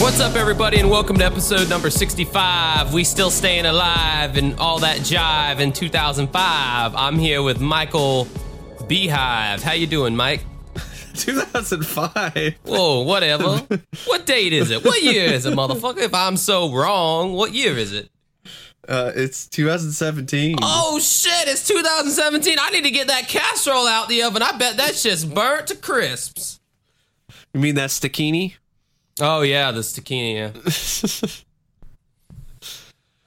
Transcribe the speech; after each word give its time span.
What's 0.00 0.18
up, 0.18 0.34
everybody, 0.34 0.80
and 0.80 0.90
welcome 0.90 1.16
to 1.18 1.24
episode 1.24 1.68
number 1.68 1.90
65. 1.90 2.92
We 2.92 3.04
still 3.04 3.30
staying 3.30 3.66
alive 3.66 4.36
and 4.36 4.58
all 4.58 4.80
that 4.80 4.98
jive 4.98 5.60
in 5.60 5.72
2005. 5.72 6.94
I'm 6.96 7.16
here 7.16 7.44
with 7.44 7.60
Michael 7.60 8.26
Beehive. 8.88 9.62
How 9.62 9.74
you 9.74 9.86
doing, 9.86 10.16
Mike? 10.16 10.44
2005. 11.14 12.54
Whoa, 12.64 13.02
whatever. 13.02 13.58
what 14.06 14.26
date 14.26 14.52
is 14.52 14.72
it? 14.72 14.84
What 14.84 15.00
year 15.00 15.26
is 15.32 15.46
it, 15.46 15.54
motherfucker? 15.54 15.98
If 15.98 16.12
I'm 16.12 16.36
so 16.38 16.72
wrong, 16.72 17.34
what 17.34 17.52
year 17.54 17.78
is 17.78 17.92
it? 17.92 18.10
Uh, 18.88 19.12
it's 19.14 19.46
2017. 19.46 20.56
Oh 20.62 20.98
shit, 20.98 21.48
it's 21.48 21.66
2017. 21.66 22.58
I 22.60 22.70
need 22.70 22.84
to 22.84 22.90
get 22.90 23.06
that 23.06 23.28
casserole 23.28 23.86
out 23.86 24.08
the 24.08 24.22
oven. 24.22 24.42
I 24.42 24.56
bet 24.56 24.76
that 24.76 24.94
shit's 24.94 25.24
burnt 25.24 25.68
to 25.68 25.76
crisps. 25.76 26.60
You 27.52 27.60
mean 27.60 27.76
that 27.76 27.90
Stakini? 27.90 28.54
Oh 29.20 29.42
yeah, 29.42 29.70
the 29.70 29.80
Stakini. 29.80 30.34
Yeah. 30.34 31.30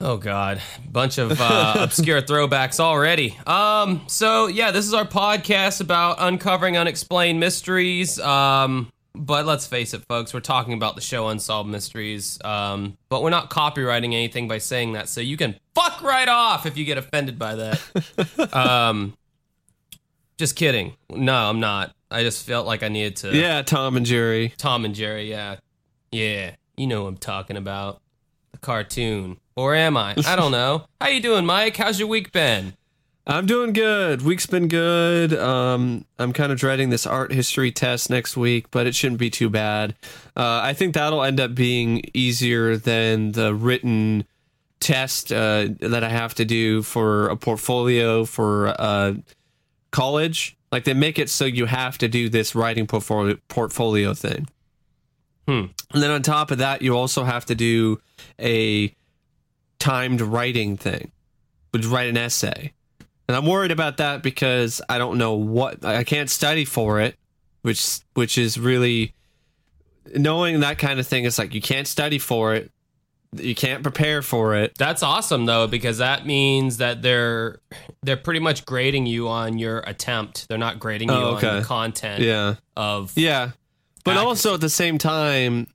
oh 0.00 0.16
god, 0.18 0.60
bunch 0.90 1.18
of 1.18 1.40
uh, 1.40 1.76
obscure 1.78 2.22
throwbacks 2.22 2.78
already. 2.78 3.36
Um, 3.46 4.02
so 4.06 4.46
yeah, 4.46 4.70
this 4.70 4.86
is 4.86 4.94
our 4.94 5.06
podcast 5.06 5.80
about 5.80 6.16
uncovering 6.20 6.76
unexplained 6.76 7.40
mysteries. 7.40 8.20
Um, 8.20 8.92
but 9.18 9.44
let's 9.46 9.66
face 9.66 9.92
it, 9.92 10.02
folks, 10.08 10.32
we're 10.32 10.40
talking 10.40 10.72
about 10.72 10.94
the 10.94 11.00
show 11.00 11.28
Unsolved 11.28 11.68
Mysteries. 11.68 12.38
Um, 12.44 12.96
but 13.08 13.22
we're 13.22 13.30
not 13.30 13.50
copywriting 13.50 14.14
anything 14.14 14.48
by 14.48 14.58
saying 14.58 14.92
that, 14.92 15.08
so 15.08 15.20
you 15.20 15.36
can 15.36 15.56
fuck 15.74 16.02
right 16.02 16.28
off 16.28 16.64
if 16.64 16.76
you 16.76 16.84
get 16.84 16.96
offended 16.98 17.38
by 17.38 17.54
that. 17.56 18.52
um, 18.54 19.16
just 20.38 20.56
kidding. 20.56 20.94
No, 21.10 21.34
I'm 21.34 21.60
not. 21.60 21.94
I 22.10 22.22
just 22.22 22.46
felt 22.46 22.66
like 22.66 22.82
I 22.82 22.88
needed 22.88 23.16
to. 23.16 23.36
Yeah, 23.36 23.62
Tom 23.62 23.96
and 23.96 24.06
Jerry. 24.06 24.54
Tom 24.56 24.84
and 24.84 24.94
Jerry, 24.94 25.28
yeah. 25.28 25.56
Yeah, 26.10 26.54
you 26.76 26.86
know 26.86 27.02
what 27.02 27.08
I'm 27.08 27.16
talking 27.18 27.56
about. 27.56 28.00
The 28.52 28.58
cartoon. 28.58 29.38
Or 29.56 29.74
am 29.74 29.96
I? 29.96 30.14
I 30.26 30.36
don't 30.36 30.52
know. 30.52 30.86
How 31.00 31.08
you 31.08 31.20
doing, 31.20 31.44
Mike? 31.44 31.76
How's 31.76 31.98
your 31.98 32.08
week 32.08 32.32
been? 32.32 32.74
I'm 33.30 33.44
doing 33.44 33.74
good. 33.74 34.22
Week's 34.22 34.46
been 34.46 34.68
good. 34.68 35.34
Um, 35.34 36.06
I'm 36.18 36.32
kind 36.32 36.50
of 36.50 36.58
dreading 36.58 36.88
this 36.88 37.06
art 37.06 37.30
history 37.30 37.70
test 37.70 38.08
next 38.08 38.38
week, 38.38 38.70
but 38.70 38.86
it 38.86 38.94
shouldn't 38.94 39.20
be 39.20 39.28
too 39.28 39.50
bad. 39.50 39.94
Uh, 40.34 40.60
I 40.62 40.72
think 40.72 40.94
that'll 40.94 41.22
end 41.22 41.38
up 41.38 41.54
being 41.54 42.02
easier 42.14 42.78
than 42.78 43.32
the 43.32 43.54
written 43.54 44.24
test 44.80 45.30
uh, 45.30 45.66
that 45.80 46.02
I 46.02 46.08
have 46.08 46.36
to 46.36 46.46
do 46.46 46.82
for 46.82 47.28
a 47.28 47.36
portfolio 47.36 48.24
for 48.24 48.68
uh, 48.68 49.12
college. 49.90 50.56
Like 50.72 50.84
they 50.84 50.94
make 50.94 51.18
it 51.18 51.28
so 51.28 51.44
you 51.44 51.66
have 51.66 51.98
to 51.98 52.08
do 52.08 52.30
this 52.30 52.54
writing 52.54 52.86
portfolio 52.86 53.36
portfolio 53.48 54.14
thing. 54.14 54.48
Hmm. 55.46 55.66
And 55.92 56.02
then 56.02 56.10
on 56.10 56.22
top 56.22 56.50
of 56.50 56.58
that, 56.58 56.80
you 56.80 56.96
also 56.96 57.24
have 57.24 57.44
to 57.46 57.54
do 57.54 58.00
a 58.40 58.94
timed 59.78 60.22
writing 60.22 60.78
thing, 60.78 61.12
which 61.72 61.84
is 61.84 61.88
write 61.88 62.08
an 62.08 62.16
essay. 62.16 62.72
And 63.28 63.36
I'm 63.36 63.44
worried 63.46 63.70
about 63.70 63.98
that 63.98 64.22
because 64.22 64.80
I 64.88 64.96
don't 64.98 65.18
know 65.18 65.34
what 65.34 65.84
I 65.84 66.02
can't 66.04 66.30
study 66.30 66.64
for 66.64 67.00
it, 67.00 67.16
which 67.62 67.98
which 68.14 68.38
is 68.38 68.58
really 68.58 69.14
knowing 70.14 70.60
that 70.60 70.78
kind 70.78 70.98
of 70.98 71.06
thing 71.06 71.24
is 71.24 71.38
like 71.38 71.52
you 71.54 71.60
can't 71.60 71.86
study 71.86 72.18
for 72.18 72.54
it, 72.54 72.70
you 73.36 73.54
can't 73.54 73.82
prepare 73.82 74.22
for 74.22 74.54
it. 74.56 74.72
That's 74.78 75.02
awesome 75.02 75.44
though, 75.44 75.66
because 75.66 75.98
that 75.98 76.24
means 76.24 76.78
that 76.78 77.02
they're 77.02 77.60
they're 78.02 78.16
pretty 78.16 78.40
much 78.40 78.64
grading 78.64 79.04
you 79.04 79.28
on 79.28 79.58
your 79.58 79.80
attempt. 79.80 80.48
They're 80.48 80.56
not 80.56 80.78
grading 80.80 81.10
you 81.10 81.14
Oh, 81.14 81.34
on 81.34 81.40
the 81.42 81.62
content 81.66 82.22
Yeah. 82.24 82.54
of 82.76 83.12
Yeah. 83.16 83.50
But 84.04 84.12
Accurate. 84.12 84.26
also 84.26 84.54
at 84.54 84.62
the 84.62 84.70
same 84.70 84.96
time, 84.96 85.66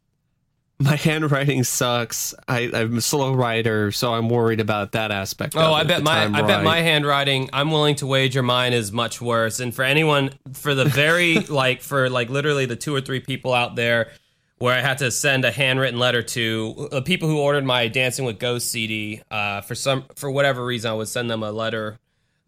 my 0.79 0.95
handwriting 0.95 1.63
sucks. 1.63 2.33
I, 2.47 2.69
I'm 2.73 2.97
a 2.97 3.01
slow 3.01 3.33
writer, 3.33 3.91
so 3.91 4.13
I'm 4.13 4.29
worried 4.29 4.59
about 4.59 4.93
that 4.93 5.11
aspect. 5.11 5.55
Oh, 5.55 5.73
I 5.73 5.83
bet 5.83 6.03
my 6.03 6.25
I 6.25 6.41
bet 6.41 6.63
my 6.63 6.81
handwriting. 6.81 7.49
I'm 7.53 7.71
willing 7.71 7.95
to 7.95 8.07
wager 8.07 8.41
mine 8.41 8.73
is 8.73 8.91
much 8.91 9.21
worse. 9.21 9.59
And 9.59 9.73
for 9.73 9.83
anyone, 9.83 10.31
for 10.53 10.73
the 10.73 10.85
very 10.85 11.35
like 11.39 11.81
for 11.81 12.09
like 12.09 12.29
literally 12.29 12.65
the 12.65 12.75
two 12.75 12.93
or 12.93 13.01
three 13.01 13.19
people 13.19 13.53
out 13.53 13.75
there 13.75 14.11
where 14.57 14.73
I 14.75 14.81
had 14.81 14.97
to 14.99 15.11
send 15.11 15.45
a 15.45 15.51
handwritten 15.51 15.99
letter 15.99 16.23
to 16.23 16.87
the 16.91 17.01
people 17.01 17.29
who 17.29 17.39
ordered 17.39 17.65
my 17.65 17.87
Dancing 17.87 18.25
with 18.25 18.39
Ghosts 18.39 18.69
CD. 18.69 19.21
Uh, 19.29 19.61
for 19.61 19.75
some 19.75 20.05
for 20.15 20.31
whatever 20.31 20.65
reason, 20.65 20.91
I 20.91 20.93
would 20.95 21.07
send 21.07 21.29
them 21.29 21.43
a 21.43 21.51
letter. 21.51 21.99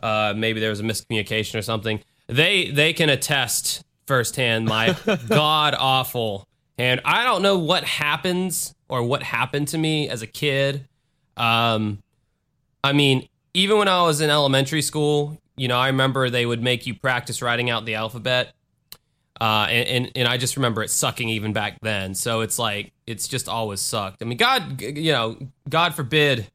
Uh, 0.02 0.34
maybe 0.36 0.60
there 0.60 0.70
was 0.72 0.80
a 0.80 0.84
miscommunication 0.84 1.60
or 1.60 1.62
something. 1.62 2.02
They 2.28 2.72
they 2.72 2.92
can 2.94 3.10
attest 3.10 3.84
firsthand 4.08 4.66
my 4.66 4.96
god 5.30 5.76
awful 5.78 6.48
and 6.78 7.02
I 7.06 7.24
don't 7.24 7.42
know 7.42 7.58
what 7.58 7.84
happens 7.84 8.76
or 8.90 9.04
what 9.04 9.24
happened 9.24 9.68
to 9.70 9.78
me 9.78 10.10
as 10.10 10.22
a 10.22 10.28
kid. 10.28 10.88
Um, 11.38 12.00
I 12.84 12.94
mean, 12.94 13.28
even 13.54 13.78
when 13.78 13.88
I 13.88 14.04
was 14.04 14.22
in 14.22 14.30
elementary 14.30 14.82
school, 14.82 15.40
you 15.56 15.68
know, 15.68 15.78
I 15.78 15.88
remember 15.88 16.30
they 16.30 16.46
would 16.46 16.62
make 16.62 16.86
you 16.86 16.94
practice 16.94 17.42
writing 17.42 17.70
out 17.70 17.86
the 17.86 17.96
alphabet. 17.96 18.54
Uh, 19.40 19.68
and, 19.70 19.88
and, 20.06 20.12
and 20.16 20.28
I 20.28 20.38
just 20.38 20.56
remember 20.56 20.84
it 20.84 20.90
sucking 20.90 21.28
even 21.30 21.52
back 21.54 21.78
then. 21.82 22.16
So 22.16 22.42
it's 22.42 22.58
like, 22.60 22.92
it's 23.06 23.28
just 23.28 23.50
always 23.50 23.82
sucked. 23.82 24.22
I 24.22 24.26
mean, 24.26 24.38
God, 24.38 24.82
you 24.82 25.12
know, 25.12 25.38
God 25.70 25.94
forbid, 25.94 26.48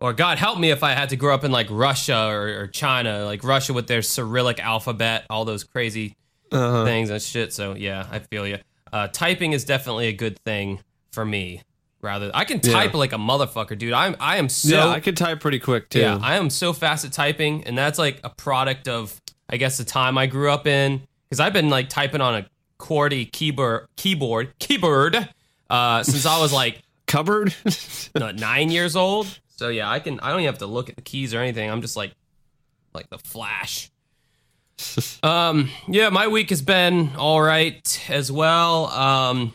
or 0.00 0.12
God 0.12 0.38
help 0.38 0.58
me 0.58 0.70
if 0.70 0.82
I 0.82 0.92
had 0.92 1.08
to 1.10 1.16
grow 1.16 1.34
up 1.34 1.44
in 1.44 1.50
like 1.50 1.66
Russia 1.70 2.26
or, 2.28 2.62
or 2.62 2.66
China, 2.68 3.24
like 3.24 3.42
Russia 3.44 3.72
with 3.72 3.86
their 3.86 4.02
Cyrillic 4.02 4.60
alphabet, 4.60 5.26
all 5.30 5.44
those 5.44 5.64
crazy 5.64 6.14
Uh-huh. 6.52 6.84
things 6.84 7.10
and 7.10 7.22
shit. 7.22 7.52
So 7.52 7.74
yeah, 7.74 8.06
I 8.10 8.18
feel 8.20 8.46
you. 8.46 8.58
Uh, 8.92 9.08
typing 9.08 9.52
is 9.52 9.64
definitely 9.64 10.08
a 10.08 10.12
good 10.12 10.38
thing 10.40 10.80
for 11.12 11.24
me. 11.24 11.62
Rather, 12.02 12.30
I 12.32 12.44
can 12.44 12.60
Yeah. 12.62 12.72
type 12.72 12.94
like 12.94 13.12
a 13.12 13.16
motherfucker, 13.16 13.76
dude. 13.76 13.92
I'm 13.92 14.16
I 14.20 14.38
am 14.38 14.48
so 14.48 14.74
yeah, 14.74 14.88
I 14.88 15.00
can 15.00 15.14
type 15.14 15.40
pretty 15.40 15.58
quick 15.58 15.90
too. 15.90 16.00
yeah, 16.00 16.18
I 16.22 16.36
am 16.36 16.48
so 16.48 16.72
fast 16.72 17.04
at 17.04 17.12
typing, 17.12 17.64
and 17.64 17.76
that's 17.76 17.98
like 17.98 18.20
a 18.24 18.30
product 18.30 18.88
of, 18.88 19.20
I 19.50 19.58
guess, 19.58 19.76
the 19.76 19.84
time 19.84 20.16
I 20.16 20.26
grew 20.26 20.50
up 20.50 20.66
in. 20.66 21.02
Because 21.28 21.40
I've 21.40 21.52
been 21.52 21.68
like 21.68 21.88
typing 21.90 22.20
on 22.22 22.34
a 22.36 22.46
QWERTY 22.80 23.30
keyboard, 23.32 23.86
keyboard, 23.96 24.58
keyboard, 24.58 25.28
uh, 25.68 26.02
since 26.02 26.24
I 26.26 26.40
was 26.40 26.52
like 26.52 26.82
Cupboard. 27.06 27.54
nine 28.14 28.70
years 28.70 28.96
old. 28.96 29.26
So 29.56 29.68
yeah, 29.68 29.90
I 29.90 30.00
can. 30.00 30.18
I 30.20 30.30
don't 30.30 30.40
even 30.40 30.46
have 30.52 30.58
to 30.60 30.66
look 30.66 30.88
at 30.88 30.96
the 30.96 31.02
keys 31.02 31.34
or 31.34 31.40
anything. 31.40 31.70
I'm 31.70 31.82
just 31.82 31.96
like, 31.96 32.12
like 32.94 33.10
the 33.10 33.18
Flash. 33.18 33.90
um, 35.22 35.70
yeah, 35.88 36.08
my 36.08 36.26
week 36.28 36.50
has 36.50 36.62
been 36.62 37.10
all 37.16 37.40
right 37.40 38.00
as 38.08 38.30
well. 38.32 38.86
Um, 38.86 39.52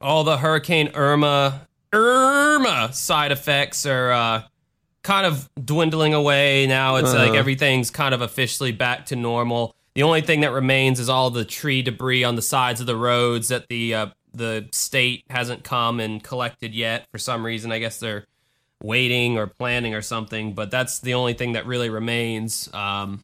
all 0.00 0.24
the 0.24 0.36
Hurricane 0.38 0.90
Irma, 0.94 1.66
Irma 1.92 2.90
side 2.92 3.32
effects 3.32 3.86
are 3.86 4.10
uh, 4.12 4.42
kind 5.02 5.26
of 5.26 5.48
dwindling 5.62 6.14
away 6.14 6.66
now. 6.66 6.96
It's 6.96 7.12
like 7.12 7.30
Uh-huh. 7.30 7.38
everything's 7.38 7.90
kind 7.90 8.14
of 8.14 8.20
officially 8.20 8.72
back 8.72 9.06
to 9.06 9.16
normal. 9.16 9.74
The 9.94 10.02
only 10.04 10.22
thing 10.22 10.40
that 10.40 10.52
remains 10.52 10.98
is 10.98 11.08
all 11.08 11.30
the 11.30 11.44
tree 11.44 11.82
debris 11.82 12.24
on 12.24 12.34
the 12.34 12.42
sides 12.42 12.80
of 12.80 12.86
the 12.86 12.96
roads 12.96 13.48
that 13.48 13.68
the 13.68 13.94
uh, 13.94 14.06
the 14.34 14.66
state 14.72 15.24
hasn't 15.28 15.62
come 15.64 16.00
and 16.00 16.22
collected 16.22 16.74
yet 16.74 17.06
for 17.12 17.18
some 17.18 17.44
reason. 17.44 17.70
I 17.70 17.78
guess 17.78 17.98
they're 18.00 18.24
waiting 18.82 19.36
or 19.38 19.46
planning 19.46 19.94
or 19.94 20.00
something. 20.00 20.54
But 20.54 20.70
that's 20.70 21.00
the 21.00 21.12
only 21.14 21.34
thing 21.34 21.52
that 21.52 21.66
really 21.66 21.90
remains. 21.90 22.72
Um, 22.72 23.22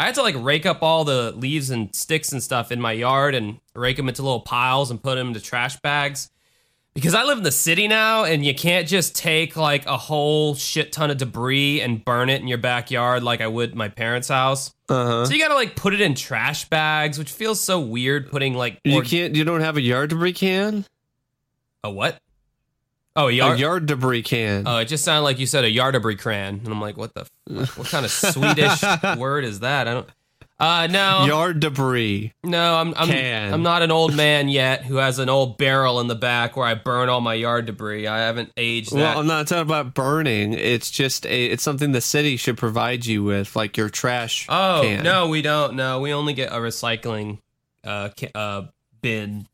I 0.00 0.04
had 0.04 0.14
to 0.14 0.22
like 0.22 0.34
rake 0.38 0.64
up 0.64 0.82
all 0.82 1.04
the 1.04 1.30
leaves 1.32 1.68
and 1.68 1.94
sticks 1.94 2.32
and 2.32 2.42
stuff 2.42 2.72
in 2.72 2.80
my 2.80 2.92
yard 2.92 3.34
and 3.34 3.60
rake 3.74 3.98
them 3.98 4.08
into 4.08 4.22
little 4.22 4.40
piles 4.40 4.90
and 4.90 5.02
put 5.02 5.16
them 5.16 5.28
into 5.28 5.40
trash 5.40 5.78
bags 5.80 6.30
because 6.94 7.14
I 7.14 7.24
live 7.24 7.36
in 7.36 7.44
the 7.44 7.52
city 7.52 7.86
now 7.86 8.24
and 8.24 8.44
you 8.44 8.54
can't 8.54 8.88
just 8.88 9.14
take 9.14 9.56
like 9.56 9.84
a 9.84 9.98
whole 9.98 10.54
shit 10.54 10.90
ton 10.92 11.10
of 11.10 11.18
debris 11.18 11.82
and 11.82 12.02
burn 12.02 12.30
it 12.30 12.40
in 12.40 12.48
your 12.48 12.56
backyard 12.56 13.22
like 13.22 13.42
I 13.42 13.46
would 13.46 13.74
my 13.74 13.88
parents' 13.88 14.28
house. 14.28 14.72
Uh-huh. 14.88 15.26
So 15.26 15.34
you 15.34 15.38
gotta 15.38 15.54
like 15.54 15.76
put 15.76 15.92
it 15.92 16.00
in 16.00 16.14
trash 16.14 16.68
bags, 16.70 17.18
which 17.18 17.30
feels 17.30 17.60
so 17.60 17.78
weird 17.78 18.30
putting 18.30 18.54
like 18.54 18.80
You 18.84 19.00
or- 19.00 19.04
can't. 19.04 19.36
You 19.36 19.44
don't 19.44 19.60
have 19.60 19.76
a 19.76 19.82
yard 19.82 20.08
debris 20.10 20.32
can. 20.32 20.86
a 21.84 21.90
what? 21.90 22.18
Oh, 23.16 23.28
a 23.28 23.32
yard. 23.32 23.56
a 23.56 23.60
yard 23.60 23.86
debris 23.86 24.22
can. 24.22 24.64
Oh, 24.66 24.78
it 24.78 24.84
just 24.86 25.04
sounded 25.04 25.22
like 25.24 25.38
you 25.38 25.46
said 25.46 25.64
a 25.64 25.70
yard 25.70 25.94
debris 25.94 26.16
cran, 26.16 26.60
and 26.64 26.68
I'm 26.68 26.80
like, 26.80 26.96
what 26.96 27.12
the? 27.14 27.26
F- 27.60 27.76
what 27.76 27.88
kind 27.88 28.04
of 28.04 28.10
Swedish 28.12 28.82
word 29.18 29.44
is 29.44 29.60
that? 29.60 29.88
I 29.88 29.94
don't. 29.94 30.08
Uh, 30.60 30.86
no, 30.88 31.24
yard 31.24 31.58
debris. 31.58 32.34
no, 32.44 32.74
I'm 32.76 32.92
I'm 32.94 33.08
Can. 33.08 33.54
I'm 33.54 33.62
not 33.62 33.80
an 33.80 33.90
old 33.90 34.14
man 34.14 34.50
yet 34.50 34.84
who 34.84 34.96
has 34.96 35.18
an 35.18 35.30
old 35.30 35.56
barrel 35.56 36.00
in 36.00 36.06
the 36.06 36.14
back 36.14 36.54
where 36.54 36.66
I 36.66 36.74
burn 36.74 37.08
all 37.08 37.22
my 37.22 37.32
yard 37.32 37.64
debris. 37.64 38.06
I 38.06 38.18
haven't 38.18 38.52
aged 38.58 38.92
that. 38.92 38.96
Well, 38.96 39.20
I'm 39.20 39.26
not 39.26 39.46
talking 39.48 39.62
about 39.62 39.94
burning. 39.94 40.52
It's 40.52 40.90
just 40.90 41.24
a. 41.24 41.46
It's 41.46 41.62
something 41.62 41.92
the 41.92 42.02
city 42.02 42.36
should 42.36 42.58
provide 42.58 43.06
you 43.06 43.24
with, 43.24 43.56
like 43.56 43.78
your 43.78 43.88
trash. 43.88 44.46
oh 44.50 44.82
can. 44.84 45.02
no, 45.02 45.28
we 45.28 45.40
don't. 45.40 45.76
No, 45.76 46.00
we 46.00 46.12
only 46.12 46.34
get 46.34 46.52
a 46.52 46.56
recycling 46.56 47.38
uh 47.82 48.10
ca- 48.16 48.30
uh 48.34 48.62
bin. 49.00 49.46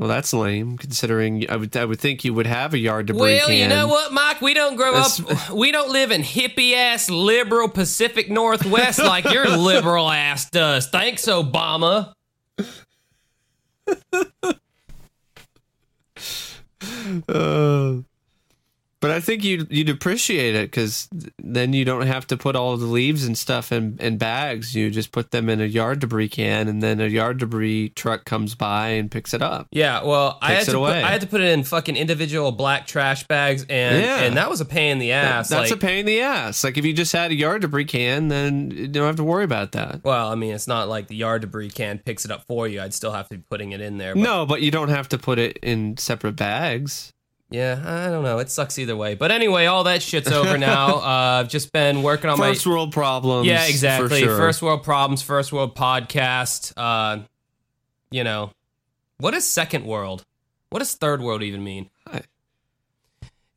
Well, 0.00 0.08
that's 0.08 0.32
lame. 0.32 0.78
Considering 0.78 1.44
I 1.50 1.56
would, 1.56 1.76
I 1.76 1.84
would 1.84 2.00
think 2.00 2.24
you 2.24 2.32
would 2.32 2.46
have 2.46 2.72
a 2.72 2.78
yard 2.78 3.04
debris 3.04 3.20
Well, 3.20 3.48
can. 3.48 3.56
you 3.58 3.68
know 3.68 3.86
what, 3.86 4.14
Mike? 4.14 4.40
We 4.40 4.54
don't 4.54 4.74
grow 4.74 4.92
That's- 4.94 5.20
up. 5.20 5.50
We 5.54 5.72
don't 5.72 5.90
live 5.90 6.10
in 6.10 6.22
hippie 6.22 6.72
ass 6.72 7.10
liberal 7.10 7.68
Pacific 7.68 8.30
Northwest 8.30 8.98
like 9.04 9.30
your 9.30 9.46
liberal 9.46 10.10
ass 10.10 10.48
does. 10.48 10.88
Thanks, 10.88 11.26
Obama. 11.26 12.14
Uh, 17.28 17.98
but 19.00 19.10
I 19.10 19.20
think 19.20 19.42
you'd 19.44 19.70
you'd 19.70 19.88
appreciate 19.88 20.54
it 20.54 20.70
because 20.70 21.08
then 21.42 21.72
you 21.72 21.84
don't 21.84 22.06
have 22.06 22.26
to 22.28 22.36
put 22.36 22.54
all 22.56 22.76
the 22.76 22.86
leaves 22.86 23.24
and 23.24 23.36
stuff 23.36 23.72
in, 23.72 23.96
in 24.00 24.18
bags. 24.18 24.74
You 24.74 24.90
just 24.90 25.10
put 25.12 25.30
them 25.30 25.48
in 25.48 25.60
a 25.60 25.64
yard 25.64 26.00
debris 26.00 26.28
can, 26.28 26.68
and 26.68 26.82
then 26.82 27.00
a 27.00 27.06
yard 27.06 27.38
debris 27.38 27.90
truck 27.90 28.24
comes 28.24 28.54
by 28.54 28.88
and 28.88 29.10
picks 29.10 29.32
it 29.34 29.42
up. 29.42 29.68
Yeah, 29.70 30.02
well, 30.04 30.38
I 30.42 30.52
had 30.52 30.66
to 30.66 30.72
put. 30.72 30.92
I 30.92 31.08
had 31.10 31.22
to 31.22 31.26
put 31.26 31.40
it 31.40 31.48
in 31.50 31.64
fucking 31.64 31.96
individual 31.96 32.52
black 32.52 32.86
trash 32.86 33.26
bags, 33.26 33.64
and 33.68 34.02
Yeah. 34.02 34.20
and 34.20 34.36
that 34.36 34.50
was 34.50 34.60
a 34.60 34.66
pain 34.66 34.92
in 34.92 34.98
the 34.98 35.12
ass. 35.12 35.48
That's 35.48 35.70
like, 35.70 35.78
a 35.78 35.80
pain 35.80 36.00
in 36.00 36.06
the 36.06 36.20
ass. 36.20 36.62
Like 36.64 36.76
if 36.76 36.84
you 36.84 36.92
just 36.92 37.12
had 37.12 37.30
a 37.30 37.34
yard 37.34 37.62
debris 37.62 37.86
can, 37.86 38.28
then 38.28 38.70
you 38.70 38.88
don't 38.88 39.06
have 39.06 39.16
to 39.16 39.24
worry 39.24 39.44
about 39.44 39.72
that. 39.72 40.04
Well, 40.04 40.28
I 40.28 40.34
mean, 40.34 40.54
it's 40.54 40.68
not 40.68 40.88
like 40.88 41.08
the 41.08 41.16
yard 41.16 41.40
debris 41.42 41.70
can 41.70 41.98
picks 41.98 42.24
it 42.24 42.30
up 42.30 42.44
for 42.46 42.68
you. 42.68 42.80
I'd 42.80 42.94
still 42.94 43.12
have 43.12 43.28
to 43.28 43.36
be 43.38 43.44
putting 43.50 43.72
it 43.72 43.80
in 43.80 43.98
there. 43.98 44.14
But 44.14 44.20
No, 44.20 44.46
but 44.46 44.60
you 44.62 44.70
don't 44.70 44.88
have 44.90 45.08
to 45.10 45.18
put 45.18 45.38
it 45.38 45.56
in 45.62 45.96
separate 45.96 46.36
bags. 46.36 47.12
Yeah, 47.50 47.82
I 47.84 48.10
don't 48.10 48.22
know. 48.22 48.38
It 48.38 48.48
sucks 48.48 48.78
either 48.78 48.96
way. 48.96 49.16
But 49.16 49.32
anyway, 49.32 49.66
all 49.66 49.84
that 49.84 50.02
shit's 50.02 50.30
over 50.30 50.56
now. 50.56 51.00
Uh, 51.10 51.40
I've 51.40 51.48
just 51.48 51.72
been 51.72 52.02
working 52.02 52.30
on 52.30 52.36
First 52.36 52.66
my 52.66 52.72
world 52.72 52.92
problems. 52.92 53.46
yeah, 53.46 53.66
exactly. 53.66 54.20
sure. 54.20 54.36
First 54.36 54.62
world 54.62 54.84
problems, 54.84 55.22
first 55.22 55.52
world 55.52 55.74
podcast. 55.74 56.72
Uh, 56.76 57.22
you 58.10 58.22
know, 58.22 58.52
what 59.18 59.34
is 59.34 59.46
second 59.46 59.84
world? 59.84 60.24
What 60.68 60.78
does 60.80 60.94
third 60.94 61.20
world 61.20 61.42
even 61.42 61.64
mean? 61.64 61.90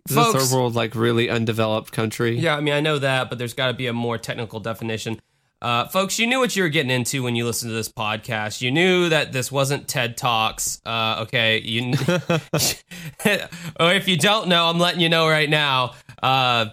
Is 0.10 0.16
the 0.16 0.24
third 0.34 0.52
world 0.56 0.76
like 0.76 0.96
really 0.96 1.30
undeveloped 1.30 1.92
country? 1.92 2.38
Yeah, 2.38 2.58
I 2.58 2.62
mean, 2.62 2.74
I 2.74 2.82
know 2.82 2.98
that, 3.00 3.30
but 3.30 3.38
there's 3.38 3.54
got 3.54 3.68
to 3.68 3.74
be 3.74 3.88
a 3.88 3.94
more 3.94 4.18
technical 4.18 4.60
definition. 4.60 5.22
Uh, 5.64 5.88
folks, 5.88 6.20
you 6.20 6.28
knew 6.28 6.40
what 6.40 6.56
you 6.58 6.64
were 6.64 6.70
getting 6.70 6.92
into 6.92 7.24
when 7.24 7.38
you 7.38 7.46
listened 7.46 7.70
to 7.70 7.74
this 7.74 7.88
podcast. 7.90 8.62
You 8.62 8.70
knew 8.70 9.08
that 9.08 9.32
this 9.32 9.50
wasn't 9.50 9.88
TED 9.88 10.18
Talks. 10.18 10.82
Uh, 10.86 11.20
okay, 11.22 11.62
you. 11.62 11.94
or 13.80 13.94
if 13.94 14.10
you 14.10 14.18
don't 14.18 14.50
know, 14.50 14.66
I'm 14.66 14.78
letting 14.78 15.00
you 15.00 15.08
know 15.08 15.30
right 15.30 15.50
now. 15.50 15.94
Uh, 16.22 16.66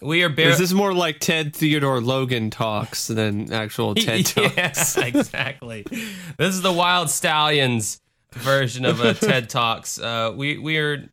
we 0.00 0.24
are 0.24 0.30
This 0.30 0.54
Is 0.54 0.58
this 0.58 0.72
more 0.72 0.94
like 0.94 1.20
Ted 1.20 1.54
Theodore 1.54 2.00
Logan 2.00 2.48
talks 2.48 3.06
than 3.06 3.52
actual 3.52 3.94
TED 3.96 4.24
talks? 4.24 4.56
yes, 4.56 4.96
exactly. 4.96 5.84
this 5.90 6.54
is 6.54 6.62
the 6.62 6.72
Wyld 6.72 7.06
Stallyns 7.06 8.00
version 8.32 8.84
of 8.86 9.00
uh, 9.00 9.12
TED 9.14 9.48
Talks. 9.48 10.00
Uh, 10.00 10.32
we 10.34 10.58
we 10.58 10.78
are 10.78 11.08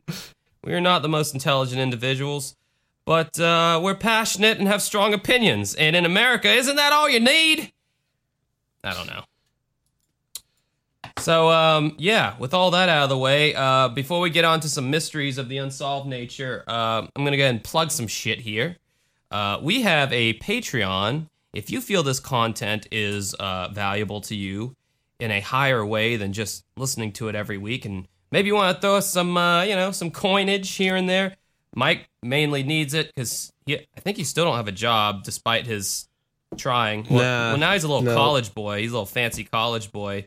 we 0.63 0.74
are 0.74 0.81
not 0.81 1.01
the 1.01 1.10
most 1.10 1.33
intelligent 1.33 1.81
individuals, 1.81 2.56
but 3.09 3.39
uh, 3.39 3.79
we're 3.81 3.95
passionate 3.95 4.59
and 4.59 4.67
have 4.67 4.83
strong 4.83 5.15
opinions. 5.15 5.73
And 5.73 5.95
in 5.95 6.06
America, 6.06 6.47
isn't 6.47 6.75
that 6.75 6.94
all 6.94 7.09
you 7.09 7.19
need? 7.19 7.73
I 8.83 8.94
don't 8.94 9.07
know. 9.07 9.23
So 11.17 11.50
um, 11.50 11.95
yeah, 11.97 12.35
with 12.38 12.53
all 12.53 12.69
that 12.69 12.88
out 12.88 13.01
of 13.01 13.09
the 13.09 13.17
way, 13.17 13.56
uh, 13.56 13.88
before 13.88 14.19
we 14.19 14.29
get 14.29 14.45
on 14.45 14.59
to 14.59 14.69
some 14.69 14.91
mysteries 14.91 15.39
of 15.39 15.50
the 15.50 15.57
unsolved 15.57 16.07
nature, 16.07 16.63
uh, 16.67 17.07
I'm 17.15 17.23
gonna 17.25 17.35
go 17.35 17.41
ahead 17.41 17.56
and 17.56 17.63
plug 17.63 17.89
some 17.89 18.06
shit 18.06 18.41
here. 18.41 18.77
Uh, 19.31 19.57
we 19.59 19.81
have 19.81 20.13
a 20.13 20.35
Patreon. 20.35 21.29
If 21.51 21.71
you 21.71 21.81
feel 21.81 22.03
this 22.03 22.19
content 22.19 22.85
is 22.91 23.33
uh, 23.33 23.69
valuable 23.69 24.21
to 24.21 24.35
you 24.35 24.75
in 25.19 25.31
a 25.31 25.39
higher 25.39 25.83
way 25.83 26.15
than 26.15 26.31
just 26.31 26.63
listening 26.77 27.11
to 27.13 27.27
it 27.27 27.33
every 27.33 27.57
week, 27.57 27.85
and 27.85 28.07
maybe 28.31 28.50
you 28.50 28.53
want 28.53 28.77
to 28.77 28.79
throw 28.79 28.97
us 28.97 29.11
some, 29.11 29.35
uh, 29.35 29.63
you 29.63 29.73
know, 29.73 29.89
some 29.89 30.11
coinage 30.11 30.75
here 30.75 30.95
and 30.95 31.09
there, 31.09 31.35
Mike 31.75 32.10
mainly 32.24 32.63
needs 32.63 32.94
it 32.94 33.12
because 33.13 33.51
I 33.68 33.86
think 34.00 34.18
he 34.18 34.24
still 34.24 34.45
don't 34.45 34.56
have 34.56 34.68
a 34.68 34.71
job 34.74 35.24
despite 35.24 35.66
his 35.68 36.07
trying. 36.57 37.06
Well, 37.10 37.19
Nah, 37.19 37.50
well, 37.51 37.57
now 37.57 37.74
he's 37.74 37.83
a 37.83 37.88
little 37.88 38.04
no. 38.04 38.16
college 38.16 38.54
boy. 38.54 38.81
He's 38.81 38.92
a 38.92 38.94
little 38.94 39.06
fancy 39.06 39.44
college 39.44 39.92
boy, 39.92 40.25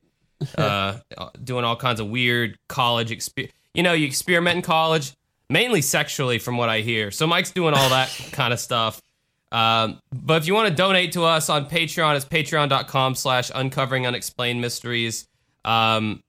uh, 0.57 0.99
doing 1.45 1.65
all 1.65 1.77
kinds 1.77 2.01
of 2.01 2.09
weird 2.09 2.59
college 2.69 3.11
exper 3.11 3.51
You 3.75 3.83
know, 3.83 3.93
you 3.93 4.07
experiment 4.07 4.57
in 4.57 4.63
college, 4.63 5.13
mainly 5.51 5.83
sexually, 5.83 6.39
from 6.39 6.57
what 6.57 6.69
I 6.69 6.81
hear. 6.81 7.11
So 7.11 7.27
Mike's 7.27 7.51
doing 7.51 7.75
all 7.75 7.89
that 7.91 8.09
kind 8.33 8.53
of 8.53 8.61
stuff. 8.61 9.03
Um, 9.51 10.01
but 10.13 10.41
if 10.41 10.47
you 10.47 10.55
want 10.55 10.69
to 10.69 10.75
donate 10.75 11.13
to 11.13 11.25
us 11.25 11.51
on 11.51 11.69
Patreon, 11.69 12.17
it's 12.17 12.25
patreon.com 12.25 13.15
slash 13.17 13.51
uncovering 13.55 14.07
unexplained 14.07 14.61
mysteries. 14.63 15.29
Um, 15.65 16.23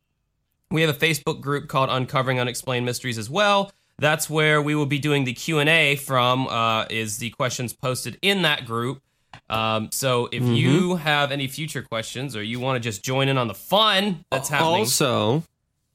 we 0.70 0.82
have 0.82 0.90
a 0.90 0.98
Facebook 0.98 1.40
group 1.40 1.70
called 1.70 1.90
Uncovering 1.90 2.40
Unexplained 2.40 2.86
Mysteries 2.86 3.18
as 3.18 3.30
well. 3.30 3.72
That's 3.98 4.30
where 4.30 4.62
we 4.62 4.76
will 4.76 4.86
be 4.86 5.00
doing 5.00 5.24
the 5.24 5.34
Q&A 5.34 5.96
from, 5.96 6.48
uh, 6.48 6.86
is 6.90 7.18
the 7.18 7.30
questions 7.32 7.74
posted 7.74 8.18
in 8.22 8.42
that 8.42 8.66
group. 8.66 9.02
Um, 9.50 9.90
so 9.92 10.30
if 10.32 10.44
you 10.44 10.96
have 10.96 11.32
any 11.32 11.48
future 11.48 11.82
questions 11.82 12.36
or 12.36 12.44
you 12.44 12.60
want 12.60 12.76
to 12.76 12.80
just 12.80 13.04
join 13.04 13.28
in 13.30 13.38
on 13.38 13.48
the 13.48 13.54
fun 13.54 14.26
that's 14.32 14.50
happening. 14.50 14.82
Also, 14.82 15.44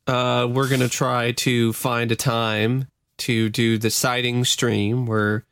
uh, 0.06 0.46
we're 0.50 0.68
gonna 0.68 0.88
try 0.88 1.32
to 1.32 1.72
find 1.72 2.10
a 2.12 2.16
time 2.16 2.86
to 3.18 3.48
do 3.48 3.78
the 3.78 3.90
sighting 3.90 4.44
stream 4.44 5.06
where 5.06 5.44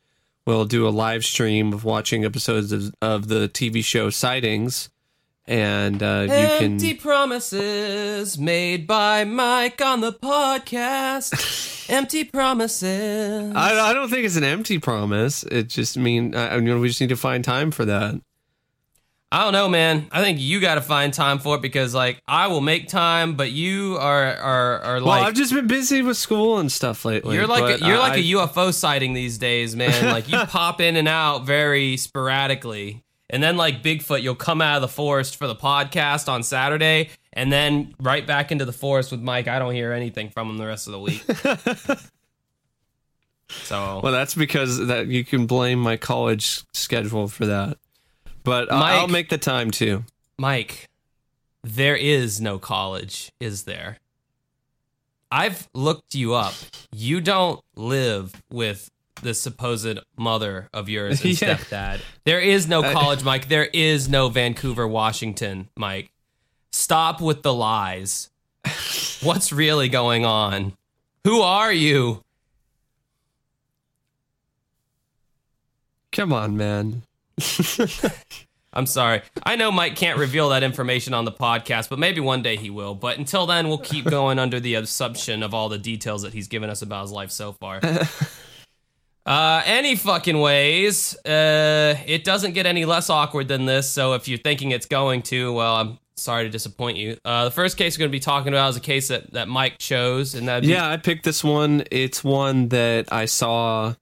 we'll 0.45 0.65
do 0.65 0.87
a 0.87 0.89
live 0.89 1.25
stream 1.25 1.73
of 1.73 1.83
watching 1.83 2.23
episodes 2.23 2.71
of, 2.71 2.93
of 3.01 3.27
the 3.27 3.49
TV 3.49 3.83
show 3.83 4.09
Sightings, 4.09 4.89
and 5.47 6.03
uh, 6.03 6.21
you 6.23 6.27
can. 6.29 6.71
Empty 6.73 6.93
promises 6.95 8.37
made 8.37 8.85
by 8.85 9.23
Mike 9.23 9.81
on 9.81 10.01
the 10.01 10.11
podcast. 10.13 11.89
Empty 11.89 12.25
promises. 12.25 13.55
I, 13.55 13.79
I 13.89 13.93
don't 13.93 14.09
think 14.09 14.25
it's 14.25 14.35
an 14.35 14.43
empty 14.43 14.77
promise. 14.77 15.43
It 15.43 15.69
just 15.69 15.97
mean 15.97 16.35
I, 16.35 16.55
I 16.55 16.59
mean 16.59 16.79
we 16.81 16.89
just 16.89 16.99
need 16.99 17.09
to 17.09 17.15
find 17.15 17.43
time 17.43 17.71
for 17.71 17.85
that. 17.85 18.15
I 19.29 19.43
don't 19.43 19.51
know, 19.51 19.67
man. 19.67 20.07
I 20.09 20.21
think 20.23 20.39
you 20.39 20.61
got 20.61 20.75
to 20.75 20.81
find 20.81 21.13
time 21.13 21.39
for 21.39 21.55
it 21.55 21.61
because, 21.61 21.93
like, 21.93 22.21
I 22.29 22.47
will 22.47 22.61
make 22.61 22.87
time, 22.87 23.35
but 23.35 23.51
you 23.51 23.97
are 23.99 24.25
are 24.37 24.79
are 24.79 24.95
Well, 24.95 25.05
like 25.07 25.25
I've 25.25 25.33
just 25.33 25.53
been 25.53 25.67
busy 25.67 26.01
with 26.01 26.15
school 26.15 26.59
and 26.59 26.71
stuff 26.71 27.03
lately. 27.03 27.35
you're 27.35 27.45
like 27.45 27.81
a, 27.81 27.85
you're 27.85 27.97
I- 27.97 28.09
like 28.09 28.17
a 28.19 28.23
UFO 28.23 28.73
sighting 28.73 29.13
these 29.13 29.37
days, 29.37 29.75
man. 29.75 30.05
Like 30.05 30.29
you 30.31 30.37
pop 30.47 30.79
in 30.79 30.95
and 30.95 31.09
out 31.09 31.45
very 31.45 31.97
sporadically, 31.97 33.03
and 33.29 33.43
then 33.43 33.57
like 33.57 33.83
Bigfoot, 33.83 34.21
you'll 34.21 34.35
come 34.35 34.61
out 34.61 34.75
of 34.77 34.81
the 34.81 34.87
forest 34.87 35.35
for 35.35 35.47
the 35.47 35.55
podcast 35.55 36.27
on 36.29 36.43
Saturday, 36.43 37.09
and 37.33 37.51
then 37.51 37.93
right 37.99 38.25
back 38.25 38.51
into 38.51 38.65
the 38.65 38.73
forest 38.73 39.11
with 39.11 39.21
Mike. 39.21 39.47
I 39.47 39.59
don't 39.59 39.73
hear 39.73 39.91
anything 39.91 40.29
from 40.29 40.49
him 40.49 40.57
the 40.57 40.67
rest 40.67 40.87
of 40.87 40.93
the 40.93 40.99
week. 40.99 41.23
so 43.49 44.01
Well, 44.03 44.11
that's 44.11 44.35
because 44.35 44.87
that 44.87 45.07
you 45.07 45.23
can 45.23 45.45
blame 45.45 45.79
my 45.79 45.97
college 45.97 46.63
schedule 46.73 47.27
for 47.27 47.45
that. 47.45 47.77
But 48.43 48.69
Mike- 48.69 48.93
I'll 48.93 49.07
make 49.07 49.29
the 49.29 49.37
time 49.37 49.71
too. 49.71 50.03
Mike, 50.37 50.87
there 51.63 51.95
is 51.95 52.39
no 52.39 52.59
college, 52.59 53.31
is 53.39 53.63
there? 53.63 53.97
I've 55.29 55.67
looked 55.73 56.15
you 56.15 56.33
up. 56.33 56.53
You 56.93 57.19
don't 57.19 57.59
live 57.75 58.41
with 58.49 58.89
the 59.21 59.33
supposed 59.33 59.99
mother 60.17 60.69
of 60.73 60.89
yours 60.89 61.21
and 61.23 61.39
Yeah. 61.41 61.55
stepdad. 61.57 61.99
There 62.25 62.39
is 62.39 62.67
no 62.67 62.81
college, 62.81 63.23
Mike. 63.23 63.47
There 63.47 63.65
is 63.65 64.07
no 64.09 64.29
Vancouver, 64.29 64.87
Washington, 64.87 65.69
Mike. 65.75 66.11
Stop 66.71 67.21
with 67.21 67.43
the 67.43 67.53
lies. 67.53 68.29
What's 69.21 69.51
really 69.51 69.89
going 69.89 70.25
on? 70.25 70.73
Who 71.23 71.41
are 71.41 71.71
you? 71.73 72.23
Come 76.11 76.33
on, 76.33 76.57
man. 76.57 77.03
I'm 78.73 78.85
sorry. 78.85 79.21
I 79.43 79.55
know 79.55 79.71
Mike 79.71 79.95
can't 79.95 80.19
reveal 80.19 80.49
that 80.49 80.61
information 80.63 81.13
on 81.13 81.25
the 81.25 81.31
podcast, 81.31 81.89
but 81.89 81.97
maybe 81.99 82.19
one 82.21 82.41
day 82.43 82.57
he 82.57 82.69
will. 82.69 82.93
But 82.95 83.17
until 83.17 83.45
then, 83.45 83.67
we'll 83.69 83.77
keep 83.79 84.05
going 84.05 84.37
under 84.39 84.59
the 84.59 84.75
assumption 84.75 85.41
of 85.41 85.53
all 85.53 85.69
the 85.69 85.77
details 85.79 86.21
that 86.23 86.33
he's 86.33 86.47
given 86.47 86.69
us 86.69 86.81
about 86.81 87.03
his 87.03 87.11
life 87.11 87.31
so 87.31 87.53
far. 87.53 87.81
Uh, 89.27 89.61
any 89.65 89.97
fucking 89.97 90.39
ways, 90.39 91.13
uh, 91.25 91.97
it 92.05 92.23
doesn't 92.23 92.53
get 92.53 92.65
any 92.65 92.85
less 92.85 93.09
awkward 93.09 93.49
than 93.49 93.65
this. 93.65 93.89
So 93.89 94.13
if 94.13 94.29
you're 94.29 94.37
thinking 94.37 94.71
it's 94.71 94.85
going 94.85 95.21
to, 95.23 95.51
well, 95.51 95.75
I'm 95.75 95.99
sorry 96.15 96.45
to 96.45 96.49
disappoint 96.49 96.97
you. 96.97 97.17
Uh, 97.25 97.43
the 97.43 97.51
first 97.51 97.77
case 97.77 97.97
we're 97.97 98.03
going 98.03 98.11
to 98.11 98.15
be 98.15 98.21
talking 98.21 98.53
about 98.53 98.69
is 98.69 98.77
a 98.77 98.81
case 98.81 99.09
that, 99.09 99.33
that 99.33 99.49
Mike 99.49 99.79
chose, 99.79 100.33
and 100.33 100.47
that 100.47 100.63
Yeah, 100.63 100.89
I 100.89 100.95
picked 100.95 101.25
this 101.25 101.43
one. 101.43 101.83
It's 101.91 102.23
one 102.23 102.69
that 102.69 103.11
I 103.11 103.25
saw 103.25 103.95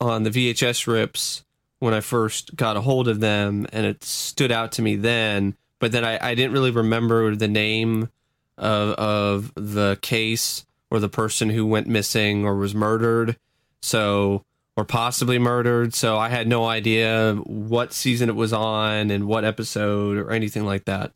on 0.00 0.24
the 0.24 0.30
VHS 0.30 0.86
rips 0.86 1.42
when 1.78 1.94
I 1.94 2.00
first 2.00 2.54
got 2.54 2.76
a 2.76 2.82
hold 2.82 3.08
of 3.08 3.20
them, 3.20 3.66
and 3.72 3.86
it 3.86 4.04
stood 4.04 4.52
out 4.52 4.72
to 4.72 4.82
me 4.82 4.96
then. 4.96 5.56
But 5.78 5.92
then 5.92 6.04
I, 6.04 6.18
I 6.20 6.34
didn't 6.34 6.52
really 6.52 6.70
remember 6.70 7.34
the 7.34 7.48
name 7.48 8.10
of 8.58 8.90
of 8.92 9.52
the 9.54 9.98
case 10.00 10.64
or 10.90 11.00
the 11.00 11.08
person 11.08 11.50
who 11.50 11.66
went 11.66 11.86
missing 11.86 12.44
or 12.44 12.56
was 12.56 12.74
murdered. 12.74 13.36
So 13.82 14.45
or 14.76 14.84
possibly 14.84 15.38
murdered. 15.38 15.94
So 15.94 16.18
I 16.18 16.28
had 16.28 16.46
no 16.46 16.66
idea 16.66 17.34
what 17.44 17.92
season 17.92 18.28
it 18.28 18.36
was 18.36 18.52
on 18.52 19.10
and 19.10 19.26
what 19.26 19.44
episode 19.44 20.18
or 20.18 20.30
anything 20.30 20.64
like 20.64 20.84
that. 20.84 21.12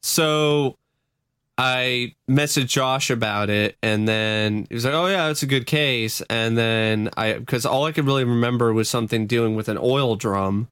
So 0.00 0.76
I 1.56 2.14
messaged 2.28 2.68
Josh 2.68 3.10
about 3.10 3.50
it, 3.50 3.76
and 3.82 4.08
then 4.08 4.66
he 4.68 4.74
was 4.74 4.84
like, 4.84 4.94
"Oh 4.94 5.06
yeah, 5.06 5.28
it's 5.28 5.42
a 5.42 5.46
good 5.46 5.66
case." 5.66 6.20
And 6.22 6.58
then 6.58 7.10
I, 7.16 7.34
because 7.34 7.64
all 7.64 7.84
I 7.84 7.92
could 7.92 8.06
really 8.06 8.24
remember 8.24 8.72
was 8.72 8.88
something 8.88 9.26
dealing 9.26 9.54
with 9.54 9.68
an 9.68 9.78
oil 9.80 10.16
drum, 10.16 10.68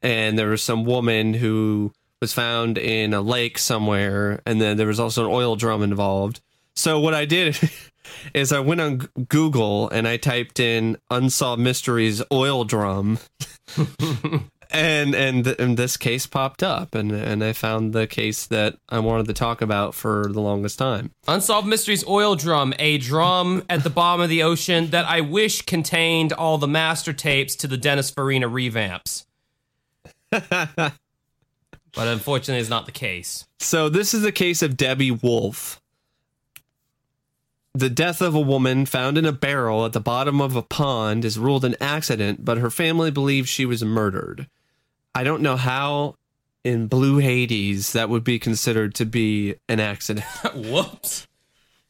and 0.00 0.38
there 0.38 0.48
was 0.48 0.62
some 0.62 0.84
woman 0.84 1.34
who 1.34 1.92
was 2.20 2.32
found 2.32 2.78
in 2.78 3.12
a 3.12 3.20
lake 3.20 3.58
somewhere, 3.58 4.40
and 4.46 4.60
then 4.60 4.76
there 4.76 4.86
was 4.86 5.00
also 5.00 5.26
an 5.26 5.30
oil 5.30 5.56
drum 5.56 5.82
involved. 5.82 6.40
So 6.74 6.98
what 7.00 7.12
I 7.12 7.24
did 7.26 7.58
is 8.34 8.52
I 8.52 8.60
went 8.60 8.80
on 8.80 9.08
Google 9.28 9.88
and 9.90 10.06
I 10.06 10.16
typed 10.16 10.60
in 10.60 10.98
"unsolved 11.10 11.62
mysteries 11.62 12.22
oil 12.32 12.64
drum." 12.64 13.18
and 14.72 15.14
and 15.14 15.46
and 15.46 15.76
this 15.76 15.96
case 15.96 16.26
popped 16.26 16.62
up 16.62 16.94
and 16.94 17.12
and 17.12 17.44
I 17.44 17.52
found 17.52 17.92
the 17.92 18.06
case 18.06 18.46
that 18.46 18.76
I 18.88 18.98
wanted 18.98 19.26
to 19.26 19.34
talk 19.34 19.60
about 19.60 19.94
for 19.94 20.30
the 20.32 20.40
longest 20.40 20.78
time. 20.78 21.10
Unsolved 21.28 21.68
Mysteries 21.68 22.06
Oil 22.06 22.34
Drum, 22.34 22.74
a 22.78 22.98
drum 22.98 23.62
at 23.68 23.84
the 23.84 23.90
bottom 23.90 24.22
of 24.22 24.30
the 24.30 24.42
ocean 24.42 24.90
that 24.90 25.04
I 25.04 25.20
wish 25.20 25.62
contained 25.62 26.32
all 26.32 26.58
the 26.58 26.68
master 26.68 27.12
tapes 27.12 27.54
to 27.56 27.68
the 27.68 27.76
Dennis 27.76 28.10
Farina 28.10 28.48
revamps. 28.48 29.26
but 30.30 30.94
unfortunately, 31.96 32.60
it's 32.60 32.70
not 32.70 32.86
the 32.86 32.92
case. 32.92 33.46
So 33.60 33.88
this 33.88 34.14
is 34.14 34.22
the 34.22 34.32
case 34.32 34.62
of 34.62 34.76
Debbie 34.76 35.10
Wolfe. 35.10 35.81
The 37.74 37.90
death 37.90 38.20
of 38.20 38.34
a 38.34 38.40
woman 38.40 38.84
found 38.84 39.16
in 39.16 39.24
a 39.24 39.32
barrel 39.32 39.86
at 39.86 39.94
the 39.94 40.00
bottom 40.00 40.40
of 40.40 40.56
a 40.56 40.62
pond 40.62 41.24
is 41.24 41.38
ruled 41.38 41.64
an 41.64 41.76
accident, 41.80 42.44
but 42.44 42.58
her 42.58 42.70
family 42.70 43.10
believes 43.10 43.48
she 43.48 43.64
was 43.64 43.82
murdered. 43.82 44.46
I 45.14 45.24
don't 45.24 45.42
know 45.42 45.56
how 45.56 46.16
in 46.64 46.86
Blue 46.86 47.18
Hades 47.18 47.92
that 47.92 48.08
would 48.08 48.24
be 48.24 48.38
considered 48.38 48.94
to 48.96 49.06
be 49.06 49.56
an 49.68 49.80
accident. 49.80 50.26
Whoops. 50.54 51.26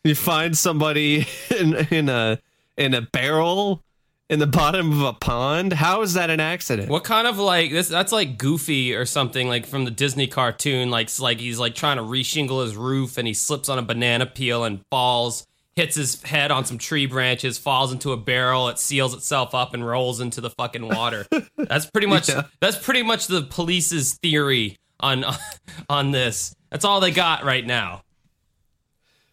You 0.05 0.15
find 0.15 0.57
somebody 0.57 1.27
in 1.59 1.75
in 1.91 2.09
a 2.09 2.39
in 2.77 2.95
a 2.95 3.03
barrel 3.03 3.83
in 4.29 4.39
the 4.39 4.47
bottom 4.47 4.93
of 4.93 5.03
a 5.03 5.13
pond. 5.13 5.75
How 5.75 6.03
is 6.03 6.15
that 6.15 6.31
an 6.31 6.41
accident? 6.41 6.89
What 6.89 7.05
kind 7.05 7.27
of 7.27 7.39
like 7.39 7.71
this? 7.71 7.89
That's 7.89 8.13
like 8.13 8.39
Goofy 8.39 8.95
or 8.95 9.05
something 9.05 9.47
like 9.47 9.67
from 9.67 9.85
the 9.85 9.91
Disney 9.91 10.27
cartoon. 10.27 10.91
Like 10.91 11.11
like 11.21 11.39
he's 11.39 11.59
like 11.59 11.75
trying 11.75 11.99
to 11.99 12.03
reshingle 12.03 12.63
his 12.65 12.77
roof 12.77 13.19
and 13.19 13.29
he 13.29 13.35
slips 13.35 13.69
on 13.69 13.79
a 13.79 13.83
banana 13.83 14.27
peel 14.27 14.65
and 14.65 14.81
falls, 14.91 15.47
hits 15.77 15.97
his 15.97 16.23
head 16.23 16.51
on 16.51 16.65
some 16.65 16.79
tree 16.79 17.07
branches, 17.07 17.57
falls 17.59 17.93
into 17.93 18.13
a 18.13 18.17
barrel. 18.17 18.69
It 18.69 18.79
seals 18.79 19.15
itself 19.15 19.55
up 19.55 19.73
and 19.75 19.87
rolls 19.87 20.21
into 20.21 20.41
the 20.41 20.51
fucking 20.51 20.87
water. 20.87 21.27
that's 21.57 21.87
pretty 21.87 22.07
much 22.07 22.29
Yeah. 22.29 22.43
that's 22.61 22.77
pretty 22.77 23.03
much 23.03 23.27
the 23.27 23.43
police's 23.43 24.15
theory 24.23 24.77
on 25.01 25.25
on 25.89 26.11
this. 26.11 26.55
That's 26.71 26.85
all 26.85 27.01
they 27.01 27.11
got 27.11 27.45
right 27.45 27.67
now. 27.67 28.03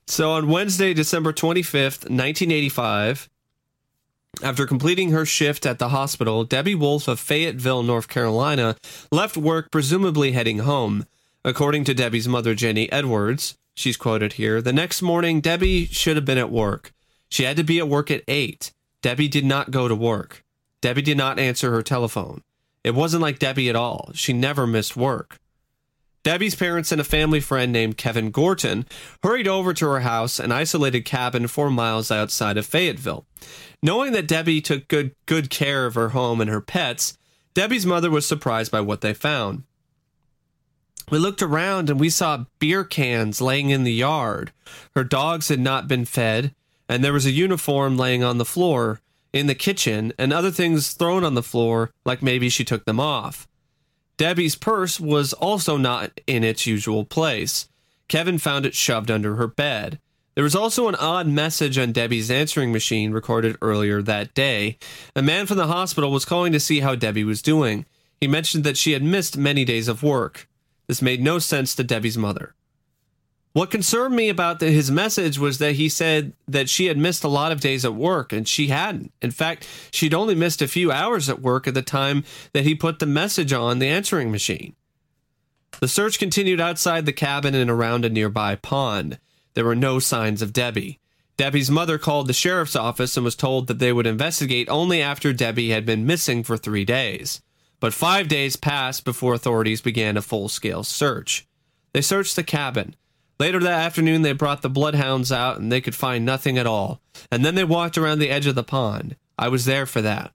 So 0.07 0.31
on 0.31 0.47
Wednesday, 0.47 0.93
December 0.93 1.31
25th, 1.33 2.09
1985, 2.09 3.29
after 4.41 4.65
completing 4.65 5.11
her 5.11 5.25
shift 5.25 5.65
at 5.65 5.77
the 5.79 5.89
hospital, 5.89 6.43
Debbie 6.43 6.75
Wolfe 6.75 7.07
of 7.07 7.19
Fayetteville, 7.19 7.83
North 7.83 8.07
Carolina, 8.07 8.75
left 9.11 9.37
work, 9.37 9.69
presumably 9.71 10.31
heading 10.31 10.59
home. 10.59 11.05
According 11.45 11.83
to 11.85 11.93
Debbie's 11.93 12.27
mother, 12.27 12.53
Jenny 12.55 12.91
Edwards, 12.91 13.57
she's 13.79 13.97
quoted 13.97 14.33
here 14.33 14.61
The 14.61 14.73
next 14.73 15.01
morning, 15.01 15.41
Debbie 15.41 15.85
should 15.85 16.17
have 16.17 16.25
been 16.25 16.37
at 16.37 16.51
work. 16.51 16.93
She 17.29 17.43
had 17.43 17.57
to 17.57 17.63
be 17.63 17.79
at 17.79 17.87
work 17.87 18.11
at 18.11 18.23
8. 18.27 18.71
Debbie 19.01 19.27
did 19.27 19.45
not 19.45 19.71
go 19.71 19.87
to 19.87 19.95
work. 19.95 20.43
Debbie 20.81 21.01
did 21.01 21.17
not 21.17 21.39
answer 21.39 21.71
her 21.71 21.83
telephone. 21.83 22.41
It 22.83 22.95
wasn't 22.95 23.21
like 23.21 23.39
Debbie 23.39 23.69
at 23.69 23.75
all. 23.75 24.11
She 24.13 24.33
never 24.33 24.65
missed 24.65 24.97
work. 24.97 25.39
Debbie's 26.23 26.55
parents 26.55 26.91
and 26.91 26.99
a 26.99 27.05
family 27.05 27.39
friend 27.39 27.71
named 27.71 27.97
Kevin 27.97 28.29
Gorton 28.29 28.85
hurried 29.23 29.47
over 29.47 29.73
to 29.73 29.87
her 29.87 30.01
house, 30.01 30.39
an 30.39 30.51
isolated 30.51 31.05
cabin 31.05 31.47
four 31.47 31.69
miles 31.69 32.11
outside 32.11 32.57
of 32.57 32.65
Fayetteville. 32.65 33.25
Knowing 33.81 34.11
that 34.11 34.27
Debbie 34.27 34.61
took 34.61 34.87
good 34.89 35.15
good 35.25 35.49
care 35.49 35.85
of 35.85 35.95
her 35.95 36.09
home 36.09 36.41
and 36.41 36.49
her 36.49 36.61
pets, 36.61 37.17
Debbie's 37.53 37.85
mother 37.85 38.11
was 38.11 38.25
surprised 38.27 38.71
by 38.71 38.81
what 38.81 39.01
they 39.01 39.13
found. 39.13 39.63
We 41.09 41.17
looked 41.17 41.41
around 41.41 41.89
and 41.89 41.99
we 41.99 42.11
saw 42.11 42.45
beer 42.59 42.83
cans 42.83 43.41
laying 43.41 43.71
in 43.71 43.83
the 43.83 43.93
yard. 43.93 44.51
Her 44.95 45.03
dogs 45.03 45.47
had 45.49 45.59
not 45.59 45.87
been 45.87 46.05
fed, 46.05 46.53
and 46.87 47.03
there 47.03 47.13
was 47.13 47.25
a 47.25 47.31
uniform 47.31 47.97
laying 47.97 48.23
on 48.23 48.37
the 48.37 48.45
floor 48.45 49.01
in 49.33 49.47
the 49.47 49.55
kitchen 49.55 50.13
and 50.19 50.31
other 50.31 50.51
things 50.51 50.93
thrown 50.93 51.23
on 51.23 51.33
the 51.33 51.43
floor, 51.43 51.91
like 52.05 52.21
maybe 52.21 52.49
she 52.49 52.63
took 52.63 52.85
them 52.85 52.99
off. 52.99 53.47
Debbie's 54.17 54.55
purse 54.55 54.99
was 54.99 55.33
also 55.33 55.77
not 55.77 56.19
in 56.27 56.43
its 56.43 56.67
usual 56.67 57.05
place. 57.05 57.67
Kevin 58.07 58.37
found 58.37 58.65
it 58.65 58.75
shoved 58.75 59.09
under 59.09 59.35
her 59.35 59.47
bed. 59.47 59.99
There 60.35 60.43
was 60.43 60.55
also 60.55 60.87
an 60.87 60.95
odd 60.95 61.27
message 61.27 61.77
on 61.77 61.91
Debbie's 61.91 62.29
answering 62.29 62.71
machine 62.71 63.11
recorded 63.11 63.57
earlier 63.61 64.01
that 64.01 64.33
day. 64.33 64.77
A 65.15 65.21
man 65.21 65.47
from 65.47 65.57
the 65.57 65.67
hospital 65.67 66.11
was 66.11 66.25
calling 66.25 66.51
to 66.53 66.59
see 66.59 66.81
how 66.81 66.95
Debbie 66.95 67.23
was 67.23 67.41
doing. 67.41 67.85
He 68.21 68.27
mentioned 68.27 68.63
that 68.63 68.77
she 68.77 68.91
had 68.91 69.03
missed 69.03 69.37
many 69.37 69.65
days 69.65 69.87
of 69.87 70.03
work. 70.03 70.47
This 70.89 71.03
made 71.03 71.21
no 71.21 71.37
sense 71.37 71.75
to 71.75 71.83
Debbie's 71.83 72.17
mother. 72.17 72.55
What 73.53 73.69
concerned 73.69 74.15
me 74.15 74.27
about 74.27 74.59
the, 74.59 74.71
his 74.71 74.89
message 74.89 75.37
was 75.37 75.59
that 75.59 75.75
he 75.75 75.87
said 75.87 76.33
that 76.47 76.67
she 76.67 76.87
had 76.87 76.97
missed 76.97 77.23
a 77.23 77.27
lot 77.27 77.51
of 77.51 77.61
days 77.61 77.85
at 77.85 77.93
work, 77.93 78.33
and 78.33 78.47
she 78.47 78.69
hadn't. 78.69 79.13
In 79.21 79.29
fact, 79.29 79.67
she'd 79.91 80.15
only 80.15 80.33
missed 80.33 80.63
a 80.63 80.67
few 80.67 80.91
hours 80.91 81.29
at 81.29 81.43
work 81.43 81.67
at 81.67 81.75
the 81.75 81.83
time 81.83 82.23
that 82.53 82.63
he 82.63 82.73
put 82.73 82.97
the 82.97 83.05
message 83.05 83.53
on 83.53 83.77
the 83.77 83.87
answering 83.87 84.31
machine. 84.31 84.75
The 85.79 85.87
search 85.87 86.17
continued 86.17 86.59
outside 86.59 87.05
the 87.05 87.13
cabin 87.13 87.53
and 87.53 87.69
around 87.69 88.03
a 88.03 88.09
nearby 88.09 88.55
pond. 88.55 89.19
There 89.53 89.65
were 89.65 89.75
no 89.75 89.99
signs 89.99 90.41
of 90.41 90.53
Debbie. 90.53 90.99
Debbie's 91.37 91.69
mother 91.69 91.99
called 91.99 92.25
the 92.25 92.33
sheriff's 92.33 92.75
office 92.75 93.15
and 93.15 93.23
was 93.23 93.35
told 93.35 93.67
that 93.67 93.77
they 93.77 93.93
would 93.93 94.07
investigate 94.07 94.67
only 94.69 95.03
after 95.03 95.33
Debbie 95.33 95.69
had 95.69 95.85
been 95.85 96.07
missing 96.07 96.43
for 96.43 96.57
three 96.57 96.83
days. 96.83 97.41
But 97.79 97.93
five 97.93 98.27
days 98.27 98.55
passed 98.55 99.05
before 99.05 99.33
authorities 99.33 99.81
began 99.81 100.17
a 100.17 100.21
full 100.21 100.49
scale 100.49 100.83
search. 100.83 101.47
They 101.93 102.01
searched 102.01 102.35
the 102.35 102.43
cabin. 102.43 102.95
Later 103.39 103.59
that 103.59 103.85
afternoon, 103.85 104.21
they 104.21 104.33
brought 104.33 104.61
the 104.61 104.69
bloodhounds 104.69 105.31
out 105.31 105.59
and 105.59 105.71
they 105.71 105.79
could 105.79 105.95
find 105.95 106.25
nothing 106.25 106.57
at 106.57 106.67
all. 106.67 106.99
And 107.31 107.45
then 107.45 107.55
they 107.55 107.63
walked 107.63 107.97
around 107.97 108.19
the 108.19 108.29
edge 108.29 108.47
of 108.47 108.55
the 108.55 108.63
pond. 108.63 109.15
I 109.37 109.47
was 109.47 109.63
there 109.63 109.85
for 109.85 110.01
that. 110.01 110.33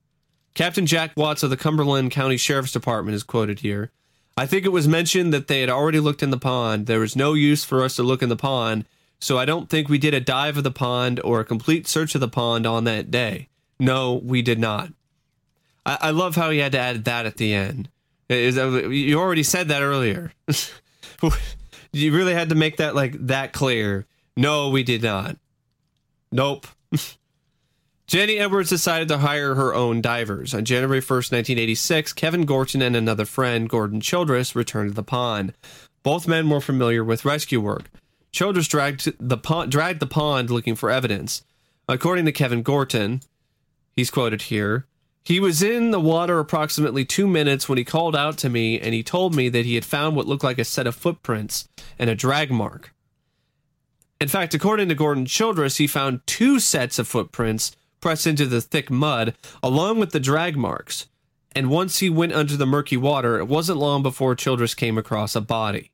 Captain 0.55 0.87
Jack 0.87 1.13
Watts 1.17 1.43
of 1.43 1.51
the 1.51 1.57
Cumberland 1.57 2.13
County 2.13 2.37
Sheriff's 2.37 2.73
Department 2.73 3.15
is 3.15 3.23
quoted 3.23 3.61
here. 3.61 3.91
I 4.37 4.47
think 4.47 4.65
it 4.65 4.73
was 4.73 4.89
mentioned 4.89 5.33
that 5.35 5.49
they 5.49 5.61
had 5.61 5.69
already 5.69 6.01
looked 6.01 6.23
in 6.23 6.31
the 6.31 6.39
pond. 6.39 6.87
There 6.87 7.01
was 7.01 7.15
no 7.15 7.35
use 7.35 7.65
for 7.65 7.85
us 7.85 7.97
to 7.97 8.03
look 8.03 8.23
in 8.23 8.29
the 8.29 8.37
pond, 8.37 8.87
so 9.21 9.39
I 9.39 9.45
don't 9.45 9.69
think 9.69 9.89
we 9.89 9.99
did 9.99 10.15
a 10.15 10.21
dive 10.21 10.57
of 10.57 10.65
the 10.65 10.71
pond 10.71 11.21
or 11.23 11.41
a 11.41 11.45
complete 11.45 11.87
search 11.87 12.15
of 12.15 12.21
the 12.21 12.29
pond 12.29 12.67
on 12.67 12.85
that 12.85 13.11
day. 13.11 13.49
No, 13.79 14.15
we 14.25 14.43
did 14.43 14.59
not. 14.59 14.93
I, 15.87 15.99
I 16.03 16.11
love 16.11 16.37
how 16.37 16.51
he 16.51 16.59
had 16.59 16.73
to 16.73 16.79
add 16.79 17.05
that 17.05 17.27
at 17.27 17.37
the 17.37 17.53
end. 17.55 17.89
Is- 18.29 18.59
uh, 18.59 18.89
You 18.89 19.19
already 19.19 19.43
said 19.43 19.69
that 19.69 19.83
earlier. 19.83 20.33
you 21.93 22.13
really 22.15 22.35
had 22.35 22.49
to 22.51 22.55
make 22.55 22.79
that 22.79 22.95
like 22.95 23.15
that 23.27 23.53
clear. 23.53 24.07
No, 24.37 24.71
we 24.71 24.83
did 24.83 25.03
not. 25.03 25.37
Nope. 26.33 26.67
Jenny 28.07 28.39
Edwards 28.39 28.69
decided 28.69 29.09
to 29.09 29.19
hire 29.19 29.55
her 29.55 29.75
own 29.75 30.03
divers. 30.03 30.53
On 30.53 30.65
January 30.65 31.01
1st, 31.01 31.33
1986, 31.33 32.13
Kevin 32.13 32.45
Gorton 32.45 32.83
and 32.83 32.95
another 32.95 33.25
friend, 33.25 33.69
Gordon 33.69 34.01
Childress, 34.01 34.55
returned 34.55 34.91
to 34.91 34.95
the 34.95 35.03
pond. 35.03 35.55
Both 36.03 36.29
men 36.29 36.51
were 36.51 36.61
familiar 36.61 37.03
with 37.03 37.25
rescue 37.25 37.61
work. 37.61 37.85
Childress 38.31 38.69
dragged 38.69 39.11
the 39.19 39.39
pond, 39.39 39.71
dragged 39.73 40.01
the 40.01 40.07
pond 40.07 40.51
looking 40.51 40.75
for 40.75 40.91
evidence. 40.91 41.45
According 41.89 42.27
to 42.27 42.33
Kevin 42.33 42.63
Gorton, 42.63 43.21
he's 43.93 44.11
quoted 44.11 44.43
here, 44.43 44.87
he 45.25 45.41
was 45.41 45.63
in 45.63 45.91
the 45.91 46.01
water 46.01 46.39
approximately 46.39 47.05
two 47.05 47.27
minutes 47.27 47.69
when 47.69 47.79
he 47.79 47.85
called 47.85 48.15
out 48.15 48.37
to 48.39 48.51
me 48.51 48.79
and 48.79 48.93
he 48.93 49.03
told 49.03 49.35
me 49.35 49.49
that 49.49 49.65
he 49.65 49.75
had 49.75 49.85
found 49.85 50.15
what 50.15 50.27
looked 50.27 50.45
like 50.45 50.59
a 50.59 50.65
set 50.65 50.87
of 50.87 50.95
footprints 50.95 51.67
and 51.99 52.11
a 52.11 52.15
drag 52.15 52.51
mark. 52.51 52.95
In 54.21 54.29
fact, 54.29 54.55
according 54.55 54.89
to 54.91 54.95
Gordon 54.95 55.27
Childress, 55.27 55.79
he 55.79 55.87
found 55.87 56.27
two 56.27 56.61
sets 56.61 56.99
of 56.99 57.09
footprints 57.09 57.75
pressed 58.01 58.27
into 58.27 58.47
the 58.47 58.61
thick 58.61 58.91
mud, 58.91 59.35
along 59.63 59.99
with 59.99 60.11
the 60.11 60.21
drag 60.21 60.57
marks. 60.57 61.07
And 61.57 61.71
once 61.71 62.01
he 62.01 62.11
went 62.11 62.33
under 62.33 62.57
the 62.57 62.67
murky 62.67 62.97
water, 62.97 63.39
it 63.39 63.47
wasn't 63.47 63.79
long 63.79 64.03
before 64.03 64.35
Childress 64.35 64.75
came 64.75 64.99
across 64.99 65.35
a 65.35 65.41
body. 65.41 65.91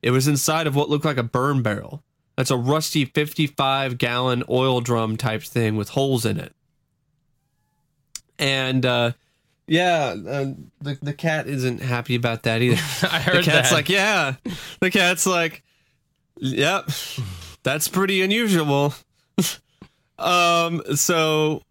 It 0.00 0.12
was 0.12 0.26
inside 0.26 0.66
of 0.66 0.74
what 0.74 0.88
looked 0.88 1.04
like 1.04 1.18
a 1.18 1.22
burn 1.22 1.62
barrel. 1.62 2.02
That's 2.36 2.50
a 2.50 2.56
rusty 2.56 3.04
55 3.04 3.98
gallon 3.98 4.42
oil 4.48 4.80
drum 4.80 5.16
type 5.16 5.42
thing 5.42 5.76
with 5.76 5.90
holes 5.90 6.24
in 6.24 6.38
it. 6.38 6.54
And, 8.38 8.84
uh, 8.84 9.12
yeah, 9.66 10.14
uh, 10.26 10.46
the, 10.80 10.98
the 11.00 11.12
cat 11.12 11.46
isn't 11.46 11.80
happy 11.80 12.14
about 12.14 12.42
that 12.44 12.62
either. 12.62 12.76
I 13.10 13.20
heard 13.20 13.44
the 13.44 13.50
cat's 13.50 13.70
that. 13.70 13.74
like, 13.74 13.88
yeah. 13.88 14.34
The 14.80 14.90
cat's 14.90 15.26
like, 15.26 15.62
yep, 16.36 16.88
that's 17.62 17.88
pretty 17.88 18.22
unusual. 18.22 18.94
um, 20.18 20.82
so 20.94 21.62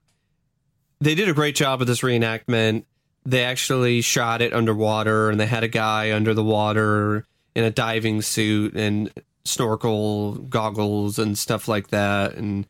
they 1.00 1.15
did 1.15 1.30
a 1.30 1.34
great 1.34 1.56
job 1.56 1.80
with 1.80 1.88
this 1.88 2.01
reenactment. 2.01 2.86
They 3.25 3.44
actually 3.44 4.01
shot 4.01 4.41
it 4.41 4.53
underwater, 4.53 5.30
and 5.30 5.39
they 5.39 5.46
had 5.46 5.63
a 5.63 5.68
guy 5.68 6.12
under 6.12 6.34
the 6.34 6.44
water 6.44 7.27
in 7.53 7.63
a 7.63 7.70
diving 7.70 8.22
suit, 8.22 8.74
and 8.74 9.12
snorkel 9.46 10.34
goggles 10.34 11.18
and 11.20 11.38
stuff 11.38 11.68
like 11.68 11.88
that 11.89 12.36
and 12.36 12.68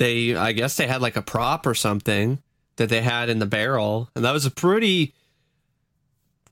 they 0.00 0.34
I 0.34 0.52
guess 0.52 0.76
they 0.76 0.86
had 0.86 1.02
like 1.02 1.16
a 1.16 1.22
prop 1.22 1.66
or 1.66 1.74
something 1.74 2.42
that 2.76 2.88
they 2.88 3.02
had 3.02 3.28
in 3.28 3.38
the 3.38 3.46
barrel 3.46 4.08
and 4.16 4.24
that 4.24 4.32
was 4.32 4.46
a 4.46 4.50
pretty 4.50 5.14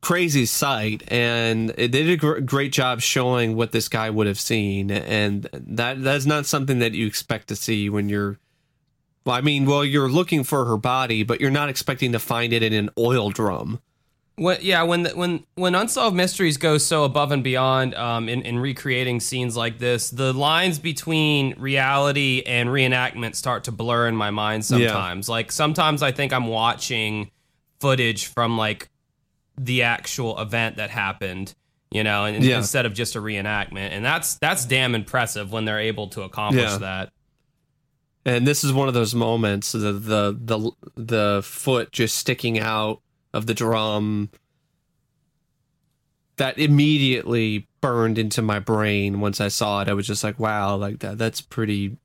crazy 0.03 0.47
sight 0.47 1.03
and 1.09 1.71
they 1.71 1.89
did 1.89 2.11
a 2.11 2.17
gr- 2.17 2.41
great 2.41 2.73
job 2.73 3.01
showing 3.01 3.57
what 3.57 3.73
this 3.73 3.89
guy 3.89 4.11
would 4.11 4.27
have 4.27 4.39
seen 4.39 4.91
and 4.91 5.49
that 5.53 6.03
that's 6.03 6.27
not 6.27 6.45
something 6.45 6.79
that 6.79 6.93
you 6.93 7.07
expect 7.07 7.49
to 7.49 7.57
see 7.57 7.89
when 7.89 8.09
you're 8.09 8.39
well, 9.25 9.37
I 9.37 9.43
mean, 9.43 9.67
well, 9.67 9.85
you're 9.85 10.09
looking 10.09 10.43
for 10.43 10.65
her 10.65 10.79
body, 10.79 11.23
but 11.23 11.39
you're 11.39 11.51
not 11.51 11.69
expecting 11.69 12.13
to 12.13 12.19
find 12.19 12.51
it 12.55 12.63
in 12.63 12.73
an 12.73 12.89
oil 12.97 13.29
drum. 13.29 13.79
When, 14.39 14.59
yeah, 14.63 14.85
when 14.85 15.03
the, 15.03 15.11
when 15.11 15.45
when 15.57 15.75
unsolved 15.75 16.17
mysteries 16.17 16.59
go 16.59 16.79
so 16.79 17.03
above 17.03 17.33
and 17.33 17.43
beyond 17.43 17.95
um, 17.97 18.29
in, 18.29 18.43
in 18.43 18.61
recreating 18.61 19.19
scenes 19.19 19.57
like 19.57 19.81
this, 19.81 20.11
the 20.11 20.33
lines 20.33 20.79
between 20.79 21.59
reality 21.59 22.45
and 22.47 22.69
reenactment 22.69 23.35
start 23.35 23.65
to 23.65 23.73
blur 23.73 24.07
in 24.07 24.15
my 24.15 24.31
mind. 24.31 24.65
Sometimes, 24.65 25.29
yeah. 25.29 25.35
like 25.35 25.51
sometimes 25.51 26.05
I 26.05 26.13
think 26.13 26.33
I'm 26.33 26.47
watching 26.47 27.33
footage 27.81 28.27
from 28.27 28.57
like 28.57 28.89
the 29.57 29.83
actual 29.83 30.39
event 30.39 30.77
that 30.77 30.91
happened, 30.91 31.55
you 31.91 32.05
know, 32.05 32.25
and, 32.25 32.45
yeah. 32.45 32.59
instead 32.59 32.87
of 32.87 32.95
just 32.95 33.17
a 33.17 33.21
reenactment, 33.21 33.91
and 33.91 34.05
that's 34.05 34.35
that's 34.37 34.65
damn 34.65 34.95
impressive 34.95 35.51
when 35.51 35.65
they're 35.65 35.81
able 35.81 36.07
to 36.11 36.23
accomplish 36.23 36.71
yeah. 36.71 36.79
that. 36.79 37.13
And 38.25 38.47
this 38.47 38.63
is 38.63 38.73
one 38.73 38.87
of 38.87 38.95
those 38.95 39.17
moments 39.17 39.73
the 39.73 39.93
the 39.93 40.39
the 40.39 40.71
the 40.95 41.41
foot 41.43 41.91
just 41.91 42.17
sticking 42.19 42.61
out 42.61 43.01
of 43.33 43.47
the 43.47 43.55
drum 43.55 44.31
that 46.39 46.59
immediately 46.59 47.69
burned 47.81 48.19
into 48.19 48.41
my 48.43 48.59
brain 48.59 49.21
once 49.21 49.41
I 49.41 49.49
saw 49.49 49.83
it. 49.83 49.89
I 49.89 49.93
was 49.93 50.07
just 50.07 50.25
like, 50.25 50.39
wow, 50.39 50.77
like 50.77 51.01
that 51.01 51.19
that's 51.19 51.41
pretty 51.41 51.97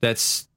that's 0.00 0.48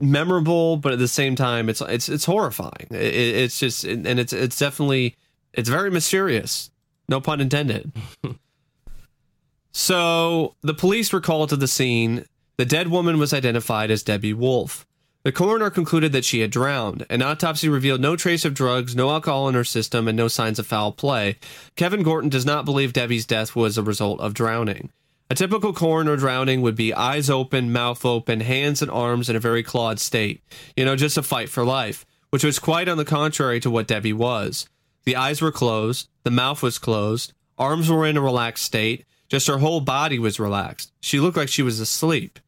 memorable, 0.00 0.76
but 0.76 0.92
at 0.92 0.98
the 0.98 1.08
same 1.08 1.36
time 1.36 1.68
it's 1.68 1.80
it's 1.82 2.08
it's 2.08 2.24
horrifying. 2.24 2.88
It, 2.90 3.14
it's 3.14 3.58
just 3.58 3.84
and 3.84 4.06
it's 4.06 4.32
it's 4.32 4.58
definitely 4.58 5.16
it's 5.52 5.68
very 5.68 5.90
mysterious. 5.90 6.70
No 7.08 7.20
pun 7.20 7.40
intended. 7.40 7.92
so 9.72 10.54
the 10.62 10.74
police 10.74 11.12
were 11.12 11.20
called 11.20 11.50
to 11.50 11.56
the 11.56 11.68
scene. 11.68 12.24
The 12.56 12.64
dead 12.64 12.88
woman 12.88 13.18
was 13.18 13.32
identified 13.32 13.90
as 13.90 14.02
Debbie 14.02 14.34
Wolfe. 14.34 14.86
The 15.24 15.32
coroner 15.32 15.70
concluded 15.70 16.10
that 16.12 16.24
she 16.24 16.40
had 16.40 16.50
drowned. 16.50 17.06
An 17.08 17.22
autopsy 17.22 17.68
revealed 17.68 18.00
no 18.00 18.16
trace 18.16 18.44
of 18.44 18.54
drugs, 18.54 18.96
no 18.96 19.10
alcohol 19.10 19.48
in 19.48 19.54
her 19.54 19.62
system, 19.62 20.08
and 20.08 20.16
no 20.16 20.26
signs 20.26 20.58
of 20.58 20.66
foul 20.66 20.90
play. 20.90 21.38
Kevin 21.76 22.02
Gorton 22.02 22.28
does 22.28 22.44
not 22.44 22.64
believe 22.64 22.92
Debbie's 22.92 23.24
death 23.24 23.54
was 23.54 23.78
a 23.78 23.82
result 23.84 24.18
of 24.20 24.34
drowning. 24.34 24.90
A 25.30 25.36
typical 25.36 25.72
coroner 25.72 26.16
drowning 26.16 26.60
would 26.60 26.74
be 26.74 26.92
eyes 26.92 27.30
open, 27.30 27.72
mouth 27.72 28.04
open, 28.04 28.40
hands 28.40 28.82
and 28.82 28.90
arms 28.90 29.30
in 29.30 29.36
a 29.36 29.40
very 29.40 29.62
clawed 29.62 30.00
state. 30.00 30.42
You 30.76 30.84
know, 30.84 30.96
just 30.96 31.16
a 31.16 31.22
fight 31.22 31.48
for 31.48 31.64
life, 31.64 32.04
which 32.30 32.44
was 32.44 32.58
quite 32.58 32.88
on 32.88 32.96
the 32.96 33.04
contrary 33.04 33.60
to 33.60 33.70
what 33.70 33.86
Debbie 33.86 34.12
was. 34.12 34.68
The 35.04 35.16
eyes 35.16 35.40
were 35.40 35.52
closed, 35.52 36.08
the 36.24 36.30
mouth 36.30 36.62
was 36.62 36.78
closed, 36.78 37.32
arms 37.56 37.88
were 37.88 38.06
in 38.06 38.16
a 38.16 38.20
relaxed 38.20 38.64
state, 38.64 39.06
just 39.28 39.46
her 39.46 39.58
whole 39.58 39.80
body 39.80 40.18
was 40.18 40.40
relaxed. 40.40 40.92
She 41.00 41.20
looked 41.20 41.36
like 41.36 41.48
she 41.48 41.62
was 41.62 41.80
asleep. 41.80 42.38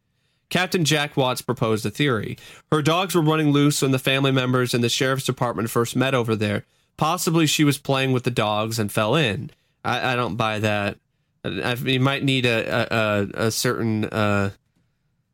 Captain 0.54 0.84
Jack 0.84 1.16
Watts 1.16 1.42
proposed 1.42 1.84
a 1.84 1.90
theory. 1.90 2.38
Her 2.70 2.80
dogs 2.80 3.16
were 3.16 3.22
running 3.22 3.50
loose 3.50 3.82
when 3.82 3.90
the 3.90 3.98
family 3.98 4.30
members 4.30 4.72
and 4.72 4.84
the 4.84 4.88
sheriff's 4.88 5.24
department 5.24 5.68
first 5.68 5.96
met 5.96 6.14
over 6.14 6.36
there. 6.36 6.64
Possibly 6.96 7.48
she 7.48 7.64
was 7.64 7.76
playing 7.76 8.12
with 8.12 8.22
the 8.22 8.30
dogs 8.30 8.78
and 8.78 8.92
fell 8.92 9.16
in. 9.16 9.50
I, 9.84 10.12
I 10.12 10.14
don't 10.14 10.36
buy 10.36 10.60
that. 10.60 10.98
I, 11.44 11.74
you 11.74 11.98
might 11.98 12.22
need 12.22 12.46
a 12.46 12.86
a, 12.94 13.46
a 13.46 13.50
certain 13.50 14.04
uh, 14.04 14.50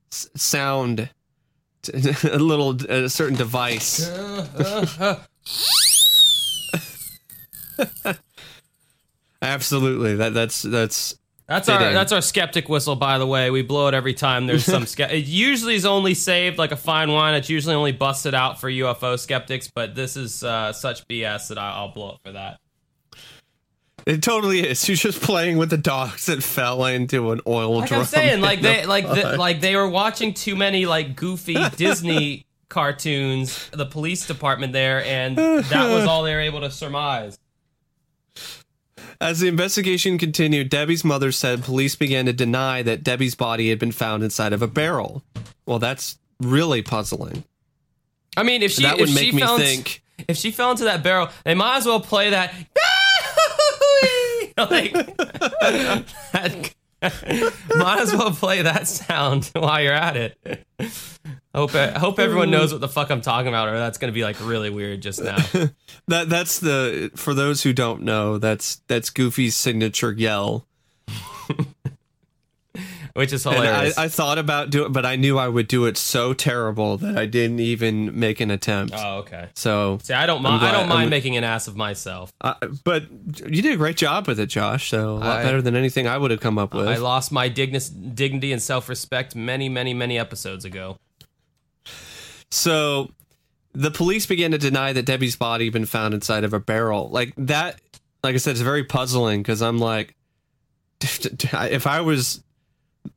sound, 0.08 1.10
a 1.92 2.38
little 2.38 2.82
a 2.90 3.10
certain 3.10 3.36
device. 3.36 4.08
Absolutely, 9.42 10.16
that 10.16 10.32
that's 10.32 10.62
that's 10.62 11.19
that's 11.50 11.68
our 11.68 11.92
that's 11.92 12.12
our 12.12 12.22
skeptic 12.22 12.68
whistle, 12.68 12.94
by 12.94 13.18
the 13.18 13.26
way. 13.26 13.50
We 13.50 13.62
blow 13.62 13.88
it 13.88 13.94
every 13.94 14.14
time 14.14 14.46
there's 14.46 14.64
some. 14.64 14.86
Ske- 14.86 15.00
it 15.00 15.26
usually 15.26 15.74
is 15.74 15.84
only 15.84 16.14
saved 16.14 16.58
like 16.58 16.70
a 16.70 16.76
fine 16.76 17.10
wine. 17.10 17.34
It's 17.34 17.50
usually 17.50 17.74
only 17.74 17.90
busted 17.90 18.34
out 18.34 18.60
for 18.60 18.70
UFO 18.70 19.18
skeptics, 19.18 19.68
but 19.68 19.96
this 19.96 20.16
is 20.16 20.44
uh, 20.44 20.72
such 20.72 21.08
BS 21.08 21.48
that 21.48 21.58
I, 21.58 21.82
will 21.82 21.88
blow 21.88 22.10
it 22.12 22.18
for 22.24 22.30
that. 22.32 22.60
It 24.06 24.22
totally 24.22 24.60
is. 24.60 24.88
You're 24.88 24.96
just 24.96 25.20
playing 25.20 25.58
with 25.58 25.70
the 25.70 25.76
dogs 25.76 26.26
that 26.26 26.40
fell 26.44 26.84
into 26.86 27.32
an 27.32 27.40
oil 27.48 27.78
like 27.78 27.88
drum. 27.88 28.00
I'm 28.00 28.06
saying, 28.06 28.40
like 28.42 28.60
they 28.60 28.86
like 28.86 29.08
the, 29.08 29.36
like 29.36 29.60
they 29.60 29.74
were 29.74 29.88
watching 29.88 30.32
too 30.32 30.54
many 30.54 30.86
like 30.86 31.16
goofy 31.16 31.56
Disney 31.76 32.46
cartoons. 32.68 33.68
The 33.72 33.86
police 33.86 34.24
department 34.24 34.72
there, 34.72 35.04
and 35.04 35.36
that 35.36 35.90
was 35.90 36.06
all 36.06 36.22
they 36.22 36.32
were 36.32 36.40
able 36.40 36.60
to 36.60 36.70
surmise. 36.70 37.40
As 39.20 39.40
the 39.40 39.48
investigation 39.48 40.16
continued, 40.16 40.70
Debbie's 40.70 41.04
mother 41.04 41.30
said 41.30 41.62
police 41.62 41.94
began 41.94 42.26
to 42.26 42.32
deny 42.32 42.82
that 42.82 43.04
Debbie's 43.04 43.34
body 43.34 43.68
had 43.68 43.78
been 43.78 43.92
found 43.92 44.22
inside 44.22 44.52
of 44.52 44.62
a 44.62 44.66
barrel. 44.66 45.22
Well, 45.66 45.78
that's 45.78 46.18
really 46.40 46.80
puzzling. 46.80 47.44
I 48.36 48.42
mean, 48.42 48.62
if 48.62 48.72
she 48.72 48.82
that 48.82 48.98
would 48.98 49.14
make 49.14 49.34
me 49.34 49.40
fell 49.40 49.58
think 49.58 50.02
if 50.28 50.36
she 50.36 50.50
fell 50.50 50.70
into 50.70 50.84
that 50.84 51.02
barrel, 51.02 51.28
they 51.44 51.54
might 51.54 51.78
as 51.78 51.86
well 51.86 52.00
play 52.00 52.30
that. 52.30 52.54
like, 54.70 54.92
that 56.32 56.74
might 57.76 58.00
as 58.00 58.12
well 58.12 58.30
play 58.30 58.62
that 58.62 58.86
sound 58.86 59.50
while 59.54 59.82
you're 59.82 59.92
at 59.92 60.16
it. 60.16 60.66
Hope 61.54 61.70
hope 61.70 62.18
everyone 62.18 62.48
mm. 62.48 62.52
knows 62.52 62.72
what 62.72 62.80
the 62.80 62.88
fuck 62.88 63.10
I'm 63.10 63.22
talking 63.22 63.48
about, 63.48 63.68
or 63.68 63.78
that's 63.78 63.98
gonna 63.98 64.12
be 64.12 64.22
like 64.22 64.36
really 64.40 64.70
weird 64.70 65.00
just 65.00 65.22
now. 65.22 65.36
that 66.08 66.28
that's 66.28 66.60
the 66.60 67.10
for 67.16 67.32
those 67.34 67.62
who 67.62 67.72
don't 67.72 68.02
know, 68.02 68.38
that's 68.38 68.76
that's 68.86 69.10
Goofy's 69.10 69.56
signature 69.56 70.12
yell. 70.12 70.66
Which 73.14 73.32
is 73.32 73.42
hilarious. 73.42 73.98
I, 73.98 74.04
I, 74.04 74.08
thought 74.08 74.38
about 74.38 74.70
doing, 74.70 74.86
it, 74.86 74.88
but 74.92 75.04
I 75.04 75.16
knew 75.16 75.38
I 75.38 75.48
would 75.48 75.68
do 75.68 75.86
it 75.86 75.96
so 75.96 76.32
terrible 76.32 76.96
that 76.98 77.18
I 77.18 77.26
didn't 77.26 77.60
even 77.60 78.18
make 78.18 78.40
an 78.40 78.50
attempt. 78.50 78.94
Oh, 78.96 79.18
okay. 79.18 79.48
So 79.54 79.98
see, 80.02 80.14
I 80.14 80.26
don't 80.26 80.42
mind. 80.42 80.64
I 80.64 80.72
don't 80.72 80.88
mind 80.88 81.04
I'm, 81.04 81.10
making 81.10 81.36
an 81.36 81.44
ass 81.44 81.66
of 81.66 81.76
myself. 81.76 82.32
Uh, 82.40 82.54
but 82.84 83.04
you 83.36 83.62
did 83.62 83.72
a 83.72 83.76
great 83.76 83.96
job 83.96 84.28
with 84.28 84.38
it, 84.38 84.46
Josh. 84.46 84.90
So 84.90 85.16
a 85.16 85.18
lot 85.18 85.40
I, 85.40 85.42
better 85.42 85.60
than 85.62 85.76
anything 85.76 86.06
I 86.06 86.18
would 86.18 86.30
have 86.30 86.40
come 86.40 86.58
up 86.58 86.74
with. 86.74 86.86
I 86.86 86.96
lost 86.96 87.32
my 87.32 87.48
dignity 87.48 88.52
and 88.52 88.62
self 88.62 88.88
respect 88.88 89.34
many, 89.34 89.68
many, 89.68 89.94
many 89.94 90.18
episodes 90.18 90.64
ago. 90.64 90.96
So 92.50 93.10
the 93.72 93.90
police 93.90 94.26
began 94.26 94.50
to 94.50 94.58
deny 94.58 94.92
that 94.92 95.06
Debbie's 95.06 95.36
body 95.36 95.66
had 95.66 95.72
been 95.72 95.86
found 95.86 96.14
inside 96.14 96.44
of 96.44 96.52
a 96.52 96.60
barrel. 96.60 97.08
Like 97.10 97.32
that, 97.36 97.80
like 98.22 98.34
I 98.34 98.38
said, 98.38 98.52
it's 98.52 98.60
very 98.60 98.84
puzzling 98.84 99.42
because 99.42 99.62
I'm 99.62 99.78
like, 99.78 100.14
if 101.00 101.86
I 101.86 102.00
was 102.00 102.42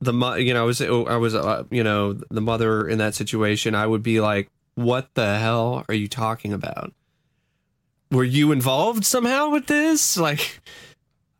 the 0.02 0.14
you 0.36 0.54
know 0.54 0.64
I 0.64 0.66
was 0.66 0.82
I 0.82 1.18
was 1.18 1.36
uh, 1.36 1.64
you 1.70 1.84
know 1.84 2.14
the 2.14 2.42
mother 2.42 2.88
in 2.88 2.98
that 3.00 3.16
situation, 3.16 3.76
I 3.76 3.88
would 3.88 4.04
be 4.04 4.20
like, 4.22 4.50
what 4.76 5.14
the 5.14 5.38
hell 5.38 5.86
are 5.88 5.96
you 5.96 6.08
talking 6.08 6.54
about? 6.54 6.94
Were 8.12 8.24
you 8.24 8.52
involved 8.52 9.06
somehow 9.06 9.50
with 9.50 9.68
this? 9.68 10.18
Like, 10.24 10.62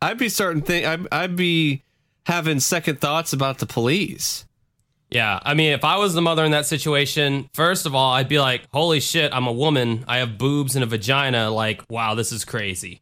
I'd 0.02 0.18
be 0.18 0.28
starting 0.28 0.62
think 0.62 0.86
I'd, 0.86 1.06
I'd 1.12 1.36
be 1.36 1.82
having 2.26 2.60
second 2.60 3.00
thoughts 3.00 3.32
about 3.32 3.58
the 3.58 3.66
police. 3.66 4.44
Yeah, 5.10 5.38
I 5.42 5.54
mean, 5.54 5.72
if 5.72 5.84
I 5.84 5.96
was 5.96 6.14
the 6.14 6.22
mother 6.22 6.44
in 6.44 6.50
that 6.50 6.66
situation, 6.66 7.48
first 7.52 7.86
of 7.86 7.94
all, 7.94 8.12
I'd 8.12 8.28
be 8.28 8.40
like, 8.40 8.62
"Holy 8.72 9.00
shit, 9.00 9.32
I'm 9.32 9.46
a 9.46 9.52
woman. 9.52 10.04
I 10.08 10.18
have 10.18 10.38
boobs 10.38 10.74
and 10.74 10.82
a 10.82 10.86
vagina. 10.86 11.50
Like, 11.50 11.82
wow, 11.88 12.14
this 12.14 12.32
is 12.32 12.44
crazy." 12.44 13.00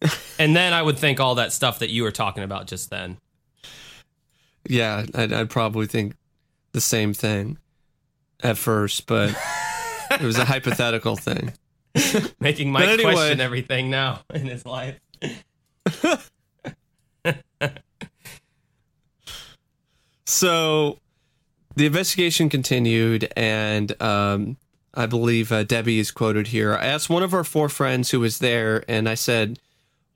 and 0.38 0.56
then 0.56 0.72
I 0.72 0.82
would 0.82 0.98
think 0.98 1.20
all 1.20 1.36
that 1.36 1.52
stuff 1.52 1.78
that 1.80 1.90
you 1.90 2.02
were 2.02 2.12
talking 2.12 2.42
about 2.42 2.66
just 2.66 2.90
then. 2.90 3.18
Yeah, 4.68 5.04
I'd, 5.14 5.32
I'd 5.32 5.50
probably 5.50 5.86
think 5.86 6.14
the 6.72 6.80
same 6.80 7.14
thing 7.14 7.58
at 8.42 8.58
first, 8.58 9.06
but 9.06 9.34
it 10.10 10.20
was 10.20 10.38
a 10.38 10.44
hypothetical 10.52 11.16
thing. 11.16 11.52
Making 12.40 12.70
Mike 12.72 12.88
anyway, 12.88 13.12
question 13.12 13.40
everything 13.40 13.88
now 13.90 14.20
in 14.32 14.46
his 14.46 14.66
life. 14.66 14.98
so 20.26 20.98
the 21.74 21.86
investigation 21.86 22.48
continued, 22.48 23.32
and 23.36 24.00
um, 24.02 24.56
I 24.92 25.06
believe 25.06 25.52
uh, 25.52 25.64
Debbie 25.64 25.98
is 25.98 26.10
quoted 26.10 26.48
here. 26.48 26.74
I 26.74 26.86
asked 26.86 27.08
one 27.08 27.22
of 27.22 27.32
our 27.32 27.44
four 27.44 27.68
friends 27.68 28.10
who 28.10 28.20
was 28.20 28.38
there, 28.38 28.84
and 28.88 29.08
I 29.08 29.14
said, 29.14 29.58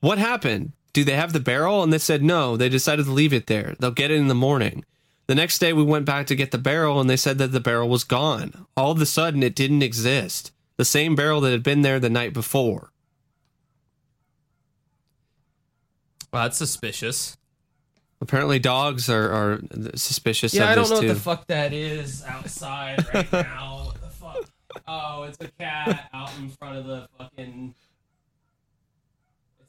What 0.00 0.18
happened? 0.18 0.72
Do 0.92 1.04
they 1.04 1.14
have 1.14 1.32
the 1.32 1.40
barrel? 1.40 1.82
And 1.82 1.92
they 1.92 1.98
said, 1.98 2.22
No, 2.22 2.56
they 2.56 2.68
decided 2.68 3.04
to 3.06 3.12
leave 3.12 3.32
it 3.32 3.46
there. 3.46 3.76
They'll 3.78 3.90
get 3.90 4.10
it 4.10 4.16
in 4.18 4.28
the 4.28 4.34
morning. 4.34 4.84
The 5.26 5.34
next 5.36 5.58
day, 5.60 5.72
we 5.72 5.84
went 5.84 6.04
back 6.06 6.26
to 6.26 6.34
get 6.34 6.50
the 6.50 6.58
barrel, 6.58 7.00
and 7.00 7.08
they 7.08 7.16
said 7.16 7.38
that 7.38 7.52
the 7.52 7.60
barrel 7.60 7.88
was 7.88 8.02
gone. 8.02 8.66
All 8.76 8.90
of 8.90 9.00
a 9.00 9.06
sudden, 9.06 9.44
it 9.44 9.54
didn't 9.54 9.82
exist. 9.82 10.50
The 10.76 10.84
same 10.84 11.14
barrel 11.14 11.40
that 11.42 11.52
had 11.52 11.62
been 11.62 11.82
there 11.82 12.00
the 12.00 12.10
night 12.10 12.32
before. 12.32 12.90
Well, 16.32 16.44
that's 16.44 16.56
suspicious. 16.56 17.36
Apparently, 18.20 18.58
dogs 18.58 19.08
are, 19.08 19.30
are 19.30 19.60
suspicious 19.94 20.52
Yeah, 20.52 20.68
I 20.68 20.74
don't 20.74 20.90
know 20.90 21.00
too. 21.00 21.08
what 21.08 21.14
the 21.14 21.20
fuck 21.20 21.46
that 21.46 21.72
is 21.72 22.22
outside 22.24 23.04
right 23.14 23.32
now. 23.32 23.84
What 23.86 24.00
the 24.00 24.08
fuck? 24.08 24.44
Oh, 24.86 25.22
it's 25.24 25.38
a 25.40 25.48
cat 25.58 26.08
out 26.12 26.30
in 26.38 26.50
front 26.50 26.76
of 26.76 26.86
the 26.86 27.08
fucking. 27.18 27.74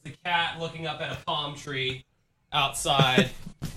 It's 0.04 0.16
a 0.16 0.24
cat 0.24 0.58
looking 0.58 0.86
up 0.86 1.00
at 1.00 1.12
a 1.12 1.24
palm 1.24 1.54
tree 1.54 2.04
outside, 2.52 3.30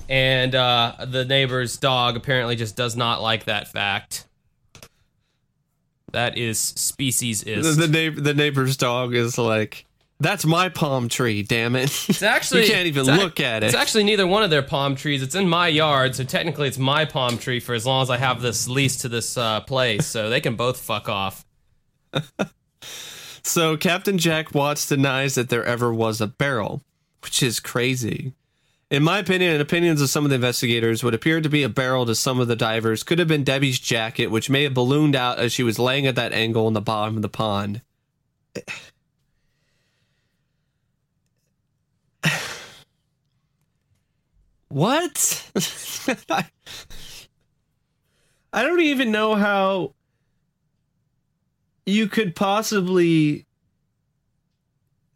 and 0.10 0.56
uh, 0.56 1.06
the 1.08 1.26
neighbor's 1.26 1.78
dog 1.78 2.18
apparently 2.18 2.56
just 2.56 2.76
does 2.76 2.96
not 2.96 3.22
like 3.22 3.46
that 3.46 3.68
fact. 3.68 4.26
That 6.12 6.38
is 6.38 6.60
species 6.60 7.42
the, 7.42 7.52
is. 7.52 7.78
the, 7.78 7.88
neighbor, 7.88 8.22
the 8.22 8.34
neighbor's 8.34 8.78
dog 8.78 9.14
is 9.14 9.38
like, 9.38 9.86
"That's 10.20 10.46
my 10.46 10.70
palm 10.70 11.10
tree, 11.10 11.44
damn 11.44 11.76
it!" 11.76 11.92
It's 12.10 12.24
actually 12.24 12.64
you 12.64 12.72
can't 12.72 12.88
even 12.88 13.06
look 13.06 13.40
at 13.40 13.64
it. 13.64 13.68
It's 13.68 13.76
actually 13.76 14.06
neither 14.06 14.26
one 14.26 14.42
of 14.42 14.50
their 14.50 14.64
palm 14.64 14.96
trees. 14.96 15.22
It's 15.22 15.36
in 15.36 15.48
my 15.48 15.68
yard, 15.68 16.16
so 16.16 16.24
technically 16.24 16.68
it's 16.68 16.80
my 16.80 17.06
palm 17.06 17.38
tree 17.38 17.60
for 17.60 17.76
as 17.76 17.86
long 17.86 18.02
as 18.02 18.10
I 18.10 18.18
have 18.18 18.42
this 18.42 18.68
lease 18.68 18.98
to 18.98 19.10
this 19.10 19.38
uh, 19.38 19.62
place. 19.62 20.08
So 20.08 20.30
they 20.30 20.42
can 20.42 20.56
both 20.56 20.80
fuck 20.80 21.08
off. 21.10 21.46
So 23.46 23.78
Captain 23.78 24.18
Jack 24.18 24.56
Watts 24.56 24.88
denies 24.88 25.36
that 25.36 25.50
there 25.50 25.64
ever 25.64 25.94
was 25.94 26.20
a 26.20 26.26
barrel, 26.26 26.82
which 27.22 27.44
is 27.44 27.60
crazy. 27.60 28.34
In 28.90 29.04
my 29.04 29.20
opinion, 29.20 29.54
and 29.54 29.62
opinions 29.62 30.02
of 30.02 30.10
some 30.10 30.24
of 30.26 30.30
the 30.30 30.36
investigators, 30.36 31.04
what 31.04 31.14
appeared 31.14 31.44
to 31.44 31.50
be 31.50 31.62
a 31.62 31.70
barrel 31.70 32.08
to 32.08 32.16
some 32.16 32.40
of 32.40 32.48
the 32.48 32.56
divers 32.56 33.04
could 33.04 33.20
have 33.20 33.28
been 33.28 33.44
Debbie's 33.44 33.78
jacket, 33.80 34.28
which 34.28 34.50
may 34.50 34.64
have 34.64 34.74
ballooned 34.74 35.16
out 35.16 35.38
as 35.38 35.54
she 35.54 35.62
was 35.62 35.78
laying 35.78 36.08
at 36.08 36.16
that 36.16 36.34
angle 36.34 36.68
in 36.68 36.74
the 36.74 36.82
bottom 36.82 37.18
of 37.18 37.22
the 37.22 37.30
pond. 37.30 37.82
What? 44.70 45.52
I, 48.52 48.64
don't 48.64 48.82
even 48.82 49.12
know 49.12 49.36
how 49.36 49.94
you 51.86 52.08
could 52.08 52.36
possibly 52.36 53.46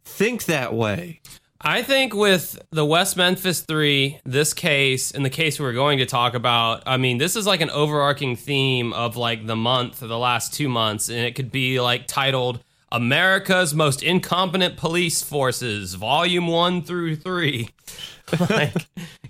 think 0.04 0.44
that 0.44 0.74
way. 0.74 1.20
I 1.62 1.82
think 1.82 2.14
with 2.14 2.58
the 2.70 2.86
West 2.86 3.18
Memphis 3.18 3.60
Three, 3.60 4.18
this 4.24 4.54
case, 4.54 5.10
and 5.10 5.24
the 5.24 5.30
case 5.30 5.60
we're 5.60 5.74
going 5.74 5.98
to 5.98 6.06
talk 6.06 6.32
about, 6.32 6.82
I 6.86 6.96
mean, 6.96 7.18
this 7.18 7.36
is 7.36 7.46
like 7.46 7.60
an 7.60 7.68
overarching 7.68 8.34
theme 8.34 8.94
of 8.94 9.16
like 9.16 9.46
the 9.46 9.56
month 9.56 10.02
or 10.02 10.06
the 10.06 10.18
last 10.18 10.54
two 10.54 10.70
months, 10.70 11.10
and 11.10 11.18
it 11.18 11.34
could 11.34 11.52
be 11.52 11.78
like 11.78 12.06
titled 12.06 12.64
America's 12.90 13.74
Most 13.74 14.02
Incompetent 14.02 14.78
Police 14.78 15.20
Forces, 15.20 15.94
Volume 15.94 16.46
One 16.46 16.82
through 16.82 17.16
Three. 17.16 17.70
like, 18.50 18.74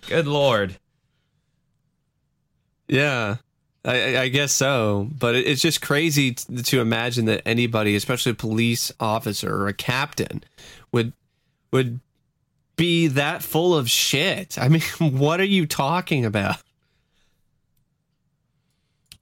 good 0.06 0.28
lord. 0.28 0.78
Yeah, 2.86 3.38
I, 3.84 4.18
I- 4.18 4.28
guess 4.28 4.52
so. 4.52 5.08
But 5.18 5.34
it's 5.36 5.62
just 5.62 5.80
crazy 5.80 6.32
t- 6.32 6.62
to 6.62 6.80
imagine 6.80 7.24
that 7.26 7.42
anybody, 7.46 7.96
especially 7.96 8.32
a 8.32 8.34
police 8.36 8.92
officer 9.00 9.54
or 9.54 9.68
a 9.68 9.72
captain, 9.74 10.44
would 10.92 11.12
would 11.72 12.00
be 12.76 13.06
that 13.08 13.42
full 13.42 13.74
of 13.76 13.88
shit. 13.90 14.58
I 14.58 14.68
mean, 14.68 14.82
what 14.98 15.40
are 15.40 15.44
you 15.44 15.66
talking 15.66 16.24
about? 16.24 16.56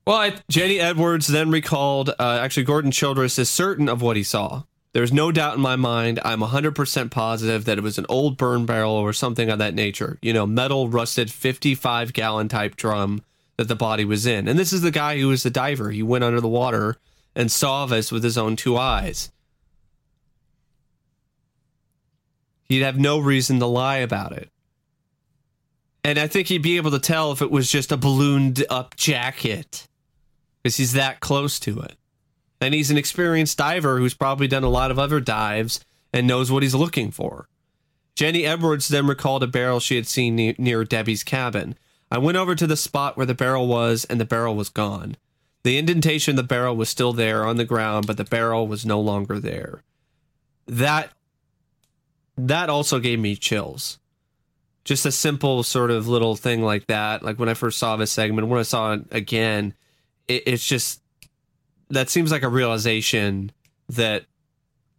Well, 0.06 0.16
I, 0.16 0.34
Jenny 0.48 0.80
Edwards 0.80 1.26
then 1.26 1.50
recalled, 1.50 2.08
uh, 2.18 2.38
actually, 2.40 2.62
Gordon 2.64 2.90
Childress 2.90 3.38
is 3.38 3.50
certain 3.50 3.88
of 3.90 4.00
what 4.00 4.16
he 4.16 4.22
saw. 4.22 4.62
There's 4.94 5.12
no 5.12 5.30
doubt 5.30 5.56
in 5.56 5.60
my 5.60 5.76
mind. 5.76 6.18
I'm 6.24 6.40
100% 6.40 7.10
positive 7.10 7.66
that 7.66 7.76
it 7.76 7.82
was 7.82 7.98
an 7.98 8.06
old 8.08 8.38
burn 8.38 8.64
barrel 8.64 8.94
or 8.94 9.12
something 9.12 9.50
of 9.50 9.58
that 9.58 9.74
nature. 9.74 10.18
You 10.22 10.32
know, 10.32 10.46
metal, 10.46 10.88
rusted, 10.88 11.30
55 11.30 12.14
gallon 12.14 12.48
type 12.48 12.74
drum 12.76 13.22
that 13.58 13.68
the 13.68 13.76
body 13.76 14.04
was 14.04 14.24
in. 14.24 14.48
And 14.48 14.58
this 14.58 14.72
is 14.72 14.80
the 14.80 14.90
guy 14.90 15.18
who 15.18 15.28
was 15.28 15.42
the 15.42 15.50
diver. 15.50 15.90
He 15.90 16.02
went 16.02 16.24
under 16.24 16.40
the 16.40 16.48
water 16.48 16.96
and 17.34 17.52
saw 17.52 17.84
this 17.84 18.10
with 18.10 18.24
his 18.24 18.38
own 18.38 18.56
two 18.56 18.78
eyes. 18.78 19.30
He'd 22.68 22.82
have 22.82 22.98
no 22.98 23.18
reason 23.18 23.58
to 23.58 23.66
lie 23.66 23.98
about 23.98 24.32
it. 24.32 24.50
And 26.04 26.18
I 26.18 26.28
think 26.28 26.46
he'd 26.46 26.62
be 26.62 26.76
able 26.76 26.92
to 26.92 26.98
tell 26.98 27.32
if 27.32 27.42
it 27.42 27.50
was 27.50 27.70
just 27.70 27.90
a 27.90 27.96
ballooned 27.96 28.64
up 28.70 28.96
jacket 28.96 29.88
because 30.62 30.76
he's 30.76 30.92
that 30.92 31.20
close 31.20 31.58
to 31.60 31.80
it. 31.80 31.96
And 32.60 32.74
he's 32.74 32.90
an 32.90 32.96
experienced 32.96 33.58
diver 33.58 33.98
who's 33.98 34.14
probably 34.14 34.48
done 34.48 34.64
a 34.64 34.70
lot 34.70 34.90
of 34.90 34.98
other 34.98 35.20
dives 35.20 35.84
and 36.12 36.26
knows 36.26 36.50
what 36.50 36.62
he's 36.62 36.74
looking 36.74 37.10
for. 37.10 37.48
Jenny 38.14 38.44
Edwards 38.44 38.88
then 38.88 39.06
recalled 39.06 39.42
a 39.42 39.46
barrel 39.46 39.80
she 39.80 39.96
had 39.96 40.06
seen 40.06 40.36
ne- 40.36 40.56
near 40.58 40.84
Debbie's 40.84 41.24
cabin. 41.24 41.76
I 42.10 42.18
went 42.18 42.38
over 42.38 42.54
to 42.54 42.66
the 42.66 42.76
spot 42.76 43.16
where 43.16 43.26
the 43.26 43.34
barrel 43.34 43.66
was, 43.66 44.04
and 44.06 44.20
the 44.20 44.24
barrel 44.24 44.54
was 44.54 44.68
gone. 44.68 45.16
The 45.62 45.76
indentation 45.78 46.32
of 46.32 46.36
the 46.36 46.42
barrel 46.42 46.76
was 46.76 46.88
still 46.88 47.12
there 47.12 47.44
on 47.44 47.56
the 47.56 47.64
ground, 47.64 48.06
but 48.06 48.16
the 48.16 48.24
barrel 48.24 48.66
was 48.66 48.86
no 48.86 49.00
longer 49.00 49.38
there. 49.38 49.82
That 50.66 51.12
that 52.36 52.70
also 52.70 53.00
gave 53.00 53.18
me 53.18 53.34
chills. 53.36 53.98
Just 54.84 55.04
a 55.04 55.12
simple 55.12 55.62
sort 55.62 55.90
of 55.90 56.08
little 56.08 56.36
thing 56.36 56.62
like 56.62 56.86
that. 56.86 57.22
Like 57.22 57.38
when 57.38 57.48
I 57.48 57.54
first 57.54 57.78
saw 57.78 57.96
this 57.96 58.12
segment, 58.12 58.48
when 58.48 58.60
I 58.60 58.62
saw 58.62 58.94
it 58.94 59.02
again, 59.10 59.74
it, 60.28 60.44
it's 60.46 60.66
just 60.66 61.02
that 61.90 62.08
seems 62.08 62.30
like 62.30 62.42
a 62.42 62.48
realization 62.48 63.52
that 63.88 64.24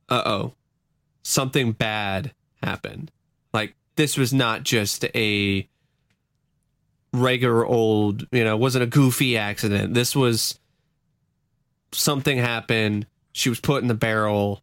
uh 0.10 0.24
oh, 0.26 0.54
something 1.24 1.72
bad 1.72 2.34
happened. 2.62 3.12
Like 3.54 3.76
this 3.95 4.17
was 4.17 4.34
not 4.34 4.63
just 4.63 5.06
a 5.15 5.67
regular 7.13 7.65
old, 7.65 8.28
you 8.32 8.43
know, 8.43 8.56
wasn't 8.58 8.84
a 8.84 8.88
goofy 8.88 9.38
accident. 9.38 9.93
This 9.93 10.15
was 10.15 10.60
something 11.91 12.38
happened. 12.38 13.08
She 13.34 13.50
was 13.50 13.60
put 13.60 13.82
in 13.82 13.88
the 13.88 13.93
barrel. 13.93 14.62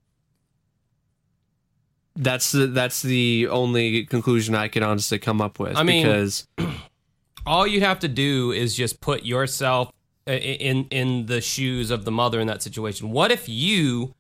That's 2.15 2.53
the 2.53 2.67
that's 2.67 3.03
the 3.03 3.49
only 3.49 4.07
conclusion 4.07 4.55
I 4.55 4.69
can 4.69 4.83
honestly 4.83 5.19
come 5.19 5.41
up 5.43 5.59
with. 5.59 5.77
I 5.77 5.83
mean- 5.83 6.03
because 6.03 6.47
all 7.47 7.67
you 7.67 7.81
have 7.83 7.99
to 8.01 8.09
do 8.09 8.53
is 8.53 8.75
just 8.75 9.01
put 9.01 9.25
yourself 9.25 9.91
in 10.27 10.87
in 10.91 11.27
the 11.27 11.41
shoes 11.41 11.91
of 11.91 12.05
the 12.05 12.11
mother 12.11 12.41
in 12.41 12.47
that 12.47 12.63
situation. 12.63 13.11
What 13.11 13.31
if 13.31 13.49
you, 13.49 14.15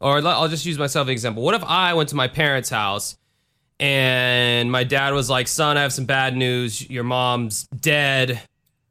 or 0.00 0.26
I'll 0.26 0.48
just 0.48 0.64
use 0.66 0.78
myself 0.78 1.04
as 1.04 1.08
an 1.08 1.12
example. 1.12 1.42
What 1.42 1.54
if 1.54 1.64
I 1.64 1.94
went 1.94 2.08
to 2.10 2.16
my 2.16 2.28
parents' 2.28 2.70
house 2.70 3.16
and 3.80 4.70
my 4.72 4.84
dad 4.84 5.12
was 5.12 5.28
like, 5.30 5.48
"Son, 5.48 5.76
I 5.76 5.82
have 5.82 5.92
some 5.92 6.04
bad 6.06 6.36
news. 6.36 6.88
Your 6.88 7.04
mom's 7.04 7.64
dead." 7.68 8.40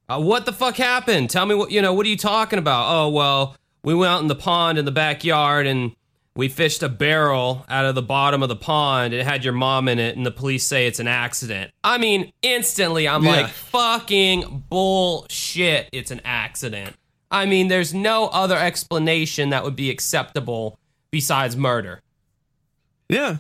Uh, 0.08 0.20
what 0.22 0.46
the 0.46 0.54
fuck 0.54 0.76
happened? 0.78 1.30
Tell 1.30 1.46
me 1.46 1.56
what 1.56 1.72
you 1.72 1.82
know. 1.82 1.94
What 1.94 2.06
are 2.06 2.10
you 2.10 2.18
talking 2.18 2.60
about? 2.60 2.86
Oh 2.90 3.10
well, 3.10 3.56
we 3.84 3.94
went 3.96 4.12
out 4.12 4.22
in 4.22 4.28
the 4.28 4.36
pond 4.36 4.78
in 4.78 4.86
the 4.86 4.92
backyard 4.92 5.66
and 5.68 5.96
we 6.36 6.50
fished 6.50 6.84
a 6.84 6.90
barrel 6.90 7.66
out 7.70 7.86
of 7.86 7.96
the 7.96 8.02
bottom 8.02 8.44
of 8.44 8.50
the 8.50 8.56
pond. 8.58 9.14
It 9.14 9.26
had 9.26 9.44
your 9.46 9.54
mom 9.54 9.88
in 9.88 10.00
it, 10.00 10.18
and 10.18 10.26
the 10.26 10.32
police 10.32 10.66
say 10.66 10.86
it's 10.86 11.00
an 11.00 11.08
accident. 11.08 11.72
I 11.84 11.98
mean, 11.98 12.34
instantly, 12.42 13.08
I'm 13.08 13.24
Yeah. 13.24 13.32
like, 13.32 13.48
fucking 13.50 14.66
bullshit. 14.70 15.88
It's 15.94 16.12
an 16.12 16.20
accident. 16.26 16.96
I 17.32 17.46
mean, 17.46 17.70
there's 17.70 17.94
no 17.94 18.28
other 18.28 18.58
explanation 18.58 19.50
that 19.50 19.64
would 19.64 19.76
be 19.78 19.90
acceptable 19.90 20.78
besides 21.10 21.56
murder. 21.56 22.02
yeah, 23.08 23.38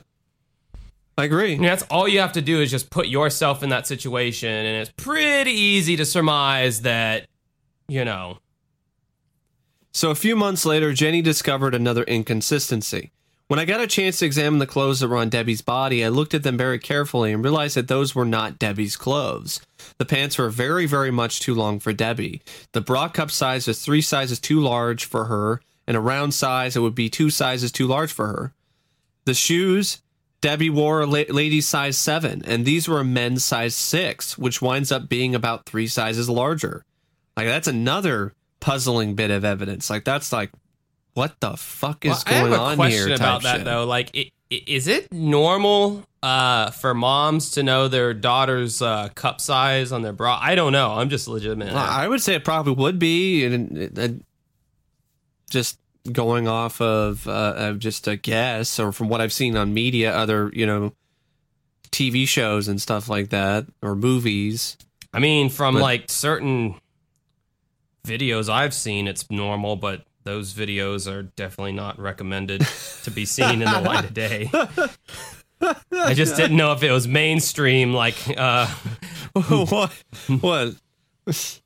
I 1.17 1.23
agree. 1.23 1.53
And 1.55 1.63
that's 1.63 1.83
all 1.83 2.07
you 2.07 2.19
have 2.19 2.33
to 2.33 2.41
do 2.41 2.59
is 2.61 2.69
just 2.69 2.89
put 2.89 3.07
yourself 3.07 3.63
in 3.63 3.69
that 3.69 3.87
situation, 3.87 4.49
and 4.49 4.81
it's 4.81 4.91
pretty 4.97 5.51
easy 5.51 5.95
to 5.95 6.05
surmise 6.05 6.81
that, 6.81 7.27
you 7.87 8.03
know, 8.03 8.39
So 9.95 10.11
a 10.11 10.15
few 10.15 10.35
months 10.35 10.65
later, 10.65 10.91
Jenny 10.91 11.21
discovered 11.21 11.73
another 11.73 12.03
inconsistency. 12.03 13.11
When 13.47 13.61
I 13.61 13.65
got 13.65 13.79
a 13.79 13.87
chance 13.87 14.19
to 14.19 14.25
examine 14.25 14.59
the 14.59 14.67
clothes 14.67 14.99
that 14.99 15.07
were 15.07 15.15
on 15.15 15.29
Debbie's 15.29 15.61
body, 15.61 16.03
I 16.03 16.09
looked 16.09 16.33
at 16.33 16.43
them 16.43 16.57
very 16.57 16.79
carefully 16.79 17.31
and 17.31 17.41
realized 17.41 17.77
that 17.77 17.87
those 17.87 18.13
were 18.13 18.25
not 18.25 18.59
Debbie's 18.59 18.97
clothes. 18.97 19.61
The 19.97 20.03
pants 20.03 20.37
were 20.37 20.49
very, 20.49 20.85
very 20.85 21.11
much 21.11 21.39
too 21.39 21.55
long 21.55 21.79
for 21.79 21.93
Debbie. 21.93 22.41
The 22.73 22.81
bra 22.81 23.07
cup 23.07 23.31
size 23.31 23.67
was 23.67 23.79
three 23.79 24.01
sizes 24.01 24.37
too 24.37 24.59
large 24.59 25.05
for 25.05 25.25
her, 25.25 25.61
and 25.87 25.95
a 25.95 26.01
round 26.01 26.33
size, 26.33 26.75
it 26.75 26.81
would 26.81 26.93
be 26.93 27.09
two 27.09 27.29
sizes 27.29 27.71
too 27.71 27.87
large 27.87 28.11
for 28.11 28.27
her. 28.27 28.53
The 29.23 29.33
shoes, 29.33 30.01
Debbie 30.45 30.69
wore 30.69 31.01
a 31.01 31.05
la- 31.07 31.23
lady's 31.29 31.67
size 31.67 31.97
7, 31.97 32.43
and 32.45 32.65
these 32.65 32.87
were 32.87 32.99
a 32.99 33.03
men's 33.03 33.43
size 33.43 33.73
6, 33.73 34.37
which 34.37 34.61
winds 34.61 34.91
up 34.91 35.09
being 35.09 35.33
about 35.33 35.65
three 35.65 35.87
sizes 35.87 36.29
larger. 36.29 36.83
Like, 37.35 37.47
that's 37.47 37.67
another 37.67 38.33
puzzling 38.59 39.15
bit 39.15 39.31
of 39.31 39.43
evidence. 39.43 39.89
Like, 39.89 40.03
that's 40.05 40.31
like, 40.31 40.51
what 41.15 41.33
the 41.39 41.57
fuck 41.57 42.05
is 42.05 42.23
Well, 42.23 42.23
I 42.27 42.33
have 42.33 42.51
a 42.51 42.75
question 42.75 43.07
here? 43.07 43.15
about 43.15 43.41
that 43.41 43.55
shit. 43.57 43.65
though. 43.65 43.85
Like, 43.85 44.11
i- 44.15 44.29
i- 44.51 44.63
is 44.67 44.87
it 44.87 45.11
normal 45.11 46.03
uh, 46.21 46.69
for 46.71 46.93
moms 46.93 47.51
to 47.51 47.63
know 47.63 47.87
their 47.87 48.13
daughter's 48.13 48.81
uh, 48.83 49.09
cup 49.15 49.41
size 49.41 49.91
on 49.91 50.03
their 50.03 50.13
bra? 50.13 50.37
I 50.41 50.53
don't 50.53 50.71
know. 50.73 50.91
I'm 50.91 51.09
just 51.09 51.27
legitimate. 51.27 51.73
Well, 51.73 51.77
I 51.89 52.07
would 52.07 52.21
say 52.21 52.35
it 52.35 52.43
probably 52.43 52.73
would 52.73 52.99
be, 52.99 53.45
and, 53.45 53.53
and- 53.77 53.97
and 53.97 54.23
just 55.49 55.79
going 56.11 56.47
off 56.47 56.79
of, 56.81 57.27
uh, 57.27 57.53
of 57.55 57.79
just 57.79 58.07
a 58.07 58.15
guess, 58.15 58.79
or 58.79 58.91
from 58.91 59.09
what 59.09 59.21
I've 59.21 59.33
seen 59.33 59.55
on 59.57 59.73
media, 59.73 60.15
other 60.15 60.51
you 60.53 60.65
know, 60.65 60.93
TV 61.91 62.27
shows 62.27 62.67
and 62.67 62.81
stuff 62.81 63.09
like 63.09 63.29
that 63.29 63.65
or 63.81 63.95
movies. 63.95 64.77
I 65.13 65.19
mean, 65.19 65.49
from 65.49 65.75
But- 65.75 65.81
like 65.81 66.05
certain 66.09 66.75
videos 68.05 68.49
I've 68.49 68.73
seen, 68.73 69.07
it's 69.07 69.29
normal, 69.31 69.75
but 69.77 70.05
those 70.23 70.53
videos 70.53 71.09
are 71.11 71.23
definitely 71.23 71.71
not 71.73 71.99
recommended 71.99 72.65
to 73.03 73.11
be 73.11 73.25
seen 73.25 73.61
in 73.61 73.71
the 73.71 73.81
light 73.81 74.05
of 74.05 74.13
day. 74.13 74.49
I 75.91 76.13
just 76.13 76.35
didn't 76.37 76.57
know 76.57 76.71
if 76.73 76.83
it 76.83 76.91
was 76.91 77.07
mainstream, 77.07 77.93
like, 77.93 78.15
uh, 78.35 78.67
what? 79.33 79.91
What? 80.41 80.75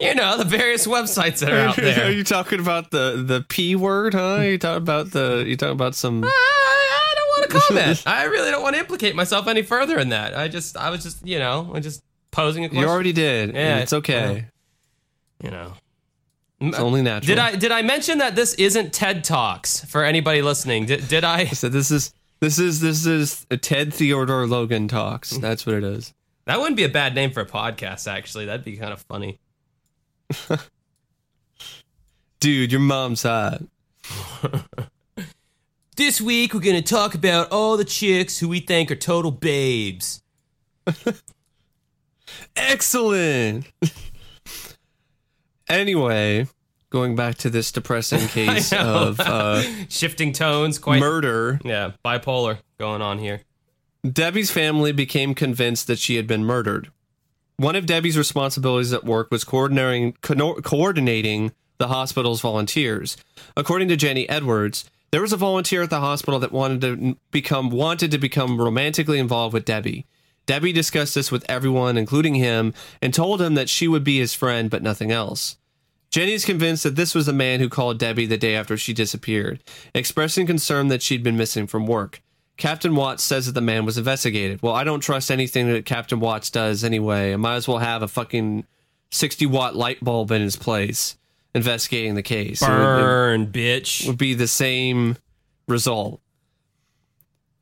you 0.00 0.14
know, 0.14 0.36
the 0.38 0.44
various 0.44 0.86
websites 0.86 1.40
that 1.40 1.50
are 1.52 1.58
out 1.68 1.76
there. 1.76 2.06
Are 2.06 2.10
you 2.10 2.24
talking 2.24 2.60
about 2.60 2.90
the 2.90 3.22
the 3.24 3.44
p 3.48 3.76
word? 3.76 4.14
Huh? 4.14 4.38
You 4.40 4.58
talking 4.58 4.82
about 4.82 5.10
the? 5.10 5.44
You 5.46 5.56
talking 5.56 5.72
about 5.72 5.94
some? 5.94 6.24
I, 6.24 6.28
I 6.28 7.14
don't 7.14 7.28
want 7.28 7.50
to 7.50 7.74
comment. 7.74 8.02
I 8.06 8.24
really 8.24 8.50
don't 8.50 8.62
want 8.62 8.74
to 8.76 8.80
implicate 8.80 9.14
myself 9.14 9.46
any 9.46 9.62
further 9.62 9.98
in 9.98 10.08
that. 10.08 10.36
I 10.36 10.48
just, 10.48 10.76
I 10.76 10.90
was 10.90 11.02
just, 11.02 11.26
you 11.26 11.38
know, 11.38 11.70
I 11.74 11.80
just 11.80 12.02
posing 12.30 12.64
a 12.64 12.68
question. 12.68 12.82
You 12.82 12.88
already 12.88 13.12
did. 13.12 13.54
Yeah, 13.54 13.78
it's 13.78 13.92
okay. 13.92 14.46
you 15.42 15.50
know. 15.50 15.74
It's 16.62 16.78
only 16.78 17.00
natural. 17.00 17.26
Did 17.26 17.38
I 17.38 17.56
did 17.56 17.72
I 17.72 17.80
mention 17.82 18.18
that 18.18 18.36
this 18.36 18.52
isn't 18.54 18.92
TED 18.92 19.24
Talks 19.24 19.82
for 19.86 20.04
anybody 20.04 20.42
listening? 20.42 20.84
Did, 20.86 21.08
did 21.08 21.24
I? 21.24 21.46
So 21.46 21.70
this 21.70 21.90
is 21.90 22.12
this 22.40 22.58
is 22.58 22.80
this 22.80 23.06
is 23.06 23.46
a 23.50 23.56
Ted 23.56 23.94
Theodore 23.94 24.46
Logan 24.46 24.86
talks. 24.86 25.30
That's 25.38 25.64
what 25.64 25.76
it 25.76 25.84
is. 25.84 26.12
That 26.44 26.58
wouldn't 26.58 26.76
be 26.76 26.84
a 26.84 26.88
bad 26.90 27.14
name 27.14 27.30
for 27.30 27.40
a 27.40 27.46
podcast, 27.46 28.10
actually. 28.10 28.46
That'd 28.46 28.64
be 28.64 28.76
kind 28.76 28.92
of 28.92 29.00
funny. 29.02 29.38
Dude, 32.40 32.72
your 32.72 32.80
mom's 32.80 33.22
hot. 33.22 33.62
This 35.96 36.18
week, 36.18 36.54
we're 36.54 36.60
going 36.60 36.76
to 36.76 36.82
talk 36.82 37.14
about 37.14 37.52
all 37.52 37.76
the 37.76 37.84
chicks 37.84 38.38
who 38.38 38.48
we 38.48 38.60
think 38.60 38.90
are 38.90 38.96
total 38.96 39.30
babes. 39.30 40.22
Excellent. 42.56 43.66
anyway, 45.68 46.46
going 46.88 47.16
back 47.16 47.34
to 47.36 47.50
this 47.50 47.70
depressing 47.70 48.26
case 48.28 48.72
of 48.72 49.20
uh, 49.20 49.62
Shifting 49.90 50.32
tones, 50.32 50.78
quite. 50.78 51.00
murder, 51.00 51.60
yeah, 51.64 51.90
bipolar 52.02 52.60
going 52.78 53.02
on 53.02 53.18
here. 53.18 53.42
Debbie's 54.10 54.50
family 54.50 54.92
became 54.92 55.34
convinced 55.34 55.86
that 55.86 55.98
she 55.98 56.16
had 56.16 56.26
been 56.26 56.46
murdered. 56.46 56.90
One 57.60 57.76
of 57.76 57.84
Debbie's 57.84 58.16
responsibilities 58.16 58.94
at 58.94 59.04
work 59.04 59.30
was 59.30 59.44
coordinating 59.44 60.14
co- 60.22 60.54
coordinating 60.62 61.52
the 61.76 61.88
hospital's 61.88 62.40
volunteers. 62.40 63.18
According 63.54 63.88
to 63.88 63.96
Jenny 63.96 64.26
Edwards, 64.30 64.88
there 65.10 65.20
was 65.20 65.34
a 65.34 65.36
volunteer 65.36 65.82
at 65.82 65.90
the 65.90 66.00
hospital 66.00 66.40
that 66.40 66.52
wanted 66.52 66.80
to 66.80 67.18
become 67.30 67.68
wanted 67.68 68.12
to 68.12 68.18
become 68.18 68.58
romantically 68.58 69.18
involved 69.18 69.52
with 69.52 69.66
Debbie. 69.66 70.06
Debbie 70.46 70.72
discussed 70.72 71.14
this 71.14 71.30
with 71.30 71.44
everyone, 71.50 71.98
including 71.98 72.36
him, 72.36 72.72
and 73.02 73.12
told 73.12 73.42
him 73.42 73.52
that 73.56 73.68
she 73.68 73.86
would 73.86 74.04
be 74.04 74.18
his 74.18 74.32
friend, 74.32 74.70
but 74.70 74.82
nothing 74.82 75.12
else. 75.12 75.58
Jenny 76.10 76.32
is 76.32 76.46
convinced 76.46 76.84
that 76.84 76.96
this 76.96 77.14
was 77.14 77.26
the 77.26 77.34
man 77.34 77.60
who 77.60 77.68
called 77.68 77.98
Debbie 77.98 78.24
the 78.24 78.38
day 78.38 78.54
after 78.54 78.78
she 78.78 78.94
disappeared, 78.94 79.62
expressing 79.94 80.46
concern 80.46 80.88
that 80.88 81.02
she'd 81.02 81.22
been 81.22 81.36
missing 81.36 81.66
from 81.66 81.86
work. 81.86 82.22
Captain 82.60 82.94
Watts 82.94 83.24
says 83.24 83.46
that 83.46 83.52
the 83.52 83.60
man 83.60 83.84
was 83.84 83.98
investigated. 83.98 84.62
Well, 84.62 84.74
I 84.74 84.84
don't 84.84 85.00
trust 85.00 85.30
anything 85.30 85.72
that 85.72 85.84
Captain 85.86 86.20
Watts 86.20 86.50
does 86.50 86.84
anyway. 86.84 87.32
I 87.32 87.36
might 87.36 87.56
as 87.56 87.66
well 87.66 87.78
have 87.78 88.02
a 88.02 88.08
fucking 88.08 88.64
60 89.10 89.46
watt 89.46 89.74
light 89.74 90.04
bulb 90.04 90.30
in 90.30 90.42
his 90.42 90.56
place 90.56 91.16
investigating 91.54 92.14
the 92.14 92.22
case. 92.22 92.62
It 92.62 92.68
would- 92.68 92.74
it 92.74 92.78
Burn, 93.02 93.46
bitch. 93.48 94.06
would 94.06 94.18
be 94.18 94.34
the 94.34 94.46
same 94.46 95.16
result. 95.66 96.20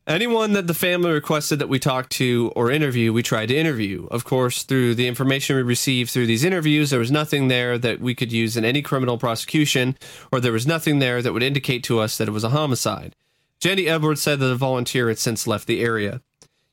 Anyone 0.06 0.54
that 0.54 0.66
the 0.66 0.74
family 0.74 1.10
requested 1.12 1.58
that 1.58 1.68
we 1.68 1.78
talk 1.78 2.08
to 2.10 2.50
or 2.56 2.70
interview, 2.70 3.12
we 3.12 3.22
tried 3.22 3.46
to 3.46 3.56
interview. 3.56 4.06
Of 4.10 4.24
course, 4.24 4.62
through 4.62 4.94
the 4.94 5.06
information 5.06 5.54
we 5.56 5.62
received 5.62 6.10
through 6.10 6.26
these 6.26 6.44
interviews, 6.44 6.90
there 6.90 6.98
was 6.98 7.10
nothing 7.10 7.48
there 7.48 7.76
that 7.78 8.00
we 8.00 8.14
could 8.14 8.32
use 8.32 8.56
in 8.56 8.64
any 8.64 8.80
criminal 8.80 9.18
prosecution, 9.18 9.96
or 10.32 10.40
there 10.40 10.52
was 10.52 10.66
nothing 10.66 10.98
there 10.98 11.20
that 11.20 11.34
would 11.34 11.42
indicate 11.42 11.82
to 11.84 11.98
us 12.00 12.16
that 12.16 12.26
it 12.26 12.30
was 12.32 12.44
a 12.44 12.48
homicide. 12.50 13.14
Jenny 13.60 13.88
Edwards 13.88 14.22
said 14.22 14.38
that 14.38 14.46
the 14.46 14.54
volunteer 14.54 15.08
had 15.08 15.18
since 15.18 15.46
left 15.46 15.66
the 15.66 15.80
area. 15.80 16.20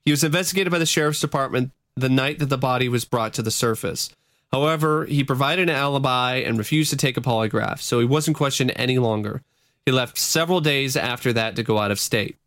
He 0.04 0.12
was 0.12 0.24
investigated 0.24 0.72
by 0.72 0.80
the 0.80 0.86
sheriff's 0.86 1.20
department 1.20 1.72
the 1.96 2.10
night 2.10 2.40
that 2.40 2.50
the 2.50 2.58
body 2.58 2.90
was 2.90 3.06
brought 3.06 3.34
to 3.34 3.42
the 3.42 3.52
surface. 3.52 4.10
However, 4.52 5.06
he 5.06 5.24
provided 5.24 5.70
an 5.70 5.76
alibi 5.76 6.36
and 6.36 6.58
refused 6.58 6.92
to 6.92 6.98
take 6.98 7.18
a 7.18 7.22
polygraph, 7.22 7.80
so 7.82 8.00
he 8.00 8.06
wasn't 8.06 8.38
questioned 8.38 8.72
any 8.76 9.00
longer. 9.00 9.42
He 9.86 9.92
left 9.92 10.18
several 10.18 10.62
days 10.62 10.96
after 10.96 11.34
that 11.34 11.56
to 11.56 11.64
go 11.64 11.80
out 11.80 11.92
of 11.92 12.00
state. 12.00 12.38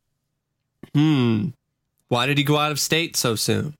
Hmm. 0.94 1.48
Why 2.08 2.26
did 2.26 2.38
he 2.38 2.44
go 2.44 2.56
out 2.56 2.72
of 2.72 2.80
state 2.80 3.16
so 3.16 3.34
soon? 3.34 3.74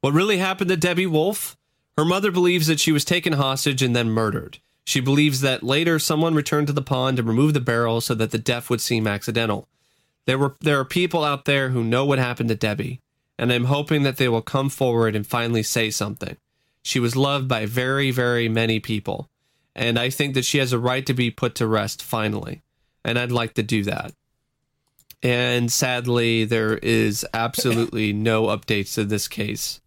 What 0.00 0.14
really 0.14 0.38
happened 0.38 0.70
to 0.70 0.76
Debbie 0.76 1.06
Wolfe? 1.06 1.56
Her 1.96 2.04
mother 2.04 2.30
believes 2.30 2.68
that 2.68 2.80
she 2.80 2.92
was 2.92 3.04
taken 3.04 3.34
hostage 3.34 3.82
and 3.82 3.94
then 3.94 4.10
murdered. 4.10 4.58
She 4.88 5.00
believes 5.00 5.42
that 5.42 5.62
later 5.62 5.98
someone 5.98 6.34
returned 6.34 6.66
to 6.68 6.72
the 6.72 6.80
pond 6.80 7.18
and 7.18 7.28
removed 7.28 7.54
the 7.54 7.60
barrel 7.60 8.00
so 8.00 8.14
that 8.14 8.30
the 8.30 8.38
death 8.38 8.70
would 8.70 8.80
seem 8.80 9.06
accidental. 9.06 9.68
There 10.24 10.38
were 10.38 10.56
there 10.60 10.80
are 10.80 10.84
people 10.86 11.24
out 11.24 11.44
there 11.44 11.68
who 11.68 11.84
know 11.84 12.06
what 12.06 12.18
happened 12.18 12.48
to 12.48 12.54
Debbie, 12.54 13.02
and 13.38 13.52
I'm 13.52 13.66
hoping 13.66 14.02
that 14.04 14.16
they 14.16 14.30
will 14.30 14.40
come 14.40 14.70
forward 14.70 15.14
and 15.14 15.26
finally 15.26 15.62
say 15.62 15.90
something. 15.90 16.38
She 16.82 17.00
was 17.00 17.16
loved 17.16 17.46
by 17.48 17.66
very, 17.66 18.10
very 18.10 18.48
many 18.48 18.80
people, 18.80 19.28
and 19.76 19.98
I 19.98 20.08
think 20.08 20.32
that 20.32 20.46
she 20.46 20.56
has 20.56 20.72
a 20.72 20.78
right 20.78 21.04
to 21.04 21.12
be 21.12 21.30
put 21.30 21.54
to 21.56 21.66
rest 21.66 22.02
finally. 22.02 22.62
And 23.04 23.18
I'd 23.18 23.30
like 23.30 23.52
to 23.54 23.62
do 23.62 23.84
that. 23.84 24.14
And 25.22 25.70
sadly, 25.70 26.46
there 26.46 26.78
is 26.78 27.26
absolutely 27.34 28.14
no 28.14 28.44
updates 28.44 28.94
to 28.94 29.04
this 29.04 29.28
case 29.28 29.82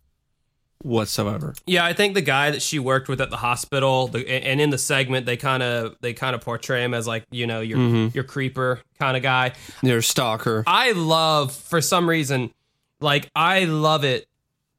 whatsoever. 0.83 1.53
Yeah, 1.65 1.85
I 1.85 1.93
think 1.93 2.13
the 2.13 2.21
guy 2.21 2.51
that 2.51 2.61
she 2.61 2.79
worked 2.79 3.07
with 3.07 3.21
at 3.21 3.29
the 3.29 3.37
hospital, 3.37 4.07
the, 4.07 4.27
and 4.27 4.59
in 4.59 4.69
the 4.69 4.77
segment, 4.77 5.25
they 5.25 5.37
kind 5.37 5.63
of 5.63 5.95
they 6.01 6.13
kind 6.13 6.35
of 6.35 6.41
portray 6.41 6.83
him 6.83 6.93
as 6.93 7.07
like 7.07 7.25
you 7.31 7.47
know 7.47 7.61
your 7.61 7.77
mm-hmm. 7.77 8.15
your 8.15 8.23
creeper 8.23 8.81
kind 8.99 9.17
of 9.17 9.23
guy. 9.23 9.53
You're 9.81 10.01
stalker. 10.01 10.63
I 10.67 10.91
love 10.91 11.53
for 11.53 11.81
some 11.81 12.09
reason, 12.09 12.51
like 12.99 13.29
I 13.35 13.65
love 13.65 14.03
it 14.03 14.27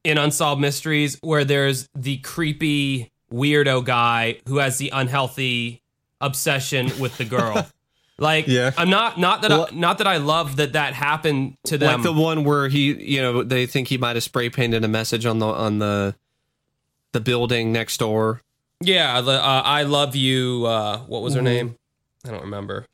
in 0.04 0.18
unsolved 0.18 0.60
mysteries 0.60 1.18
where 1.22 1.44
there's 1.44 1.88
the 1.94 2.18
creepy 2.18 3.10
weirdo 3.32 3.84
guy 3.84 4.38
who 4.46 4.58
has 4.58 4.78
the 4.78 4.90
unhealthy 4.90 5.82
obsession 6.20 6.90
with 6.98 7.16
the 7.18 7.24
girl. 7.24 7.66
like, 8.18 8.46
Yeah. 8.46 8.72
I'm 8.76 8.90
not 8.90 9.18
not 9.18 9.42
that 9.42 9.50
Well- 9.50 9.68
I, 9.70 9.74
not 9.74 9.98
that 9.98 10.06
I 10.06 10.18
love 10.18 10.56
that 10.56 10.72
that 10.74 10.94
happened 10.94 11.56
to 11.64 11.78
them. 11.78 11.92
like 11.94 12.02
the 12.02 12.12
one 12.12 12.44
where 12.44 12.68
he, 12.68 12.92
you 12.92 13.20
know, 13.22 13.42
they 13.42 13.66
think 13.66 13.88
he 13.88 13.98
might 13.98 14.16
have 14.16 14.22
spray 14.22 14.48
painted 14.50 14.84
a 14.84 14.88
message 14.88 15.26
on 15.26 15.38
the 15.38 15.46
on 15.46 15.78
the 15.78 16.14
the 17.12 17.20
building 17.20 17.72
next 17.72 17.98
door. 17.98 18.40
Yeah, 18.80 19.20
the, 19.20 19.32
uh, 19.32 19.62
I 19.64 19.82
love 19.84 20.16
you. 20.16 20.64
Uh, 20.66 20.98
what 21.06 21.22
was 21.22 21.34
her 21.34 21.42
name? 21.42 21.76
I 22.26 22.30
don't 22.30 22.40
remember. 22.42 22.86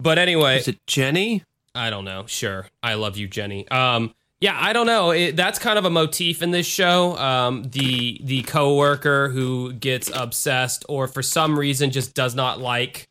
But 0.00 0.18
anyway, 0.18 0.58
Is 0.58 0.68
it 0.68 0.84
Jenny? 0.86 1.44
I 1.74 1.90
don't 1.90 2.04
know. 2.04 2.24
Sure, 2.26 2.66
I 2.82 2.94
love 2.94 3.16
you, 3.16 3.26
Jenny. 3.28 3.68
Um, 3.68 4.14
yeah, 4.40 4.56
I 4.60 4.72
don't 4.72 4.86
know. 4.86 5.10
It, 5.12 5.36
that's 5.36 5.58
kind 5.58 5.78
of 5.78 5.84
a 5.84 5.90
motif 5.90 6.42
in 6.42 6.50
this 6.50 6.66
show. 6.66 7.16
Um, 7.16 7.64
the 7.70 8.20
the 8.22 8.42
coworker 8.42 9.28
who 9.30 9.72
gets 9.72 10.10
obsessed, 10.14 10.84
or 10.88 11.06
for 11.08 11.22
some 11.22 11.58
reason 11.58 11.90
just 11.90 12.14
does 12.14 12.34
not 12.34 12.60
like 12.60 13.08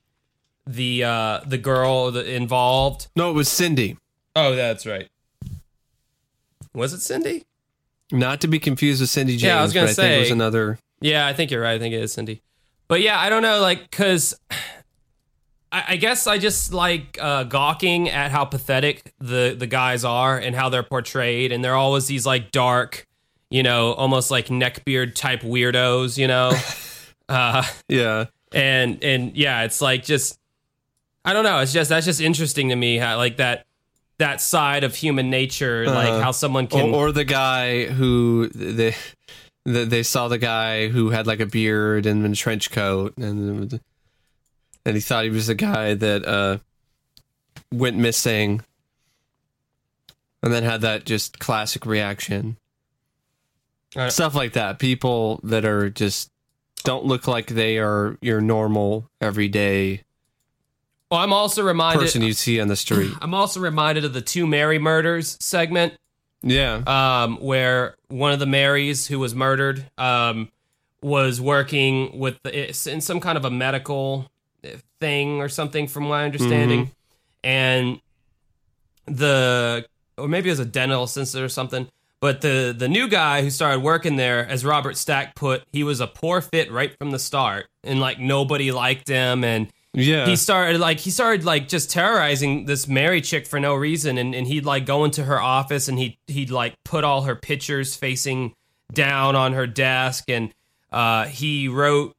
the 0.66 1.04
uh, 1.04 1.40
the 1.46 1.58
girl 1.58 2.16
involved. 2.18 3.08
No, 3.16 3.30
it 3.30 3.34
was 3.34 3.50
Cindy. 3.50 3.98
Oh, 4.36 4.56
that's 4.56 4.86
right. 4.86 5.10
Was 6.74 6.94
it 6.94 7.02
Cindy? 7.02 7.44
Not 8.12 8.42
to 8.42 8.48
be 8.48 8.60
confused 8.60 9.02
with 9.02 9.10
Cindy 9.10 9.34
James. 9.34 9.44
Yeah, 9.44 9.60
I 9.60 9.64
was 9.64 9.74
gonna 9.74 9.88
say 9.90 10.04
think 10.04 10.16
it 10.16 10.20
was 10.20 10.32
another. 10.32 10.80
Yeah, 11.02 11.28
I 11.28 11.34
think 11.34 11.52
you're 11.52 11.62
right. 11.62 11.74
I 11.74 11.80
think 11.80 11.94
it 11.94 12.02
is 12.02 12.14
Cindy. 12.14 12.42
But 12.88 13.02
yeah, 13.02 13.20
I 13.20 13.30
don't 13.30 13.42
know, 13.42 13.60
like, 13.60 13.90
cause 13.92 14.40
I, 15.72 15.84
I 15.90 15.96
guess 15.96 16.28
I 16.28 16.38
just 16.38 16.74
like 16.74 17.18
uh, 17.20 17.44
gawking 17.44 18.10
at 18.10 18.32
how 18.32 18.46
pathetic 18.46 19.14
the 19.20 19.56
the 19.58 19.68
guys 19.68 20.06
are 20.06 20.38
and 20.38 20.56
how 20.56 20.70
they're 20.70 20.84
portrayed, 20.84 21.52
and 21.52 21.64
they're 21.64 21.76
always 21.76 22.08
these 22.08 22.26
like 22.26 22.52
dark, 22.52 23.08
you 23.50 23.64
know, 23.64 23.94
almost 23.94 24.30
like 24.32 24.48
neckbeard 24.48 25.16
type 25.16 25.42
weirdos, 25.42 26.18
you 26.18 26.28
know. 26.28 26.52
uh, 27.30 27.64
Yeah, 27.88 28.26
and 28.54 29.04
and 29.04 29.36
yeah, 29.36 29.64
it's 29.64 29.82
like 29.82 30.04
just 30.04 30.40
I 31.26 31.34
don't 31.34 31.44
know. 31.44 31.60
It's 31.60 31.74
just 31.74 31.90
that's 31.90 32.06
just 32.06 32.22
interesting 32.22 32.70
to 32.70 32.76
me 32.76 32.98
how 32.98 33.18
like 33.18 33.38
that 33.38 33.66
that 34.20 34.42
side 34.42 34.84
of 34.84 34.94
human 34.96 35.30
nature, 35.30 35.86
like 35.86 36.10
Uh-huh. 36.10 36.22
how 36.22 36.32
someone 36.32 36.68
can. 36.68 36.94
or 36.94 37.12
the 37.12 37.24
guy 37.26 37.86
who 37.86 38.50
they 38.50 38.96
they 39.66 39.86
they 39.86 40.04
saw 40.04 40.28
the 40.28 40.38
guy 40.38 40.88
who 40.90 41.10
had 41.10 41.26
like 41.28 41.40
a 41.40 41.46
beard 41.46 42.06
and 42.06 42.26
a 42.26 42.36
trench 42.36 42.72
coat, 42.72 43.18
and 43.18 43.80
and 44.86 44.96
he 44.96 45.02
thought 45.02 45.24
he 45.24 45.30
was 45.30 45.48
the 45.48 45.56
guy 45.56 45.94
that 45.94 46.26
uh 46.28 46.58
went 47.72 47.96
missing, 47.98 48.62
and 50.42 50.54
then 50.54 50.64
had 50.64 50.82
that 50.82 51.06
just 51.06 51.40
classic 51.40 51.86
reaction. 51.86 52.58
Stuff 54.10 54.34
like 54.36 54.54
that. 54.54 54.80
People 54.80 55.40
that 55.44 55.66
are 55.66 55.90
just 55.90 56.32
don't 56.84 57.06
look 57.06 57.28
like 57.28 57.48
they 57.48 57.78
are 57.78 58.18
your 58.22 58.42
normal 58.42 59.08
everyday 59.22 60.02
Well, 61.14 61.22
I'm 61.22 61.32
also 61.32 61.62
reminded. 61.62 62.02
person 62.02 62.24
you 62.24 62.34
see 62.34 62.60
on 62.60 62.70
the 62.70 62.76
street. 62.76 63.14
I'm 63.22 63.36
also 63.36 63.60
reminded 63.60 64.04
of 64.04 64.14
the 64.14 64.22
two 64.22 64.48
Mary 64.48 64.80
murders 64.80 65.38
segment, 65.40 65.94
Yeah. 66.42 66.82
um, 66.88 67.38
where 67.38 67.94
one 68.08 68.32
of 68.32 68.40
the 68.40 68.48
Marys 68.48 69.06
who 69.06 69.20
was 69.20 69.36
murdered 69.36 69.86
um, 70.00 70.50
was 71.04 71.40
working 71.40 72.18
with 72.18 72.42
the, 72.42 72.68
in 72.92 73.00
some 73.00 73.20
kind 73.20 73.38
of 73.38 73.46
a 73.46 73.52
medical 73.52 74.28
thing 75.00 75.40
or 75.40 75.50
something, 75.50 75.88
from 75.88 76.06
my 76.06 76.26
understanding, 76.26 76.90
and 77.44 78.02
the 79.06 79.86
or 80.18 80.28
maybe 80.28 80.50
it 80.50 80.54
was 80.54 80.60
a 80.60 80.66
dental 80.66 81.04
assistant 81.04 81.44
or 81.44 81.50
something. 81.50 81.88
But 82.22 82.42
the 82.42 82.74
the 82.76 82.88
new 82.88 83.08
guy 83.08 83.44
who 83.44 83.52
started 83.52 83.84
working 83.84 84.16
there, 84.16 84.48
as 84.48 84.66
Robert 84.66 84.98
Stack 84.98 85.36
put, 85.36 85.62
he 85.72 85.84
was 85.84 86.00
a 86.00 86.08
poor 86.08 86.42
fit 86.42 86.72
right 86.72 86.98
from 86.98 87.12
the 87.12 87.20
start, 87.20 87.68
and 87.84 88.00
like 88.00 88.20
nobody 88.20 88.72
liked 88.72 89.08
him, 89.08 89.44
and 89.44 89.68
yeah. 89.94 90.26
he 90.26 90.36
started 90.36 90.80
like 90.80 91.00
he 91.00 91.12
started 91.12 91.46
like 91.46 91.68
just 91.68 91.92
terrorizing 91.92 92.66
this 92.66 92.88
Mary 92.88 93.22
chick 93.22 93.46
for 93.46 93.60
no 93.60 93.76
reason, 93.76 94.18
and, 94.18 94.34
and 94.34 94.48
he'd 94.48 94.66
like 94.66 94.86
go 94.86 95.06
into 95.06 95.24
her 95.24 95.40
office 95.40 95.88
and 95.88 96.00
he 96.00 96.18
he'd 96.28 96.50
like 96.50 96.76
put 96.84 97.04
all 97.04 97.24
her 97.24 97.36
pictures 97.36 97.96
facing 97.96 98.54
down 98.92 99.36
on 99.36 99.54
her 99.54 99.68
desk, 99.68 100.30
and 100.30 100.54
uh, 100.92 101.26
he 101.26 101.68
wrote. 101.68 102.16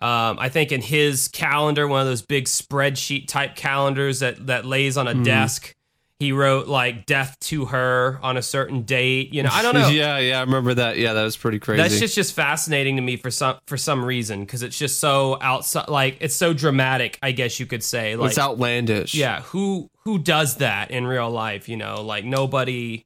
Um, 0.00 0.40
I 0.40 0.48
think 0.48 0.72
in 0.72 0.82
his 0.82 1.28
calendar, 1.28 1.86
one 1.86 2.00
of 2.00 2.08
those 2.08 2.22
big 2.22 2.46
spreadsheet 2.46 3.28
type 3.28 3.54
calendars 3.54 4.18
that 4.18 4.48
that 4.48 4.64
lays 4.64 4.96
on 4.96 5.06
a 5.06 5.14
desk, 5.14 5.76
he 6.22 6.32
wrote 6.32 6.68
like 6.68 7.04
"death 7.06 7.36
to 7.40 7.66
her" 7.66 8.18
on 8.22 8.36
a 8.36 8.42
certain 8.42 8.82
date. 8.82 9.34
You 9.34 9.42
know, 9.42 9.50
I 9.52 9.62
don't 9.62 9.74
know. 9.82 9.88
yeah, 9.88 10.18
yeah, 10.18 10.38
I 10.38 10.40
remember 10.42 10.72
that. 10.74 10.96
Yeah, 10.98 11.12
that 11.14 11.22
was 11.24 11.36
pretty 11.36 11.58
crazy. 11.58 11.82
That's 11.82 11.98
just 11.98 12.14
just 12.14 12.34
fascinating 12.34 12.96
to 12.96 13.02
me 13.02 13.16
for 13.16 13.30
some 13.30 13.56
for 13.66 13.76
some 13.76 14.04
reason 14.04 14.40
because 14.40 14.62
it's 14.62 14.78
just 14.78 15.00
so 15.00 15.36
outside, 15.40 15.88
like 15.88 16.18
it's 16.20 16.34
so 16.36 16.52
dramatic. 16.52 17.18
I 17.22 17.32
guess 17.32 17.58
you 17.58 17.66
could 17.66 17.82
say, 17.82 18.14
like 18.16 18.30
it's 18.30 18.38
outlandish. 18.38 19.14
yeah, 19.14 19.42
who 19.42 19.90
who 20.04 20.18
does 20.18 20.56
that 20.56 20.90
in 20.90 21.06
real 21.06 21.30
life? 21.30 21.68
You 21.68 21.76
know, 21.76 22.02
like 22.02 22.24
nobody. 22.24 23.04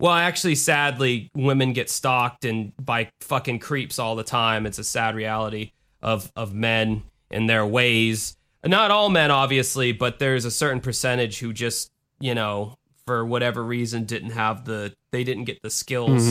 Well, 0.00 0.12
actually, 0.12 0.54
sadly, 0.54 1.28
women 1.34 1.72
get 1.72 1.90
stalked 1.90 2.44
and 2.44 2.72
by 2.76 3.10
fucking 3.20 3.58
creeps 3.58 3.98
all 3.98 4.16
the 4.16 4.22
time. 4.24 4.64
It's 4.64 4.78
a 4.78 4.84
sad 4.84 5.14
reality 5.14 5.72
of 6.02 6.32
of 6.34 6.54
men 6.54 7.02
and 7.30 7.50
their 7.50 7.66
ways. 7.66 8.36
Not 8.64 8.90
all 8.90 9.08
men, 9.08 9.30
obviously, 9.30 9.92
but 9.92 10.18
there's 10.18 10.44
a 10.44 10.50
certain 10.50 10.80
percentage 10.80 11.38
who 11.38 11.52
just, 11.52 11.90
you 12.20 12.34
know, 12.34 12.74
for 13.06 13.24
whatever 13.24 13.62
reason, 13.64 14.04
didn't 14.04 14.30
have 14.30 14.64
the 14.64 14.94
they 15.12 15.24
didn't 15.24 15.44
get 15.44 15.62
the 15.62 15.70
skills 15.70 16.26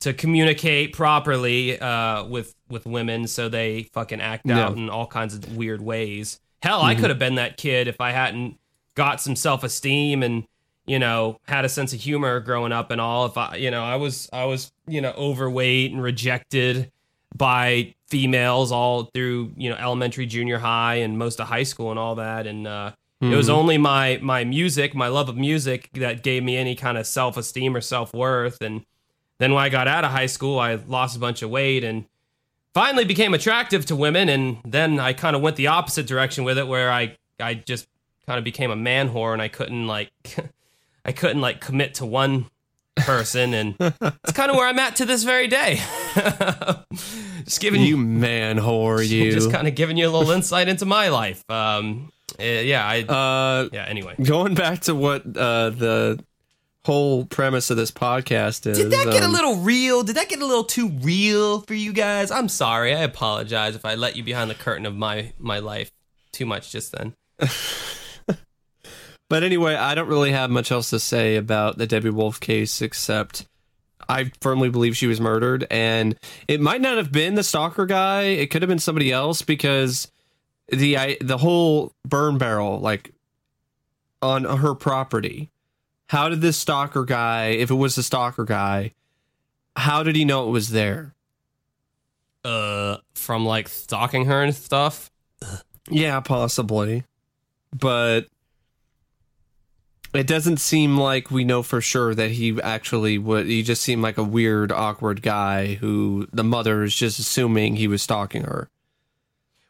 to 0.00 0.12
communicate 0.12 0.92
properly 0.92 1.80
uh, 1.80 2.24
with 2.24 2.54
with 2.68 2.84
women, 2.86 3.26
so 3.26 3.48
they 3.48 3.84
fucking 3.92 4.20
act 4.20 4.44
out 4.50 4.76
in 4.76 4.90
all 4.90 5.06
kinds 5.06 5.34
of 5.34 5.56
weird 5.56 5.80
ways. 5.80 6.40
Hell, 6.62 6.82
I 6.82 6.94
could 6.94 7.10
have 7.10 7.18
been 7.18 7.36
that 7.36 7.56
kid 7.56 7.86
if 7.86 8.00
I 8.00 8.10
hadn't 8.12 8.58
got 8.94 9.20
some 9.20 9.36
self 9.36 9.62
esteem 9.62 10.22
and 10.22 10.44
you 10.86 10.98
know 10.98 11.38
had 11.46 11.64
a 11.64 11.68
sense 11.68 11.92
of 11.92 12.00
humor 12.00 12.40
growing 12.40 12.72
up 12.72 12.90
and 12.90 13.00
all. 13.00 13.26
If 13.26 13.36
I, 13.38 13.56
you 13.56 13.70
know, 13.70 13.84
I 13.84 13.96
was 13.96 14.28
I 14.32 14.44
was 14.46 14.72
you 14.86 15.00
know 15.00 15.12
overweight 15.16 15.92
and 15.92 16.02
rejected 16.02 16.90
by 17.36 17.94
females 18.08 18.72
all 18.72 19.04
through 19.14 19.52
you 19.56 19.70
know 19.70 19.76
elementary, 19.76 20.26
junior 20.26 20.58
high, 20.58 20.96
and 20.96 21.18
most 21.18 21.40
of 21.40 21.46
high 21.46 21.62
school 21.62 21.90
and 21.90 21.98
all 21.98 22.16
that, 22.16 22.46
and. 22.46 22.66
uh 22.66 22.92
It 23.20 23.34
was 23.34 23.48
only 23.48 23.78
my 23.78 24.18
my 24.22 24.44
music, 24.44 24.94
my 24.94 25.08
love 25.08 25.28
of 25.30 25.36
music, 25.36 25.88
that 25.94 26.22
gave 26.22 26.42
me 26.42 26.56
any 26.56 26.74
kind 26.74 26.98
of 26.98 27.06
self 27.06 27.36
esteem 27.38 27.74
or 27.74 27.80
self 27.80 28.12
worth. 28.12 28.60
And 28.60 28.84
then 29.38 29.54
when 29.54 29.62
I 29.64 29.70
got 29.70 29.88
out 29.88 30.04
of 30.04 30.10
high 30.10 30.26
school, 30.26 30.58
I 30.58 30.74
lost 30.74 31.16
a 31.16 31.18
bunch 31.18 31.40
of 31.40 31.48
weight 31.48 31.82
and 31.82 32.04
finally 32.74 33.06
became 33.06 33.32
attractive 33.32 33.86
to 33.86 33.96
women. 33.96 34.28
And 34.28 34.58
then 34.66 35.00
I 35.00 35.14
kind 35.14 35.34
of 35.34 35.40
went 35.40 35.56
the 35.56 35.68
opposite 35.68 36.06
direction 36.06 36.44
with 36.44 36.58
it, 36.58 36.66
where 36.66 36.90
I 36.92 37.16
I 37.40 37.54
just 37.54 37.88
kind 38.26 38.36
of 38.38 38.44
became 38.44 38.70
a 38.70 38.76
man 38.76 39.08
whore, 39.08 39.32
and 39.32 39.40
I 39.40 39.48
couldn't 39.48 39.86
like 39.86 40.10
I 41.06 41.12
couldn't 41.12 41.40
like 41.40 41.60
commit 41.62 41.94
to 41.94 42.06
one 42.06 42.50
person, 42.96 43.54
and 43.54 43.76
it's 43.80 44.32
kind 44.32 44.50
of 44.50 44.56
where 44.56 44.66
I'm 44.66 44.78
at 44.78 44.96
to 44.96 45.06
this 45.06 45.24
very 45.24 45.48
day. 45.48 45.80
just 47.44 47.60
giving 47.60 47.82
You 47.82 47.96
man 47.96 48.58
whore, 48.58 48.98
you. 49.08 49.32
just 49.32 49.50
kind 49.50 49.66
of 49.66 49.74
giving 49.74 49.96
you 49.96 50.06
a 50.08 50.10
little 50.10 50.32
insight 50.32 50.68
into 50.68 50.84
my 50.84 51.08
life. 51.08 51.42
Um, 51.50 52.10
eh, 52.38 52.60
yeah, 52.62 52.86
I 52.86 53.02
uh, 53.02 53.68
yeah. 53.72 53.84
Anyway, 53.84 54.14
going 54.22 54.54
back 54.54 54.80
to 54.82 54.94
what 54.94 55.22
uh, 55.36 55.70
the 55.70 56.22
whole 56.84 57.24
premise 57.24 57.70
of 57.70 57.76
this 57.76 57.90
podcast 57.90 58.66
is. 58.66 58.78
Did 58.78 58.92
that 58.92 59.06
get 59.06 59.22
a 59.22 59.26
um, 59.26 59.32
little 59.32 59.56
real? 59.56 60.02
Did 60.02 60.16
that 60.16 60.28
get 60.28 60.40
a 60.40 60.46
little 60.46 60.64
too 60.64 60.88
real 60.88 61.60
for 61.62 61.74
you 61.74 61.92
guys? 61.92 62.30
I'm 62.30 62.48
sorry. 62.48 62.94
I 62.94 63.00
apologize 63.00 63.74
if 63.74 63.84
I 63.84 63.94
let 63.94 64.16
you 64.16 64.22
behind 64.22 64.50
the 64.50 64.54
curtain 64.54 64.86
of 64.86 64.94
my 64.94 65.32
my 65.38 65.58
life 65.58 65.90
too 66.32 66.46
much 66.46 66.72
just 66.72 66.92
then. 66.92 67.14
But 69.28 69.42
anyway, 69.42 69.74
I 69.74 69.94
don't 69.94 70.08
really 70.08 70.32
have 70.32 70.50
much 70.50 70.70
else 70.70 70.90
to 70.90 71.00
say 71.00 71.36
about 71.36 71.78
the 71.78 71.86
Debbie 71.86 72.10
Wolfe 72.10 72.38
case 72.38 72.80
except 72.80 73.46
I 74.08 74.30
firmly 74.40 74.68
believe 74.68 74.96
she 74.96 75.08
was 75.08 75.20
murdered, 75.20 75.66
and 75.68 76.16
it 76.46 76.60
might 76.60 76.80
not 76.80 76.96
have 76.96 77.10
been 77.10 77.34
the 77.34 77.42
stalker 77.42 77.86
guy. 77.86 78.22
It 78.22 78.50
could 78.50 78.62
have 78.62 78.68
been 78.68 78.78
somebody 78.78 79.10
else 79.10 79.42
because 79.42 80.10
the 80.68 80.96
I, 80.96 81.16
the 81.20 81.38
whole 81.38 81.92
burn 82.04 82.38
barrel, 82.38 82.80
like 82.80 83.12
on 84.22 84.44
her 84.44 84.74
property. 84.74 85.50
How 86.08 86.28
did 86.28 86.40
this 86.40 86.56
stalker 86.56 87.04
guy, 87.04 87.46
if 87.48 87.70
it 87.70 87.74
was 87.74 87.96
the 87.96 88.02
stalker 88.02 88.44
guy, 88.44 88.92
how 89.76 90.02
did 90.02 90.16
he 90.16 90.24
know 90.24 90.46
it 90.48 90.50
was 90.50 90.70
there? 90.70 91.14
Uh, 92.44 92.98
from 93.14 93.44
like 93.44 93.68
stalking 93.68 94.26
her 94.26 94.42
and 94.42 94.54
stuff. 94.54 95.10
Yeah, 95.90 96.20
possibly. 96.20 97.04
But 97.76 98.26
it 100.14 100.26
doesn't 100.26 100.58
seem 100.58 100.96
like 100.96 101.30
we 101.30 101.44
know 101.44 101.62
for 101.62 101.80
sure 101.80 102.14
that 102.14 102.30
he 102.30 102.60
actually 102.62 103.18
would. 103.18 103.46
He 103.46 103.62
just 103.62 103.82
seemed 103.82 104.02
like 104.02 104.16
a 104.16 104.24
weird, 104.24 104.72
awkward 104.72 105.22
guy 105.22 105.74
who 105.74 106.28
the 106.32 106.44
mother 106.44 106.84
is 106.84 106.94
just 106.94 107.18
assuming 107.18 107.76
he 107.76 107.88
was 107.88 108.02
stalking 108.02 108.44
her. 108.44 108.68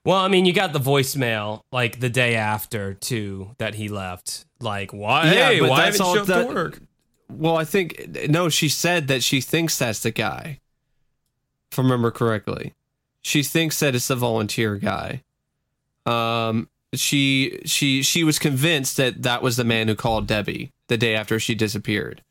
Well, 0.07 0.19
I 0.19 0.29
mean, 0.29 0.47
you 0.47 0.53
got 0.53 0.73
the 0.73 0.79
voicemail 0.79 1.63
like 1.73 1.99
the 1.99 2.09
day 2.09 2.37
after 2.37 2.95
too 2.95 3.57
that 3.59 3.75
he 3.75 3.89
left. 3.89 4.45
Like, 4.61 4.93
why? 4.93 5.25
Yeah, 5.27 5.49
hey, 5.51 5.61
why 5.61 5.87
haven't 5.87 5.99
you 6.01 6.15
showed 6.15 6.19
up 6.19 6.27
that- 6.29 6.49
to 6.49 6.55
work? 6.55 6.81
Well, 7.29 7.57
I 7.57 7.65
think 7.65 8.29
no. 8.31 8.49
She 8.49 8.69
said 8.69 9.09
that 9.09 9.25
she 9.25 9.41
thinks 9.41 9.77
that's 9.77 10.01
the 10.01 10.13
guy. 10.13 10.61
If 11.73 11.79
I 11.81 11.83
remember 11.83 12.13
correctly, 12.13 12.73
she 13.21 13.43
thinks 13.43 13.81
that 13.81 13.97
it's 13.97 14.07
the 14.07 14.15
volunteer 14.15 14.77
guy. 14.77 15.25
Um, 16.07 16.69
she 16.95 17.59
she 17.65 18.01
she 18.05 18.23
was 18.23 18.39
convinced 18.39 18.97
that 18.99 19.25
that 19.25 19.43
was 19.43 19.57
the 19.57 19.65
man 19.65 19.89
who 19.89 19.97
called 19.97 20.29
Debbie 20.29 20.71
the 20.87 20.97
day 20.97 21.17
after 21.17 21.41
she 21.41 21.57
disappeared. 21.57 22.23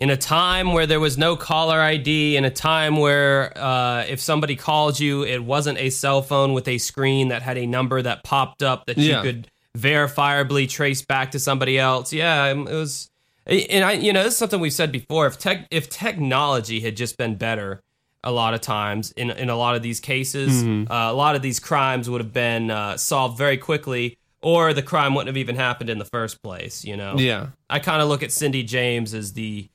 In 0.00 0.10
a 0.10 0.16
time 0.16 0.72
where 0.72 0.86
there 0.86 0.98
was 1.00 1.18
no 1.18 1.36
caller 1.36 1.78
ID, 1.80 2.36
in 2.36 2.44
a 2.44 2.50
time 2.50 2.96
where 2.96 3.52
uh, 3.56 4.04
if 4.08 4.18
somebody 4.20 4.56
called 4.56 4.98
you, 4.98 5.24
it 5.24 5.44
wasn't 5.44 5.78
a 5.78 5.90
cell 5.90 6.22
phone 6.22 6.54
with 6.54 6.66
a 6.68 6.78
screen 6.78 7.28
that 7.28 7.42
had 7.42 7.58
a 7.58 7.66
number 7.66 8.00
that 8.00 8.24
popped 8.24 8.62
up 8.62 8.86
that 8.86 8.96
Yeah. 8.96 9.18
you 9.18 9.22
could 9.22 9.48
verifiably 9.76 10.68
trace 10.68 11.02
back 11.02 11.30
to 11.32 11.38
somebody 11.38 11.78
else. 11.78 12.12
Yeah, 12.12 12.44
um, 12.44 12.66
it 12.66 12.74
was. 12.74 13.08
And 13.46 13.84
I, 13.84 13.92
you 13.92 14.12
know, 14.12 14.22
this 14.22 14.34
is 14.34 14.38
something 14.38 14.60
we've 14.60 14.72
said 14.72 14.92
before. 14.92 15.26
If 15.26 15.38
tech, 15.38 15.66
if 15.70 15.88
technology 15.90 16.80
had 16.80 16.96
just 16.96 17.16
been 17.16 17.34
better, 17.36 17.80
a 18.22 18.30
lot 18.30 18.52
of 18.54 18.60
times 18.60 19.12
in 19.12 19.30
in 19.30 19.48
a 19.48 19.56
lot 19.56 19.74
of 19.76 19.82
these 19.82 19.98
cases, 20.00 20.62
Mm-hmm. 20.62 20.92
uh, 20.92 21.10
a 21.10 21.14
lot 21.14 21.36
of 21.36 21.42
these 21.42 21.58
crimes 21.58 22.08
would 22.08 22.20
have 22.20 22.32
been 22.32 22.70
uh, 22.70 22.96
solved 22.96 23.38
very 23.38 23.56
quickly, 23.56 24.16
or 24.42 24.72
the 24.74 24.82
crime 24.82 25.14
wouldn't 25.14 25.28
have 25.28 25.36
even 25.38 25.56
happened 25.56 25.90
in 25.90 25.98
the 25.98 26.04
first 26.04 26.42
place. 26.42 26.84
You 26.84 26.96
know. 26.96 27.14
Yeah. 27.18 27.48
I 27.68 27.78
kind 27.80 28.00
of 28.02 28.08
look 28.08 28.22
at 28.22 28.30
Cindy 28.30 28.62
James 28.62 29.14
as 29.14 29.32
the 29.32 29.68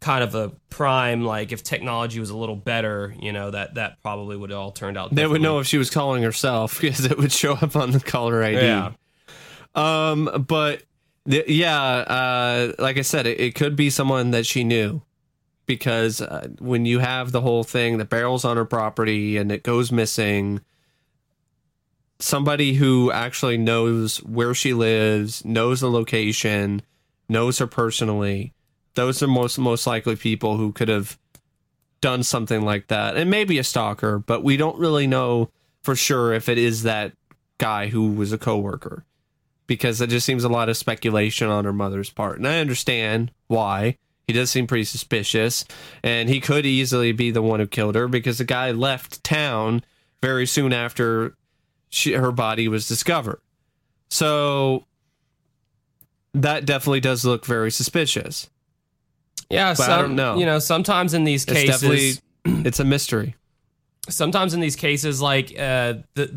kind 0.00 0.24
of 0.24 0.34
a 0.34 0.48
prime 0.70 1.24
like 1.24 1.52
if 1.52 1.62
technology 1.62 2.20
was 2.20 2.30
a 2.30 2.36
little 2.36 2.56
better, 2.56 3.14
you 3.20 3.32
know, 3.32 3.50
that 3.50 3.74
that 3.74 4.02
probably 4.02 4.36
would 4.36 4.50
have 4.50 4.58
all 4.58 4.72
turned 4.72 4.96
out. 4.96 5.14
They 5.14 5.26
would 5.26 5.42
know 5.42 5.58
if 5.58 5.66
she 5.66 5.78
was 5.78 5.90
calling 5.90 6.22
herself 6.22 6.80
because 6.80 7.04
it 7.04 7.18
would 7.18 7.32
show 7.32 7.52
up 7.52 7.76
on 7.76 7.90
the 7.90 8.00
caller 8.00 8.42
ID. 8.42 8.56
Yeah. 8.56 8.92
Um, 9.74 10.44
but 10.48 10.82
th- 11.28 11.48
yeah, 11.48 11.80
uh, 11.80 12.72
like 12.78 12.98
I 12.98 13.02
said, 13.02 13.26
it, 13.26 13.38
it 13.40 13.54
could 13.54 13.76
be 13.76 13.90
someone 13.90 14.32
that 14.32 14.46
she 14.46 14.64
knew 14.64 15.02
because 15.66 16.20
uh, 16.20 16.48
when 16.58 16.84
you 16.84 16.98
have 16.98 17.30
the 17.30 17.40
whole 17.40 17.62
thing, 17.62 17.98
the 17.98 18.04
barrel's 18.04 18.44
on 18.44 18.56
her 18.56 18.64
property 18.64 19.36
and 19.36 19.52
it 19.52 19.62
goes 19.62 19.92
missing, 19.92 20.60
somebody 22.18 22.74
who 22.74 23.12
actually 23.12 23.56
knows 23.56 24.18
where 24.24 24.54
she 24.54 24.74
lives, 24.74 25.44
knows 25.44 25.80
the 25.80 25.90
location, 25.90 26.82
knows 27.28 27.58
her 27.58 27.68
personally, 27.68 28.52
those 28.94 29.22
are 29.22 29.28
most 29.28 29.58
most 29.58 29.86
likely 29.86 30.16
people 30.16 30.56
who 30.56 30.72
could 30.72 30.88
have 30.88 31.18
done 32.00 32.22
something 32.22 32.62
like 32.62 32.88
that, 32.88 33.16
and 33.16 33.30
maybe 33.30 33.58
a 33.58 33.64
stalker, 33.64 34.18
but 34.18 34.42
we 34.42 34.56
don't 34.56 34.78
really 34.78 35.06
know 35.06 35.50
for 35.82 35.94
sure 35.96 36.32
if 36.32 36.48
it 36.48 36.58
is 36.58 36.82
that 36.82 37.12
guy 37.58 37.88
who 37.88 38.10
was 38.12 38.32
a 38.32 38.38
coworker 38.38 39.04
because 39.66 40.00
it 40.00 40.10
just 40.10 40.26
seems 40.26 40.42
a 40.42 40.48
lot 40.48 40.68
of 40.68 40.76
speculation 40.76 41.48
on 41.48 41.64
her 41.64 41.72
mother's 41.72 42.10
part. 42.10 42.38
And 42.38 42.48
I 42.48 42.58
understand 42.58 43.30
why. 43.46 43.98
He 44.26 44.32
does 44.32 44.50
seem 44.50 44.66
pretty 44.66 44.84
suspicious, 44.84 45.64
and 46.04 46.28
he 46.28 46.40
could 46.40 46.64
easily 46.64 47.12
be 47.12 47.30
the 47.30 47.42
one 47.42 47.60
who 47.60 47.66
killed 47.66 47.96
her 47.96 48.08
because 48.08 48.38
the 48.38 48.44
guy 48.44 48.70
left 48.70 49.22
town 49.24 49.82
very 50.22 50.46
soon 50.46 50.72
after 50.72 51.34
she, 51.88 52.12
her 52.12 52.32
body 52.32 52.68
was 52.68 52.86
discovered. 52.86 53.40
So 54.08 54.86
that 56.32 56.64
definitely 56.64 57.00
does 57.00 57.24
look 57.24 57.44
very 57.44 57.70
suspicious. 57.70 58.50
Yeah, 59.50 59.74
But 59.76 59.90
I 59.90 60.00
don't 60.00 60.14
know. 60.16 60.38
You 60.38 60.46
know, 60.46 60.58
sometimes 60.58 61.12
in 61.14 61.24
these 61.24 61.44
It's 61.44 61.52
cases, 61.52 62.20
it's 62.44 62.80
a 62.80 62.84
mystery. 62.84 63.34
sometimes 64.08 64.54
in 64.54 64.60
these 64.60 64.76
cases, 64.76 65.20
like 65.20 65.50
uh, 65.58 65.94
the 66.14 66.30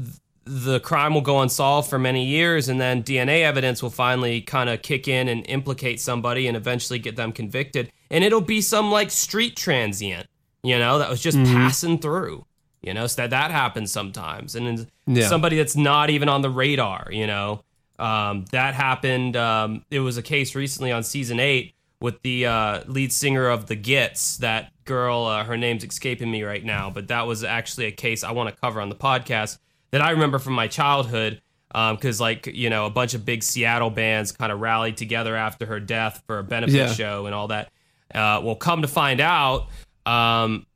the 0.45 0.81
crime 0.81 1.13
will 1.13 1.21
go 1.21 1.39
unsolved 1.39 1.89
for 1.89 1.97
many 1.97 2.25
years, 2.25 2.67
and 2.67 2.79
then 2.81 3.01
DNA 3.03 3.43
evidence 3.43 3.81
will 3.81 3.89
finally 3.89 4.41
kind 4.41 4.69
of 4.69 4.81
kick 4.81 5.07
in 5.07 5.29
and 5.29 5.45
implicate 5.47 6.01
somebody, 6.01 6.47
and 6.47 6.57
eventually 6.57 6.99
get 6.99 7.15
them 7.15 7.31
convicted. 7.31 7.91
And 8.11 8.23
it'll 8.23 8.41
be 8.41 8.59
some 8.61 8.91
like 8.91 9.09
street 9.09 9.55
transient, 9.55 10.27
you 10.63 10.77
know, 10.77 10.99
that 10.99 11.09
was 11.09 11.21
just 11.21 11.37
Mm-hmm. 11.37 11.53
passing 11.55 11.97
through. 11.99 12.45
You 12.81 12.93
know, 12.93 13.07
so 13.07 13.21
that 13.21 13.29
that 13.29 13.51
happens 13.51 13.91
sometimes, 13.93 14.55
and 14.55 14.65
then 14.67 14.87
Yeah. 15.07 15.29
somebody 15.29 15.55
that's 15.57 15.77
not 15.77 16.09
even 16.09 16.27
on 16.27 16.41
the 16.41 16.49
radar. 16.49 17.07
You 17.11 17.27
know, 17.27 17.63
um, 17.99 18.43
that 18.51 18.73
happened. 18.73 19.37
Um, 19.37 19.85
it 19.89 19.99
was 20.01 20.17
a 20.17 20.21
case 20.21 20.53
recently 20.55 20.91
on 20.91 21.03
season 21.03 21.39
eight 21.39 21.75
with 22.03 22.21
the 22.21 22.45
uh, 22.45 22.83
lead 22.85 23.13
singer 23.13 23.47
of 23.47 23.67
the 23.67 23.75
Gits. 23.75 24.37
That 24.37 24.71
girl, 24.83 25.23
uh, 25.23 25.45
her 25.45 25.55
name's 25.55 25.85
escaping 25.85 26.29
me 26.29 26.43
right 26.43 26.63
now, 26.63 26.89
but 26.89 27.07
that 27.07 27.25
was 27.25 27.43
actually 27.45 27.85
a 27.85 27.91
case 27.91 28.25
I 28.25 28.31
want 28.33 28.53
to 28.53 28.61
cover 28.61 28.81
on 28.81 28.89
the 28.89 28.95
podcast 28.95 29.57
that 29.91 30.01
I 30.01 30.11
remember 30.11 30.37
from 30.37 30.53
my 30.53 30.67
childhood. 30.67 31.41
Because, 31.69 32.21
like, 32.21 32.45
you 32.45 32.69
know, 32.69 32.85
a 32.85 32.89
bunch 32.91 33.15
of 33.15 33.25
big 33.25 33.41
Seattle 33.41 33.89
bands 33.89 34.31
kind 34.31 34.51
of 34.51 34.59
rallied 34.59 34.95
together 34.97 35.35
after 35.35 35.65
her 35.65 35.79
death 35.79 36.21
for 36.27 36.37
a 36.39 36.43
benefit 36.43 36.75
Yeah. 36.75 36.93
show 36.93 37.25
and 37.25 37.33
all 37.33 37.47
that. 37.47 37.71
Uh, 38.13 38.41
well, 38.43 38.55
come 38.55 38.81
to 38.83 38.87
find 38.87 39.19
out, 39.19 39.69
um, 40.05 40.67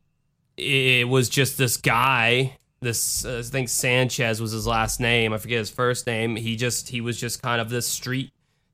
it 0.56 1.06
was 1.08 1.28
just 1.28 1.56
this 1.58 1.76
guy 1.76 2.56
this 2.80 3.24
uh, 3.24 3.38
i 3.38 3.42
think 3.42 3.68
sanchez 3.68 4.40
was 4.40 4.52
his 4.52 4.64
last 4.66 5.00
name 5.00 5.32
i 5.32 5.38
forget 5.38 5.58
his 5.58 5.68
first 5.70 6.06
name 6.06 6.36
he 6.36 6.54
just 6.54 6.88
he 6.88 7.00
was 7.00 7.18
just 7.18 7.42
kind 7.42 7.60
of 7.60 7.70
this 7.70 7.86
street 7.88 8.30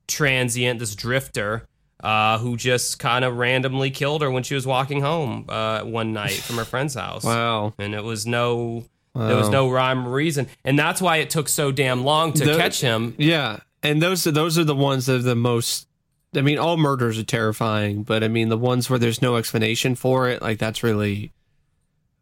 transient 0.07 0.79
this 0.79 0.95
drifter 0.95 1.67
uh, 2.05 2.37
who 2.37 2.55
just 2.55 2.99
kind 2.99 3.25
of 3.25 3.35
randomly 3.37 3.89
killed 3.89 4.21
her 4.21 4.29
when 4.29 4.43
she 4.43 4.53
was 4.55 4.65
walking 4.67 5.01
home 5.01 5.45
uh, 5.49 5.81
one 5.81 6.13
night 6.13 6.33
from 6.45 6.57
her 6.57 6.65
friend's 6.65 6.93
house 7.03 7.23
Wow. 7.23 7.73
and 7.79 7.93
it 7.95 8.03
was 8.03 8.25
no 8.27 8.85
there 9.15 9.35
was 9.37 9.49
no 9.49 9.69
rhyme 9.71 10.05
or 10.07 10.11
reason 10.11 10.47
and 10.65 10.77
that's 10.77 11.01
why 11.01 11.17
it 11.17 11.29
took 11.29 11.47
so 11.49 11.71
damn 11.71 12.03
long 12.03 12.33
to 12.33 12.45
The- 12.45 12.57
catch 12.57 12.81
him 12.81 13.15
Yeah, 13.17 13.59
and 13.81 14.01
those 14.01 14.23
those 14.25 14.57
are 14.59 14.63
the 14.65 14.75
ones 14.75 15.05
that 15.07 15.15
are 15.15 15.19
the 15.19 15.35
most. 15.35 15.87
I 16.35 16.41
mean, 16.41 16.57
all 16.57 16.75
murders 16.75 17.17
are 17.17 17.23
terrifying, 17.23 18.03
but 18.03 18.21
I 18.21 18.27
mean 18.27 18.49
the 18.49 18.57
ones 18.57 18.89
where 18.89 18.99
there's 18.99 19.21
no 19.21 19.37
explanation 19.37 19.95
for 19.95 20.27
it, 20.27 20.41
like 20.41 20.59
that's 20.59 20.83
really, 20.83 21.31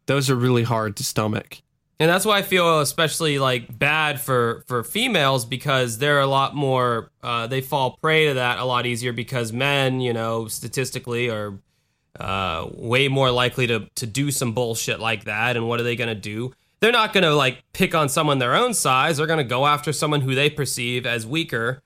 those 0.06 0.30
are 0.30 0.36
really 0.36 0.62
hard 0.62 0.94
to 0.98 1.02
stomach. 1.04 1.62
And 2.00 2.10
that's 2.10 2.24
why 2.24 2.38
I 2.38 2.42
feel 2.42 2.80
especially 2.80 3.38
like 3.38 3.78
bad 3.78 4.20
for 4.20 4.64
for 4.66 4.82
females 4.82 5.44
because 5.44 5.98
they're 5.98 6.20
a 6.20 6.26
lot 6.26 6.54
more 6.54 7.10
uh, 7.22 7.46
they 7.46 7.60
fall 7.60 7.96
prey 8.02 8.28
to 8.28 8.34
that 8.34 8.58
a 8.58 8.64
lot 8.64 8.86
easier 8.86 9.12
because 9.12 9.52
men 9.52 10.00
you 10.00 10.12
know 10.12 10.48
statistically 10.48 11.30
are 11.30 11.58
uh, 12.18 12.68
way 12.74 13.08
more 13.08 13.30
likely 13.30 13.66
to 13.66 13.88
to 13.96 14.06
do 14.06 14.30
some 14.30 14.52
bullshit 14.52 15.00
like 15.00 15.24
that. 15.24 15.56
And 15.56 15.68
what 15.68 15.80
are 15.80 15.84
they 15.84 15.96
gonna 15.96 16.14
do? 16.14 16.52
They're 16.80 16.92
not 16.92 17.12
gonna 17.12 17.34
like 17.34 17.62
pick 17.72 17.94
on 17.94 18.08
someone 18.08 18.38
their 18.38 18.54
own 18.54 18.74
size. 18.74 19.16
They're 19.16 19.26
gonna 19.26 19.44
go 19.44 19.66
after 19.66 19.92
someone 19.92 20.20
who 20.20 20.34
they 20.34 20.50
perceive 20.50 21.06
as 21.06 21.26
weaker 21.26 21.80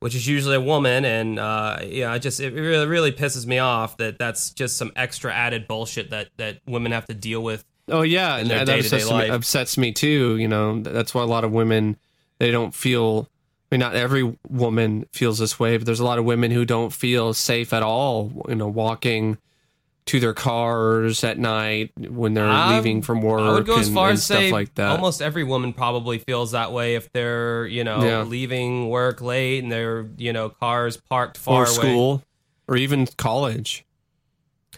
which 0.00 0.14
is 0.14 0.26
usually 0.26 0.54
a 0.54 0.60
woman. 0.60 1.02
And 1.06 1.38
uh, 1.38 1.78
yeah 1.82 2.14
it 2.14 2.18
just 2.18 2.38
it 2.38 2.52
really 2.52 2.86
really 2.86 3.10
pisses 3.10 3.46
me 3.46 3.58
off 3.58 3.96
that 3.96 4.18
that's 4.18 4.50
just 4.50 4.76
some 4.76 4.92
extra 4.96 5.32
added 5.32 5.66
bullshit 5.66 6.10
that 6.10 6.28
that 6.36 6.58
women 6.66 6.92
have 6.92 7.06
to 7.06 7.14
deal 7.14 7.42
with 7.42 7.64
Oh 7.88 8.02
yeah, 8.02 8.36
and 8.36 8.48
their 8.48 8.64
that 8.64 8.78
upsets 8.78 9.10
me, 9.10 9.28
upsets 9.28 9.78
me 9.78 9.92
too. 9.92 10.36
You 10.36 10.48
know, 10.48 10.80
that's 10.80 11.14
why 11.14 11.22
a 11.22 11.26
lot 11.26 11.44
of 11.44 11.52
women 11.52 11.96
they 12.38 12.50
don't 12.50 12.74
feel. 12.74 13.28
I 13.70 13.74
mean, 13.74 13.80
not 13.80 13.94
every 13.96 14.36
woman 14.48 15.06
feels 15.12 15.38
this 15.38 15.58
way, 15.58 15.76
but 15.76 15.84
there's 15.86 16.00
a 16.00 16.04
lot 16.04 16.18
of 16.18 16.24
women 16.24 16.50
who 16.50 16.64
don't 16.64 16.92
feel 16.92 17.34
safe 17.34 17.72
at 17.72 17.82
all. 17.82 18.44
You 18.48 18.54
know, 18.54 18.68
walking 18.68 19.36
to 20.06 20.20
their 20.20 20.34
cars 20.34 21.24
at 21.24 21.38
night 21.38 21.90
when 21.96 22.34
they're 22.34 22.44
Um, 22.44 22.74
leaving 22.74 23.00
from 23.00 23.22
work 23.22 23.40
I 23.40 23.52
would 23.54 23.64
go 23.66 23.78
as 23.78 23.86
and, 23.86 23.94
far 23.94 24.08
and 24.10 24.18
as 24.18 24.24
stuff 24.24 24.38
say 24.38 24.52
like 24.52 24.74
that. 24.74 24.90
almost 24.90 25.22
every 25.22 25.44
woman 25.44 25.72
probably 25.72 26.18
feels 26.18 26.50
that 26.52 26.72
way 26.72 26.94
if 26.94 27.10
they're 27.12 27.66
you 27.66 27.84
know 27.84 28.02
Yeah. 28.04 28.22
leaving 28.22 28.90
work 28.90 29.22
late 29.22 29.62
and 29.62 29.72
their 29.72 30.06
you 30.18 30.32
know 30.34 30.50
cars 30.50 30.98
parked 30.98 31.38
far 31.38 31.62
or 31.62 31.66
away. 31.66 31.74
school, 31.74 32.22
or 32.68 32.76
even 32.76 33.06
college. 33.16 33.83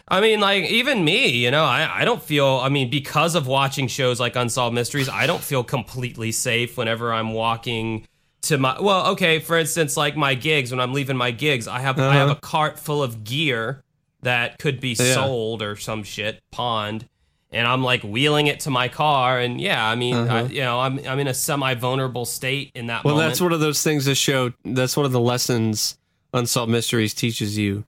I 0.09 0.21
mean, 0.21 0.39
like 0.41 0.65
even 0.65 1.05
me, 1.05 1.31
you 1.31 1.51
know, 1.51 1.65
I 1.65 2.03
I 2.03 2.05
don't 2.05 2.23
feel. 2.23 2.47
I 2.63 2.69
mean, 2.69 2.91
because 2.91 3.35
of 3.35 3.47
watching 3.47 3.89
shows 3.89 4.21
like 4.21 4.37
Unsolved 4.37 4.75
Mysteries, 4.75 5.09
I 5.09 5.27
don't 5.27 5.43
feel 5.43 5.65
completely 5.65 6.31
safe 6.33 6.77
whenever 6.79 7.13
I'm 7.13 7.33
walking 7.33 8.07
to 8.43 8.57
my. 8.59 8.81
Well, 8.81 9.09
okay, 9.09 9.41
for 9.41 9.59
instance, 9.59 9.97
like 9.97 10.17
my 10.17 10.35
gigs 10.35 10.71
when 10.71 10.81
I'm 10.81 10.93
leaving 10.93 11.17
my 11.17 11.33
gigs, 11.33 11.67
I 11.67 11.81
have 11.81 11.99
I 11.99 12.15
have 12.15 12.29
a 12.29 12.33
Uh-huh. 12.33 12.41
cart 12.41 12.79
full 12.79 13.03
of 13.03 13.25
gear 13.25 13.83
that 14.23 14.59
could 14.59 14.79
be 14.81 14.91
Yeah. 14.91 15.15
sold 15.15 15.61
or 15.63 15.75
some 15.77 16.05
shit 16.05 16.41
pawned. 16.53 17.07
And 17.53 17.67
I'm 17.67 17.83
like 17.83 18.03
wheeling 18.03 18.49
it 18.49 18.61
to 18.61 18.71
my 18.71 18.89
car, 18.89 19.39
and 19.41 19.61
yeah, 19.61 19.89
I 19.89 19.95
mean, 19.95 20.17
Uh-huh. 20.17 20.49
you 20.51 20.61
know, 20.61 20.79
I'm 20.81 21.01
I'm 21.09 21.19
in 21.19 21.27
a 21.27 21.35
semi 21.35 21.75
vulnerable 21.75 22.25
state 22.27 22.71
in 22.77 22.87
that 22.89 23.03
Well, 23.03 23.15
moment. 23.15 23.31
that's 23.31 23.41
one 23.41 23.53
of 23.53 23.59
those 23.61 23.83
things 23.83 24.05
that 24.05 24.15
show. 24.17 24.53
That's 24.65 24.97
one 24.97 25.07
of 25.07 25.13
the 25.13 25.21
lessons 25.21 25.97
Unsolved 26.33 26.71
Mysteries 26.71 27.13
teaches 27.15 27.59
you. 27.59 27.85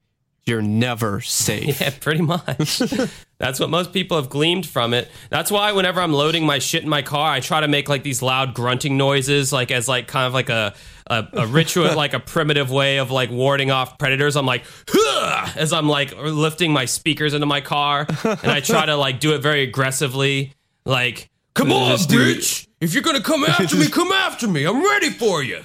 You're 0.48 0.62
never 0.62 1.20
safe. 1.20 1.80
Yeah, 1.80 1.90
pretty 2.00 2.22
much. 2.22 2.78
That's 3.38 3.60
what 3.60 3.70
most 3.70 3.92
people 3.92 4.16
have 4.16 4.28
gleamed 4.28 4.66
from 4.66 4.92
it. 4.94 5.08
That's 5.30 5.50
why 5.50 5.70
whenever 5.72 6.00
I'm 6.00 6.12
loading 6.12 6.44
my 6.44 6.58
shit 6.58 6.82
in 6.82 6.88
my 6.88 7.02
car, 7.02 7.30
I 7.30 7.40
try 7.40 7.60
to 7.60 7.68
make 7.68 7.88
like 7.88 8.02
these 8.02 8.22
loud 8.22 8.54
grunting 8.54 8.96
noises, 8.96 9.52
like 9.52 9.70
as 9.70 9.86
like 9.86 10.08
kind 10.08 10.26
of 10.26 10.34
like 10.34 10.48
a 10.48 10.74
a, 11.06 11.26
a 11.34 11.46
ritual, 11.46 11.94
like 11.94 12.14
a 12.14 12.20
primitive 12.20 12.70
way 12.70 12.98
of 12.98 13.10
like 13.10 13.30
warding 13.30 13.70
off 13.70 13.96
predators. 13.98 14.36
I'm 14.36 14.46
like, 14.46 14.64
"Huh," 14.88 15.52
as 15.56 15.72
I'm 15.72 15.88
like 15.88 16.16
lifting 16.16 16.72
my 16.72 16.84
speakers 16.86 17.32
into 17.34 17.46
my 17.46 17.60
car, 17.60 18.06
and 18.24 18.50
I 18.50 18.60
try 18.60 18.86
to 18.86 18.96
like 18.96 19.20
do 19.20 19.34
it 19.34 19.38
very 19.38 19.62
aggressively, 19.62 20.52
like, 20.84 21.30
"Come 21.54 21.70
on, 21.72 21.90
Just 21.92 22.08
do 22.10 22.20
it. 22.20 22.38
bitch! 22.38 22.66
If 22.80 22.92
you're 22.94 23.02
gonna 23.02 23.20
come 23.22 23.44
after 23.48 23.76
me, 23.76 23.88
come 23.88 24.10
after 24.12 24.48
me. 24.48 24.64
I'm 24.64 24.82
ready 24.84 25.10
for 25.10 25.42
you." 25.42 25.60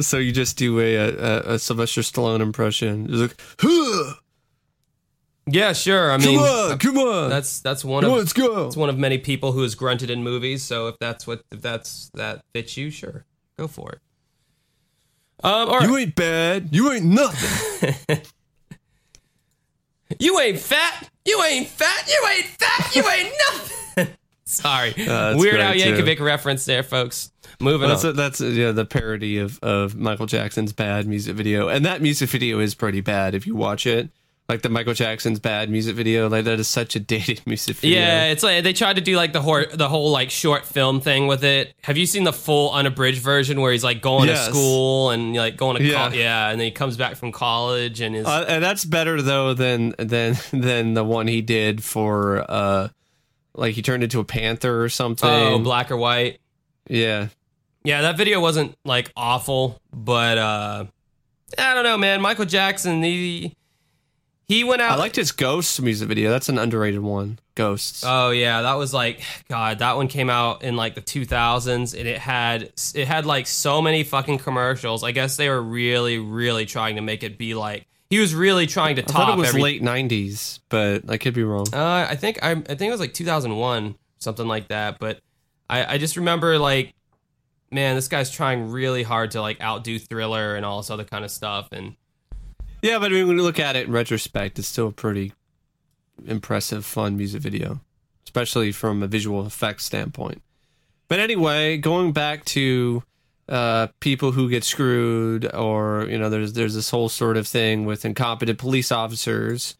So 0.00 0.18
you 0.18 0.32
just 0.32 0.56
do 0.56 0.80
a, 0.80 0.94
a, 0.96 1.54
a 1.54 1.58
Sylvester 1.58 2.00
Stallone 2.00 2.40
impression. 2.40 3.06
It's 3.10 3.20
like, 3.20 3.40
huh, 3.60 4.14
Yeah, 5.46 5.72
sure. 5.74 6.10
I 6.10 6.16
mean, 6.16 6.38
come 6.38 6.48
on, 6.48 6.78
come 6.78 6.98
on, 6.98 7.30
that's 7.30 7.60
that's 7.60 7.84
one 7.84 8.02
come 8.02 8.12
on, 8.12 8.18
of 8.18 8.22
let's 8.24 8.32
go. 8.32 8.66
It's 8.66 8.76
one 8.76 8.88
of 8.88 8.98
many 8.98 9.18
people 9.18 9.52
who 9.52 9.62
has 9.62 9.74
grunted 9.74 10.10
in 10.10 10.22
movies. 10.22 10.62
So 10.62 10.88
if 10.88 10.98
that's 10.98 11.26
what 11.26 11.42
if 11.52 11.60
that's 11.60 12.10
that 12.14 12.42
fits 12.54 12.76
you, 12.76 12.90
sure, 12.90 13.24
go 13.58 13.68
for 13.68 13.92
it. 13.92 14.00
Um, 15.44 15.68
all 15.68 15.78
right. 15.78 15.88
You 15.88 15.96
ain't 15.96 16.14
bad. 16.14 16.68
You 16.72 16.92
ain't 16.92 17.04
nothing. 17.04 18.18
You 20.18 20.38
ain't 20.40 20.58
fat. 20.58 21.08
You 21.24 21.42
ain't 21.42 21.66
fat. 21.66 22.06
You 22.06 22.28
ain't 22.36 22.44
fat. 22.44 22.94
You 22.94 23.02
ain't 23.08 23.32
nothing. 23.50 23.76
Sorry, 24.52 24.94
Uh, 25.08 25.36
Weird 25.36 25.60
Al 25.60 25.72
great, 25.72 25.82
too. 25.84 26.02
Yankovic 26.02 26.20
reference 26.20 26.64
there, 26.64 26.82
folks. 26.82 27.30
Moving 27.60 27.88
that's 27.88 28.04
on. 28.04 28.10
a, 28.10 28.12
that's 28.14 28.40
yeah 28.40 28.72
the 28.72 28.84
parody 28.84 29.38
of 29.38 29.58
of 29.62 29.94
Michael 29.96 30.26
Jackson's 30.26 30.72
bad 30.72 31.06
music 31.06 31.36
video, 31.36 31.68
and 31.68 31.84
that 31.86 32.02
music 32.02 32.28
video 32.30 32.58
is 32.60 32.74
pretty 32.74 33.00
bad 33.00 33.34
if 33.34 33.46
you 33.46 33.54
watch 33.54 33.86
it. 33.86 34.10
Like 34.48 34.62
the 34.62 34.68
Michael 34.68 34.92
Jackson's 34.92 35.38
bad 35.38 35.70
music 35.70 35.94
video, 35.94 36.28
like 36.28 36.44
that 36.44 36.58
is 36.58 36.66
such 36.68 36.96
a 36.96 37.00
dated 37.00 37.40
music 37.46 37.76
video. 37.76 38.00
yeah, 38.00 38.24
it's 38.24 38.42
like 38.42 38.64
they 38.64 38.72
tried 38.72 38.96
to 38.96 39.00
do 39.00 39.16
like 39.16 39.32
the 39.32 39.40
whole 39.40 39.64
the 39.72 39.88
whole 39.88 40.10
like 40.10 40.30
short 40.30 40.66
film 40.66 41.00
thing 41.00 41.28
with 41.28 41.44
it. 41.44 41.72
Have 41.82 41.96
you 41.96 42.04
seen 42.06 42.24
the 42.24 42.32
full 42.32 42.72
unabridged 42.72 43.22
version 43.22 43.60
where 43.60 43.70
he's 43.72 43.84
like 43.84 44.02
going 44.02 44.28
Yes. 44.28 44.46
to 44.46 44.50
school 44.52 45.10
and 45.10 45.34
like 45.36 45.56
going 45.56 45.76
to 45.76 45.84
Yeah. 45.84 46.08
yeah. 46.12 46.18
yeah, 46.18 46.50
and 46.50 46.58
then 46.60 46.66
he 46.66 46.70
comes 46.72 46.96
back 46.96 47.14
from 47.16 47.30
college 47.32 48.00
and 48.00 48.16
is 48.16 48.26
Uh, 48.26 48.44
and 48.48 48.62
that's 48.64 48.84
better 48.84 49.22
though 49.22 49.54
than 49.54 49.94
than 49.98 50.36
than 50.52 50.94
the 50.94 51.04
one 51.04 51.28
he 51.28 51.40
did 51.40 51.82
for 51.84 52.44
uh 52.50 52.88
like 53.54 53.74
he 53.74 53.82
turned 53.82 54.02
into 54.02 54.20
a 54.20 54.24
panther 54.24 54.82
or 54.82 54.88
something. 54.88 55.28
oh 55.28 55.58
black 55.58 55.90
or 55.90 55.96
white. 55.96 56.38
yeah. 56.88 57.28
Yeah, 57.84 58.02
that 58.02 58.16
video 58.16 58.38
wasn't 58.40 58.76
like 58.84 59.10
awful, 59.16 59.80
but 59.92 60.38
uh 60.38 60.84
I 61.58 61.74
don't 61.74 61.84
know, 61.84 61.98
man. 61.98 62.20
Michael 62.22 62.44
Jackson, 62.44 63.02
he 63.02 63.54
he 64.48 64.64
went 64.64 64.82
out 64.82 64.92
I 64.92 64.96
liked 64.96 65.16
his 65.16 65.32
Ghosts 65.32 65.80
music 65.80 66.08
video. 66.08 66.30
That's 66.30 66.48
an 66.48 66.58
underrated 66.58 67.00
one. 67.00 67.38
Ghosts. 67.54 68.04
Oh 68.06 68.30
yeah, 68.30 68.62
that 68.62 68.74
was 68.74 68.94
like 68.94 69.22
God. 69.48 69.80
That 69.80 69.96
one 69.96 70.08
came 70.08 70.30
out 70.30 70.62
in 70.62 70.76
like 70.76 70.94
the 70.94 71.02
2000s, 71.02 71.98
and 71.98 72.08
it 72.08 72.18
had 72.18 72.72
it 72.94 73.08
had 73.08 73.26
like 73.26 73.46
so 73.46 73.82
many 73.82 74.04
fucking 74.04 74.38
commercials. 74.38 75.02
I 75.04 75.10
guess 75.12 75.36
they 75.36 75.48
were 75.48 75.60
really, 75.60 76.18
really 76.18 76.64
trying 76.66 76.96
to 76.96 77.02
make 77.02 77.22
it 77.22 77.36
be 77.36 77.54
like 77.54 77.86
he 78.12 78.18
was 78.18 78.34
really 78.34 78.66
trying 78.66 78.96
to 78.96 79.02
top. 79.02 79.16
I 79.16 79.18
thought 79.20 79.38
it 79.38 79.40
was 79.40 79.48
every, 79.48 79.62
late 79.62 79.82
'90s, 79.82 80.58
but 80.68 81.08
I 81.08 81.16
could 81.16 81.32
be 81.32 81.42
wrong. 81.42 81.64
Uh, 81.72 82.06
I 82.10 82.14
think 82.14 82.40
I, 82.42 82.50
I 82.50 82.54
think 82.54 82.82
it 82.82 82.90
was 82.90 83.00
like 83.00 83.14
2001, 83.14 83.94
something 84.18 84.46
like 84.46 84.68
that. 84.68 84.98
But 84.98 85.20
I, 85.70 85.94
I 85.94 85.96
just 85.96 86.18
remember 86.18 86.58
like, 86.58 86.92
man, 87.70 87.96
this 87.96 88.08
guy's 88.08 88.30
trying 88.30 88.70
really 88.70 89.02
hard 89.02 89.30
to 89.30 89.40
like 89.40 89.62
outdo 89.62 89.98
Thriller 89.98 90.56
and 90.56 90.66
all 90.66 90.76
this 90.76 90.90
other 90.90 91.04
kind 91.04 91.24
of 91.24 91.30
stuff. 91.30 91.68
And 91.72 91.96
Yeah, 92.82 92.98
but 92.98 93.12
I 93.12 93.14
mean, 93.14 93.28
when 93.28 93.38
you 93.38 93.42
look 93.42 93.58
at 93.58 93.76
it 93.76 93.86
in 93.86 93.92
retrospect, 93.92 94.58
it's 94.58 94.68
still 94.68 94.88
a 94.88 94.92
pretty 94.92 95.32
impressive, 96.26 96.84
fun 96.84 97.16
music 97.16 97.40
video, 97.40 97.80
especially 98.24 98.72
from 98.72 99.02
a 99.02 99.06
visual 99.06 99.46
effects 99.46 99.86
standpoint. 99.86 100.42
But 101.08 101.18
anyway, 101.18 101.78
going 101.78 102.12
back 102.12 102.44
to 102.44 103.04
uh, 103.48 103.88
people 104.00 104.32
who 104.32 104.48
get 104.48 104.64
screwed, 104.64 105.52
or 105.54 106.06
you 106.08 106.18
know, 106.18 106.30
there's 106.30 106.52
there's 106.52 106.74
this 106.74 106.90
whole 106.90 107.08
sort 107.08 107.36
of 107.36 107.46
thing 107.46 107.84
with 107.84 108.04
incompetent 108.04 108.58
police 108.58 108.92
officers. 108.92 109.76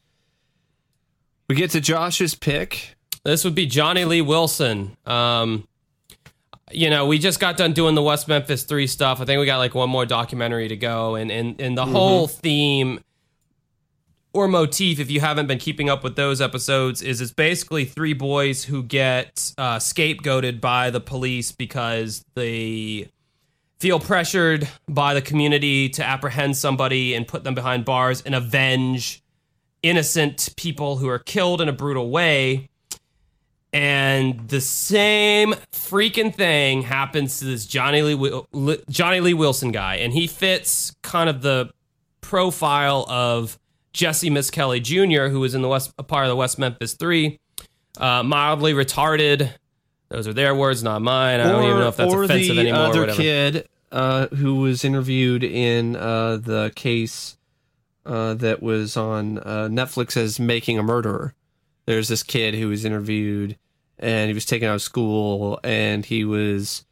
We 1.49 1.55
get 1.55 1.71
to 1.71 1.81
Josh's 1.81 2.35
pick. 2.35 2.97
This 3.25 3.45
would 3.45 3.55
be 3.55 3.67
Johnny 3.67 4.05
Lee 4.05 4.23
Wilson. 4.23 4.97
Um, 5.07 5.69
you 6.71 6.91
know, 6.91 7.07
we 7.07 7.19
just 7.19 7.39
got 7.39 7.57
done 7.57 7.73
doing 7.73 7.95
the 7.95 8.03
West 8.03 8.27
Memphis 8.29 8.65
Three 8.65 8.87
stuff. 8.87 9.21
I 9.21 9.25
think 9.25 9.39
we 9.39 9.47
got 9.47 9.59
like 9.59 9.75
one 9.75 9.91
more 9.91 10.07
documentary 10.07 10.69
to 10.69 10.77
go, 10.77 11.15
and 11.15 11.31
and 11.31 11.61
and 11.61 11.77
the 11.77 11.87
whole 11.87 12.27
theme 12.27 13.01
or 14.35 14.49
motif, 14.49 14.99
if 14.99 15.11
you 15.11 15.21
haven't 15.21 15.47
been 15.47 15.59
keeping 15.59 15.91
up 15.91 16.03
with 16.03 16.17
those 16.17 16.41
episodes, 16.41 17.03
is 17.03 17.21
it's 17.21 17.33
basically 17.33 17.85
three 17.85 18.15
boys 18.15 18.65
who 18.65 18.83
get 18.83 19.53
uh, 19.59 19.77
scapegoated 19.77 20.61
by 20.61 20.91
the 20.91 21.01
police 21.01 21.53
because 21.53 22.25
they 22.35 23.11
feel 23.83 23.99
pressured 23.99 24.69
by 24.89 25.13
the 25.13 25.21
community 25.21 25.89
to 25.89 26.05
apprehend 26.05 26.57
somebody 26.57 27.15
and 27.15 27.27
put 27.27 27.43
them 27.43 27.53
behind 27.53 27.85
bars 27.85 28.23
and 28.23 28.33
avenge 28.33 29.25
innocent 29.83 30.51
people 30.57 30.99
who 30.99 31.09
are 31.09 31.19
killed 31.19 31.61
in 31.61 31.69
a 31.69 31.73
brutal 31.73 32.09
way. 32.09 32.69
And 33.73 34.47
the 34.49 34.61
same 34.61 35.55
freaking 35.73 36.33
thing 36.33 36.83
happens 36.83 37.41
to 37.41 37.45
this 37.47 37.67
Johnny 37.67 38.03
Lee 38.03 38.79
Johnny 38.89 39.19
Lee 39.19 39.35
Wilson 39.35 39.73
guy, 39.73 39.97
and 39.97 40.13
he 40.13 40.29
fits 40.29 40.95
kind 41.03 41.29
of 41.29 41.43
the 41.43 41.69
profile 42.21 43.05
of 43.09 43.59
Jessie 43.93 44.31
Misskelley 44.31 44.79
Jr., 44.79 45.27
who 45.27 45.41
was 45.41 45.57
in 45.57 45.63
the 45.63 45.69
West 45.69 45.93
a 45.99 46.05
part 46.05 46.25
of 46.25 46.29
the 46.29 46.37
West 46.37 46.57
Memphis 46.57 46.95
Three, 46.95 47.41
uh, 47.99 48.23
mildly 48.23 48.75
retarded. 48.75 49.51
Those 50.13 50.29
are 50.29 50.35
their 50.35 50.55
words, 50.55 50.83
not 50.83 51.01
mine. 51.01 51.41
I 51.41 51.45
don't 51.51 51.65
even 51.65 51.79
know 51.79 51.89
if 51.89 51.97
that's 51.97 52.13
or 52.13 52.25
offensive 52.25 52.57
the 52.57 52.61
anymore. 52.61 52.83
or 52.83 52.85
other 52.85 53.01
whatever. 53.01 53.23
kid 53.23 53.69
uh, 53.91 54.27
who 54.27 54.57
was 54.57 54.85
interviewed 54.85 55.43
in 55.43 55.97
uh, 55.97 56.37
the 56.37 56.71
case 56.77 57.39
uh, 58.05 58.35
that 58.35 58.63
was 58.63 58.95
on 58.95 59.39
uh, 59.39 59.69
Netflix 59.71 60.15
as 60.19 60.39
Making 60.39 60.79
a 60.79 60.83
Murderer. 60.83 61.33
There's 61.87 62.09
this 62.09 62.23
kid 62.23 62.55
who 62.55 62.69
was 62.69 62.85
interviewed, 62.85 63.57
and 63.99 64.29
he 64.29 64.35
was 64.35 64.45
taken 64.45 64.69
out 64.69 64.75
of 64.75 64.83
school, 64.83 65.59
and 65.65 66.05
he 66.05 66.27
was 66.27 66.85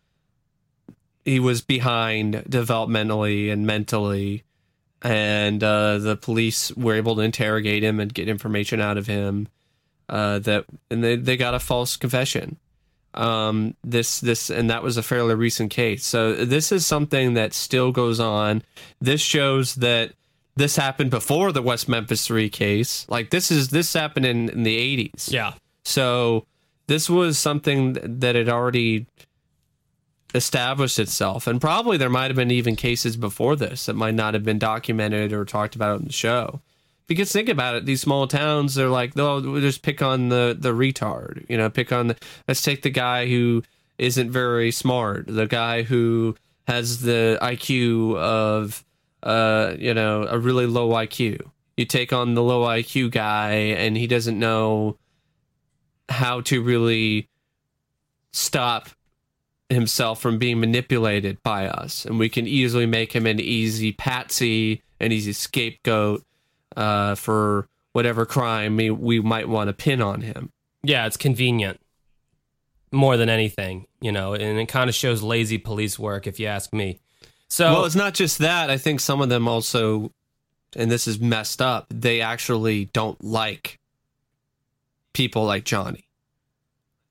he 1.27 1.39
was 1.39 1.61
behind 1.61 2.37
developmentally 2.49 3.53
and 3.53 3.67
mentally, 3.67 4.45
and 5.03 5.63
uh, 5.63 5.99
the 5.99 6.17
police 6.17 6.75
were 6.75 6.95
able 6.95 7.17
to 7.17 7.21
interrogate 7.21 7.85
him 7.85 8.01
and 8.01 8.15
get 8.15 8.31
information 8.31 8.81
out 8.81 8.97
of 8.97 9.09
him. 9.09 9.47
Uh, 10.09 10.39
that 10.39 10.65
and 10.91 11.05
they, 11.05 11.17
they 11.17 11.37
got 11.37 11.53
a 11.53 11.61
false 11.61 11.99
confession 11.99 12.57
um 13.15 13.75
this 13.83 14.21
this 14.21 14.51
and 14.51 14.71
that 14.71 14.83
was 14.83 14.97
a 14.97 15.03
fairly 15.03 15.35
recent 15.35 15.71
case. 15.71 16.05
So 16.05 16.45
this 16.45 16.71
is 16.73 16.87
something 16.87 17.35
that 17.35 17.53
still 17.55 17.91
goes 17.93 18.21
on. 18.21 18.63
This 19.01 19.21
shows 19.21 19.75
that 19.77 20.13
this 20.57 20.77
happened 20.77 21.11
before 21.11 21.53
the 21.53 21.63
west 21.63 21.89
memphis 21.89 22.27
3 22.27 22.49
case. 22.51 23.07
Like 23.09 23.31
this 23.31 23.51
is 23.51 23.69
this 23.71 23.93
happened 23.95 24.27
in, 24.27 24.49
in 24.51 24.63
the 24.63 25.09
80s 25.11 25.31
Yeah. 25.33 25.55
so 25.85 26.47
this 26.87 27.09
was 27.11 27.39
something 27.39 27.95
that 28.21 28.35
had 28.35 28.49
already 28.49 29.07
established 30.35 30.99
itself. 30.99 31.47
And 31.47 31.61
probably 31.61 31.97
there 31.97 32.09
might 32.11 32.27
have 32.29 32.37
been 32.37 32.51
even 32.51 32.77
cases 32.77 33.17
before 33.17 33.57
this 33.57 33.87
that 33.87 33.95
might 33.95 34.15
not 34.15 34.35
have 34.35 34.45
been 34.45 34.59
documented 34.59 35.33
or 35.33 35.45
talked 35.45 35.75
about 35.75 35.97
on 35.97 36.05
the 36.05 36.13
show 36.13 36.61
because 37.11 37.33
think 37.33 37.49
about 37.49 37.75
it 37.75 37.85
these 37.85 38.01
small 38.01 38.29
towns 38.29 38.77
they're 38.77 38.89
like 38.89 39.19
oh 39.19 39.43
we'll 39.43 39.61
just 39.61 39.83
pick 39.83 40.01
on 40.01 40.29
the 40.29 40.57
the 40.59 40.73
retard 40.73 41.45
you 41.49 41.57
know 41.57 41.69
pick 41.69 41.91
on 41.93 42.07
the 42.07 42.17
let's 42.47 42.63
take 42.63 42.83
the 42.83 42.91
guy 42.91 43.27
who 43.27 43.63
isn't 43.99 44.31
very 44.31 44.71
smart 44.71 45.25
the 45.27 45.47
guy 45.47 45.83
who 45.83 46.37
has 46.69 47.03
the 47.03 47.37
iq 47.43 48.17
of 48.17 48.85
uh 49.25 49.75
you 49.77 49.93
know 49.93 50.25
a 50.31 50.39
really 50.39 50.67
low 50.67 50.91
iq 50.91 51.41
you 51.77 51.85
take 51.85 52.13
on 52.13 52.35
the 52.35 52.43
low 52.43 52.65
iq 52.77 53.11
guy 53.11 53.51
and 53.51 53.97
he 53.97 54.07
doesn't 54.07 54.39
know 54.39 54.97
how 56.09 56.41
to 56.41 56.63
really 56.63 57.29
stop 58.33 58.89
himself 59.69 60.21
from 60.21 60.39
being 60.39 60.59
manipulated 60.59 61.41
by 61.45 61.67
us. 61.69 62.05
And 62.05 62.19
we 62.19 62.29
can 62.29 62.49
easily 62.49 62.87
make 62.87 63.13
him 63.13 63.25
an 63.27 63.39
easy 63.39 63.93
patsy 63.93 64.83
an 65.01 65.13
easy 65.13 65.33
scapegoat 65.33 66.23
uh, 66.77 67.15
for 67.15 67.69
whatever 67.93 68.25
crime 68.27 68.77
we, 68.77 68.91
we 68.91 69.21
might 69.21 69.49
want 69.49 69.69
to 69.69 69.73
pin 69.73 70.01
on 70.01 70.21
him. 70.21 70.51
Yeah, 70.83 71.07
it's 71.07 71.17
convenient. 71.17 71.81
More 72.93 73.17
than 73.17 73.29
anything, 73.29 73.87
you 74.01 74.11
know, 74.11 74.35
and 74.35 74.59
it 74.59 74.67
kind 74.67 74.89
of 74.89 74.95
shows 74.97 75.23
lazy 75.23 75.59
police 75.59 75.99
work, 75.99 76.27
if 76.27 76.41
you 76.41 76.47
ask 76.47 76.73
me. 76.73 76.99
So, 77.49 77.73
well 77.73 77.85
it's 77.85 77.95
not 77.95 78.15
just 78.15 78.39
that. 78.39 78.71
I 78.71 78.79
think 78.79 79.01
some 79.01 79.21
of 79.21 79.29
them 79.29 79.47
also 79.49 80.13
and 80.77 80.91
this 80.91 81.09
is 81.09 81.19
messed 81.19 81.61
up 81.61 81.87
they 81.91 82.21
actually 82.21 82.87
don't 82.87 83.23
like 83.25 83.79
people 85.13 85.45
like 85.45 85.65
johnny. 85.65 86.07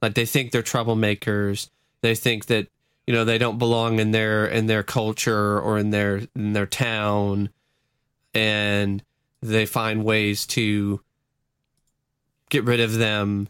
Like 0.02 0.14
they 0.14 0.26
think 0.26 0.52
they're 0.52 0.64
troublemakers. 0.64 1.70
They 2.02 2.16
think 2.16 2.46
that 2.46 2.68
you 3.06 3.14
know 3.14 3.26
they 3.26 3.38
don't 3.38 3.58
belong 3.58 4.00
in 4.00 4.12
their 4.12 4.46
in 4.46 4.68
their 4.68 4.84
culture 4.84 5.60
or 5.60 5.78
in 5.78 5.90
their 5.90 6.22
in 6.36 6.54
their 6.54 6.66
town. 6.66 7.50
And 8.34 9.04
they 9.42 9.66
find 9.66 10.04
ways 10.04 10.46
to 10.48 11.02
get 12.50 12.64
rid 12.64 12.80
of 12.80 12.96
them 12.96 13.48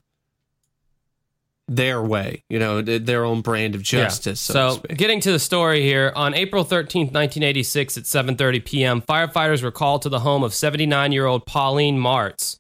their 1.68 2.02
way 2.02 2.44
you 2.50 2.58
know 2.58 2.82
their 2.82 3.24
own 3.24 3.42
brand 3.42 3.76
of 3.76 3.84
justice 3.84 4.42
so, 4.42 4.54
to 4.54 4.60
So, 4.72 4.78
speak. 4.80 4.98
getting 4.98 5.20
to 5.22 5.32
the 5.32 5.38
story 5.40 5.84
here, 5.84 6.12
on 6.16 6.34
April 6.34 6.66
13th, 6.66 7.12
1986 7.14 7.98
at 7.98 8.04
7:30 8.06 8.66
p.m., 8.66 9.02
firefighters 9.02 9.62
were 9.62 9.70
called 9.72 10.02
to 10.02 10.10
the 10.10 10.22
home 10.22 10.44
of 10.44 10.52
79-year-old 10.52 11.46
Pauline 11.46 12.00
Martz, 12.00 12.58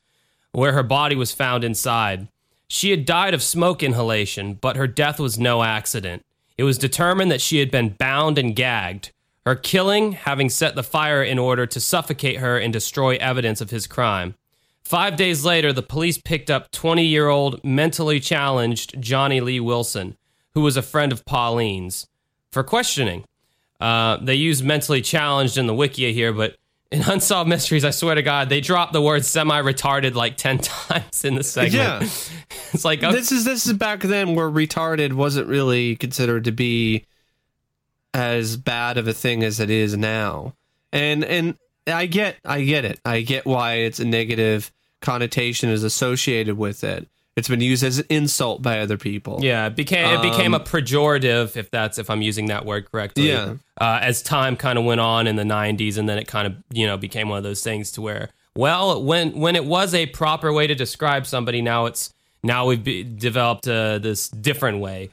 where 0.51 0.73
her 0.73 0.83
body 0.83 1.15
was 1.15 1.31
found 1.33 1.63
inside. 1.63 2.27
She 2.67 2.91
had 2.91 3.03
died 3.03 3.33
of 3.33 3.41
smoke 3.41 3.81
inhalation, 3.81 4.53
but 4.53 4.75
her 4.77 4.85
death 4.85 5.19
was 5.19 5.39
no 5.39 5.63
accident. 5.63 6.23
It 6.55 6.63
was 6.63 6.77
determined 6.77 7.31
that 7.31 7.41
she 7.41 7.57
had 7.57 7.71
been 7.71 7.89
bound 7.97 8.37
and 8.37 8.55
gagged, 8.55 9.11
her 9.45 9.55
killing 9.55 10.13
having 10.13 10.49
set 10.49 10.75
the 10.75 10.83
fire 10.83 11.23
in 11.23 11.39
order 11.39 11.65
to 11.65 11.79
suffocate 11.79 12.37
her 12.37 12.57
and 12.57 12.71
destroy 12.73 13.15
evidence 13.17 13.61
of 13.61 13.69
his 13.69 13.87
crime. 13.87 14.35
Five 14.83 15.17
days 15.17 15.45
later, 15.45 15.71
the 15.71 15.83
police 15.83 16.17
picked 16.17 16.49
up 16.49 16.71
20 16.71 17.05
year 17.05 17.27
old 17.27 17.63
mentally 17.63 18.19
challenged 18.19 18.99
Johnny 19.01 19.39
Lee 19.39 19.59
Wilson, 19.59 20.17
who 20.53 20.61
was 20.61 20.77
a 20.77 20.81
friend 20.81 21.11
of 21.11 21.25
Pauline's, 21.25 22.07
for 22.51 22.63
questioning. 22.63 23.23
Uh, 23.79 24.17
they 24.17 24.35
use 24.35 24.61
mentally 24.61 25.01
challenged 25.01 25.57
in 25.57 25.67
the 25.67 25.73
Wikia 25.73 26.11
here, 26.11 26.33
but 26.33 26.57
in 26.91 27.01
Unsolved 27.07 27.49
Mysteries, 27.49 27.85
I 27.85 27.91
swear 27.91 28.15
to 28.15 28.23
God, 28.23 28.49
they 28.49 28.61
dropped 28.61 28.93
the 28.93 29.01
word 29.01 29.25
semi 29.25 29.61
retarded 29.61 30.15
like 30.15 30.37
10 30.37 30.57
times 30.59 31.23
in 31.23 31.35
the 31.35 31.43
segment. 31.43 31.73
Yeah. 31.73 32.09
it's 32.73 32.83
like, 32.85 33.03
okay, 33.03 33.13
this 33.13 33.31
is 33.31 33.45
this 33.45 33.67
is 33.67 33.73
back 33.73 34.01
then 34.01 34.35
where 34.35 34.49
retarded 34.49 35.13
wasn't 35.13 35.47
really 35.47 35.95
considered 35.95 36.45
to 36.45 36.51
be 36.51 37.05
as 38.13 38.57
bad 38.57 38.97
of 38.97 39.07
a 39.07 39.13
thing 39.13 39.43
as 39.43 39.59
it 39.59 39.69
is 39.69 39.95
now. 39.95 40.53
And 40.91 41.23
and 41.23 41.57
I 41.87 42.05
get 42.05 42.37
I 42.45 42.61
get 42.63 42.85
it. 42.85 42.99
I 43.05 43.21
get 43.21 43.45
why 43.45 43.75
it's 43.75 43.99
a 43.99 44.05
negative 44.05 44.71
connotation 45.01 45.69
is 45.69 45.83
associated 45.83 46.57
with 46.57 46.83
it. 46.83 47.07
It's 47.35 47.47
been 47.47 47.61
used 47.61 47.83
as 47.83 47.99
an 47.99 48.05
insult 48.09 48.61
by 48.61 48.79
other 48.79 48.97
people. 48.97 49.39
Yeah, 49.41 49.67
it 49.67 49.75
became 49.75 50.19
it 50.19 50.21
became 50.21 50.53
a 50.53 50.59
pejorative, 50.59 51.55
if 51.55 51.71
that's 51.71 51.97
if 51.97 52.09
I'm 52.09 52.21
using 52.21 52.47
that 52.47 52.65
word 52.65 52.91
correctly. 52.91 53.29
Yeah. 53.29 53.55
Uh, 53.79 53.99
as 54.01 54.21
time 54.21 54.57
kind 54.57 54.77
of 54.77 54.83
went 54.83 54.99
on 54.99 55.25
in 55.25 55.37
the 55.37 55.43
'90s, 55.43 55.97
and 55.97 56.09
then 56.09 56.17
it 56.17 56.27
kind 56.27 56.47
of 56.47 56.55
you 56.71 56.85
know 56.85 56.97
became 56.97 57.29
one 57.29 57.37
of 57.37 57.43
those 57.43 57.63
things 57.63 57.91
to 57.93 58.01
where, 58.01 58.29
well, 58.55 59.01
when 59.01 59.39
when 59.39 59.55
it 59.55 59.63
was 59.63 59.93
a 59.93 60.07
proper 60.07 60.51
way 60.51 60.67
to 60.67 60.75
describe 60.75 61.25
somebody, 61.25 61.61
now 61.61 61.85
it's 61.85 62.13
now 62.43 62.65
we've 62.65 62.83
be, 62.83 63.03
developed 63.03 63.67
uh, 63.69 63.99
this 63.99 64.27
different 64.27 64.79
way. 64.79 65.09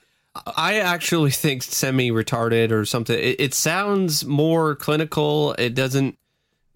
I 0.57 0.79
actually 0.79 1.31
think 1.31 1.63
semi 1.63 2.11
retarded 2.11 2.71
or 2.71 2.85
something. 2.85 3.19
It, 3.19 3.41
it 3.41 3.55
sounds 3.55 4.25
more 4.25 4.75
clinical. 4.75 5.55
It 5.55 5.75
doesn't. 5.75 6.19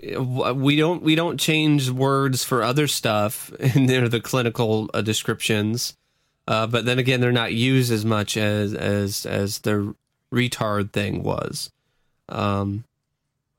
We 0.02 0.76
don't 0.76 1.02
we 1.02 1.14
don't 1.14 1.38
change 1.38 1.90
words 1.90 2.42
for 2.42 2.62
other 2.62 2.86
stuff 2.86 3.52
in 3.61 3.86
there 3.86 4.08
the 4.08 4.20
clinical 4.20 4.88
uh, 4.94 5.02
descriptions, 5.02 5.96
uh, 6.48 6.66
but 6.66 6.84
then 6.84 6.98
again 6.98 7.20
they're 7.20 7.32
not 7.32 7.52
used 7.52 7.92
as 7.92 8.04
much 8.04 8.36
as 8.36 8.72
as 8.74 9.26
as 9.26 9.58
the 9.58 9.94
retard 10.32 10.92
thing 10.92 11.22
was. 11.22 11.70
Um, 12.28 12.84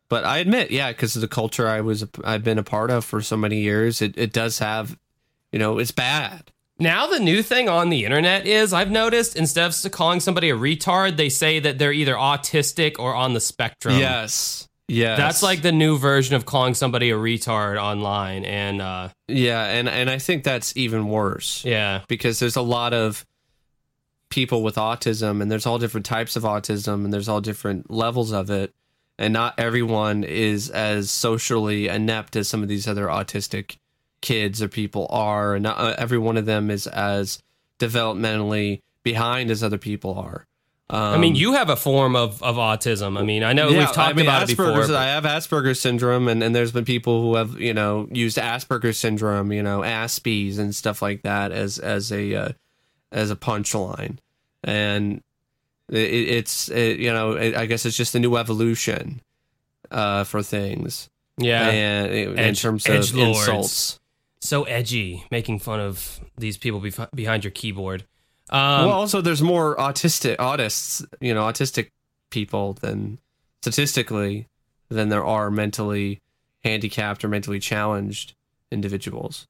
but 0.09 0.25
I 0.25 0.39
admit, 0.39 0.71
yeah, 0.71 0.91
because 0.91 1.15
of 1.15 1.21
the 1.21 1.27
culture 1.27 1.67
I 1.67 1.81
was 1.81 2.05
I've 2.23 2.43
been 2.43 2.57
a 2.57 2.63
part 2.63 2.89
of 2.89 3.05
for 3.05 3.21
so 3.21 3.37
many 3.37 3.59
years, 3.59 4.01
it 4.01 4.17
it 4.17 4.33
does 4.33 4.59
have, 4.59 4.97
you 5.51 5.59
know, 5.59 5.77
it's 5.77 5.91
bad. 5.91 6.51
Now 6.81 7.05
the 7.05 7.19
new 7.19 7.43
thing 7.43 7.69
on 7.69 7.89
the 7.89 8.05
internet 8.05 8.47
is 8.47 8.73
I've 8.73 8.89
noticed 8.89 9.35
instead 9.35 9.69
of 9.69 9.91
calling 9.91 10.19
somebody 10.19 10.49
a 10.49 10.57
retard, 10.57 11.15
they 11.15 11.29
say 11.29 11.59
that 11.59 11.77
they're 11.77 11.93
either 11.93 12.15
autistic 12.15 12.95
or 12.97 13.13
on 13.13 13.33
the 13.33 13.39
spectrum. 13.39 13.99
Yes. 13.99 14.67
Yes. 14.87 15.17
That's 15.17 15.43
like 15.43 15.61
the 15.61 15.71
new 15.71 15.97
version 15.97 16.35
of 16.35 16.45
calling 16.45 16.73
somebody 16.73 17.11
a 17.11 17.15
retard 17.15 17.81
online, 17.81 18.43
and 18.43 18.81
uh, 18.81 19.09
Yeah, 19.29 19.63
and 19.63 19.87
and 19.87 20.09
I 20.09 20.17
think 20.17 20.43
that's 20.43 20.75
even 20.75 21.07
worse. 21.07 21.63
yeah, 21.63 22.01
because 22.09 22.39
there's 22.39 22.57
a 22.57 22.61
lot 22.61 22.93
of 22.93 23.25
people 24.29 24.63
with 24.63 24.75
autism, 24.75 25.41
and 25.41 25.49
there's 25.49 25.65
all 25.65 25.77
different 25.77 26.05
types 26.05 26.35
of 26.35 26.43
autism, 26.43 27.05
and 27.05 27.13
there's 27.13 27.29
all 27.29 27.39
different 27.39 27.89
levels 27.89 28.33
of 28.33 28.49
it, 28.49 28.73
and 29.17 29.31
not 29.31 29.53
everyone 29.57 30.25
is 30.25 30.69
as 30.69 31.09
socially 31.09 31.87
inept 31.87 32.35
as 32.35 32.49
some 32.49 32.61
of 32.61 32.67
these 32.67 32.85
other 32.87 33.05
autistic 33.05 33.77
kids 34.21 34.61
or 34.61 34.67
people 34.67 35.07
are, 35.09 35.55
and 35.55 35.63
not 35.63 35.77
uh, 35.77 35.95
every 35.97 36.17
one 36.17 36.37
of 36.37 36.45
them 36.45 36.69
is 36.69 36.87
as 36.87 37.41
developmentally 37.79 38.81
behind 39.03 39.51
as 39.51 39.63
other 39.63 39.77
people 39.77 40.15
are. 40.15 40.45
I 40.93 41.17
mean, 41.17 41.35
you 41.35 41.53
have 41.53 41.69
a 41.69 41.77
form 41.77 42.17
of, 42.17 42.43
of 42.43 42.57
autism. 42.57 43.17
I 43.17 43.23
mean, 43.23 43.43
I 43.43 43.53
know 43.53 43.69
we've 43.69 43.81
talked 43.85 43.97
I 43.97 44.13
mean, 44.13 44.25
about 44.25 44.43
it 44.43 44.57
before. 44.57 44.65
Asperger's- 44.65 44.87
but- 44.89 44.97
I 44.97 45.05
have 45.05 45.23
Asperger's 45.23 45.79
syndrome, 45.79 46.27
and, 46.27 46.43
and 46.43 46.53
there's 46.53 46.73
been 46.73 46.83
people 46.83 47.21
who 47.21 47.35
have 47.35 47.59
you 47.61 47.73
know 47.73 48.09
used 48.11 48.37
Asperger's 48.37 48.97
syndrome, 48.97 49.53
you 49.53 49.63
know, 49.63 49.79
Aspies 49.81 50.59
and 50.59 50.75
stuff 50.75 51.01
like 51.01 51.21
that 51.21 51.53
as 51.53 51.79
as 51.79 52.11
a 52.11 52.35
uh, 52.35 52.49
as 53.13 53.31
a 53.31 53.37
punchline, 53.37 54.17
and 54.65 55.23
it, 55.87 55.95
it's 55.97 56.67
it, 56.69 56.99
you 56.99 57.13
know 57.13 57.33
it, 57.33 57.55
I 57.55 57.67
guess 57.67 57.85
it's 57.85 57.95
just 57.95 58.13
a 58.15 58.19
new 58.19 58.35
evolution 58.35 59.21
uh, 59.91 60.25
for 60.25 60.43
things, 60.43 61.09
yeah. 61.37 61.69
and 61.69 62.11
in 62.11 62.37
Edge- 62.37 62.61
terms 62.61 62.85
of 62.85 63.15
insults. 63.15 64.00
So 64.41 64.63
edgy, 64.63 65.23
making 65.31 65.59
fun 65.59 65.79
of 65.79 66.19
these 66.37 66.57
people 66.57 66.81
bef- 66.81 67.11
behind 67.15 67.43
your 67.43 67.51
keyboard. 67.51 68.05
Um, 68.49 68.87
well, 68.87 68.91
also 68.91 69.21
there's 69.21 69.41
more 69.41 69.75
autistic 69.77 70.35
autists, 70.37 71.05
you 71.21 71.33
know, 71.33 71.43
autistic 71.43 71.89
people 72.31 72.73
than 72.73 73.19
statistically 73.61 74.47
than 74.89 75.09
there 75.09 75.23
are 75.23 75.49
mentally 75.49 76.19
handicapped 76.63 77.23
or 77.23 77.27
mentally 77.27 77.59
challenged 77.59 78.33
individuals. 78.71 79.47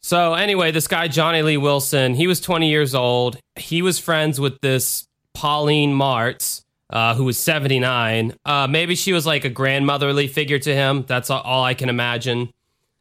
So 0.00 0.34
anyway, 0.34 0.70
this 0.70 0.86
guy 0.86 1.08
Johnny 1.08 1.42
Lee 1.42 1.56
Wilson, 1.56 2.14
he 2.14 2.26
was 2.26 2.40
20 2.40 2.70
years 2.70 2.94
old. 2.94 3.38
He 3.56 3.82
was 3.82 3.98
friends 3.98 4.38
with 4.38 4.60
this 4.60 5.06
Pauline 5.34 5.92
Martz, 5.92 6.62
uh, 6.90 7.14
who 7.14 7.24
was 7.24 7.38
79. 7.38 8.34
Uh, 8.44 8.66
maybe 8.68 8.94
she 8.94 9.12
was 9.12 9.26
like 9.26 9.44
a 9.44 9.50
grandmotherly 9.50 10.28
figure 10.28 10.58
to 10.60 10.74
him. 10.74 11.04
That's 11.06 11.28
all, 11.28 11.40
all 11.40 11.64
I 11.64 11.74
can 11.74 11.88
imagine. 11.88 12.50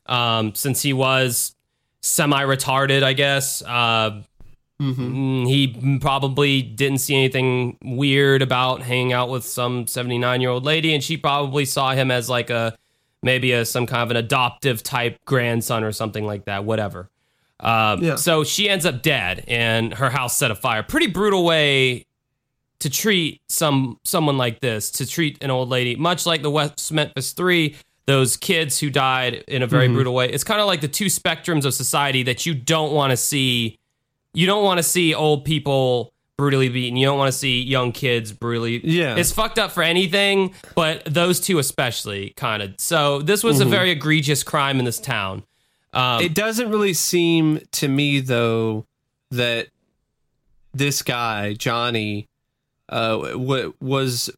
Um, 0.08 0.54
since 0.56 0.82
he 0.82 0.94
was 0.94 1.56
semi-retarded, 2.02 3.04
I 3.04 3.14
guess. 3.14 3.62
Uh, 3.64 4.22
mm, 4.80 5.48
he 5.48 6.00
probably 6.00 6.62
didn't 6.62 7.00
see 7.00 7.16
anything 7.16 7.78
weird 7.84 8.42
about 8.42 8.82
hanging 8.82 9.14
out 9.14 9.30
with 9.30 9.44
some 9.46 9.88
79 9.88 10.42
year 10.42 10.50
old 10.50 10.64
lady, 10.64 10.94
and 10.94 11.04
she 11.04 11.18
probably 11.18 11.66
saw 11.66 11.94
him 11.94 12.12
as 12.12 12.30
like 12.30 12.50
a 12.50 12.78
maybe 13.24 13.52
a 13.54 13.66
some 13.66 13.88
kind 13.88 14.04
of 14.04 14.12
an 14.12 14.18
adoptive 14.18 14.84
type 14.84 15.18
grandson 15.26 15.84
or 15.84 15.92
something 15.92 16.26
like 16.26 16.46
that. 16.46 16.64
Whatever. 16.64 17.10
Um, 17.60 18.04
Yeah. 18.04 18.16
So 18.16 18.44
she 18.44 18.70
ends 18.70 18.86
up 18.86 19.02
dead, 19.02 19.44
and 19.48 19.94
her 19.96 20.10
house 20.10 20.38
set 20.38 20.52
afire. 20.52 20.84
Pretty 20.84 21.08
brutal 21.08 21.44
way 21.44 22.06
to 22.80 22.90
treat 22.90 23.42
some 23.48 24.00
someone 24.04 24.38
like 24.38 24.60
this. 24.60 24.92
To 24.92 25.08
treat 25.08 25.42
an 25.42 25.50
old 25.50 25.70
lady, 25.70 25.96
much 25.96 26.26
like 26.26 26.42
the 26.44 26.52
West 26.52 26.92
Memphis 26.92 27.32
Three. 27.32 27.76
Those 28.08 28.38
kids 28.38 28.80
who 28.80 28.90
died 28.92 29.44
in 29.48 29.64
a 29.64 29.68
very 29.68 29.88
brutal 29.88 30.14
way. 30.14 30.30
It's 30.30 30.44
kind 30.44 30.62
of 30.62 30.68
like 30.68 30.82
the 30.82 30.88
two 30.88 31.06
spectrums 31.06 31.66
of 31.66 31.74
society 31.74 32.22
that 32.24 32.46
you 32.46 32.54
don't 32.54 32.94
want 32.94 33.12
to 33.12 33.18
see 33.18 33.80
you 34.34 34.46
don't 34.46 34.64
want 34.64 34.78
to 34.78 34.84
see 34.84 35.14
old 35.16 35.44
people 35.46 36.14
brutally 36.38 36.68
beaten. 36.70 36.98
You 36.98 37.08
don't 37.08 37.18
want 37.18 37.32
to 37.32 37.38
see 37.38 37.62
young 37.64 37.94
kids 37.94 38.32
brutally. 38.34 38.86
Yeah. 38.86 39.16
It's 39.16 39.32
fucked 39.32 39.58
up 39.58 39.72
for 39.72 39.82
anything, 39.82 40.54
but 40.76 41.04
those 41.06 41.40
two 41.40 41.58
especially 41.58 42.32
kind 42.36 42.62
of. 42.62 42.76
So 42.78 43.22
this 43.22 43.44
was 43.44 43.62
a 43.62 43.66
very 43.66 43.92
egregious 43.92 44.44
crime 44.44 44.78
in 44.80 44.86
this 44.86 45.00
town. 45.00 45.44
Um, 45.94 46.22
It 46.22 46.36
doesn't 46.36 46.70
really 46.70 46.94
seem 46.94 47.62
to 47.72 47.88
me 47.88 48.20
though 48.20 48.86
that 49.32 49.70
this 50.74 51.02
guy 51.02 51.54
Johnny 51.54 52.28
uh, 52.90 53.18
w- 53.32 53.74
was 53.80 54.30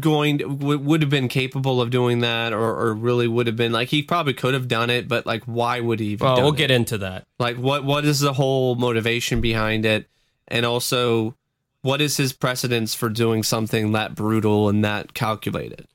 going 0.00 0.38
to, 0.38 0.48
w- 0.48 0.78
would 0.78 1.02
have 1.02 1.10
been 1.10 1.28
capable 1.28 1.80
of 1.80 1.90
doing 1.90 2.20
that, 2.20 2.52
or, 2.52 2.76
or 2.76 2.94
really 2.94 3.28
would 3.28 3.46
have 3.46 3.56
been 3.56 3.72
like 3.72 3.88
he 3.88 4.02
probably 4.02 4.34
could 4.34 4.54
have 4.54 4.68
done 4.68 4.90
it, 4.90 5.08
but 5.08 5.26
like 5.26 5.44
why 5.44 5.80
would 5.80 6.00
he? 6.00 6.16
Well, 6.16 6.36
we'll 6.36 6.52
it? 6.52 6.56
get 6.56 6.70
into 6.70 6.98
that. 6.98 7.26
like 7.38 7.56
what 7.56 7.84
what 7.84 8.04
is 8.04 8.20
the 8.20 8.32
whole 8.32 8.74
motivation 8.74 9.40
behind 9.40 9.84
it, 9.84 10.08
and 10.46 10.64
also 10.64 11.34
what 11.82 12.00
is 12.00 12.16
his 12.16 12.32
precedence 12.32 12.94
for 12.94 13.08
doing 13.08 13.42
something 13.42 13.92
that 13.92 14.14
brutal 14.14 14.68
and 14.68 14.84
that 14.84 15.14
calculated? 15.14 15.86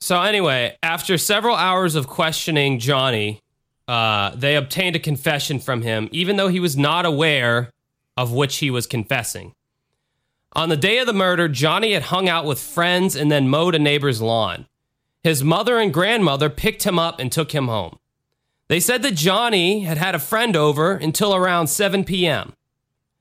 So 0.00 0.20
anyway, 0.20 0.76
after 0.82 1.16
several 1.16 1.56
hours 1.56 1.94
of 1.94 2.06
questioning 2.06 2.78
Johnny, 2.78 3.40
uh, 3.88 4.34
they 4.34 4.56
obtained 4.56 4.96
a 4.96 4.98
confession 4.98 5.58
from 5.58 5.82
him, 5.82 6.08
even 6.12 6.36
though 6.36 6.48
he 6.48 6.60
was 6.60 6.76
not 6.76 7.06
aware 7.06 7.70
of 8.16 8.32
which 8.32 8.56
he 8.56 8.70
was 8.70 8.86
confessing. 8.86 9.54
On 10.56 10.68
the 10.68 10.76
day 10.76 10.98
of 10.98 11.06
the 11.06 11.12
murder, 11.12 11.48
Johnny 11.48 11.92
had 11.92 12.04
hung 12.04 12.28
out 12.28 12.44
with 12.44 12.60
friends 12.60 13.16
and 13.16 13.30
then 13.30 13.48
mowed 13.48 13.74
a 13.74 13.78
neighbor's 13.78 14.22
lawn. 14.22 14.66
His 15.24 15.42
mother 15.42 15.78
and 15.78 15.92
grandmother 15.92 16.48
picked 16.48 16.84
him 16.84 16.98
up 16.98 17.18
and 17.18 17.32
took 17.32 17.52
him 17.52 17.66
home. 17.66 17.98
They 18.68 18.78
said 18.78 19.02
that 19.02 19.16
Johnny 19.16 19.80
had 19.80 19.98
had 19.98 20.14
a 20.14 20.20
friend 20.20 20.54
over 20.54 20.92
until 20.92 21.34
around 21.34 21.66
7 21.66 22.04
p.m. 22.04 22.52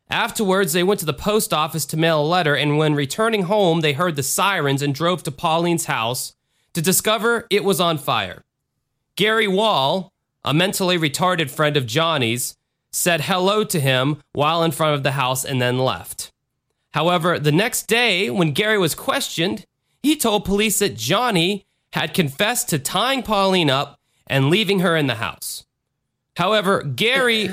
Afterwards, 0.09 0.73
they 0.73 0.83
went 0.83 0.99
to 0.99 1.05
the 1.05 1.13
post 1.13 1.53
office 1.53 1.85
to 1.87 1.97
mail 1.97 2.21
a 2.21 2.27
letter, 2.27 2.55
and 2.55 2.77
when 2.77 2.93
returning 2.93 3.43
home, 3.43 3.81
they 3.81 3.93
heard 3.93 4.15
the 4.15 4.23
sirens 4.23 4.81
and 4.81 4.93
drove 4.93 5.23
to 5.23 5.31
Pauline's 5.31 5.85
house 5.85 6.33
to 6.73 6.81
discover 6.81 7.47
it 7.49 7.63
was 7.63 7.79
on 7.79 7.97
fire. 7.97 8.43
Gary 9.15 9.47
Wall, 9.47 10.11
a 10.43 10.53
mentally 10.53 10.97
retarded 10.97 11.49
friend 11.49 11.77
of 11.77 11.87
Johnny's, 11.87 12.55
said 12.91 13.21
hello 13.21 13.63
to 13.63 13.79
him 13.79 14.21
while 14.33 14.61
in 14.63 14.71
front 14.71 14.93
of 14.93 15.03
the 15.03 15.13
house 15.13 15.43
and 15.43 15.61
then 15.61 15.79
left. 15.79 16.32
However, 16.93 17.39
the 17.39 17.51
next 17.51 17.87
day, 17.87 18.29
when 18.29 18.51
Gary 18.51 18.77
was 18.77 18.95
questioned, 18.95 19.65
he 20.01 20.15
told 20.15 20.45
police 20.45 20.79
that 20.79 20.95
Johnny 20.95 21.65
had 21.93 22.13
confessed 22.13 22.69
to 22.69 22.79
tying 22.79 23.23
Pauline 23.23 23.69
up 23.69 23.99
and 24.27 24.49
leaving 24.49 24.79
her 24.79 24.95
in 24.95 25.07
the 25.07 25.15
house. 25.15 25.65
However, 26.37 26.81
Gary 26.81 27.47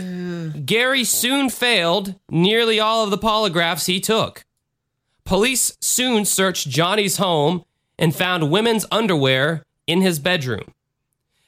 Gary 0.65 1.05
soon 1.05 1.51
failed 1.51 2.15
nearly 2.31 2.81
all 2.81 3.05
of 3.05 3.11
the 3.11 3.19
polygraphs 3.19 3.87
he 3.87 4.01
took. 4.01 4.45
Police 5.25 5.77
soon 5.81 6.25
searched 6.25 6.69
Johnny's 6.69 7.19
home 7.19 7.65
and 7.99 8.15
found 8.15 8.51
women's 8.51 8.87
underwear 8.91 9.65
in 9.87 10.01
his 10.01 10.19
bedroom. 10.19 10.73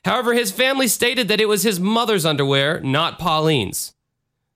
However, 0.05 0.35
his 0.35 0.53
family 0.53 0.89
stated 0.89 1.29
that 1.29 1.41
it 1.41 1.49
was 1.49 1.63
his 1.63 1.81
mother's 1.81 2.27
underwear, 2.27 2.81
not 2.81 3.19
Pauline's. 3.19 3.95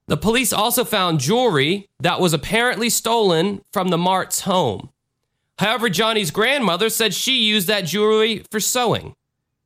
The 0.09 0.17
police 0.17 0.53
also 0.53 0.85
found 0.85 1.21
jewelry 1.21 1.89
that 2.01 2.21
was 2.21 2.33
apparently 2.33 2.91
stolen 2.91 3.63
from 3.73 3.89
the 3.89 3.97
Martz 3.97 4.43
home. 4.43 4.91
However, 5.59 5.89
Johnny's 5.89 6.31
grandmother 6.31 6.89
said 6.89 7.15
she 7.15 7.43
used 7.43 7.67
that 7.67 7.87
jewelry 7.87 8.45
for 8.51 8.61
sewing. 8.61 9.17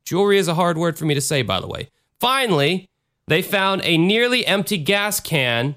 Jewelry 0.05 0.37
is 0.37 0.47
a 0.47 0.55
hard 0.55 0.77
word 0.77 0.97
for 0.97 1.05
me 1.05 1.13
to 1.13 1.21
say, 1.21 1.41
by 1.41 1.59
the 1.59 1.67
way. 1.67 1.89
Finally, 2.19 2.89
they 3.27 3.41
found 3.41 3.81
a 3.83 3.97
nearly 3.97 4.45
empty 4.45 4.77
gas 4.77 5.19
can 5.19 5.75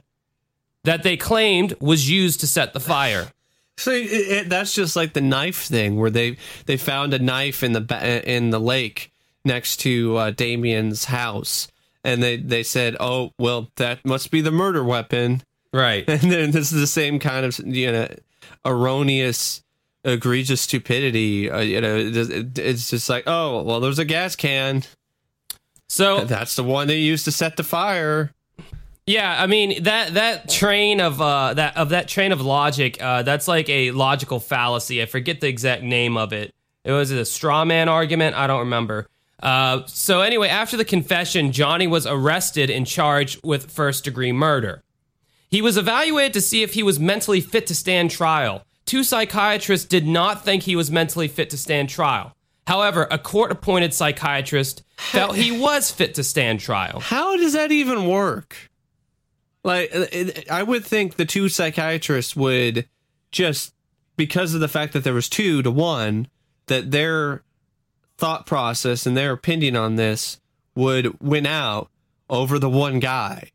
that 0.85 1.03
they 1.03 1.17
claimed 1.17 1.75
was 1.81 2.11
used 2.11 2.41
to 2.41 2.47
set 2.47 2.73
the 2.73 2.81
fire. 2.81 3.33
So 3.77 3.91
it, 3.91 4.07
it, 4.07 4.49
that's 4.49 4.75
just 4.75 4.97
like 4.97 5.15
the 5.15 5.21
knife 5.21 5.65
thing, 5.65 5.97
where 5.97 6.11
they 6.11 6.37
they 6.67 6.77
found 6.77 7.13
a 7.13 7.19
knife 7.19 7.63
in 7.63 7.73
the 7.73 8.23
in 8.25 8.51
the 8.51 8.61
lake 8.61 9.13
next 9.45 9.79
to 9.79 10.17
uh, 10.17 10.31
Damien's 10.31 11.07
house, 11.07 11.69
and 12.05 12.23
they 12.23 12.37
they 12.37 12.63
said, 12.63 12.97
"Oh, 13.01 13.33
well, 13.39 13.71
that 13.77 14.05
must 14.05 14.31
be 14.31 14.41
the 14.41 14.53
murder 14.53 14.85
weapon." 14.85 15.43
Right. 15.73 16.05
And 16.09 16.31
then 16.31 16.51
this 16.53 16.71
is 16.71 16.81
the 16.81 16.87
same 16.87 17.19
kind 17.19 17.45
of 17.45 17.59
you 17.59 17.91
know 17.91 18.09
erroneous, 18.65 19.63
egregious 20.05 20.61
stupidity. 20.61 21.51
Uh, 21.51 21.61
you 21.61 21.81
know, 21.81 21.97
it's 21.99 22.91
just 22.91 23.09
like, 23.09 23.25
oh, 23.27 23.63
well, 23.63 23.81
there's 23.81 23.99
a 23.99 24.05
gas 24.05 24.37
can. 24.37 24.85
So 25.89 26.25
That's 26.25 26.57
the 26.57 26.65
one 26.65 26.89
they 26.89 26.99
used 26.99 27.25
to 27.27 27.33
set 27.33 27.57
the 27.57 27.63
fire. 27.63 28.33
Yeah, 29.07 29.37
I 29.43 29.47
mean 29.47 29.83
that 29.83 30.15
that 30.15 30.49
train 30.49 31.01
of 31.01 31.21
uh 31.21 31.55
that 31.55 31.77
of 31.77 31.91
that 31.91 32.09
train 32.09 32.33
of 32.33 32.41
logic, 32.41 33.03
uh 33.03 33.23
that's 33.23 33.47
like 33.47 33.69
a 33.69 33.91
logical 33.91 34.41
fallacy. 34.41 35.03
I 35.03 35.07
forget 35.07 35.41
the 35.41 35.49
exact 35.49 35.83
name 35.83 36.17
of 36.17 36.33
it. 36.33 36.55
It 36.85 36.93
was 36.93 37.11
a 37.11 37.25
straw 37.25 37.65
man 37.65 37.89
argument, 37.89 38.35
I 38.35 38.47
don't 38.47 38.61
remember. 38.61 39.07
Uh 39.43 39.83
so 39.87 40.21
anyway, 40.21 40.49
after 40.49 40.77
the 40.77 40.85
confession, 40.85 41.53
Johnny 41.53 41.87
was 41.87 42.07
arrested 42.07 42.71
and 42.71 42.87
charged 42.87 43.41
with 43.45 43.71
first 43.71 44.05
degree 44.05 44.33
murder. 44.33 44.83
He 45.51 45.63
was 45.63 45.77
evaluated 45.77 46.33
to 46.35 46.41
see 46.41 46.63
if 46.63 46.75
he 46.75 46.83
was 46.83 46.99
mentally 46.99 47.41
fit 47.41 47.67
to 47.69 47.75
stand 47.75 48.11
trial. 48.11 48.65
Two 48.87 49.05
psychiatrists 49.05 49.87
did 49.87 50.07
not 50.07 50.45
think 50.45 50.65
he 50.65 50.77
was 50.77 50.91
mentally 50.91 51.29
fit 51.29 51.51
to 51.51 51.57
stand 51.57 51.89
trial. 51.89 52.35
However, 52.67 53.07
a 53.11 53.19
court 53.19 53.53
appointed 53.53 53.95
psychiatrist 53.95 54.83
felt 54.97 55.37
he 55.37 55.53
was 55.61 55.93
fit 55.93 56.15
to 56.15 56.25
stand 56.25 56.59
trial. 56.59 56.99
How 57.01 57.37
does 57.37 57.53
that 57.53 57.71
even 57.71 58.09
work? 58.09 58.71
Like, 59.63 59.95
uh, 59.95 60.07
it, 60.11 60.51
I 60.51 60.63
would 60.63 60.85
think 60.85 61.15
the 61.15 61.25
two 61.25 61.49
psychiatrists 61.49 62.35
would 62.35 62.89
just 63.31 63.75
because 64.17 64.55
of 64.55 64.61
the 64.61 64.69
fact 64.69 64.93
that 64.93 65.05
there 65.05 65.15
was 65.15 65.29
two 65.29 65.63
to 65.63 65.71
one, 65.71 66.27
that 66.67 66.91
their 66.91 67.44
thought 68.25 68.47
process 68.47 69.05
and 69.05 69.15
their 69.15 69.33
opinion 69.33 69.77
on 69.77 69.97
this 69.97 70.41
would 70.75 71.21
win 71.21 71.45
out 71.45 71.91
over 72.31 72.59
the 72.59 72.71
one 72.71 72.99
guy. 72.99 73.51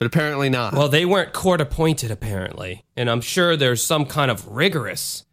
but 0.00 0.06
apparently 0.06 0.48
not. 0.48 0.72
Well, 0.72 0.88
they 0.88 1.04
weren't 1.04 1.32
court 1.34 1.60
appointed, 1.60 2.10
apparently. 2.10 2.84
And 2.96 3.08
I'm 3.10 3.20
sure 3.20 3.54
there's 3.54 3.84
some 3.84 4.06
kind 4.06 4.30
of 4.30 4.48
rigorous 4.48 5.26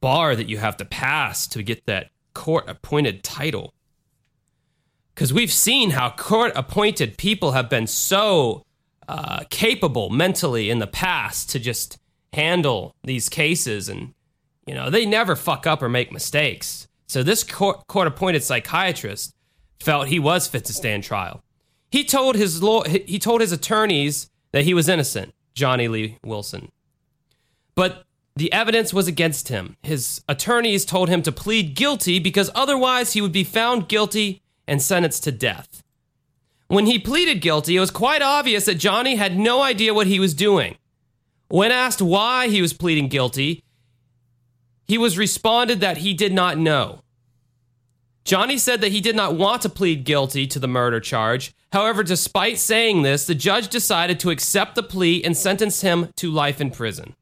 bar 0.00 0.34
that 0.34 0.48
you 0.48 0.58
have 0.58 0.76
to 0.78 0.84
pass 0.84 1.46
to 1.46 1.62
get 1.62 1.86
that 1.86 2.10
court 2.34 2.68
appointed 2.68 3.22
title. 3.22 3.72
Because 5.14 5.32
we've 5.32 5.52
seen 5.52 5.90
how 5.90 6.10
court 6.10 6.52
appointed 6.56 7.16
people 7.16 7.52
have 7.52 7.70
been 7.70 7.86
so 7.86 8.64
uh, 9.06 9.44
capable 9.50 10.10
mentally 10.10 10.68
in 10.68 10.80
the 10.80 10.86
past 10.88 11.48
to 11.50 11.60
just 11.60 11.96
handle 12.32 12.92
these 13.04 13.28
cases. 13.28 13.88
And, 13.88 14.14
you 14.66 14.74
know, 14.74 14.90
they 14.90 15.06
never 15.06 15.36
fuck 15.36 15.64
up 15.64 15.80
or 15.80 15.88
make 15.88 16.10
mistakes. 16.12 16.87
So 17.08 17.22
this 17.22 17.42
court 17.42 18.06
appointed 18.06 18.44
psychiatrist 18.44 19.34
felt 19.80 20.08
he 20.08 20.18
was 20.18 20.46
fit 20.46 20.64
to 20.66 20.74
stand 20.74 21.02
trial. 21.04 21.42
He 21.90 22.04
told 22.04 22.36
his 22.36 22.62
law, 22.62 22.84
he 22.84 23.18
told 23.18 23.40
his 23.40 23.50
attorneys 23.50 24.30
that 24.52 24.64
he 24.64 24.74
was 24.74 24.88
innocent, 24.88 25.34
Johnny 25.54 25.88
Lee 25.88 26.18
Wilson. 26.22 26.70
But 27.74 28.04
the 28.36 28.52
evidence 28.52 28.92
was 28.92 29.08
against 29.08 29.48
him. 29.48 29.76
His 29.82 30.22
attorneys 30.28 30.84
told 30.84 31.08
him 31.08 31.22
to 31.22 31.32
plead 31.32 31.74
guilty 31.74 32.18
because 32.18 32.50
otherwise 32.54 33.14
he 33.14 33.20
would 33.20 33.32
be 33.32 33.44
found 33.44 33.88
guilty 33.88 34.42
and 34.66 34.82
sentenced 34.82 35.24
to 35.24 35.32
death. 35.32 35.82
When 36.66 36.84
he 36.84 36.98
pleaded 36.98 37.40
guilty, 37.40 37.76
it 37.76 37.80
was 37.80 37.90
quite 37.90 38.20
obvious 38.20 38.66
that 38.66 38.74
Johnny 38.74 39.16
had 39.16 39.38
no 39.38 39.62
idea 39.62 39.94
what 39.94 40.06
he 40.06 40.20
was 40.20 40.34
doing. 40.34 40.76
When 41.48 41.72
asked 41.72 42.02
why 42.02 42.48
he 42.48 42.60
was 42.60 42.74
pleading 42.74 43.08
guilty, 43.08 43.64
he 44.88 44.98
was 44.98 45.18
responded 45.18 45.80
that 45.80 45.98
he 45.98 46.14
did 46.14 46.32
not 46.32 46.58
know. 46.58 47.02
Johnny 48.24 48.58
said 48.58 48.80
that 48.80 48.92
he 48.92 49.00
did 49.00 49.16
not 49.16 49.36
want 49.36 49.62
to 49.62 49.68
plead 49.68 50.04
guilty 50.04 50.46
to 50.46 50.58
the 50.58 50.68
murder 50.68 51.00
charge. 51.00 51.54
However, 51.72 52.02
despite 52.02 52.58
saying 52.58 53.02
this, 53.02 53.26
the 53.26 53.34
judge 53.34 53.68
decided 53.68 54.18
to 54.20 54.30
accept 54.30 54.74
the 54.74 54.82
plea 54.82 55.22
and 55.24 55.36
sentence 55.36 55.82
him 55.82 56.08
to 56.16 56.30
life 56.30 56.60
in 56.60 56.70
prison. 56.70 57.14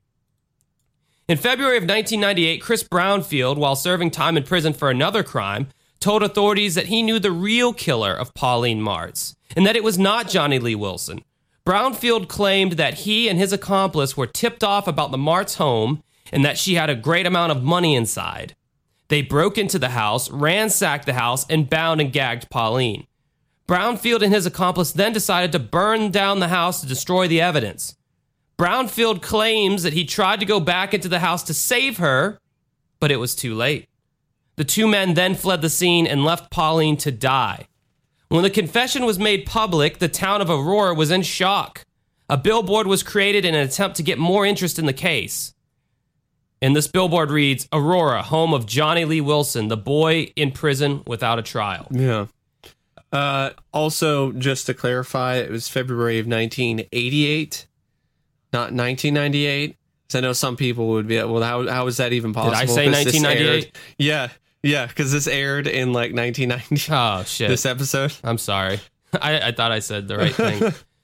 In 1.28 1.36
February 1.36 1.76
of 1.76 1.82
1998, 1.82 2.62
Chris 2.62 2.84
Brownfield, 2.84 3.56
while 3.56 3.74
serving 3.74 4.12
time 4.12 4.36
in 4.36 4.44
prison 4.44 4.72
for 4.72 4.90
another 4.90 5.24
crime, 5.24 5.68
told 5.98 6.22
authorities 6.22 6.76
that 6.76 6.86
he 6.86 7.02
knew 7.02 7.18
the 7.18 7.32
real 7.32 7.72
killer 7.72 8.12
of 8.12 8.34
Pauline 8.34 8.80
Martz 8.80 9.34
and 9.56 9.66
that 9.66 9.76
it 9.76 9.82
was 9.82 9.98
not 9.98 10.28
Johnny 10.28 10.60
Lee 10.60 10.76
Wilson. 10.76 11.24
Brownfield 11.64 12.28
claimed 12.28 12.72
that 12.72 12.94
he 12.94 13.28
and 13.28 13.40
his 13.40 13.52
accomplice 13.52 14.16
were 14.16 14.28
tipped 14.28 14.62
off 14.62 14.86
about 14.86 15.10
the 15.10 15.16
Martz 15.16 15.56
home 15.56 16.02
and 16.32 16.44
that 16.44 16.58
she 16.58 16.74
had 16.74 16.90
a 16.90 16.94
great 16.94 17.26
amount 17.26 17.52
of 17.52 17.62
money 17.62 17.94
inside. 17.94 18.54
They 19.08 19.22
broke 19.22 19.56
into 19.56 19.78
the 19.78 19.90
house, 19.90 20.30
ransacked 20.30 21.06
the 21.06 21.14
house, 21.14 21.46
and 21.48 21.70
bound 21.70 22.00
and 22.00 22.12
gagged 22.12 22.50
Pauline. 22.50 23.06
Brownfield 23.68 24.22
and 24.22 24.32
his 24.32 24.46
accomplice 24.46 24.92
then 24.92 25.12
decided 25.12 25.52
to 25.52 25.58
burn 25.58 26.10
down 26.10 26.40
the 26.40 26.48
house 26.48 26.80
to 26.80 26.86
destroy 26.86 27.26
the 27.26 27.40
evidence. 27.40 27.96
Brownfield 28.58 29.22
claims 29.22 29.82
that 29.82 29.92
he 29.92 30.04
tried 30.04 30.40
to 30.40 30.46
go 30.46 30.60
back 30.60 30.94
into 30.94 31.08
the 31.08 31.18
house 31.18 31.42
to 31.44 31.54
save 31.54 31.98
her, 31.98 32.38
but 33.00 33.10
it 33.10 33.16
was 33.16 33.34
too 33.34 33.54
late. 33.54 33.88
The 34.56 34.64
two 34.64 34.86
men 34.86 35.14
then 35.14 35.34
fled 35.34 35.60
the 35.60 35.68
scene 35.68 36.06
and 36.06 36.24
left 36.24 36.50
Pauline 36.50 36.96
to 36.98 37.12
die. 37.12 37.66
When 38.28 38.42
the 38.42 38.50
confession 38.50 39.04
was 39.04 39.18
made 39.18 39.46
public, 39.46 39.98
the 39.98 40.08
town 40.08 40.40
of 40.40 40.48
Aurora 40.48 40.94
was 40.94 41.10
in 41.10 41.22
shock. 41.22 41.84
A 42.28 42.36
billboard 42.36 42.86
was 42.86 43.02
created 43.02 43.44
in 43.44 43.54
an 43.54 43.60
attempt 43.60 43.96
to 43.96 44.02
get 44.02 44.18
more 44.18 44.46
interest 44.46 44.78
in 44.78 44.86
the 44.86 44.92
case. 44.92 45.54
And 46.62 46.74
this 46.74 46.86
billboard 46.88 47.30
reads 47.30 47.68
Aurora, 47.72 48.22
home 48.22 48.54
of 48.54 48.66
Johnny 48.66 49.04
Lee 49.04 49.20
Wilson, 49.20 49.68
the 49.68 49.76
boy 49.76 50.32
in 50.36 50.52
prison 50.52 51.02
without 51.06 51.38
a 51.38 51.42
trial. 51.42 51.86
Yeah. 51.90 52.26
Uh, 53.12 53.50
also, 53.72 54.32
just 54.32 54.66
to 54.66 54.74
clarify, 54.74 55.36
it 55.36 55.50
was 55.50 55.68
February 55.68 56.18
of 56.18 56.26
1988, 56.26 57.66
not 58.52 58.72
1998. 58.72 59.76
So 60.08 60.18
I 60.18 60.22
know 60.22 60.32
some 60.32 60.56
people 60.56 60.88
would 60.88 61.06
be, 61.06 61.16
well, 61.22 61.42
how, 61.42 61.66
how 61.68 61.86
is 61.86 61.98
that 61.98 62.12
even 62.12 62.32
possible? 62.32 62.54
Did 62.54 62.62
I 62.62 62.66
say 62.66 62.90
1998? 62.90 63.76
Yeah. 63.98 64.28
Yeah. 64.62 64.86
Because 64.86 65.12
this 65.12 65.26
aired 65.26 65.66
in 65.66 65.92
like 65.92 66.14
1990. 66.14 66.92
Oh, 66.92 67.22
shit. 67.24 67.48
This 67.48 67.66
episode. 67.66 68.14
I'm 68.24 68.38
sorry. 68.38 68.80
I, 69.12 69.48
I 69.48 69.52
thought 69.52 69.72
I 69.72 69.80
said 69.80 70.08
the 70.08 70.16
right 70.16 70.34
thing. 70.34 70.72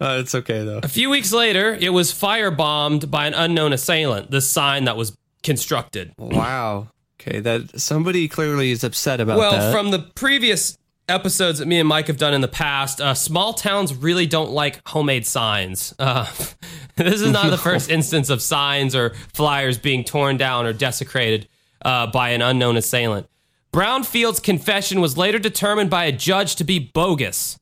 Uh, 0.00 0.18
it's 0.20 0.34
okay 0.34 0.64
though. 0.64 0.80
A 0.82 0.88
few 0.88 1.10
weeks 1.10 1.32
later, 1.32 1.74
it 1.74 1.90
was 1.90 2.12
firebombed 2.12 3.10
by 3.10 3.26
an 3.26 3.34
unknown 3.34 3.72
assailant. 3.72 4.30
The 4.30 4.40
sign 4.40 4.84
that 4.84 4.96
was 4.96 5.16
constructed. 5.42 6.12
Wow. 6.18 6.88
Okay, 7.20 7.40
that 7.40 7.80
somebody 7.80 8.28
clearly 8.28 8.70
is 8.70 8.84
upset 8.84 9.20
about 9.20 9.38
well, 9.38 9.52
that. 9.52 9.72
from 9.72 9.90
the 9.90 10.00
previous 10.00 10.76
episodes 11.08 11.58
that 11.58 11.66
me 11.66 11.78
and 11.78 11.88
Mike 11.88 12.06
have 12.08 12.16
done 12.16 12.34
in 12.34 12.40
the 12.40 12.48
past, 12.48 13.00
uh, 13.00 13.14
small 13.14 13.54
towns 13.54 13.94
really 13.94 14.26
don't 14.26 14.50
like 14.50 14.86
homemade 14.88 15.26
signs. 15.26 15.94
Uh, 15.98 16.26
this 16.96 17.20
is 17.20 17.30
not 17.30 17.50
the 17.50 17.58
first 17.70 17.90
instance 17.90 18.30
of 18.30 18.42
signs 18.42 18.94
or 18.94 19.14
flyers 19.32 19.78
being 19.78 20.04
torn 20.04 20.36
down 20.36 20.66
or 20.66 20.72
desecrated 20.72 21.48
uh, 21.84 22.06
by 22.08 22.30
an 22.30 22.42
unknown 22.42 22.76
assailant. 22.76 23.28
Brownfield's 23.72 24.40
confession 24.40 25.00
was 25.00 25.16
later 25.16 25.38
determined 25.38 25.90
by 25.90 26.04
a 26.04 26.12
judge 26.12 26.56
to 26.56 26.64
be 26.64 26.78
bogus. 26.78 27.58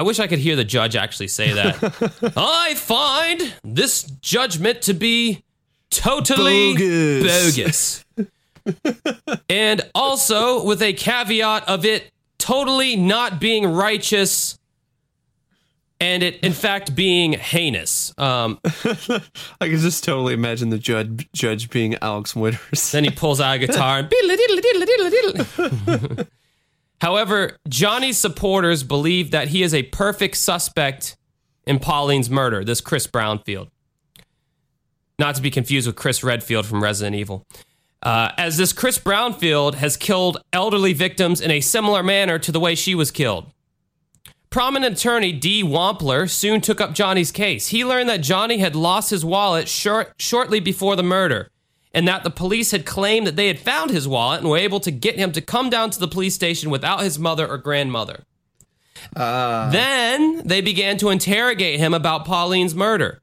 I 0.00 0.02
wish 0.02 0.18
I 0.18 0.26
could 0.28 0.38
hear 0.38 0.56
the 0.56 0.64
judge 0.64 0.96
actually 0.96 1.28
say 1.28 1.52
that. 1.52 2.32
I 2.34 2.72
find 2.72 3.52
this 3.62 4.04
judgment 4.04 4.80
to 4.84 4.94
be 4.94 5.44
totally 5.90 6.72
bogus. 6.72 8.02
bogus. 8.64 9.42
and 9.50 9.82
also 9.94 10.64
with 10.64 10.80
a 10.80 10.94
caveat 10.94 11.68
of 11.68 11.84
it 11.84 12.10
totally 12.38 12.96
not 12.96 13.42
being 13.42 13.66
righteous 13.66 14.58
and 16.00 16.22
it 16.22 16.36
in 16.36 16.54
fact 16.54 16.94
being 16.94 17.34
heinous. 17.34 18.14
Um, 18.16 18.58
I 18.64 19.68
can 19.68 19.76
just 19.76 20.02
totally 20.02 20.32
imagine 20.32 20.70
the 20.70 20.78
judge 20.78 21.28
judge 21.34 21.68
being 21.68 21.96
Alex 21.96 22.34
Winters. 22.34 22.90
then 22.90 23.04
he 23.04 23.10
pulls 23.10 23.38
out 23.38 23.56
a 23.56 23.58
guitar 23.58 23.98
and 23.98 24.08
However, 27.00 27.56
Johnny's 27.68 28.18
supporters 28.18 28.82
believe 28.82 29.30
that 29.30 29.48
he 29.48 29.62
is 29.62 29.72
a 29.72 29.84
perfect 29.84 30.36
suspect 30.36 31.16
in 31.66 31.78
Pauline's 31.78 32.28
murder, 32.28 32.64
this 32.64 32.80
Chris 32.80 33.06
Brownfield. 33.06 33.68
Not 35.18 35.34
to 35.36 35.42
be 35.42 35.50
confused 35.50 35.86
with 35.86 35.96
Chris 35.96 36.22
Redfield 36.22 36.66
from 36.66 36.82
Resident 36.82 37.16
Evil. 37.16 37.46
Uh, 38.02 38.32
as 38.38 38.56
this 38.56 38.72
Chris 38.72 38.98
Brownfield 38.98 39.74
has 39.74 39.96
killed 39.96 40.42
elderly 40.52 40.92
victims 40.92 41.40
in 41.40 41.50
a 41.50 41.60
similar 41.60 42.02
manner 42.02 42.38
to 42.38 42.52
the 42.52 42.60
way 42.60 42.74
she 42.74 42.94
was 42.94 43.10
killed. 43.10 43.52
Prominent 44.48 44.98
attorney 44.98 45.32
Dee 45.32 45.62
Wampler 45.62 46.28
soon 46.28 46.60
took 46.60 46.80
up 46.80 46.92
Johnny's 46.92 47.30
case. 47.30 47.68
He 47.68 47.84
learned 47.84 48.08
that 48.08 48.22
Johnny 48.22 48.58
had 48.58 48.74
lost 48.74 49.10
his 49.10 49.24
wallet 49.24 49.68
short, 49.68 50.14
shortly 50.18 50.60
before 50.60 50.96
the 50.96 51.02
murder 51.02 51.50
and 51.92 52.06
that 52.06 52.24
the 52.24 52.30
police 52.30 52.70
had 52.70 52.86
claimed 52.86 53.26
that 53.26 53.36
they 53.36 53.48
had 53.48 53.58
found 53.58 53.90
his 53.90 54.06
wallet 54.06 54.40
and 54.40 54.48
were 54.48 54.56
able 54.56 54.80
to 54.80 54.90
get 54.90 55.16
him 55.16 55.32
to 55.32 55.40
come 55.40 55.70
down 55.70 55.90
to 55.90 56.00
the 56.00 56.08
police 56.08 56.34
station 56.34 56.70
without 56.70 57.02
his 57.02 57.18
mother 57.18 57.46
or 57.46 57.58
grandmother. 57.58 58.24
Uh. 59.16 59.70
Then 59.70 60.42
they 60.44 60.60
began 60.60 60.98
to 60.98 61.10
interrogate 61.10 61.80
him 61.80 61.94
about 61.94 62.24
Pauline's 62.24 62.74
murder. 62.74 63.20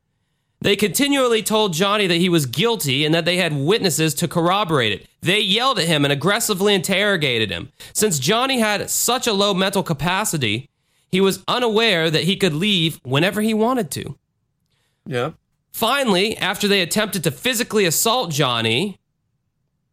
They 0.60 0.76
continually 0.76 1.44
told 1.44 1.74
Johnny 1.74 2.08
that 2.08 2.16
he 2.16 2.30
was 2.30 2.48
guilty 2.48 3.06
and 3.06 3.14
that 3.14 3.26
they 3.26 3.38
had 3.38 3.56
witnesses 3.56 4.16
to 4.16 4.28
corroborate 4.28 4.92
it. 4.92 5.08
They 5.22 5.40
yelled 5.40 5.78
at 5.78 5.88
him 5.88 6.04
and 6.04 6.12
aggressively 6.12 6.74
interrogated 6.74 7.52
him. 7.52 7.72
Since 7.94 8.18
Johnny 8.18 8.60
had 8.60 8.90
such 8.90 9.28
a 9.28 9.34
low 9.34 9.54
mental 9.54 9.84
capacity, 9.84 10.70
he 11.12 11.22
was 11.22 11.44
unaware 11.48 12.10
that 12.10 12.24
he 12.24 12.36
could 12.36 12.54
leave 12.54 13.00
whenever 13.04 13.42
he 13.42 13.54
wanted 13.54 13.92
to. 13.92 14.18
Yeah. 15.06 15.32
Finally, 15.78 16.36
after 16.38 16.68
they 16.68 16.82
attempted 16.82 17.24
to 17.24 17.30
physically 17.30 17.86
assault 17.86 18.32
Johnny, 18.32 19.00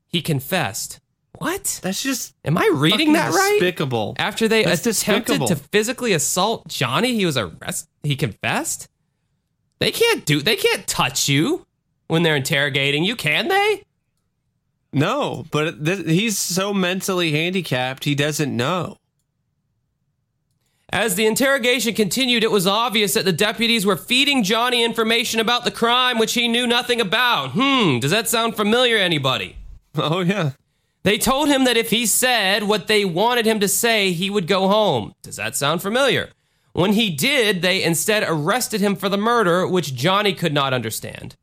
he 0.09 0.23
confessed. 0.23 0.99
What? 1.37 1.79
That's 1.83 2.03
just. 2.03 2.35
Am 2.43 2.57
I 2.57 2.71
reading 2.73 3.13
that 3.13 3.35
right? 3.35 3.59
Despicable. 3.61 4.15
After 4.19 4.49
they 4.49 4.65
That's 4.65 4.87
attempted 4.87 5.41
despicable. 5.41 5.47
to 5.49 5.57
physically 5.57 6.15
assault 6.15 6.69
Johnny, 6.69 7.13
he 7.15 7.27
was 7.27 7.37
arrested. 7.37 7.91
He 8.03 8.17
confessed. 8.17 8.89
They 9.79 9.91
can't 9.91 10.25
do. 10.25 10.41
They 10.41 10.57
can't 10.57 10.87
touch 10.87 11.29
you 11.29 11.67
when 12.09 12.23
they're 12.23 12.37
interrogating 12.37 13.05
you, 13.05 13.15
can 13.15 13.49
they? 13.49 13.83
No, 14.91 15.45
but 15.51 15.85
th- 15.85 16.07
he's 16.07 16.39
so 16.39 16.73
mentally 16.73 17.33
handicapped, 17.33 18.05
he 18.05 18.15
doesn't 18.15 18.57
know. 18.57 18.97
As 20.95 21.17
the 21.17 21.27
interrogation 21.27 21.93
continued, 21.93 22.45
it 22.45 22.53
was 22.53 22.69
obvious 22.69 23.15
that 23.15 23.25
the 23.25 23.33
deputies 23.33 23.85
were 23.85 23.97
feeding 23.97 24.45
Johnny 24.45 24.85
information 24.85 25.41
about 25.41 25.65
the 25.65 25.73
crime 25.73 26.19
which 26.19 26.35
he 26.35 26.47
knew 26.47 26.69
nothing 26.69 27.01
about. 27.01 27.51
Hmm, 27.51 27.99
does 27.99 28.13
that 28.13 28.29
sound 28.29 28.55
familiar, 28.55 28.97
anybody? 28.97 29.57
Oh, 29.97 30.21
yeah. 30.21 30.53
They 31.03 31.19
told 31.19 31.49
him 31.49 31.65
that 31.65 31.77
if 31.77 31.91
he 31.91 32.07
said 32.07 32.63
what 32.63 32.87
they 32.87 33.05
wanted 33.05 33.45
him 33.45 33.59
to 33.59 33.67
say, 33.67 34.13
he 34.13 34.31
would 34.31 34.47
go 34.47 34.69
home. 34.69 35.17
Does 35.25 35.35
that 35.35 35.57
sound 35.57 35.83
familiar? 35.83 36.31
When 36.75 36.93
he 36.93 37.11
did, 37.11 37.61
they 37.61 37.83
instead 37.83 38.25
arrested 38.25 38.81
him 38.81 38.95
for 38.95 39.09
the 39.09 39.19
murder, 39.19 39.67
which 39.67 39.97
Johnny 39.97 40.33
could 40.33 40.55
not 40.55 40.73
understand. 40.73 41.35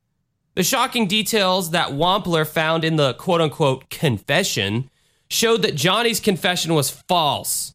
The 0.56 0.64
shocking 0.64 1.08
details 1.08 1.72
that 1.72 1.90
Wampler 1.90 2.48
found 2.48 2.86
in 2.86 2.96
the 2.96 3.16
quote 3.16 3.42
unquote 3.42 3.90
confession 3.90 4.90
showed 5.30 5.62
that 5.64 5.76
Johnny's 5.76 6.22
confession 6.22 6.74
was 6.74 6.90
false. 6.90 7.74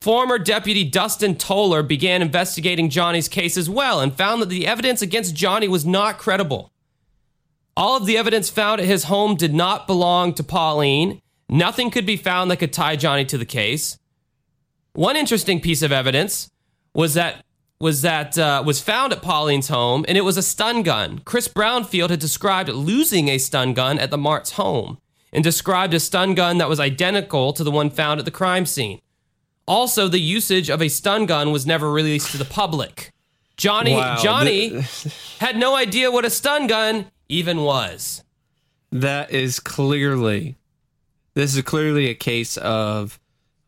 Former 0.00 0.38
Deputy 0.38 0.84
Dustin 0.84 1.36
Toller 1.36 1.82
began 1.82 2.22
investigating 2.22 2.90
Johnny's 2.90 3.28
case 3.28 3.56
as 3.56 3.68
well 3.68 4.00
and 4.00 4.14
found 4.14 4.40
that 4.42 4.48
the 4.48 4.66
evidence 4.66 5.02
against 5.02 5.34
Johnny 5.34 5.68
was 5.68 5.84
not 5.84 6.18
credible. 6.18 6.70
All 7.76 7.96
of 7.96 8.06
the 8.06 8.16
evidence 8.16 8.48
found 8.48 8.80
at 8.80 8.86
his 8.86 9.04
home 9.04 9.36
did 9.36 9.52
not 9.52 9.86
belong 9.86 10.32
to 10.34 10.42
Pauline. 10.42 11.20
Nothing 11.48 11.90
could 11.90 12.06
be 12.06 12.16
found 12.16 12.50
that 12.50 12.58
could 12.58 12.72
tie 12.72 12.96
Johnny 12.96 13.24
to 13.26 13.38
the 13.38 13.44
case. 13.44 13.98
One 14.94 15.16
interesting 15.16 15.60
piece 15.60 15.82
of 15.82 15.92
evidence 15.92 16.50
was 16.94 17.14
that 17.14 17.44
was 17.78 18.00
that 18.00 18.38
uh, 18.38 18.62
was 18.64 18.80
found 18.80 19.12
at 19.12 19.20
Pauline's 19.20 19.68
home, 19.68 20.06
and 20.08 20.16
it 20.16 20.22
was 20.22 20.38
a 20.38 20.42
stun 20.42 20.82
gun. 20.82 21.20
Chris 21.26 21.46
Brownfield 21.46 22.08
had 22.08 22.20
described 22.20 22.70
losing 22.70 23.28
a 23.28 23.36
stun 23.36 23.74
gun 23.74 23.98
at 23.98 24.10
the 24.10 24.16
Martz 24.16 24.52
home, 24.52 24.96
and 25.30 25.44
described 25.44 25.92
a 25.92 26.00
stun 26.00 26.34
gun 26.34 26.56
that 26.56 26.70
was 26.70 26.80
identical 26.80 27.52
to 27.52 27.62
the 27.62 27.70
one 27.70 27.90
found 27.90 28.18
at 28.18 28.24
the 28.24 28.30
crime 28.30 28.64
scene. 28.64 28.98
Also, 29.66 30.08
the 30.08 30.20
usage 30.20 30.70
of 30.70 30.80
a 30.80 30.88
stun 30.88 31.26
gun 31.26 31.50
was 31.50 31.66
never 31.66 31.90
released 31.90 32.30
to 32.30 32.38
the 32.38 32.44
public. 32.44 33.12
Johnny 33.56 33.94
Wow, 33.94 34.16
Johnny 34.22 34.80
had 35.40 35.56
no 35.56 35.74
idea 35.76 36.10
what 36.10 36.24
a 36.24 36.30
stun 36.30 36.66
gun 36.66 37.06
even 37.28 37.62
was. 37.62 38.22
That 38.92 39.30
is 39.32 39.58
clearly, 39.60 40.56
this 41.34 41.56
is 41.56 41.62
clearly 41.62 42.08
a 42.08 42.14
case 42.14 42.56
of 42.56 43.18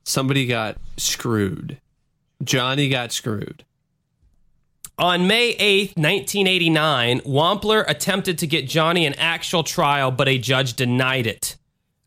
somebody 0.05 0.47
got 0.47 0.77
screwed. 0.97 1.81
Johnny 2.43 2.89
got 2.89 3.13
screwed. 3.13 3.65
On 4.99 5.27
May 5.29 5.55
8th, 5.55 5.97
1989, 5.97 7.21
Wampler 7.21 7.85
attempted 7.89 8.39
to 8.39 8.47
get 8.49 8.69
Johnny 8.69 9.07
an 9.07 9.15
actual 9.15 9.63
trial, 9.63 10.11
but 10.11 10.27
a 10.29 10.39
judge 10.39 10.75
denied 10.75 11.27
it, 11.27 11.57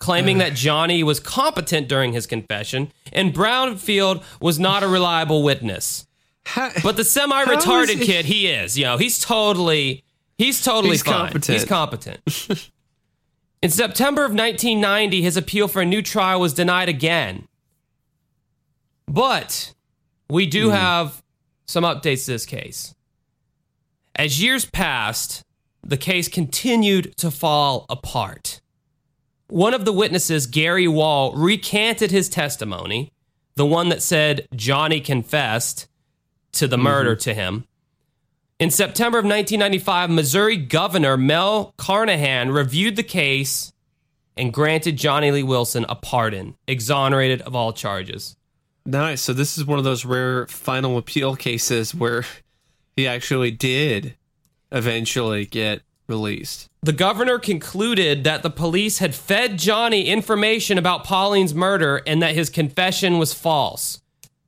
claiming 0.01 0.39
that 0.39 0.53
Johnny 0.53 1.03
was 1.03 1.19
competent 1.21 1.87
during 1.87 2.11
his 2.11 2.27
confession 2.27 2.91
and 3.13 3.33
Brownfield 3.33 4.23
was 4.41 4.59
not 4.59 4.83
a 4.83 4.87
reliable 4.87 5.43
witness. 5.43 6.05
Ha- 6.47 6.73
But 6.83 6.97
the 6.97 7.03
semi-retarded 7.05 7.99
he- 7.99 8.05
kid, 8.05 8.25
he 8.25 8.47
is. 8.47 8.77
You 8.77 8.83
know, 8.85 8.97
he's 8.97 9.17
totally 9.19 10.03
he's 10.37 10.61
totally 10.63 10.91
He's 10.95 11.03
fine. 11.03 11.13
competent. 11.13 11.57
He's 11.59 11.65
competent. 11.65 12.69
In 13.61 13.69
September 13.69 14.23
of 14.25 14.31
1990, 14.31 15.21
his 15.21 15.37
appeal 15.37 15.67
for 15.67 15.83
a 15.83 15.85
new 15.85 16.01
trial 16.01 16.39
was 16.39 16.53
denied 16.53 16.89
again. 16.89 17.47
But 19.07 19.73
we 20.29 20.45
do 20.45 20.69
Hmm. 20.69 20.75
have 20.75 21.23
some 21.65 21.83
updates 21.83 22.25
to 22.25 22.31
this 22.31 22.45
case. 22.45 22.95
As 24.15 24.41
years 24.41 24.65
passed, 24.65 25.43
the 25.83 25.97
case 25.97 26.27
continued 26.27 27.15
to 27.17 27.29
fall 27.31 27.85
apart. 27.89 28.60
One 29.51 29.73
of 29.73 29.83
the 29.83 29.91
witnesses, 29.91 30.47
Gary 30.47 30.87
Wall, 30.87 31.33
recanted 31.35 32.09
his 32.09 32.29
testimony, 32.29 33.11
the 33.55 33.65
one 33.65 33.89
that 33.89 34.01
said 34.01 34.47
Johnny 34.55 35.01
confessed 35.01 35.89
to 36.53 36.69
the 36.69 36.77
mm-hmm. 36.77 36.85
murder 36.85 37.15
to 37.17 37.33
him. 37.33 37.65
In 38.59 38.71
September 38.71 39.17
of 39.17 39.25
1995, 39.25 40.09
Missouri 40.09 40.55
Governor 40.55 41.17
Mel 41.17 41.73
Carnahan 41.75 42.51
reviewed 42.51 42.95
the 42.95 43.03
case 43.03 43.73
and 44.37 44.53
granted 44.53 44.95
Johnny 44.95 45.31
Lee 45.31 45.43
Wilson 45.43 45.85
a 45.89 45.95
pardon, 45.95 46.55
exonerated 46.65 47.41
of 47.41 47.53
all 47.53 47.73
charges. 47.73 48.37
Nice. 48.85 49.19
So 49.21 49.33
this 49.33 49.57
is 49.57 49.65
one 49.65 49.79
of 49.79 49.83
those 49.83 50.05
rare 50.05 50.47
final 50.47 50.97
appeal 50.97 51.35
cases 51.35 51.93
where 51.93 52.23
he 52.95 53.05
actually 53.05 53.51
did 53.51 54.15
eventually 54.71 55.45
get 55.45 55.81
released. 56.11 56.69
The 56.83 56.93
governor 56.93 57.39
concluded 57.39 58.23
that 58.23 58.43
the 58.43 58.51
police 58.51 58.99
had 58.99 59.15
fed 59.15 59.57
Johnny 59.57 60.07
information 60.07 60.77
about 60.77 61.03
Pauline's 61.03 61.55
murder 61.55 62.03
and 62.05 62.21
that 62.21 62.35
his 62.35 62.51
confession 62.51 63.17
was 63.17 63.33
false. 63.33 64.01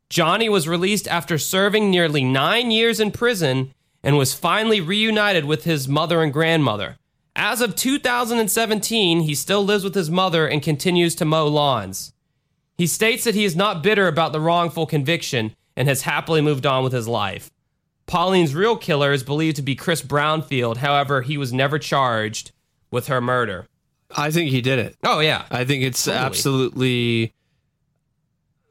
Johnny 0.10 0.50
was 0.50 0.68
released 0.68 1.08
after 1.08 1.40
serving 1.40 1.90
nearly 1.90 2.24
nine 2.24 2.70
years 2.70 3.00
in 3.00 3.10
prison 3.12 3.74
and 4.04 4.18
was 4.18 4.34
finally 4.34 4.82
reunited 4.82 5.46
with 5.46 5.64
his 5.64 5.88
mother 5.88 6.22
and 6.22 6.32
grandmother. 6.32 6.98
As 7.36 7.62
of 7.62 7.76
2017, 7.76 9.22
he 9.22 9.34
still 9.34 9.66
lives 9.66 9.84
with 9.84 9.96
his 9.96 10.12
mother 10.12 10.46
and 10.46 10.62
continues 10.62 11.16
to 11.16 11.26
mow 11.26 11.48
lawns. 11.48 12.14
He 12.78 12.86
states 12.86 13.24
that 13.24 13.36
he 13.36 13.46
is 13.46 13.56
not 13.56 13.82
bitter 13.82 14.08
about 14.08 14.34
the 14.34 14.40
wrongful 14.40 14.86
conviction 14.86 15.56
and 15.76 15.88
has 15.88 16.04
happily 16.04 16.42
moved 16.42 16.66
on 16.66 16.84
with 16.84 16.94
his 16.94 17.08
life. 17.08 17.50
Pauline's 18.06 18.54
real 18.54 18.76
killer 18.78 19.12
is 19.12 19.24
believed 19.24 19.56
to 19.58 19.62
be 19.62 19.76
Chris 19.76 20.02
Brownfield. 20.02 20.78
However, 20.78 21.22
he 21.22 21.38
was 21.38 21.54
never 21.54 21.80
charged 21.80 22.52
with 22.92 23.08
her 23.08 23.22
murder. 23.22 23.68
I 24.16 24.30
think 24.32 24.52
he 24.52 24.62
did 24.62 24.80
it. 24.80 24.96
Oh 25.04 25.20
yeah, 25.20 25.46
I 25.50 25.66
think 25.66 25.84
it's 25.84 26.04
Totally. 26.04 26.24
absolutely. 26.26 27.34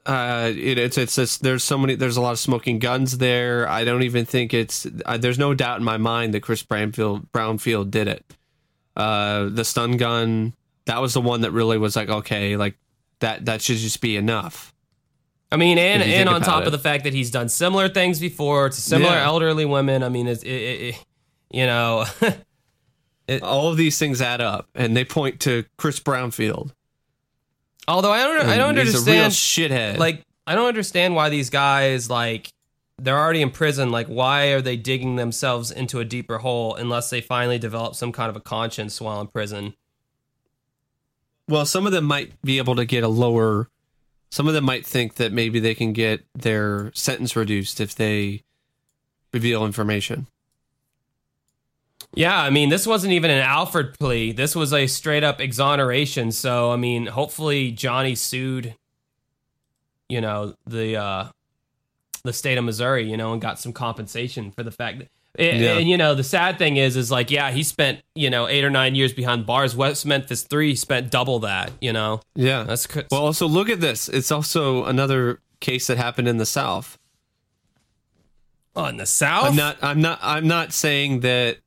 Uh, 0.05 0.51
it, 0.55 0.77
it's 0.77 0.97
it's 0.97 1.17
it's 1.17 1.37
there's 1.37 1.63
so 1.63 1.77
many 1.77 1.95
there's 1.95 2.17
a 2.17 2.21
lot 2.21 2.31
of 2.31 2.39
smoking 2.39 2.79
guns 2.79 3.17
there. 3.17 3.67
I 3.69 3.83
don't 3.83 4.03
even 4.03 4.25
think 4.25 4.53
it's 4.53 4.85
uh, 5.05 5.17
there's 5.17 5.39
no 5.39 5.53
doubt 5.53 5.77
in 5.79 5.83
my 5.83 5.97
mind 5.97 6.33
that 6.33 6.41
Chris 6.41 6.63
Brownfield 6.63 7.27
Brownfield 7.31 7.89
did 7.91 8.07
it. 8.07 8.23
Uh, 8.95 9.49
the 9.49 9.63
stun 9.65 9.97
gun 9.97 10.53
that 10.85 11.01
was 11.01 11.13
the 11.13 11.21
one 11.21 11.41
that 11.41 11.51
really 11.51 11.77
was 11.77 11.95
like 11.95 12.09
okay 12.09 12.57
like 12.57 12.75
that 13.19 13.45
that 13.45 13.61
should 13.61 13.77
just 13.77 14.01
be 14.01 14.17
enough. 14.17 14.72
I 15.53 15.57
mean, 15.57 15.77
and 15.77 16.01
and 16.03 16.27
on 16.27 16.41
top 16.41 16.63
it. 16.63 16.65
of 16.65 16.71
the 16.71 16.79
fact 16.79 17.03
that 17.05 17.13
he's 17.13 17.29
done 17.31 17.47
similar 17.47 17.87
things 17.87 18.19
before 18.19 18.69
to 18.69 18.75
similar 18.75 19.13
Yeah. 19.13 19.25
elderly 19.25 19.65
women. 19.65 20.01
I 20.03 20.09
mean, 20.09 20.27
it's 20.27 20.41
it, 20.43 20.49
it, 20.49 21.05
you 21.51 21.65
know, 21.65 22.05
All 23.41 23.69
of 23.69 23.77
these 23.77 23.97
things 23.97 24.21
add 24.21 24.41
up, 24.41 24.67
and 24.75 24.97
they 24.97 25.05
point 25.05 25.39
to 25.41 25.63
Chris 25.77 25.99
Brownfield. 25.99 26.71
although 27.87 28.11
I 28.11 28.19
don't 28.23 28.47
I 28.47 28.57
don't 28.57 28.77
And 28.77 28.79
he's 28.87 28.95
a 28.95 29.11
real 29.11 29.23
understand 29.25 29.33
shithead. 29.33 29.97
like 29.97 30.23
I 30.45 30.55
don't 30.55 30.67
understand 30.67 31.15
why 31.15 31.29
these 31.29 31.49
guys 31.49 32.09
like 32.09 32.51
they're 32.99 33.17
already 33.17 33.41
in 33.41 33.49
prison. 33.49 33.91
Like, 33.91 34.07
why 34.07 34.47
are 34.51 34.61
they 34.61 34.75
digging 34.77 35.15
themselves 35.15 35.71
into 35.71 35.99
a 35.99 36.05
deeper 36.05 36.37
hole 36.39 36.75
unless 36.75 37.09
they 37.09 37.21
finally 37.21 37.57
develop 37.59 37.95
some 37.95 38.11
kind 38.11 38.29
of 38.29 38.35
a 38.35 38.39
conscience 38.41 38.99
while 39.01 39.19
in 39.21 39.27
prison? 39.27 39.73
Well, 41.47 41.65
some 41.65 41.85
of 41.85 41.91
them 41.91 42.05
might 42.05 42.39
be 42.41 42.57
able 42.59 42.75
to 42.75 42.85
get 42.85 43.03
a 43.03 43.07
lower. 43.07 43.67
Some 44.33 44.47
of 44.47 44.55
them 44.55 44.63
might 44.63 44.83
think 44.83 45.17
that 45.17 45.31
maybe 45.31 45.59
they 45.59 45.75
can 45.75 45.93
get 45.93 46.25
their 46.33 46.91
sentence 46.95 47.35
reduced 47.35 47.79
if 47.79 47.93
they 47.93 48.41
reveal 49.31 49.63
information. 49.63 50.25
Yeah, 52.15 52.41
I 52.41 52.49
mean, 52.49 52.69
this 52.69 52.87
wasn't 52.87 53.13
even 53.13 53.29
an 53.29 53.43
Alford 53.43 53.95
plea. 53.99 54.31
This 54.31 54.55
was 54.55 54.73
a 54.73 54.87
straight 54.87 55.23
up 55.23 55.39
exoneration. 55.39 56.31
So, 56.31 56.71
I 56.71 56.77
mean, 56.77 57.05
hopefully 57.05 57.69
Johnny 57.69 58.15
sued, 58.15 58.73
you 60.09 60.19
know, 60.19 60.55
the 60.65 60.97
uh 60.97 61.27
the 62.23 62.33
state 62.33 62.57
of 62.57 62.63
Missouri, 62.63 63.07
you 63.07 63.17
know, 63.17 63.33
and 63.33 63.41
got 63.41 63.59
some 63.59 63.71
compensation 63.71 64.49
for 64.49 64.63
the 64.63 64.71
fact 64.71 64.97
that 64.97 65.09
and, 65.37 65.59
Yeah. 65.59 65.77
and, 65.77 65.89
you 65.89 65.97
know, 65.97 66.13
the 66.15 66.23
sad 66.23 66.57
thing 66.57 66.77
is 66.77 66.95
is 66.95 67.09
like, 67.11 67.31
yeah, 67.31 67.51
he 67.51 67.63
spent, 67.63 68.01
you 68.15 68.29
know, 68.29 68.47
8 68.47 68.63
or 68.63 68.69
9 68.69 68.95
years 68.95 69.13
behind 69.13 69.45
bars. 69.45 69.75
West 69.75 70.05
Memphis 70.05 70.43
3 70.43 70.75
spent 70.75 71.09
double 71.11 71.39
that, 71.39 71.71
you 71.81 71.91
know. 71.93 72.21
Yeah. 72.35 72.63
That's 72.63 72.85
cr- 72.87 73.01
well, 73.11 73.25
also 73.25 73.47
look 73.47 73.69
at 73.69 73.79
this. 73.81 74.07
It's 74.09 74.31
also 74.31 74.85
another 74.85 75.39
case 75.59 75.87
that 75.87 75.97
happened 75.97 76.27
in 76.27 76.37
the 76.37 76.45
South. 76.45 76.97
oh, 78.75 78.85
in 78.85 78.97
the 78.97 79.05
South 79.05 79.45
I'm 79.49 79.55
not. 79.55 79.77
I'm 79.81 80.01
not. 80.01 80.19
I'm 80.21 80.47
not 80.47 80.73
saying 80.73 81.21
that. 81.21 81.57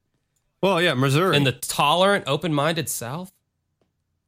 Well, 0.62 0.80
yeah, 0.82 0.94
Missouri. 0.94 1.36
in 1.36 1.44
the 1.44 1.52
tolerant, 1.52 2.24
open-minded 2.26 2.88
South? 2.88 3.30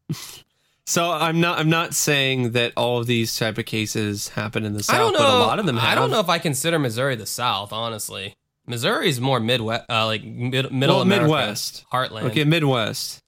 so 0.86 1.10
I'm 1.10 1.40
not. 1.40 1.58
I'm 1.58 1.68
not 1.70 1.94
saying 1.94 2.52
that 2.52 2.72
all 2.76 2.98
of 2.98 3.06
these 3.06 3.36
type 3.36 3.58
of 3.58 3.66
cases 3.66 4.28
happen 4.30 4.64
in 4.64 4.74
the 4.74 4.82
South, 4.82 4.94
I 4.96 4.98
don't 4.98 5.12
know. 5.12 5.18
but 5.18 5.28
a 5.28 5.38
lot 5.38 5.58
of 5.58 5.66
them 5.66 5.76
have. 5.76 5.90
I 5.90 5.94
don't 5.94 6.10
know 6.10 6.20
if 6.20 6.28
I 6.28 6.38
consider 6.38 6.78
Missouri 6.78 7.16
the 7.16 7.26
South, 7.26 7.72
honestly. 7.72 8.36
Missouri 8.68 9.08
is 9.08 9.20
more 9.20 9.40
Midwest, 9.40 9.84
uh, 9.88 10.06
like 10.06 10.22
mid- 10.24 10.72
middle 10.72 10.96
Well, 10.96 11.02
America, 11.02 11.24
Midwest. 11.24 11.84
heartland. 11.92 12.22
Okay, 12.24 12.44
Midwest, 12.44 13.20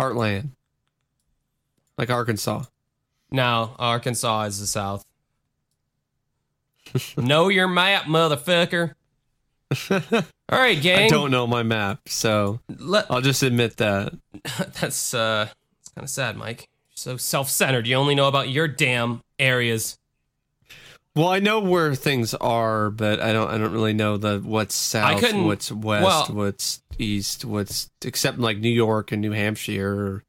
Heartland, 0.00 0.48
like 1.98 2.10
Arkansas. 2.10 2.64
No, 3.30 3.74
Arkansas 3.78 4.42
is 4.44 4.60
the 4.60 4.66
South. 4.66 5.04
know 7.16 7.48
your 7.48 7.68
map, 7.68 8.04
motherfucker. 8.04 8.94
All 9.90 10.58
right, 10.58 10.80
gang. 10.80 11.06
I 11.06 11.08
don't 11.08 11.30
know 11.30 11.46
my 11.46 11.62
map, 11.62 12.08
so 12.08 12.60
Let, 12.78 13.10
I'll 13.10 13.20
just 13.20 13.42
admit 13.42 13.76
that. 13.78 14.12
that's 14.80 15.14
uh, 15.14 15.48
it's 15.80 15.88
kind 15.90 16.04
of 16.04 16.10
sad, 16.10 16.36
Mike. 16.36 16.68
You're 16.90 16.96
so 16.96 17.16
self-centered. 17.16 17.86
You 17.86 17.96
only 17.96 18.14
know 18.14 18.28
about 18.28 18.48
your 18.50 18.68
damn 18.68 19.22
areas. 19.38 19.98
Well, 21.16 21.28
I 21.28 21.38
know 21.38 21.60
where 21.60 21.94
things 21.94 22.34
are, 22.34 22.90
but 22.90 23.20
I 23.20 23.32
don't. 23.32 23.48
I 23.48 23.56
don't 23.56 23.72
really 23.72 23.92
know 23.92 24.16
the 24.16 24.40
what's 24.40 24.74
south, 24.74 25.20
couldn't- 25.20 25.44
what's 25.44 25.70
west, 25.70 26.04
well- 26.04 26.26
what's 26.36 26.82
east, 26.98 27.44
what's 27.44 27.88
except 28.04 28.38
like 28.40 28.58
New 28.58 28.68
York 28.68 29.12
and 29.12 29.22
New 29.22 29.30
Hampshire, 29.30 30.22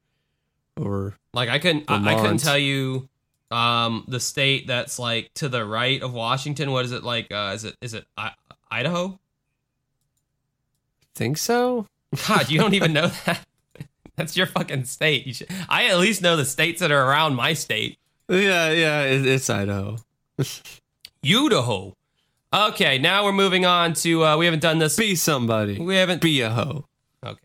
or, 0.76 0.84
or 0.84 1.14
Like 1.34 1.48
I 1.48 1.58
couldn't, 1.58 1.84
I, 1.90 2.12
I 2.12 2.20
couldn't 2.20 2.38
tell 2.38 2.58
you 2.58 3.08
um 3.50 4.04
the 4.08 4.18
state 4.20 4.66
that's 4.68 4.98
like 4.98 5.32
to 5.34 5.48
the 5.48 5.64
right 5.64 6.00
of 6.02 6.12
Washington. 6.12 6.70
What 6.70 6.84
is 6.84 6.92
it 6.92 7.02
like? 7.02 7.32
Uh, 7.32 7.52
is 7.54 7.64
it 7.64 7.76
is 7.80 7.92
it 7.94 8.04
I- 8.16 8.34
Idaho? 8.70 9.18
think 11.16 11.38
so. 11.38 11.86
God, 12.28 12.50
you 12.50 12.58
don't 12.60 12.74
even 12.74 12.92
know 12.92 13.08
that. 13.24 13.40
That's 14.16 14.36
your 14.36 14.46
fucking 14.46 14.84
state. 14.84 15.26
You 15.26 15.34
should, 15.34 15.48
I 15.68 15.86
at 15.86 15.98
least 15.98 16.22
know 16.22 16.36
the 16.36 16.44
states 16.44 16.80
that 16.80 16.90
are 16.92 17.08
around 17.08 17.34
my 17.34 17.54
state. 17.54 17.98
Yeah, 18.28 18.70
yeah, 18.70 19.02
it, 19.02 19.26
it's 19.26 19.48
Idaho. 19.50 19.96
Idaho. 21.24 21.94
Okay, 22.52 22.98
now 22.98 23.24
we're 23.24 23.32
moving 23.32 23.66
on 23.66 23.94
to. 23.94 24.24
Uh, 24.24 24.36
we 24.36 24.44
haven't 24.44 24.60
done 24.60 24.78
this. 24.78 24.96
Be 24.96 25.14
somebody. 25.14 25.78
We 25.78 25.96
haven't. 25.96 26.22
Be 26.22 26.40
a 26.40 26.50
hoe. 26.50 26.84
Okay. 27.24 27.40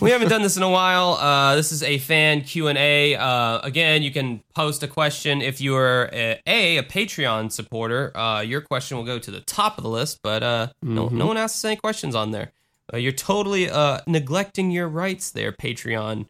we 0.00 0.10
haven't 0.10 0.28
done 0.28 0.42
this 0.42 0.56
in 0.56 0.62
a 0.62 0.70
while. 0.70 1.14
Uh, 1.14 1.54
this 1.56 1.72
is 1.72 1.82
a 1.82 1.98
fan 1.98 2.42
Q 2.42 2.68
and 2.68 2.78
A. 2.78 3.14
Uh, 3.16 3.60
again, 3.60 4.02
you 4.02 4.10
can 4.10 4.42
post 4.54 4.82
a 4.82 4.88
question 4.88 5.42
if 5.42 5.60
you're 5.60 6.04
a, 6.12 6.40
a, 6.46 6.78
a 6.78 6.82
Patreon 6.82 7.50
supporter. 7.52 8.16
Uh, 8.16 8.40
your 8.40 8.60
question 8.60 8.96
will 8.96 9.04
go 9.04 9.18
to 9.18 9.30
the 9.30 9.40
top 9.40 9.78
of 9.78 9.84
the 9.84 9.90
list, 9.90 10.20
but 10.22 10.42
uh, 10.42 10.68
no, 10.82 11.08
no 11.08 11.26
one 11.26 11.36
asks 11.36 11.64
any 11.64 11.76
questions 11.76 12.14
on 12.14 12.30
there. 12.30 12.52
Uh, 12.92 12.96
you're 12.96 13.12
totally 13.12 13.70
uh, 13.70 14.00
neglecting 14.06 14.70
your 14.70 14.88
rights 14.88 15.30
there, 15.30 15.52
Patreon 15.52 16.26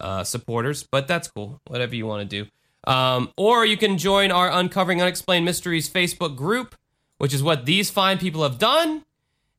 uh, 0.00 0.24
supporters. 0.24 0.82
But 0.82 1.08
that's 1.08 1.28
cool. 1.28 1.60
Whatever 1.66 1.94
you 1.94 2.06
want 2.06 2.28
to 2.28 2.44
do. 2.44 2.50
Um, 2.86 3.32
or 3.36 3.64
you 3.64 3.76
can 3.76 3.98
join 3.98 4.30
our 4.30 4.50
Uncovering 4.50 5.00
Unexplained 5.00 5.44
Mysteries 5.44 5.88
Facebook 5.88 6.36
group, 6.36 6.74
which 7.18 7.32
is 7.32 7.42
what 7.42 7.66
these 7.66 7.90
fine 7.90 8.18
people 8.18 8.42
have 8.42 8.58
done. 8.58 9.04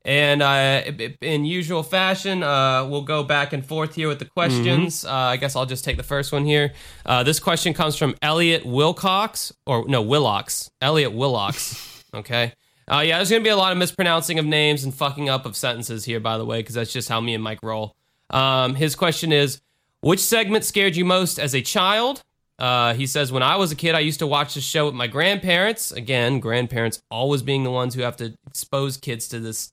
And 0.06 0.44
uh, 0.44 0.84
in 1.22 1.46
usual 1.46 1.82
fashion, 1.82 2.44
uh, 2.44 2.86
we'll 2.86 3.02
go 3.02 3.24
back 3.24 3.54
and 3.54 3.66
forth 3.66 3.96
here 3.96 4.08
with 4.08 4.20
the 4.20 4.26
questions. 4.26 5.04
Uh, 5.04 5.12
I 5.12 5.38
guess 5.38 5.56
I'll 5.56 5.66
just 5.66 5.84
take 5.84 5.98
the 5.98 6.04
first 6.04 6.32
one 6.32 6.46
here. 6.46 6.74
Uh, 7.08 7.24
this 7.24 7.40
question 7.40 7.74
comes 7.74 7.96
from 7.98 8.16
Elliot 8.22 8.66
Wilcox, 8.66 9.52
or 9.66 9.88
no, 9.88 10.04
Willocks. 10.04 10.70
Elliot 10.80 11.12
Willocks. 11.12 12.04
okay. 12.14 12.54
Uh, 12.88 13.02
yeah, 13.04 13.18
there's 13.18 13.32
going 13.32 13.42
to 13.42 13.44
be 13.44 13.50
a 13.50 13.58
lot 13.58 13.72
of 13.72 13.80
mispronouncing 13.80 14.38
of 14.38 14.46
names 14.46 14.84
and 14.84 14.94
fucking 14.94 15.28
up 15.28 15.48
of 15.48 15.56
sentences 15.56 16.06
here, 16.06 16.20
by 16.20 16.38
the 16.38 16.46
way, 16.46 16.60
because 16.60 16.76
that's 16.76 16.94
just 16.94 17.10
how 17.10 17.20
me 17.20 17.34
and 17.34 17.44
Mike 17.44 17.64
roll. 17.64 17.96
Um, 18.30 18.76
his 18.76 18.96
question 18.96 19.32
is 19.32 19.60
Which 20.02 20.20
segment 20.20 20.66
scared 20.66 20.96
you 20.96 21.04
most 21.04 21.40
as 21.40 21.56
a 21.56 21.62
child? 21.62 22.24
Uh, 22.58 22.94
he 22.94 23.06
says, 23.06 23.32
When 23.32 23.44
I 23.44 23.58
was 23.58 23.72
a 23.72 23.76
kid, 23.76 23.96
I 23.96 24.00
used 24.00 24.20
to 24.20 24.28
watch 24.28 24.54
the 24.54 24.62
show 24.62 24.86
with 24.86 24.96
my 24.96 25.08
grandparents. 25.08 25.92
Again, 25.92 26.40
grandparents 26.40 27.02
always 27.12 27.42
being 27.42 27.64
the 27.64 27.72
ones 27.72 27.96
who 27.96 28.02
have 28.02 28.18
to 28.18 28.34
expose 28.48 28.98
kids 28.98 29.28
to 29.30 29.40
this 29.40 29.72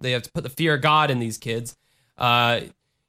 they 0.00 0.12
have 0.12 0.22
to 0.22 0.30
put 0.32 0.42
the 0.42 0.50
fear 0.50 0.74
of 0.74 0.82
God 0.82 1.10
in 1.10 1.18
these 1.18 1.38
kids. 1.38 1.76
Uh, 2.16 2.60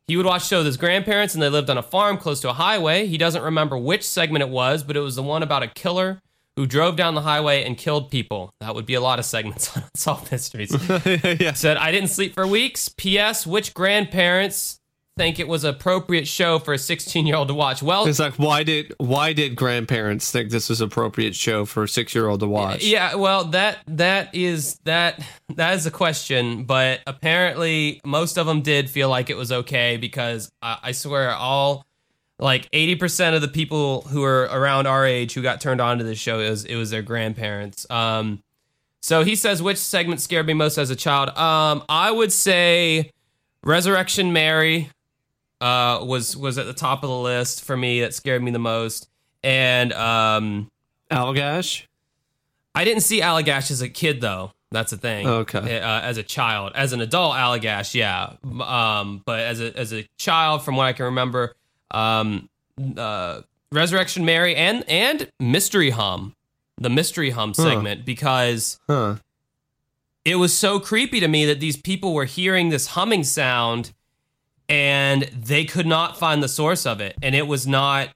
he 0.08 0.18
would 0.18 0.26
watch 0.26 0.47
show 0.47 0.58
with 0.58 0.66
his 0.66 0.78
grandparents, 0.78 1.34
and 1.34 1.43
they 1.43 1.49
lived 1.49 1.70
on 1.70 1.78
a 1.78 1.84
farm 1.84 2.18
close 2.18 2.39
to 2.41 2.49
a 2.49 2.53
highway. 2.53 3.06
He 3.06 3.18
doesn't 3.18 3.41
remember 3.41 3.78
which 3.78 4.03
segment 4.03 4.43
it 4.43 4.49
was, 4.49 4.84
but 4.84 4.95
it 4.95 5.01
was 5.01 5.16
the 5.16 5.24
one 5.24 5.43
about 5.43 5.64
a 5.64 5.68
killer 5.68 6.22
who 6.56 6.66
drove 6.66 6.95
down 6.95 7.16
the 7.16 7.22
highway 7.22 7.64
and 7.64 7.78
killed 7.78 8.10
people. 8.10 8.53
That 8.62 8.76
would 8.76 8.86
be 8.86 8.93
a 8.93 9.01
lot 9.01 9.20
of 9.20 9.26
segments 9.26 9.76
on 9.78 9.84
Unsolved 9.93 10.32
Mysteries. 10.32 10.72
yeah. 11.39 11.53
Said, 11.53 11.78
I 11.78 11.91
didn't 11.91 12.10
sleep 12.10 12.34
for 12.34 12.47
weeks. 12.47 12.88
P.S. 12.89 13.45
Which 13.45 13.74
grandparents 13.74 14.80
think 15.18 15.39
it 15.39 15.47
was 15.47 15.63
appropriate 15.63 16.28
show 16.28 16.59
for 16.59 16.74
a 16.74 16.78
16 16.78 17.26
year 17.26 17.36
old 17.36 17.47
to 17.47 17.53
watch? 17.53 17.82
Well, 17.82 18.05
It's 18.05 18.20
like 18.20 18.36
why 18.36 18.63
did 18.63 18.93
why 18.97 19.32
did 19.34 19.55
grandparents 19.55 20.30
think 20.30 20.49
this 20.49 20.68
was 20.70 20.82
appropriate 20.82 21.36
show 21.36 21.66
for 21.66 21.84
a 21.84 21.88
six 21.88 22.13
year 22.13 22.28
old 22.28 22.41
to 22.41 22.47
watch? 22.47 22.84
Yeah, 22.84 23.16
well, 23.16 23.45
that 23.45 23.80
that 23.88 24.36
is 24.36 24.78
that 24.84 25.24
that 25.55 25.76
is 25.76 25.86
a 25.86 25.91
question, 25.91 26.66
but 26.66 26.99
apparently 27.07 28.01
most 28.05 28.38
of 28.38 28.45
them 28.45 28.61
did 28.61 28.89
feel 28.89 29.09
like 29.09 29.30
it 29.30 29.38
was 29.38 29.51
okay 29.51 29.97
because 29.97 30.51
I, 30.61 30.80
I 30.84 30.91
swear 30.91 31.32
all 31.34 31.86
like 32.38 32.68
eighty 32.74 32.95
percent 32.95 33.36
of 33.36 33.41
the 33.41 33.47
people 33.47 34.01
who 34.01 34.22
are 34.24 34.43
around 34.43 34.86
our 34.86 35.05
age 35.05 35.34
who 35.34 35.41
got 35.41 35.61
turned 35.61 35.80
on 35.80 35.97
to 35.99 36.03
this 36.03 36.20
show 36.20 36.39
it 36.41 36.49
was 36.49 36.66
it 36.66 36.76
was 36.76 36.89
their 36.89 37.01
grandparents. 37.01 37.89
Um, 37.89 38.43
so 39.01 39.24
he 39.24 39.36
says 39.38 39.61
which 39.61 39.78
segment 39.78 40.20
scared 40.20 40.45
me 40.47 40.53
most 40.53 40.78
as 40.78 40.89
a 40.89 40.95
child. 40.95 41.30
Um, 41.38 41.84
I 41.88 42.11
would 42.11 42.34
say 42.34 43.11
Resurrection 43.63 44.34
Mary 44.34 44.89
uh, 45.62 46.03
was 46.03 46.36
was 46.36 46.58
at 46.58 46.66
the 46.66 46.74
top 46.74 47.03
of 47.03 47.10
the 47.10 47.18
list 47.18 47.64
for 47.64 47.76
me. 47.78 48.01
That 48.01 48.14
scared 48.14 48.43
me 48.43 48.51
the 48.51 48.60
most, 48.60 49.08
and 49.43 49.93
um. 49.93 50.70
Allagash? 51.12 51.84
I 52.74 52.84
didn't 52.84 53.03
see 53.03 53.22
Allagash 53.22 53.70
as 53.70 53.82
a 53.82 53.88
kid 53.88 54.20
though. 54.22 54.51
That's 54.72 54.89
the 54.91 54.97
thing. 54.97 55.28
Okay. 55.28 55.80
Uh, 55.80 56.01
as 56.01 56.18
a 56.18 56.24
child, 56.24 56.72
as 56.76 56.91
an 56.93 56.99
adult, 56.99 57.36
Allagash, 57.36 57.93
yeah. 57.93 58.34
Um, 58.43 59.22
but 59.24 59.39
as 59.39 59.62
a 59.62 59.78
as 59.78 59.93
a 59.93 60.08
child, 60.18 60.64
from 60.66 60.76
what 60.76 60.86
I 60.86 60.93
can 60.93 61.06
remember, 61.06 61.56
um, 61.91 62.49
uh, 62.97 63.41
Resurrection 63.72 64.26
Mary 64.26 64.56
and 64.56 64.84
and 64.89 65.30
Mystery 65.39 65.91
Hum, 65.91 66.36
the 66.78 66.89
Mystery 66.89 67.30
Hum 67.30 67.53
segment, 67.53 68.03
because 68.03 68.80
Huh. 68.89 69.18
it 70.26 70.36
was 70.36 70.53
so 70.58 70.80
creepy 70.80 71.20
to 71.20 71.28
me 71.28 71.45
that 71.45 71.60
these 71.60 71.78
people 71.78 72.14
were 72.14 72.26
hearing 72.26 72.70
this 72.70 72.88
humming 72.88 73.24
sound 73.24 73.93
and 74.68 75.24
they 75.24 75.66
could 75.66 75.86
not 75.86 76.18
find 76.18 76.41
the 76.41 76.47
source 76.47 76.86
of 76.86 77.01
it. 77.01 77.16
And 77.22 77.36
it 77.36 77.47
was 77.47 77.68
not 77.68 78.09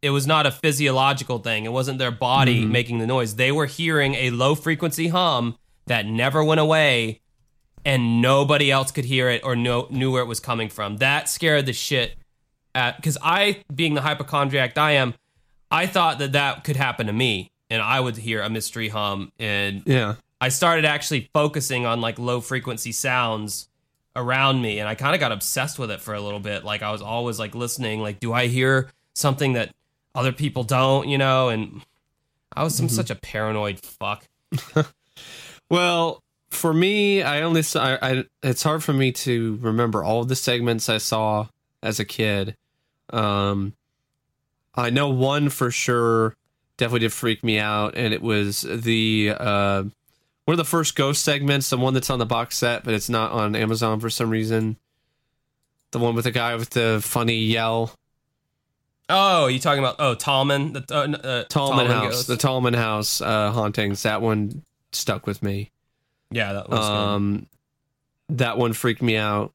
it 0.00 0.10
was 0.10 0.26
not 0.26 0.46
a 0.46 0.50
physiological 0.50 1.38
thing. 1.38 1.64
It 1.64 1.72
wasn't 1.72 1.98
their 1.98 2.10
body 2.10 2.62
mm-hmm. 2.62 2.72
making 2.72 2.98
the 2.98 3.06
noise. 3.06 3.36
They 3.36 3.52
were 3.52 3.66
hearing 3.66 4.14
a 4.14 4.30
low 4.30 4.56
frequency 4.56 5.08
hum 5.08 5.56
that 5.86 6.06
never 6.06 6.42
went 6.42 6.60
away 6.60 7.20
and 7.84 8.20
nobody 8.20 8.70
else 8.70 8.90
could 8.90 9.04
hear 9.04 9.28
it 9.28 9.42
or 9.44 9.54
know, 9.54 9.86
knew 9.90 10.12
where 10.12 10.22
it 10.22 10.26
was 10.26 10.40
coming 10.40 10.68
from. 10.68 10.96
That 10.96 11.28
scared 11.28 11.66
the 11.66 11.72
shit 11.72 12.16
because 12.74 13.18
i 13.22 13.62
being 13.74 13.94
the 13.94 14.00
hypochondriac 14.00 14.76
i 14.78 14.92
am 14.92 15.14
i 15.70 15.86
thought 15.86 16.18
that 16.18 16.32
that 16.32 16.64
could 16.64 16.76
happen 16.76 17.06
to 17.06 17.12
me 17.12 17.50
and 17.70 17.82
i 17.82 17.98
would 17.98 18.16
hear 18.16 18.40
a 18.42 18.50
mystery 18.50 18.88
hum 18.88 19.32
and 19.38 19.82
Yeah. 19.86 20.14
I 20.40 20.48
started 20.48 20.84
actually 20.84 21.30
focusing 21.32 21.86
on 21.86 22.00
like 22.00 22.18
low 22.18 22.40
frequency 22.40 22.90
sounds 22.90 23.68
around 24.14 24.60
me 24.60 24.78
and 24.78 24.88
I 24.88 24.94
kind 24.94 25.14
of 25.14 25.20
got 25.20 25.32
obsessed 25.32 25.78
with 25.78 25.90
it 25.90 26.00
for 26.00 26.14
a 26.14 26.20
little 26.20 26.40
bit. 26.40 26.64
Like 26.64 26.82
I 26.82 26.92
was 26.92 27.02
always 27.02 27.38
like 27.38 27.54
listening, 27.54 28.00
like, 28.00 28.20
do 28.20 28.32
I 28.32 28.46
hear 28.46 28.90
something 29.14 29.54
that 29.54 29.70
other 30.14 30.32
people 30.32 30.64
don't, 30.64 31.08
you 31.08 31.18
know? 31.18 31.48
And 31.48 31.82
I 32.54 32.62
was 32.64 32.74
some 32.74 32.88
such 32.88 33.10
a 33.10 33.14
paranoid 33.14 33.80
fuck. 33.80 34.26
Well, 35.72 36.22
for 36.50 36.74
me, 36.74 37.22
I 37.22 37.40
only 37.40 37.62
saw. 37.62 37.82
I, 37.82 38.10
I 38.10 38.24
it's 38.42 38.62
hard 38.62 38.84
for 38.84 38.92
me 38.92 39.10
to 39.12 39.58
remember 39.62 40.04
all 40.04 40.22
the 40.22 40.36
segments 40.36 40.90
I 40.90 40.98
saw 40.98 41.46
as 41.82 41.98
a 41.98 42.04
kid. 42.04 42.58
Um, 43.08 43.72
I 44.74 44.90
know 44.90 45.08
one 45.08 45.48
for 45.48 45.70
sure 45.70 46.36
definitely 46.76 47.00
did 47.00 47.14
freak 47.14 47.42
me 47.42 47.58
out, 47.58 47.94
and 47.96 48.12
it 48.12 48.20
was 48.20 48.66
the 48.68 49.34
uh, 49.34 49.84
one 50.44 50.54
of 50.54 50.58
the 50.58 50.64
first 50.64 50.96
ghost 50.96 51.22
segments, 51.22 51.70
the 51.70 51.78
one 51.78 51.94
that's 51.94 52.10
on 52.10 52.18
the 52.18 52.26
box 52.26 52.56
set, 52.56 52.84
but 52.84 52.94
it's 52.94 53.08
not 53.08 53.32
on 53.32 53.54
Amazon 53.54 54.00
for 54.00 54.10
some 54.10 54.30
reason. 54.30 54.76
The 55.92 55.98
one 55.98 56.14
with 56.14 56.24
the 56.24 56.30
guy 56.30 56.54
with 56.56 56.70
the 56.70 57.00
funny 57.02 57.36
yell, 57.36 57.94
Oh, 59.08 59.46
you 59.46 59.58
talking 59.58 59.80
about 59.80 59.96
oh 59.98 60.14
Tallman, 60.14 60.72
the 60.72 60.84
uh, 60.90 61.06
uh, 61.28 61.44
Tallman 61.44 61.86
House, 61.86 62.12
Ghost? 62.14 62.26
the 62.28 62.36
Tallman 62.36 62.72
House 62.74 63.20
uh, 63.20 63.50
hauntings. 63.50 64.04
That 64.04 64.22
one 64.22 64.62
stuck 64.92 65.26
with 65.26 65.42
me. 65.42 65.70
yeah, 66.30 66.54
that 66.54 66.70
was 66.70 66.78
good. 66.78 66.84
Um, 66.84 67.46
that 68.30 68.56
one 68.56 68.72
freaked 68.72 69.02
me 69.02 69.16
out 69.18 69.52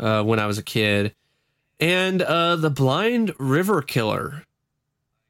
uh, 0.00 0.22
when 0.22 0.38
I 0.38 0.46
was 0.46 0.56
a 0.56 0.62
kid, 0.62 1.14
and 1.78 2.22
uh, 2.22 2.56
the 2.56 2.70
Blind 2.70 3.34
River 3.38 3.82
Killer. 3.82 4.44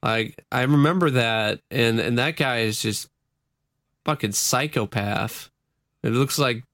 I 0.05 0.35
I 0.53 0.63
remember 0.63 1.11
that, 1.11 1.61
and 1.71 1.99
and 1.99 2.17
that 2.19 2.37
guy 2.37 2.59
is 2.61 2.81
just 2.81 3.09
fucking 4.09 4.33
psychopath. 4.33 5.51
It 6.03 6.13
looks 6.13 6.39
like 6.39 6.65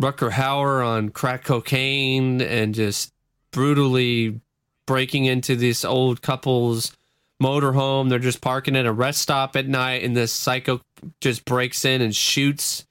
Rutger 0.00 0.30
Hauer 0.30 0.82
on 0.82 1.10
crack 1.10 1.44
cocaine, 1.44 2.40
and 2.40 2.74
just 2.74 3.12
brutally 3.50 4.40
breaking 4.86 5.26
into 5.26 5.54
this 5.54 5.84
old 5.84 6.22
couple's 6.22 6.96
motorhome. 7.42 8.08
They're 8.08 8.18
just 8.18 8.40
parking 8.40 8.74
at 8.74 8.86
a 8.86 8.92
rest 8.92 9.20
stop 9.20 9.54
at 9.54 9.68
night, 9.68 10.02
and 10.02 10.16
this 10.16 10.32
psycho 10.32 10.80
just 11.20 11.44
breaks 11.44 11.84
in 11.84 12.00
and 12.00 12.16
shoots 12.16 12.86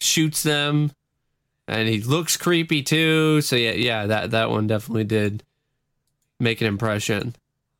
shoots 0.00 0.42
them. 0.42 0.90
And 1.68 1.88
he 1.88 2.00
looks 2.00 2.36
creepy 2.36 2.82
too. 2.82 3.42
So 3.42 3.54
yeah, 3.54 3.74
yeah, 3.74 4.06
that 4.06 4.32
that 4.32 4.50
one 4.50 4.66
definitely 4.66 5.04
did 5.04 5.44
make 6.40 6.60
an 6.60 6.66
impression 6.66 7.36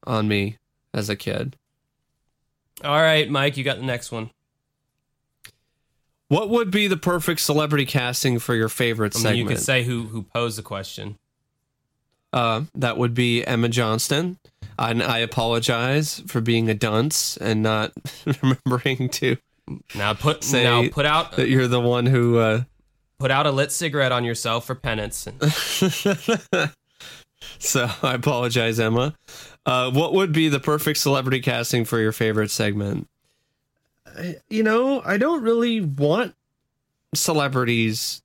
on 0.06 0.28
me 0.28 0.58
as 0.94 1.08
a 1.08 1.16
kid. 1.16 1.56
All 2.84 3.00
right, 3.00 3.28
Mike, 3.28 3.56
you 3.56 3.64
got 3.64 3.78
the 3.78 3.84
next 3.84 4.12
one. 4.12 4.30
What 6.28 6.50
would 6.50 6.70
be 6.70 6.86
the 6.86 6.96
perfect 6.96 7.40
celebrity 7.40 7.86
casting 7.86 8.38
for 8.38 8.54
your 8.54 8.68
favorite 8.68 9.16
I 9.16 9.18
mean, 9.18 9.22
segment? 9.22 9.38
you 9.38 9.46
could 9.46 9.60
say 9.60 9.82
who 9.84 10.04
who 10.04 10.22
posed 10.22 10.58
the 10.58 10.62
question. 10.62 11.16
Uh, 12.32 12.64
that 12.74 12.98
would 12.98 13.14
be 13.14 13.44
Emma 13.44 13.68
Johnston. 13.68 14.38
And 14.78 15.02
I 15.02 15.18
apologize 15.18 16.22
for 16.26 16.40
being 16.40 16.68
a 16.68 16.74
dunce 16.74 17.36
and 17.38 17.62
not 17.62 17.92
remembering 18.42 19.08
to 19.08 19.38
Now 19.94 20.14
put 20.14 20.44
Say 20.44 20.64
now 20.64 20.88
put 20.88 21.06
out 21.06 21.32
that 21.32 21.48
you're 21.48 21.66
the 21.66 21.80
one 21.80 22.06
who. 22.06 22.38
Uh, 22.38 22.62
put 23.18 23.30
out 23.30 23.46
a 23.46 23.50
lit 23.50 23.72
cigarette 23.72 24.12
on 24.12 24.24
yourself 24.24 24.66
for 24.66 24.74
penance. 24.74 25.26
so 27.58 27.90
I 28.02 28.14
apologize, 28.14 28.78
Emma. 28.78 29.14
Uh, 29.68 29.90
what 29.90 30.14
would 30.14 30.32
be 30.32 30.48
the 30.48 30.58
perfect 30.58 30.98
celebrity 30.98 31.40
casting 31.40 31.84
for 31.84 31.98
your 31.98 32.10
favorite 32.10 32.50
segment? 32.50 33.06
You 34.48 34.62
know, 34.62 35.02
I 35.04 35.18
don't 35.18 35.42
really 35.42 35.82
want 35.82 36.34
celebrities. 37.14 38.22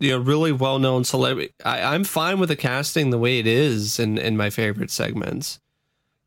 You 0.00 0.10
know, 0.10 0.18
really 0.18 0.50
well-known 0.50 1.04
celebrity. 1.04 1.52
I, 1.64 1.94
I'm 1.94 2.02
fine 2.02 2.40
with 2.40 2.48
the 2.48 2.56
casting 2.56 3.10
the 3.10 3.18
way 3.18 3.38
it 3.38 3.46
is 3.46 4.00
in 4.00 4.18
in 4.18 4.36
my 4.36 4.50
favorite 4.50 4.90
segments. 4.90 5.60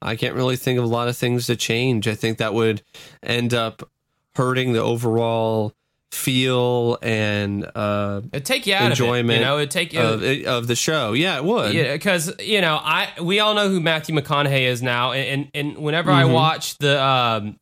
I 0.01 0.15
can't 0.15 0.33
really 0.33 0.55
think 0.55 0.79
of 0.79 0.85
a 0.85 0.87
lot 0.87 1.09
of 1.09 1.17
things 1.17 1.47
to 1.47 1.57
change. 1.57 2.07
I 2.07 2.15
think 2.15 2.37
that 2.37 2.53
would 2.53 2.83
end 3.21 3.53
up 3.53 3.89
hurting 4.37 4.71
the 4.71 4.81
overall 4.81 5.73
feel 6.13 6.97
and 7.01 7.69
uh, 7.75 8.21
It'd 8.31 8.45
take 8.45 8.67
you 8.67 8.75
out 8.75 8.89
enjoyment 8.91 9.29
of 9.29 9.29
it. 9.31 9.39
You 9.39 9.45
know, 9.45 9.57
it'd 9.57 9.71
take 9.71 9.93
you. 9.93 9.99
of, 9.99 10.23
of 10.45 10.67
the 10.67 10.75
show. 10.75 11.13
Yeah, 11.13 11.37
it 11.37 11.43
would. 11.43 11.73
Yeah, 11.73 11.93
because 11.93 12.33
you 12.39 12.61
know, 12.61 12.79
I 12.81 13.09
we 13.21 13.39
all 13.39 13.53
know 13.53 13.69
who 13.69 13.79
Matthew 13.79 14.15
McConaughey 14.15 14.61
is 14.67 14.81
now, 14.81 15.11
and 15.11 15.49
and 15.53 15.77
whenever 15.77 16.11
I 16.11 16.23
Mm-hmm. 16.23 16.33
watch 16.33 16.77
the 16.77 17.03
um, 17.03 17.59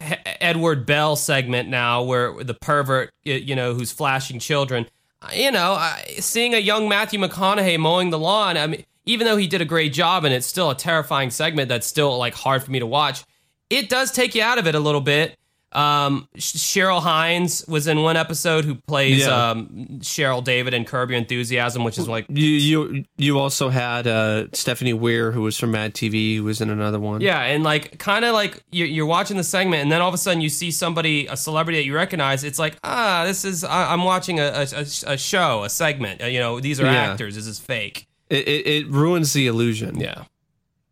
H- 0.00 0.18
Edward 0.40 0.86
Bell 0.86 1.16
segment 1.16 1.68
now, 1.68 2.02
where 2.02 2.42
the 2.44 2.54
pervert, 2.54 3.10
you 3.24 3.54
know, 3.56 3.74
who's 3.74 3.90
flashing 3.92 4.38
children, 4.38 4.86
you 5.34 5.50
know, 5.50 5.72
I, 5.72 6.02
seeing 6.20 6.54
a 6.54 6.58
young 6.58 6.88
Matthew 6.88 7.18
McConaughey 7.20 7.78
mowing 7.78 8.10
the 8.10 8.18
lawn, 8.18 8.56
I 8.56 8.66
mean, 8.66 8.84
even 9.06 9.26
though 9.26 9.36
he 9.36 9.46
did 9.46 9.60
a 9.60 9.64
great 9.64 9.92
job, 9.92 10.24
and 10.24 10.32
it's 10.34 10.46
still 10.46 10.70
a 10.70 10.74
terrifying 10.74 11.30
segment 11.30 11.68
that's 11.68 11.86
still 11.86 12.16
like 12.18 12.34
hard 12.34 12.62
for 12.62 12.70
me 12.70 12.78
to 12.78 12.86
watch, 12.86 13.24
it 13.70 13.88
does 13.88 14.12
take 14.12 14.34
you 14.34 14.42
out 14.42 14.58
of 14.58 14.66
it 14.66 14.74
a 14.74 14.80
little 14.80 15.00
bit. 15.00 15.36
Um, 15.72 16.28
Cheryl 16.36 17.00
Hines 17.00 17.64
was 17.68 17.86
in 17.86 18.02
one 18.02 18.16
episode 18.16 18.64
who 18.64 18.74
plays 18.74 19.20
Yeah. 19.20 19.50
um, 19.50 19.68
Cheryl 20.00 20.42
David 20.42 20.74
in 20.74 20.84
Curb 20.84 21.10
Your 21.10 21.18
Enthusiasm, 21.18 21.84
which 21.84 21.96
is 21.98 22.08
like 22.08 22.26
You 22.28 22.44
you 22.48 23.04
you 23.16 23.38
also 23.38 23.68
had 23.68 24.06
uh, 24.08 24.46
Stephanie 24.52 24.92
Weir, 24.94 25.30
who 25.30 25.42
was 25.42 25.56
from 25.58 25.70
Mad 25.70 25.94
TV, 25.94 26.36
who 26.36 26.44
was 26.44 26.60
in 26.60 26.70
another 26.70 26.98
one. 26.98 27.20
Yeah, 27.20 27.40
and 27.40 27.62
like 27.62 27.98
kind 27.98 28.24
of 28.24 28.32
like 28.34 28.62
you're, 28.72 28.88
you're 28.88 29.06
watching 29.06 29.36
the 29.36 29.44
segment, 29.44 29.82
and 29.82 29.92
then 29.92 30.00
all 30.00 30.08
of 30.08 30.14
a 30.14 30.18
sudden 30.18 30.40
you 30.40 30.48
see 30.48 30.70
somebody, 30.72 31.26
a 31.28 31.36
celebrity 31.36 31.78
that 31.78 31.84
you 31.84 31.94
recognize. 31.94 32.42
It's 32.42 32.58
like, 32.58 32.76
ah, 32.82 33.24
this 33.24 33.44
is 33.44 33.62
I, 33.62 33.92
I'm 33.92 34.02
watching 34.02 34.40
a, 34.40 34.44
a, 34.46 34.66
a, 34.74 35.12
a 35.14 35.16
show, 35.18 35.62
a 35.62 35.70
segment. 35.70 36.20
Uh, 36.22 36.26
you 36.26 36.40
know, 36.40 36.58
these 36.58 36.80
are 36.80 36.84
Yeah. 36.86 37.12
actors. 37.12 37.36
This 37.36 37.46
is 37.46 37.58
fake. 37.60 38.08
It, 38.28 38.46
it 38.48 38.66
it 38.66 38.86
ruins 38.88 39.32
the 39.32 39.46
illusion. 39.46 40.00
Yeah, 40.00 40.24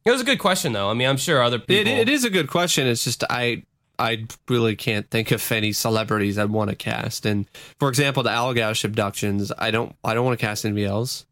it 0.04 0.10
was 0.10 0.20
a 0.20 0.24
good 0.24 0.38
question 0.38 0.72
though. 0.72 0.88
I 0.90 0.94
mean, 0.94 1.08
I'm 1.08 1.16
sure 1.16 1.42
other 1.42 1.58
people. 1.58 1.74
It, 1.76 1.86
it 1.88 2.08
is 2.08 2.24
a 2.24 2.30
good 2.30 2.48
question. 2.48 2.86
It's 2.86 3.04
just 3.04 3.24
I 3.30 3.62
I 3.98 4.26
really 4.48 4.76
can't 4.76 5.10
think 5.10 5.30
of 5.30 5.50
any 5.50 5.72
celebrities 5.72 6.38
I'd 6.38 6.50
want 6.50 6.70
to 6.70 6.76
cast. 6.76 7.26
And 7.26 7.46
for 7.78 7.88
example, 7.88 8.22
the 8.22 8.30
Allagash 8.30 8.84
abductions, 8.84 9.52
I 9.58 9.70
don't 9.70 9.94
I 10.04 10.14
don't 10.14 10.24
want 10.24 10.38
to 10.38 10.44
cast 10.44 10.64
anybody 10.64 10.86
else. 10.86 11.26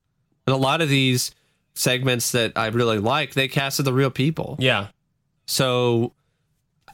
And 0.46 0.54
a 0.54 0.58
lot 0.58 0.80
of 0.80 0.88
these 0.88 1.32
segments 1.74 2.32
that 2.32 2.52
I 2.56 2.66
really 2.68 2.98
like, 2.98 3.34
they 3.34 3.48
casted 3.48 3.84
the 3.84 3.92
real 3.92 4.10
people. 4.10 4.56
Yeah. 4.58 4.88
So 5.46 6.12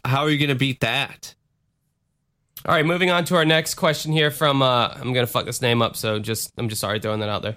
how 0.04 0.22
are 0.22 0.30
you 0.30 0.38
going 0.38 0.48
to 0.48 0.54
beat 0.54 0.80
that? 0.80 1.34
All 2.64 2.74
right, 2.74 2.86
moving 2.86 3.10
on 3.10 3.24
to 3.24 3.36
our 3.36 3.44
next 3.44 3.74
question 3.74 4.12
here 4.12 4.30
from 4.30 4.62
uh, 4.62 4.88
I'm 4.88 5.12
gonna 5.12 5.26
fuck 5.26 5.46
this 5.46 5.60
name 5.60 5.82
up, 5.82 5.96
so 5.96 6.20
just 6.20 6.52
I'm 6.56 6.68
just 6.68 6.80
sorry 6.80 7.00
throwing 7.00 7.18
that 7.18 7.28
out 7.28 7.42
there. 7.42 7.56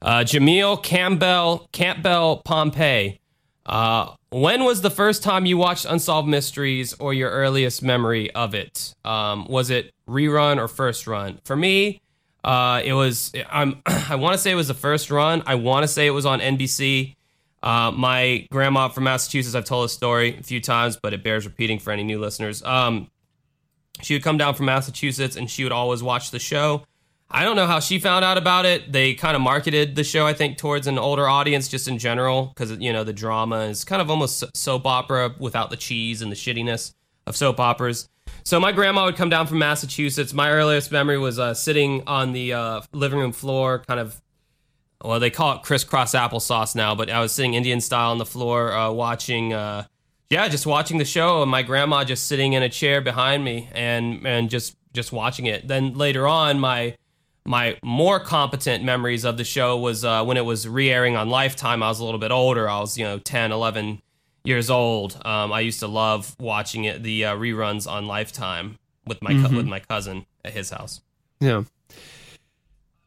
Uh, 0.00 0.20
Jamil 0.20 0.82
Campbell 0.82 1.68
Campbell 1.72 2.40
Pompey. 2.42 3.20
Uh, 3.66 4.14
when 4.30 4.64
was 4.64 4.80
the 4.80 4.90
first 4.90 5.22
time 5.22 5.44
you 5.44 5.58
watched 5.58 5.84
Unsolved 5.84 6.28
Mysteries 6.28 6.94
or 6.94 7.12
your 7.12 7.30
earliest 7.30 7.82
memory 7.82 8.30
of 8.32 8.54
it? 8.54 8.94
Um, 9.04 9.46
was 9.48 9.70
it 9.70 9.92
rerun 10.08 10.58
or 10.58 10.68
first 10.68 11.06
run? 11.06 11.40
For 11.44 11.56
me, 11.56 12.00
uh, 12.44 12.80
it 12.84 12.92
was. 12.92 13.32
I'm. 13.50 13.82
I 13.86 14.14
want 14.14 14.34
to 14.34 14.38
say 14.38 14.52
it 14.52 14.54
was 14.54 14.68
the 14.68 14.74
first 14.74 15.10
run. 15.10 15.42
I 15.46 15.56
want 15.56 15.82
to 15.82 15.88
say 15.88 16.06
it 16.06 16.10
was 16.10 16.24
on 16.26 16.40
NBC. 16.40 17.16
Uh, 17.62 17.90
my 17.90 18.46
grandma 18.52 18.88
from 18.88 19.04
Massachusetts. 19.04 19.56
I've 19.56 19.64
told 19.64 19.86
this 19.86 19.92
story 19.92 20.38
a 20.38 20.42
few 20.42 20.60
times, 20.60 20.96
but 20.96 21.12
it 21.12 21.24
bears 21.24 21.44
repeating 21.44 21.80
for 21.80 21.90
any 21.90 22.04
new 22.04 22.20
listeners. 22.20 22.62
Um, 22.62 23.10
she 24.02 24.14
would 24.14 24.22
come 24.22 24.38
down 24.38 24.54
from 24.54 24.66
Massachusetts 24.66 25.36
and 25.36 25.50
she 25.50 25.64
would 25.64 25.72
always 25.72 26.02
watch 26.02 26.30
the 26.30 26.38
show. 26.38 26.84
I 27.30 27.44
don't 27.44 27.56
know 27.56 27.66
how 27.66 27.80
she 27.80 27.98
found 27.98 28.24
out 28.24 28.38
about 28.38 28.66
it. 28.66 28.92
They 28.92 29.14
kind 29.14 29.34
of 29.34 29.42
marketed 29.42 29.96
the 29.96 30.04
show, 30.04 30.26
I 30.26 30.32
think, 30.32 30.58
towards 30.58 30.86
an 30.86 30.98
older 30.98 31.28
audience 31.28 31.66
just 31.66 31.88
in 31.88 31.98
general 31.98 32.46
because, 32.46 32.70
you 32.78 32.92
know, 32.92 33.04
the 33.04 33.12
drama 33.12 33.62
is 33.62 33.84
kind 33.84 34.00
of 34.00 34.10
almost 34.10 34.44
soap 34.56 34.86
opera 34.86 35.34
without 35.38 35.70
the 35.70 35.76
cheese 35.76 36.22
and 36.22 36.30
the 36.30 36.36
shittiness 36.36 36.94
of 37.26 37.36
soap 37.36 37.58
operas. 37.58 38.08
So 38.44 38.60
my 38.60 38.70
grandma 38.70 39.06
would 39.06 39.16
come 39.16 39.28
down 39.28 39.48
from 39.48 39.58
Massachusetts. 39.58 40.32
My 40.32 40.50
earliest 40.50 40.92
memory 40.92 41.18
was 41.18 41.38
uh, 41.38 41.52
sitting 41.52 42.04
on 42.06 42.32
the 42.32 42.52
uh, 42.52 42.80
living 42.92 43.18
room 43.18 43.32
floor, 43.32 43.80
kind 43.88 43.98
of 43.98 44.20
well, 45.02 45.20
they 45.20 45.30
call 45.30 45.56
it 45.56 45.62
crisscross 45.62 46.14
applesauce 46.14 46.74
now, 46.74 46.94
but 46.94 47.10
I 47.10 47.20
was 47.20 47.32
sitting 47.32 47.54
Indian 47.54 47.80
style 47.80 48.12
on 48.12 48.18
the 48.18 48.26
floor, 48.26 48.72
uh, 48.72 48.90
watching, 48.90 49.52
uh, 49.52 49.84
yeah, 50.30 50.48
just 50.48 50.66
watching 50.66 50.98
the 50.98 51.04
show, 51.04 51.42
and 51.42 51.50
my 51.50 51.62
grandma 51.62 52.02
just 52.02 52.26
sitting 52.26 52.54
in 52.54 52.62
a 52.62 52.68
chair 52.68 53.00
behind 53.00 53.44
me, 53.44 53.68
and 53.72 54.26
and 54.26 54.50
just 54.50 54.76
just 54.92 55.12
watching 55.12 55.46
it. 55.46 55.68
Then 55.68 55.94
later 55.94 56.26
on, 56.26 56.58
my 56.58 56.96
my 57.46 57.78
more 57.82 58.18
competent 58.20 58.82
memories 58.84 59.24
of 59.24 59.36
the 59.36 59.44
show 59.44 59.76
was 59.78 60.04
uh, 60.04 60.24
when 60.24 60.36
it 60.36 60.44
was 60.44 60.66
re-airing 60.68 61.16
on 61.16 61.28
Lifetime. 61.30 61.82
I 61.82 61.88
was 61.88 62.00
a 62.00 62.04
little 62.04 62.20
bit 62.20 62.30
older. 62.30 62.68
I 62.68 62.80
was 62.80 62.98
you 62.98 63.04
know 63.04 63.18
10, 63.18 63.52
11 63.52 64.02
years 64.44 64.68
old. 64.70 65.20
Um, 65.24 65.52
I 65.52 65.60
used 65.60 65.80
to 65.80 65.86
love 65.88 66.36
watching 66.38 66.84
it 66.84 67.02
the 67.02 67.24
uh, 67.26 67.36
reruns 67.36 67.90
on 67.90 68.06
Lifetime 68.06 68.78
with 69.06 69.22
my 69.22 69.32
co- 69.32 69.56
with 69.56 69.66
my 69.66 69.80
cousin 69.80 70.26
at 70.44 70.52
his 70.52 70.70
house. 70.70 71.00
Yeah. 71.40 71.62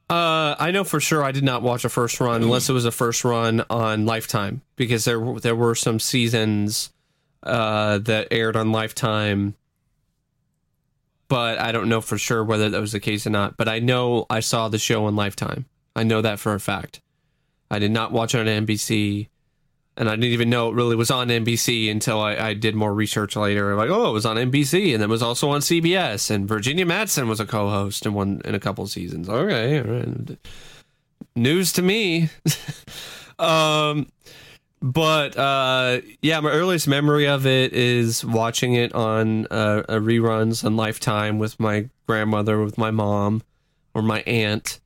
Uh, 0.09 0.55
I 0.57 0.71
know 0.71 0.83
for 0.83 0.99
sure 0.99 1.23
I 1.23 1.31
did 1.31 1.43
not 1.43 1.61
watch 1.61 1.85
a 1.85 1.89
first 1.89 2.19
run 2.19 2.41
unless 2.41 2.67
it 2.67 2.73
was 2.73 2.85
a 2.85 2.91
first 2.91 3.23
run 3.23 3.63
on 3.69 4.07
Lifetime 4.07 4.61
because 4.75 5.05
there 5.05 5.19
were- 5.19 5.39
there 5.39 5.55
were 5.55 5.75
some 5.75 5.99
seasons 5.99 6.91
uh, 7.43 7.99
that 7.99 8.27
aired 8.31 8.55
on 8.55 8.71
Lifetime, 8.71 9.53
but 11.29 11.59
I 11.59 11.71
don't 11.71 11.87
know 11.87 12.01
for 12.01 12.17
sure 12.17 12.43
whether 12.43 12.69
that 12.69 12.81
was 12.81 12.91
the 12.91 12.99
case 12.99 13.25
or 13.25 13.29
not. 13.29 13.55
But 13.55 13.69
I 13.69 13.79
know 13.79 14.25
I 14.29 14.41
saw 14.41 14.67
the 14.67 14.79
show 14.79 15.05
on 15.05 15.15
Lifetime. 15.15 15.65
I 15.95 16.03
know 16.03 16.21
that 16.21 16.39
for 16.39 16.53
a 16.53 16.59
fact. 16.59 16.99
I 17.71 17.79
did 17.79 17.91
not 17.91 18.11
watch 18.11 18.35
it 18.35 18.39
on 18.39 18.65
NBC, 18.65 19.29
and 19.95 20.09
I 20.09 20.13
didn't 20.13 20.31
even 20.31 20.49
know 20.49 20.69
it 20.69 20.75
really 20.75 20.95
was 20.95 21.11
on 21.11 21.27
NBC 21.27 21.91
until 21.91 22.19
I, 22.19 22.35
I 22.35 22.53
did 22.55 22.73
more 22.73 22.93
research 22.93 23.35
later. 23.35 23.75
Like, 23.75 23.89
oh, 23.89 24.09
it 24.09 24.13
was 24.13 24.25
on 24.25 24.37
NBC, 24.37 24.93
and 24.93 25.01
then 25.01 25.09
it 25.09 25.11
was 25.11 25.21
also 25.21 25.49
on 25.51 25.61
CBS, 25.61 26.31
and 26.31 26.47
Virginia 26.47 26.85
Madsen 26.85 27.27
was 27.27 27.39
a 27.39 27.45
co-host 27.45 28.05
in 28.05 28.13
one 28.13 28.41
in 28.43 28.55
a 28.55 28.59
couple 28.59 28.87
seasons. 28.87 29.29
Okay, 29.29 30.37
news 31.35 31.71
to 31.73 31.83
me. 31.83 32.29
um, 33.39 34.07
but 34.81 35.37
uh, 35.37 36.01
yeah, 36.21 36.39
my 36.39 36.51
earliest 36.51 36.87
memory 36.87 37.27
of 37.27 37.45
it 37.45 37.73
is 37.73 38.23
watching 38.23 38.73
it 38.73 38.93
on 38.93 39.45
uh, 39.51 39.83
reruns 39.89 40.63
on 40.63 40.75
Lifetime 40.75 41.39
with 41.39 41.59
my 41.59 41.89
grandmother, 42.07 42.63
with 42.63 42.77
my 42.77 42.91
mom, 42.91 43.41
or 43.93 44.01
my 44.01 44.21
aunt. 44.21 44.79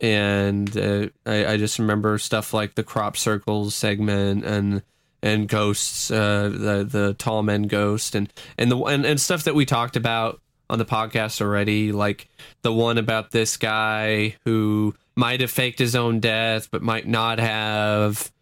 And 0.00 0.76
uh, 0.76 1.08
I, 1.24 1.46
I 1.46 1.56
just 1.56 1.78
remember 1.78 2.18
stuff 2.18 2.52
like 2.52 2.74
the 2.74 2.82
crop 2.82 3.16
circles 3.16 3.74
segment 3.74 4.44
and 4.44 4.82
and 5.22 5.48
ghosts, 5.48 6.10
uh, 6.10 6.48
the 6.48 6.86
the 6.88 7.14
Tallman 7.14 7.68
ghost, 7.68 8.14
and 8.14 8.32
and 8.58 8.70
the 8.70 8.76
and, 8.78 9.06
and 9.06 9.20
stuff 9.20 9.44
that 9.44 9.54
we 9.54 9.64
talked 9.64 9.96
about 9.96 10.40
on 10.68 10.78
the 10.78 10.84
podcast 10.84 11.40
already, 11.40 11.92
like 11.92 12.28
the 12.62 12.72
one 12.72 12.98
about 12.98 13.30
this 13.30 13.56
guy 13.56 14.36
who 14.44 14.94
might 15.14 15.40
have 15.40 15.50
faked 15.50 15.78
his 15.78 15.94
own 15.94 16.18
death 16.18 16.70
but 16.70 16.82
might 16.82 17.06
not 17.06 17.38
have, 17.38 18.32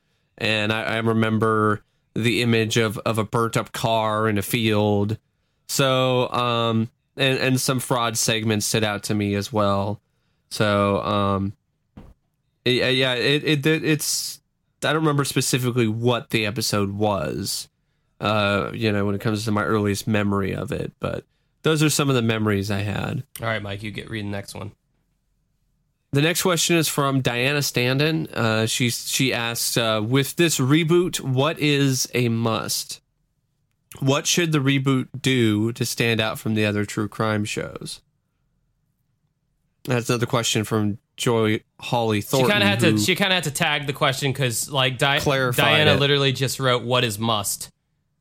and 0.40 0.72
I, 0.72 0.82
I 0.82 0.96
remember 0.98 1.82
the 2.14 2.42
image 2.42 2.76
of 2.76 2.98
of 2.98 3.18
a 3.18 3.24
burnt 3.24 3.56
up 3.56 3.72
car 3.72 4.28
in 4.28 4.38
a 4.38 4.42
field, 4.42 5.18
so 5.68 6.30
um 6.32 6.90
and 7.16 7.38
and 7.38 7.60
some 7.60 7.80
fraud 7.80 8.16
segments 8.16 8.66
stood 8.66 8.84
out 8.84 9.04
to 9.04 9.14
me 9.14 9.34
as 9.34 9.52
well. 9.52 10.00
So, 10.50 11.00
um, 11.02 11.52
yeah, 12.64 12.88
yeah, 12.88 13.14
it, 13.14 13.44
it, 13.44 13.66
it 13.66 13.84
it's. 13.84 14.40
I 14.82 14.92
don't 14.92 15.02
remember 15.02 15.24
specifically 15.24 15.86
what 15.86 16.30
the 16.30 16.46
episode 16.46 16.92
was. 16.92 17.68
Uh, 18.20 18.70
you 18.74 18.92
know, 18.92 19.06
when 19.06 19.14
it 19.14 19.20
comes 19.20 19.44
to 19.44 19.50
my 19.50 19.64
earliest 19.64 20.06
memory 20.06 20.54
of 20.54 20.72
it, 20.72 20.92
but 21.00 21.24
those 21.62 21.82
are 21.82 21.90
some 21.90 22.08
of 22.08 22.14
the 22.14 22.22
memories 22.22 22.70
I 22.70 22.80
had. 22.80 23.22
All 23.40 23.46
right, 23.46 23.62
Mike, 23.62 23.82
you 23.82 23.90
get 23.90 24.10
read 24.10 24.24
the 24.24 24.30
next 24.30 24.54
one. 24.54 24.72
The 26.12 26.22
next 26.22 26.42
question 26.42 26.76
is 26.76 26.88
from 26.88 27.20
Diana 27.20 27.60
Standen. 27.60 28.28
Uh, 28.32 28.66
she 28.66 28.90
she 28.90 29.32
asks, 29.32 29.76
uh, 29.76 30.00
with 30.04 30.36
this 30.36 30.58
reboot, 30.58 31.20
what 31.20 31.58
is 31.60 32.10
a 32.14 32.28
must? 32.28 33.00
What 34.00 34.26
should 34.26 34.52
the 34.52 34.58
reboot 34.58 35.08
do 35.20 35.72
to 35.72 35.84
stand 35.84 36.20
out 36.20 36.38
from 36.38 36.54
the 36.54 36.66
other 36.66 36.84
true 36.84 37.08
crime 37.08 37.44
shows? 37.44 38.00
That's 39.84 40.08
another 40.08 40.26
question 40.26 40.64
from 40.64 40.98
Joy 41.16 41.60
Holly 41.80 42.20
Thornton. 42.20 42.48
She 42.48 42.52
kind 42.52 42.62
of 42.62 42.68
had 42.68 42.80
to. 42.80 42.98
She 42.98 43.14
kind 43.14 43.32
of 43.32 43.36
had 43.36 43.44
to 43.44 43.50
tag 43.50 43.86
the 43.86 43.92
question 43.92 44.32
because, 44.32 44.70
like, 44.70 44.98
Di- 44.98 45.20
Diana 45.20 45.92
it. 45.92 46.00
literally 46.00 46.32
just 46.32 46.58
wrote, 46.60 46.82
"What 46.82 47.04
is 47.04 47.18
must?" 47.18 47.70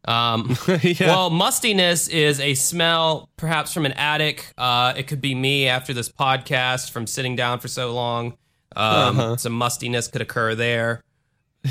Um, 0.06 0.56
Yeah. 0.82 1.08
Well, 1.08 1.30
mustiness 1.30 2.08
is 2.08 2.40
a 2.40 2.54
smell, 2.56 3.30
perhaps 3.38 3.74
from 3.74 3.86
an 3.86 3.92
attic. 3.94 4.54
Uh, 4.58 4.94
it 4.96 5.08
could 5.08 5.22
be 5.22 5.36
me 5.36 5.68
after 5.68 5.94
this 5.94 6.10
podcast 6.10 6.92
from 6.92 7.06
sitting 7.08 7.36
down 7.36 7.60
for 7.60 7.68
so 7.68 7.94
long. 7.94 8.38
Um, 8.76 9.20
Uh-huh. 9.20 9.38
Some 9.38 9.54
mustiness 9.54 10.08
could 10.08 10.22
occur 10.22 10.56
there. 10.56 11.04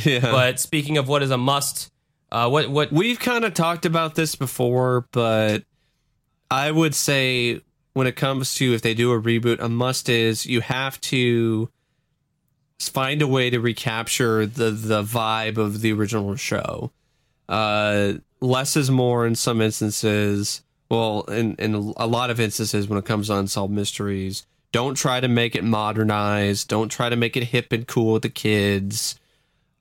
yeah. 0.04 0.20
But 0.20 0.60
speaking 0.60 0.98
of 0.98 1.08
what 1.08 1.22
is 1.22 1.30
a 1.30 1.38
must, 1.38 1.90
uh, 2.30 2.48
what 2.50 2.68
what 2.70 2.92
We've 2.92 3.18
kind 3.18 3.44
of 3.44 3.54
talked 3.54 3.86
about 3.86 4.14
this 4.14 4.34
before, 4.34 5.06
but 5.12 5.64
I 6.50 6.70
would 6.70 6.94
say 6.94 7.60
when 7.94 8.06
it 8.06 8.14
comes 8.16 8.54
to 8.56 8.74
if 8.74 8.82
they 8.82 8.92
do 8.94 9.10
a 9.12 9.20
reboot, 9.20 9.58
a 9.60 9.68
must 9.68 10.08
is 10.10 10.44
you 10.44 10.60
have 10.60 11.00
to 11.02 11.70
find 12.78 13.22
a 13.22 13.26
way 13.26 13.48
to 13.50 13.58
recapture 13.58 14.44
the 14.46 14.70
the 14.70 15.02
vibe 15.02 15.56
of 15.56 15.80
the 15.80 15.92
original 15.92 16.36
show. 16.36 16.92
Uh, 17.48 18.14
less 18.40 18.76
is 18.76 18.90
more 18.90 19.26
in 19.26 19.34
some 19.34 19.60
instances. 19.60 20.62
Well, 20.90 21.22
in 21.22 21.54
in 21.56 21.74
a 21.74 22.06
lot 22.06 22.30
of 22.30 22.40
instances 22.40 22.88
when 22.88 22.98
it 22.98 23.04
comes 23.04 23.28
to 23.28 23.36
unsolved 23.36 23.72
mysteries, 23.72 24.46
don't 24.72 24.94
try 24.94 25.20
to 25.20 25.28
make 25.28 25.54
it 25.54 25.64
modernized. 25.64 26.68
Don't 26.68 26.88
try 26.88 27.08
to 27.08 27.16
make 27.16 27.36
it 27.36 27.44
hip 27.44 27.72
and 27.72 27.86
cool 27.86 28.14
with 28.14 28.22
the 28.22 28.28
kids. 28.28 29.18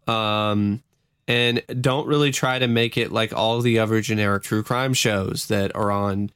Um, 0.07 0.81
and 1.27 1.61
don't 1.81 2.07
really 2.07 2.31
try 2.31 2.59
to 2.59 2.67
make 2.67 2.97
it 2.97 3.11
like 3.11 3.33
all 3.33 3.59
the 3.59 3.79
other 3.79 3.99
generic 3.99 4.43
true 4.43 4.63
crime 4.63 4.93
shows 4.93 5.47
that 5.47 5.75
are 5.75 5.91
on 5.91 6.31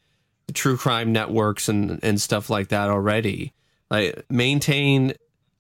true 0.54 0.76
crime 0.76 1.14
networks 1.14 1.70
and 1.70 2.00
and 2.04 2.20
stuff 2.20 2.50
like 2.50 2.70
that 2.70 2.90
already. 2.90 3.54
Like 3.90 4.26
maintain 4.30 5.14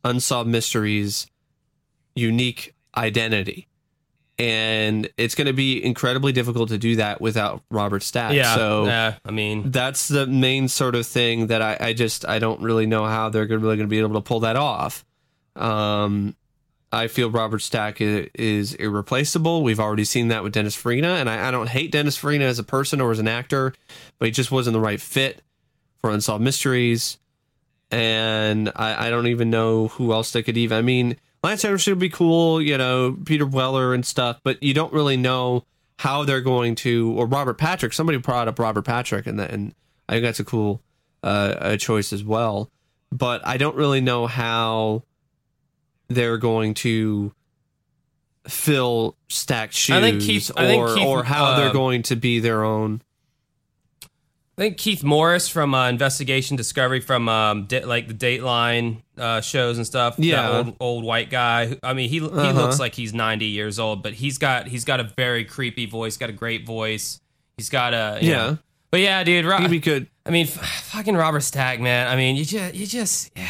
unsolved 0.03 0.49
mysteries 0.49 1.27
unique 2.15 2.73
identity. 2.95 3.68
And 4.41 5.07
it's 5.18 5.35
going 5.35 5.45
to 5.45 5.53
be 5.53 5.84
incredibly 5.85 6.31
difficult 6.31 6.69
to 6.69 6.80
do 6.80 6.95
that 6.95 7.22
without 7.22 7.61
Robert 7.69 8.01
Stack. 8.01 8.34
Yeah. 8.34 8.55
So 8.55 8.85
yeah, 8.85 9.15
I 9.23 9.30
mean, 9.30 9.69
that's 9.69 10.07
the 10.07 10.26
main 10.26 10.68
sort 10.68 10.95
of 10.95 11.05
thing 11.05 11.47
that 11.47 11.61
I, 11.61 11.77
I 11.80 11.93
just 11.93 12.27
I 12.27 12.39
don't 12.39 12.59
really 12.59 12.88
know 12.88 13.05
how 13.05 13.30
they're 13.30 13.45
gonna- 13.45 13.59
really 13.61 13.76
going 13.77 13.88
to 13.88 13.91
be 13.91 13.99
able 13.99 14.15
to 14.15 14.22
pull 14.22 14.39
that 14.39 14.55
off. 14.55 15.05
Um, 15.55 16.35
I 16.91 17.07
feel 17.07 17.30
Robert 17.30 17.59
Stack 17.59 18.01
is, 18.01 18.30
is 18.34 18.73
irreplaceable. 18.73 19.61
We've 19.61 19.80
already 19.80 20.05
seen 20.05 20.30
that 20.30 20.41
with 20.43 20.53
Dennis 20.53 20.76
Farina, 20.76 21.09
and 21.09 21.30
I, 21.30 21.49
I 21.49 21.51
don't 21.51 21.69
hate 21.69 21.91
Dennis 21.91 22.18
Farina 22.18 22.45
as 22.45 22.57
a 22.57 22.63
person 22.63 22.99
or 22.99 23.11
as 23.11 23.19
an 23.19 23.27
actor, 23.27 23.73
but 24.18 24.26
he 24.26 24.31
just 24.31 24.51
wasn't 24.51 24.73
the 24.73 24.80
right 24.81 24.99
fit 24.99 25.43
for 25.99 26.09
Unsolved 26.09 26.43
Mysteries. 26.43 27.19
And 27.91 28.72
I, 28.76 29.07
I 29.07 29.09
don't 29.11 29.27
even 29.27 29.49
know 29.51 29.89
who 29.89 30.13
else 30.13 30.31
they 30.31 30.41
could 30.41 30.57
even. 30.57 30.77
I 30.77 30.81
mean, 30.81 31.18
Lance 31.43 31.65
Anderson 31.65 31.91
would 31.93 31.99
be 31.99 32.09
cool, 32.09 32.61
you 32.61 32.77
know, 32.77 33.18
Peter 33.26 33.45
Weller 33.45 33.93
and 33.93 34.05
stuff, 34.05 34.39
but 34.43 34.61
you 34.61 34.73
don't 34.73 34.93
really 34.93 35.18
know 35.18 35.65
how 35.99 36.23
they're 36.23 36.41
going 36.41 36.76
to, 36.76 37.13
or 37.18 37.26
Robert 37.26 37.57
Patrick. 37.57 37.93
Somebody 37.93 38.18
brought 38.19 38.47
up 38.47 38.59
Robert 38.59 38.84
Patrick, 38.84 39.26
and 39.27 39.39
that, 39.39 39.51
and 39.51 39.73
I 40.07 40.13
think 40.13 40.23
that's 40.23 40.39
a 40.39 40.43
cool 40.43 40.81
uh, 41.23 41.55
a 41.59 41.77
choice 41.77 42.13
as 42.13 42.23
well. 42.23 42.69
But 43.11 43.45
I 43.45 43.57
don't 43.57 43.76
really 43.76 44.01
know 44.01 44.27
how 44.27 45.03
they're 46.07 46.38
going 46.38 46.73
to 46.76 47.34
fill 48.47 49.15
Stack's 49.30 49.76
shoes, 49.76 49.95
I 49.95 50.01
think 50.01 50.22
Keith- 50.22 50.51
I 50.55 50.65
think 50.65 50.81
or 50.81 50.95
Keith, 50.95 51.05
or 51.05 51.23
how 51.23 51.45
uh, 51.45 51.57
they're 51.59 51.73
going 51.73 52.03
to 52.03 52.15
be 52.15 52.39
their 52.39 52.63
own. 52.63 53.01
I 54.57 54.61
think 54.64 54.78
Keith 54.78 55.03
Morris 55.03 55.48
from 55.48 55.73
uh, 55.73 55.90
Investigation 55.90 56.56
Discovery 56.57 56.99
from 56.99 57.28
um, 57.30 57.65
da- 57.65 57.86
like 57.86 58.07
the 58.07 58.14
Dateline 58.14 59.02
uh, 59.18 59.41
shows 59.41 59.78
and 59.78 59.88
stuff. 59.88 60.18
that 60.18 60.23
Yeah. 60.26 60.57
old, 60.57 60.76
old 60.80 61.03
white 61.03 61.30
guy. 61.30 61.78
I 61.82 61.94
mean, 61.94 62.10
he 62.10 62.19
he 62.19 62.26
Uh-huh. 62.26 62.52
looks 62.53 62.80
like 62.80 62.94
he's 62.94 63.14
ninety 63.14 63.45
years 63.48 63.80
old, 63.80 64.03
but 64.03 64.14
he's 64.14 64.38
got 64.38 64.68
he's 64.68 64.84
got 64.86 64.99
a 64.99 65.03
very 65.18 65.45
creepy 65.45 65.86
voice. 65.86 66.18
Got 66.18 66.30
a 66.30 66.34
great 66.34 66.65
voice. 66.65 67.19
He's 67.57 67.69
got 67.69 67.94
a 67.94 68.19
you 68.22 68.32
Yeah. 68.32 68.38
know. 68.38 68.57
But 68.91 68.99
yeah, 68.99 69.23
dude. 69.23 69.45
Ro- 69.45 69.57
He'd 69.57 69.72
be 69.72 69.80
good. 69.80 70.07
I 70.26 70.30
mean, 70.32 70.45
f- 70.48 70.84
fucking 70.91 71.15
Robert 71.15 71.41
Stack, 71.41 71.80
man. 71.80 72.07
I 72.07 72.15
mean, 72.18 72.36
you 72.36 72.44
just, 72.45 72.76
you 72.76 72.86
just, 72.86 73.32
yeah, 73.38 73.48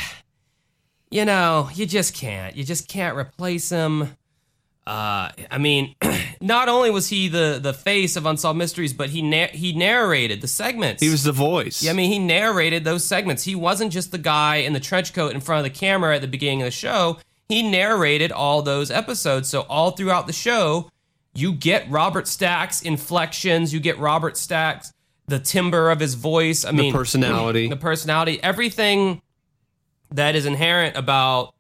you 1.09 1.25
know, 1.25 1.69
you 1.73 1.85
just 1.87 2.13
can't. 2.13 2.55
You 2.55 2.63
just 2.63 2.87
can't 2.87 3.17
replace 3.17 3.69
him. 3.69 4.15
Uh, 4.91 5.31
I 5.49 5.57
mean, 5.57 5.95
not 6.41 6.67
only 6.67 6.91
was 6.91 7.07
he 7.07 7.29
the 7.29 7.59
the 7.63 7.71
face 7.73 8.17
of 8.17 8.25
Unsolved 8.25 8.57
Mysteries, 8.57 8.91
but 8.91 9.09
he 9.09 9.21
na- 9.21 9.47
he 9.47 9.71
narrated 9.71 10.41
the 10.41 10.49
segments. 10.49 11.01
He 11.01 11.09
was 11.09 11.23
the 11.23 11.31
voice. 11.31 11.81
Yeah, 11.81 11.91
I 11.91 11.93
mean, 11.93 12.11
he 12.11 12.19
narrated 12.19 12.83
those 12.83 13.05
segments. 13.05 13.43
He 13.43 13.55
wasn't 13.55 13.93
just 13.93 14.11
the 14.11 14.17
guy 14.17 14.57
in 14.57 14.73
the 14.73 14.81
trench 14.81 15.13
coat 15.13 15.33
in 15.33 15.39
front 15.39 15.65
of 15.65 15.73
the 15.73 15.79
camera 15.79 16.13
at 16.15 16.21
the 16.21 16.27
beginning 16.27 16.61
of 16.63 16.65
the 16.65 16.71
show. 16.71 17.19
He 17.47 17.63
narrated 17.63 18.33
all 18.33 18.63
those 18.63 18.91
episodes. 18.91 19.47
So 19.47 19.61
all 19.61 19.91
throughout 19.91 20.27
the 20.27 20.33
show, 20.33 20.91
you 21.33 21.53
get 21.53 21.89
Robert 21.89 22.27
Stack's 22.27 22.81
inflections. 22.81 23.73
You 23.73 23.79
get 23.79 23.97
Robert 23.97 24.35
Stack's 24.35 24.91
the 25.27 25.39
timbre 25.39 25.89
of 25.89 26.01
his 26.01 26.15
voice. 26.15 26.65
I 26.65 26.71
mean, 26.71 26.91
the 26.91 26.97
personality. 26.97 27.69
the 27.69 27.77
personality, 27.77 28.43
everything 28.43 29.21
that 30.11 30.35
is 30.35 30.45
inherent 30.45 30.97
about 30.97 31.53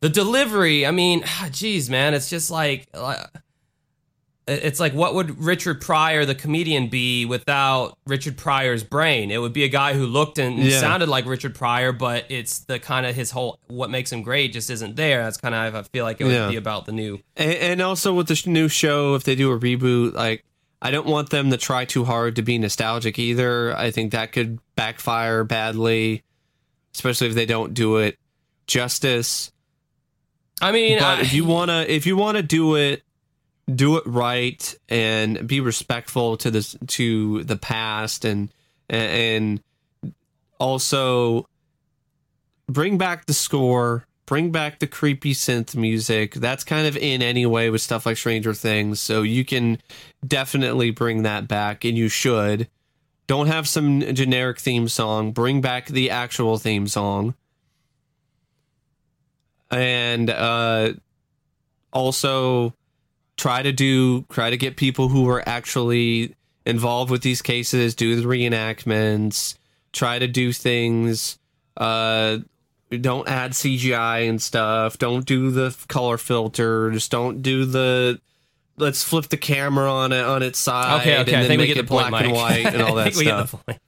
the 0.00 0.08
delivery. 0.08 0.86
I 0.86 0.90
mean, 0.90 1.24
geez, 1.50 1.88
man, 1.90 2.14
it's 2.14 2.28
just 2.30 2.50
like. 2.50 2.86
uh, 2.94 3.24
it's 4.48 4.80
like 4.80 4.92
what 4.94 5.14
would 5.14 5.40
Richard 5.40 5.80
Pryor, 5.80 6.24
the 6.24 6.34
comedian, 6.34 6.88
be 6.88 7.24
without 7.24 7.96
Richard 8.06 8.36
Pryor's 8.36 8.82
brain? 8.82 9.30
It 9.30 9.38
would 9.38 9.52
be 9.52 9.62
a 9.62 9.68
guy 9.68 9.94
who 9.94 10.06
looked 10.06 10.38
and 10.38 10.58
Yeah. 10.58 10.80
sounded 10.80 11.08
like 11.08 11.24
Richard 11.26 11.54
Pryor, 11.54 11.92
but 11.92 12.24
it's 12.30 12.60
the 12.60 12.80
kind 12.80 13.06
of 13.06 13.14
his 13.14 13.30
whole 13.30 13.60
what 13.68 13.90
makes 13.90 14.10
him 14.10 14.22
great 14.22 14.52
just 14.52 14.68
isn't 14.68 14.96
there. 14.96 15.22
That's 15.22 15.36
kind 15.36 15.54
of 15.54 15.76
I 15.76 15.82
feel 15.82 16.04
like 16.04 16.20
it 16.20 16.24
would 16.24 16.32
Yeah. 16.32 16.48
be 16.48 16.56
about 16.56 16.86
the 16.86 16.90
new. 16.92 17.20
And, 17.36 17.52
and 17.52 17.80
also 17.82 18.12
with 18.12 18.26
the 18.26 18.42
new 18.50 18.66
show, 18.68 19.14
if 19.14 19.22
they 19.22 19.36
do 19.36 19.52
a 19.52 19.58
reboot, 19.60 20.14
like 20.14 20.44
I 20.82 20.90
don't 20.90 21.06
want 21.06 21.30
them 21.30 21.50
to 21.50 21.56
try 21.56 21.84
too 21.84 22.04
hard 22.04 22.34
to 22.36 22.42
be 22.42 22.58
nostalgic 22.58 23.20
either. 23.20 23.76
I 23.76 23.92
think 23.92 24.10
that 24.12 24.32
could 24.32 24.58
backfire 24.74 25.44
badly, 25.44 26.24
especially 26.92 27.28
if 27.28 27.34
they 27.34 27.46
don't 27.46 27.72
do 27.72 27.98
it 27.98 28.18
justice. 28.66 29.52
I 30.60 30.72
mean, 30.72 30.98
I, 30.98 31.20
if 31.20 31.32
you 31.32 31.44
wanna, 31.44 31.84
if 31.88 32.06
you 32.06 32.16
wanna 32.16 32.42
do 32.42 32.76
it, 32.76 33.02
do 33.72 33.96
it 33.96 34.06
right 34.06 34.74
and 34.88 35.46
be 35.46 35.60
respectful 35.60 36.36
to 36.38 36.50
this 36.50 36.76
to 36.88 37.44
the 37.44 37.56
past 37.56 38.24
and 38.24 38.52
and 38.88 39.62
also 40.58 41.46
bring 42.68 42.98
back 42.98 43.26
the 43.26 43.32
score 43.32 44.04
bring 44.30 44.52
back 44.52 44.78
the 44.78 44.86
creepy 44.86 45.34
synth 45.34 45.74
music. 45.74 46.34
That's 46.34 46.62
kind 46.62 46.86
of 46.86 46.96
in 46.96 47.20
anyway 47.20 47.68
with 47.68 47.82
stuff 47.82 48.06
like 48.06 48.16
stranger 48.16 48.54
things. 48.54 49.00
So 49.00 49.22
you 49.22 49.44
can 49.44 49.78
definitely 50.24 50.92
bring 50.92 51.24
that 51.24 51.48
back 51.48 51.84
and 51.84 51.98
you 51.98 52.08
should. 52.08 52.68
Don't 53.26 53.48
have 53.48 53.66
some 53.66 54.00
generic 54.14 54.60
theme 54.60 54.86
song. 54.86 55.32
Bring 55.32 55.60
back 55.60 55.86
the 55.86 56.10
actual 56.10 56.58
theme 56.58 56.86
song 56.86 57.34
and 59.70 60.30
uh 60.30 60.92
also 61.92 62.74
try 63.36 63.62
to 63.62 63.72
do 63.72 64.22
try 64.30 64.50
to 64.50 64.56
get 64.56 64.76
people 64.76 65.08
who 65.08 65.28
are 65.28 65.42
actually 65.48 66.34
involved 66.66 67.10
with 67.10 67.22
these 67.22 67.42
cases 67.42 67.94
do 67.94 68.16
the 68.16 68.22
reenactments 68.22 69.56
try 69.92 70.18
to 70.18 70.26
do 70.28 70.52
things 70.52 71.38
uh 71.76 72.38
don't 73.00 73.28
add 73.28 73.52
cgi 73.52 74.28
and 74.28 74.42
stuff 74.42 74.98
don't 74.98 75.24
do 75.24 75.50
the 75.50 75.76
color 75.88 76.18
filters 76.18 77.08
don't 77.08 77.42
do 77.42 77.64
the 77.64 78.20
let's 78.76 79.02
flip 79.02 79.26
the 79.26 79.36
camera 79.36 79.90
on 79.90 80.12
it 80.12 80.24
on 80.24 80.42
its 80.42 80.58
side 80.58 81.00
okay, 81.00 81.18
okay, 81.20 81.32
and 81.32 81.36
I 81.36 81.40
then 81.42 81.48
think 81.48 81.60
we 81.60 81.66
get 81.66 81.78
it 81.78 81.82
the 81.82 81.88
black 81.88 82.12
and 82.12 82.32
white 82.32 82.66
and 82.66 82.82
all 82.82 82.98
I 82.98 83.04
that 83.04 83.12
think 83.12 83.16
we 83.16 83.24
stuff 83.26 83.52
get 83.52 83.58
the 83.58 83.64
point. 83.64 83.82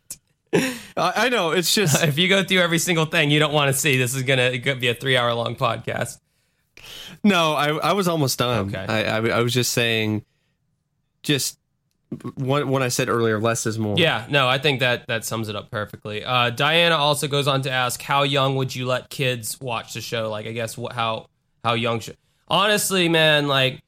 I, 0.55 0.73
I 0.97 1.29
know 1.29 1.51
it's 1.53 1.75
just 1.75 2.03
If 2.05 2.19
you 2.19 2.29
go 2.29 2.45
through 2.45 2.61
every 2.61 2.79
single 2.79 3.07
thing 3.07 3.31
you 3.31 3.39
don't 3.39 3.53
want 3.53 3.75
to 3.75 3.79
see, 3.79 3.97
this 3.97 4.15
is 4.15 4.23
gonna, 4.23 4.59
gonna 4.59 4.79
be 4.79 4.89
a 4.89 4.95
three-hour 4.95 5.33
long 5.35 5.57
podcast. 5.57 6.19
No, 7.25 7.53
I 7.53 7.69
I 7.77 7.93
was 7.93 8.09
almost 8.09 8.39
done. 8.39 8.69
Okay. 8.69 8.85
I, 8.89 9.03
I 9.05 9.29
I 9.29 9.41
was 9.41 9.55
just 9.55 9.73
saying, 9.73 10.25
just 11.23 11.59
when 12.35 12.69
when 12.69 12.83
I 12.83 12.89
said 12.89 13.09
earlier, 13.09 13.41
less 13.41 13.67
is 13.67 13.79
more. 13.79 13.97
Yeah, 13.99 14.27
no, 14.29 14.49
I 14.49 14.59
think 14.59 14.81
that 14.81 15.07
that 15.07 15.25
sums 15.25 15.49
it 15.49 15.57
up 15.57 15.71
perfectly. 15.71 16.25
Uh, 16.25 16.51
Diana 16.51 16.97
also 16.97 17.29
goes 17.29 17.47
on 17.47 17.63
to 17.63 17.71
ask, 17.71 18.03
how 18.03 18.23
young 18.23 18.57
would 18.57 18.75
you 18.75 18.87
let 18.87 19.11
kids 19.11 19.61
watch 19.61 19.95
the 19.95 20.01
show? 20.01 20.31
Like, 20.31 20.47
I 20.47 20.53
guess 20.53 20.77
what 20.77 20.93
how 20.93 21.29
how 21.65 21.75
young 21.75 22.01
should? 22.01 22.17
Honestly, 22.49 23.09
man, 23.09 23.47
like, 23.47 23.83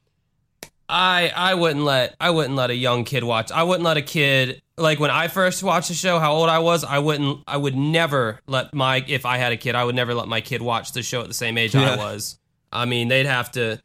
I 0.88 1.32
I 1.34 1.54
wouldn't 1.54 1.84
let 1.84 2.14
I 2.20 2.30
wouldn't 2.30 2.54
let 2.54 2.70
a 2.70 2.76
young 2.76 3.04
kid 3.04 3.24
watch. 3.24 3.50
I 3.50 3.62
wouldn't 3.64 3.84
let 3.84 3.96
a 3.96 4.02
kid 4.02 4.62
like 4.76 4.98
when 4.98 5.10
I 5.10 5.28
first 5.28 5.62
watched 5.62 5.88
the 5.88 5.94
show. 5.94 6.18
How 6.18 6.32
old 6.32 6.48
I 6.48 6.58
was, 6.58 6.84
I 6.84 6.98
wouldn't. 6.98 7.44
I 7.46 7.56
would 7.56 7.76
never 7.76 8.40
let 8.46 8.74
my 8.74 9.04
if 9.06 9.26
I 9.26 9.38
had 9.38 9.52
a 9.52 9.56
kid, 9.56 9.74
I 9.74 9.84
would 9.84 9.94
never 9.94 10.14
let 10.14 10.28
my 10.28 10.40
kid 10.40 10.62
watch 10.62 10.92
the 10.92 11.02
show 11.02 11.20
at 11.20 11.28
the 11.28 11.34
same 11.34 11.58
age 11.58 11.74
I 11.74 11.96
was. 11.96 12.38
I 12.72 12.84
mean, 12.84 13.08
they'd 13.08 13.26
have 13.26 13.52
to. 13.52 13.80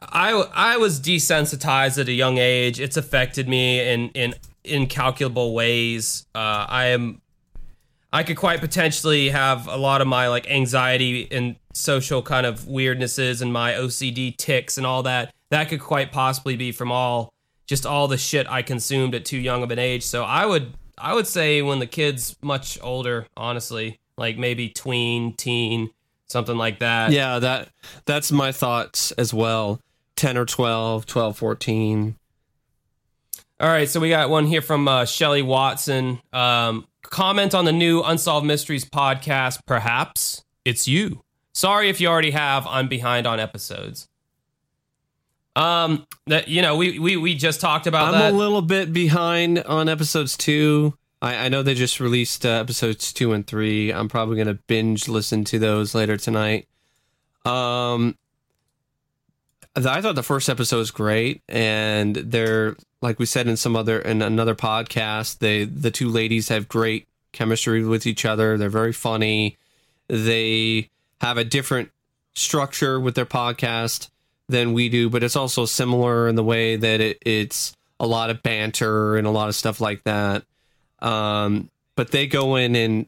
I 0.00 0.32
I 0.32 0.76
was 0.76 1.00
desensitized 1.00 1.98
at 1.98 2.08
a 2.08 2.12
young 2.12 2.38
age. 2.38 2.80
It's 2.80 2.96
affected 2.96 3.48
me 3.48 3.80
in 3.80 4.10
in 4.10 4.34
incalculable 4.64 5.54
ways. 5.54 6.26
Uh, 6.34 6.66
I 6.68 6.86
am. 6.86 7.22
I 8.12 8.22
could 8.22 8.36
quite 8.36 8.60
potentially 8.60 9.30
have 9.30 9.66
a 9.66 9.76
lot 9.76 10.00
of 10.00 10.06
my 10.06 10.28
like 10.28 10.50
anxiety 10.50 11.28
and 11.30 11.56
social 11.72 12.22
kind 12.22 12.46
of 12.46 12.60
weirdnesses 12.60 13.42
and 13.42 13.52
my 13.52 13.72
OCD 13.72 14.36
ticks 14.36 14.78
and 14.78 14.86
all 14.86 15.02
that. 15.02 15.34
That 15.50 15.68
could 15.68 15.80
quite 15.80 16.12
possibly 16.12 16.56
be 16.56 16.72
from 16.72 16.90
all 16.90 17.32
just 17.66 17.84
all 17.84 18.08
the 18.08 18.16
shit 18.16 18.48
I 18.48 18.62
consumed 18.62 19.14
at 19.14 19.24
too 19.24 19.38
young 19.38 19.62
of 19.62 19.70
an 19.70 19.78
age. 19.78 20.04
So 20.04 20.24
I 20.24 20.46
would 20.46 20.74
I 20.98 21.14
would 21.14 21.26
say 21.26 21.62
when 21.62 21.78
the 21.78 21.86
kid's 21.86 22.36
much 22.42 22.78
older, 22.82 23.26
honestly, 23.36 24.00
like 24.16 24.38
maybe 24.38 24.68
tween, 24.70 25.34
teen, 25.34 25.90
something 26.26 26.56
like 26.56 26.78
that. 26.78 27.12
yeah. 27.12 27.38
That 27.38 27.68
that's 28.04 28.32
my 28.32 28.52
thoughts 28.52 29.12
as 29.12 29.34
well. 29.34 29.80
Ten 30.16 30.38
or 30.38 30.46
12, 30.46 31.04
12, 31.04 31.36
14. 31.36 32.16
All 33.58 33.68
right, 33.68 33.88
so 33.88 34.00
we 34.00 34.10
got 34.10 34.28
one 34.28 34.46
here 34.46 34.60
from 34.60 34.86
uh, 34.86 35.04
Shelly 35.06 35.40
Watson. 35.42 36.20
Um, 36.32 36.86
comment 37.02 37.54
on 37.54 37.64
the 37.64 37.72
new 37.72 38.02
Unsolved 38.02 38.46
Mysteries 38.46 38.84
podcast. 38.84 39.60
Perhaps 39.66 40.44
it's 40.64 40.86
you. 40.86 41.22
Sorry 41.54 41.88
if 41.88 42.00
you 42.00 42.08
already 42.08 42.32
have. 42.32 42.66
I'm 42.66 42.86
behind 42.88 43.26
on 43.26 43.40
episodes. 43.40 44.08
Um, 45.56 46.06
that 46.26 46.48
you 46.48 46.60
know, 46.60 46.76
we 46.76 46.98
we 46.98 47.16
we 47.16 47.34
just 47.34 47.62
talked 47.62 47.86
about 47.86 48.14
I'm 48.14 48.20
that. 48.20 48.32
a 48.34 48.36
little 48.36 48.60
bit 48.60 48.92
behind 48.92 49.60
on 49.60 49.88
episodes 49.88 50.36
two. 50.36 50.94
I, 51.22 51.46
I 51.46 51.48
know 51.48 51.62
they 51.62 51.74
just 51.74 51.98
released 51.98 52.44
uh, 52.44 52.50
episodes 52.50 53.10
two 53.10 53.32
and 53.32 53.46
three. 53.46 53.90
I'm 53.90 54.08
probably 54.08 54.36
gonna 54.36 54.58
binge 54.66 55.08
listen 55.08 55.44
to 55.44 55.58
those 55.58 55.94
later 55.94 56.18
tonight. 56.18 56.68
Um, 57.46 58.18
I 59.74 60.02
thought 60.02 60.14
the 60.14 60.22
first 60.22 60.50
episode 60.50 60.78
was 60.78 60.90
great, 60.90 61.40
and 61.48 62.16
they're 62.16 62.76
like 63.00 63.18
we 63.18 63.24
said 63.24 63.48
in 63.48 63.56
some 63.56 63.76
other 63.76 63.98
in 63.98 64.20
another 64.20 64.54
podcast. 64.54 65.38
They 65.38 65.64
the 65.64 65.90
two 65.90 66.10
ladies 66.10 66.50
have 66.50 66.68
great 66.68 67.08
chemistry 67.32 67.82
with 67.82 68.06
each 68.06 68.26
other. 68.26 68.58
They're 68.58 68.68
very 68.68 68.92
funny. 68.92 69.56
They 70.08 70.90
have 71.22 71.38
a 71.38 71.44
different 71.44 71.90
structure 72.34 73.00
with 73.00 73.14
their 73.14 73.24
podcast 73.24 74.10
than 74.48 74.72
we 74.72 74.88
do, 74.88 75.10
but 75.10 75.22
it's 75.22 75.36
also 75.36 75.64
similar 75.64 76.28
in 76.28 76.34
the 76.34 76.44
way 76.44 76.76
that 76.76 77.00
it, 77.00 77.18
it's 77.24 77.74
a 77.98 78.06
lot 78.06 78.30
of 78.30 78.42
banter 78.42 79.16
and 79.16 79.26
a 79.26 79.30
lot 79.30 79.48
of 79.48 79.54
stuff 79.54 79.80
like 79.80 80.04
that. 80.04 80.44
Um, 81.00 81.70
but 81.94 82.10
they 82.10 82.26
go 82.26 82.56
in 82.56 82.76
and 82.76 83.06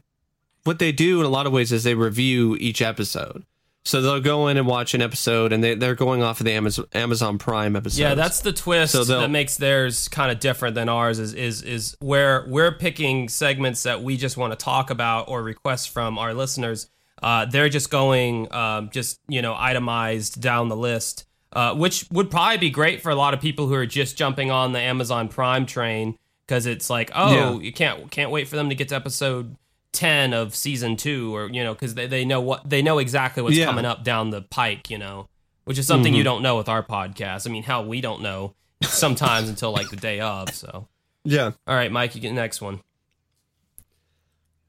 what 0.63 0.79
they 0.79 0.91
do 0.91 1.19
in 1.19 1.25
a 1.25 1.29
lot 1.29 1.47
of 1.47 1.53
ways 1.53 1.71
is 1.71 1.83
they 1.83 1.95
review 1.95 2.55
each 2.59 2.81
episode. 2.81 3.43
So 3.85 4.01
they'll 4.01 4.19
go 4.19 4.49
in 4.49 4.57
and 4.57 4.67
watch 4.67 4.93
an 4.93 5.01
episode, 5.01 5.53
and 5.53 5.63
they, 5.63 5.73
they're 5.73 5.95
going 5.95 6.21
off 6.21 6.41
of 6.41 6.45
the 6.45 6.51
Amazon, 6.51 6.85
Amazon 6.93 7.37
Prime 7.37 7.75
episode. 7.75 8.01
Yeah, 8.01 8.13
that's 8.13 8.41
the 8.41 8.51
twist 8.51 8.91
So 8.91 9.03
that 9.05 9.31
makes 9.31 9.57
theirs 9.57 10.09
kind 10.09 10.31
of 10.31 10.39
different 10.39 10.75
than 10.75 10.89
ours. 10.89 11.17
Is 11.17 11.33
is 11.33 11.63
is 11.63 11.97
where 11.99 12.45
we're 12.47 12.73
picking 12.73 13.29
segments 13.29 13.83
that 13.83 14.03
we 14.03 14.17
just 14.17 14.37
want 14.37 14.51
to 14.51 14.57
talk 14.63 14.89
about 14.89 15.29
or 15.29 15.41
request 15.41 15.89
from 15.89 16.19
our 16.19 16.33
listeners. 16.33 16.89
Uh, 17.23 17.45
they're 17.45 17.69
just 17.69 17.89
going 17.89 18.53
um, 18.53 18.89
just 18.91 19.21
you 19.27 19.41
know 19.41 19.55
itemized 19.57 20.41
down 20.41 20.67
the 20.67 20.77
list, 20.77 21.25
uh, 21.53 21.73
which 21.75 22.05
would 22.11 22.29
probably 22.29 22.57
be 22.57 22.69
great 22.69 23.01
for 23.01 23.09
a 23.09 23.15
lot 23.15 23.33
of 23.33 23.41
people 23.41 23.67
who 23.67 23.73
are 23.73 23.85
just 23.85 24.17
jumping 24.17 24.51
on 24.51 24.71
the 24.73 24.79
Amazon 24.79 25.27
Prime 25.27 25.65
train 25.65 26.17
because 26.47 26.65
it's 26.65 26.89
like 26.89 27.11
oh 27.15 27.33
Yeah. 27.33 27.59
you 27.59 27.73
can't 27.73 28.09
can't 28.11 28.31
wait 28.31 28.47
for 28.47 28.55
them 28.55 28.69
to 28.69 28.75
get 28.75 28.89
to 28.89 28.95
episode. 28.95 29.55
10 29.91 30.33
of 30.35 30.55
season 30.55 30.95
2 30.95 31.35
or 31.35 31.49
you 31.49 31.63
know 31.63 31.73
cuz 31.73 31.95
they, 31.95 32.05
they 32.05 32.23
know 32.23 32.39
what 32.39 32.69
they 32.69 32.83
know 32.83 32.99
exactly 32.99 33.41
what's 33.41 33.55
Yeah. 33.55 33.63
Mm-hmm. 33.65 33.69
coming 33.71 33.85
up 33.85 34.03
down 34.03 34.29
the 34.29 34.43
pike 34.43 34.91
you 34.91 34.99
know 34.99 35.27
which 35.65 35.79
is 35.79 35.87
something 35.87 36.13
you 36.13 36.23
don't 36.23 36.41
know 36.43 36.57
with 36.57 36.67
our 36.69 36.81
podcast. 36.81 37.45
I 37.47 37.51
mean, 37.51 37.61
how 37.61 37.83
we 37.83 38.01
don't 38.01 38.23
know 38.23 38.55
sometimes 38.83 39.49
until 39.53 39.71
like 39.71 39.89
the 39.91 39.97
day 39.97 40.19
of. 40.19 40.49
So, 40.51 40.87
yeah. 41.23 41.51
all 41.67 41.75
right, 41.75 41.91
Mike, 41.91 42.15
you 42.15 42.21
get 42.21 42.29
the 42.29 42.33
next 42.35 42.59
one. 42.59 42.79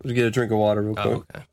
Let's 0.04 0.14
get 0.14 0.26
a 0.26 0.30
drink 0.30 0.52
of 0.52 0.58
water 0.58 0.82
real 0.82 0.94
quick. 0.94 1.06
Oh, 1.06 1.24
okay. 1.34 1.44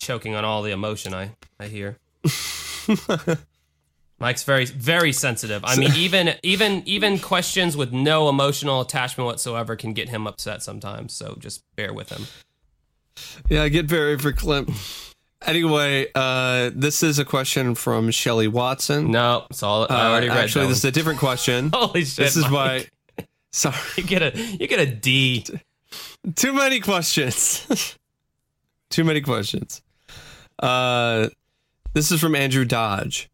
Choking 0.00 0.34
on 0.34 0.44
all 0.44 0.62
the 0.62 0.72
emotion 0.72 1.14
I 1.14 1.36
I 1.60 1.66
hear. 1.66 1.98
Mike's 4.18 4.44
very 4.44 4.64
very 4.64 5.12
sensitive. 5.12 5.62
I 5.64 5.76
mean, 5.76 5.92
even 5.94 6.34
even 6.42 6.82
even 6.86 7.18
questions 7.18 7.76
with 7.76 7.92
no 7.92 8.28
emotional 8.30 8.80
attachment 8.80 9.26
whatsoever 9.26 9.76
can 9.76 9.92
get 9.92 10.08
him 10.08 10.26
upset 10.26 10.62
sometimes. 10.62 11.12
So 11.12 11.36
just 11.38 11.62
bear 11.76 11.92
with 11.92 12.08
him. 12.10 12.26
Yeah, 13.50 13.62
I 13.62 13.68
get 13.68 13.84
very 13.86 14.16
verklempt. 14.16 15.12
Anyway, 15.42 16.06
uh, 16.14 16.70
this 16.74 17.02
is 17.02 17.18
a 17.18 17.24
question 17.26 17.74
from 17.74 18.10
Shelly 18.10 18.48
Watson. 18.48 19.10
No, 19.10 19.46
it's 19.50 19.62
all 19.62 19.82
I 19.82 19.86
Uh, 20.06 20.10
already 20.10 20.28
read. 20.28 20.38
actually, 20.38 20.66
this 20.68 20.78
is 20.78 20.84
a 20.86 20.90
different 20.90 21.18
question. 21.18 21.68
one. 21.70 21.82
holy 21.88 22.04
shit. 22.06 22.24
this 22.24 22.36
is 22.36 22.44
Mike. 22.44 22.90
why. 23.18 23.24
Sorry, 23.52 23.76
you 23.98 24.02
get 24.02 24.22
a 24.22 24.38
you 24.40 24.66
get 24.66 24.80
a 24.80 24.86
D. 24.86 25.44
too 26.34 26.52
many 26.54 26.80
questions. 26.80 27.96
too 28.88 29.04
many 29.04 29.20
questions. 29.20 29.82
Uh, 30.58 31.28
this 31.96 32.12
is 32.12 32.20
from 32.20 32.34
Andrew 32.34 32.66
Dodge. 32.66 33.30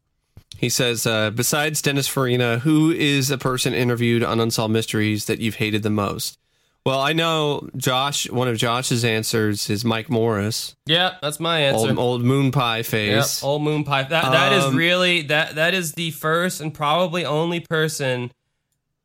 He 0.56 0.68
says, 0.68 1.04
uh, 1.08 1.30
besides 1.32 1.82
Dennis 1.82 2.06
Farina, 2.06 2.60
who 2.60 2.92
is 2.92 3.28
a 3.32 3.36
person 3.36 3.74
interviewed 3.74 4.22
on 4.22 4.38
Unsolved 4.38 4.72
Mysteries 4.72 5.24
that 5.24 5.40
you've 5.40 5.56
hated 5.56 5.82
the 5.82 5.90
most? 5.90 6.38
Well, 6.86 7.00
I 7.00 7.12
know 7.12 7.68
Josh. 7.76 8.30
One 8.30 8.46
of 8.46 8.56
Josh's 8.56 9.04
answers 9.04 9.68
is 9.68 9.84
Mike 9.84 10.08
Morris, 10.08 10.76
Yeah, 10.86 11.14
that's 11.20 11.40
my 11.40 11.58
answer. 11.60 11.88
old, 11.88 11.98
old 11.98 12.22
moon 12.24 12.52
pie 12.52 12.78
Yep, 12.78 12.86
face. 12.86 13.42
old 13.42 13.62
moon 13.62 13.82
pie. 13.82 14.04
That 14.04 14.30
that 14.30 14.52
is 14.52 14.64
Um, 14.64 14.76
really 14.76 15.22
that 15.22 15.56
that 15.56 15.74
is 15.74 15.92
the 15.94 16.12
first 16.12 16.60
and 16.60 16.72
probably 16.72 17.24
only 17.24 17.58
person 17.60 18.30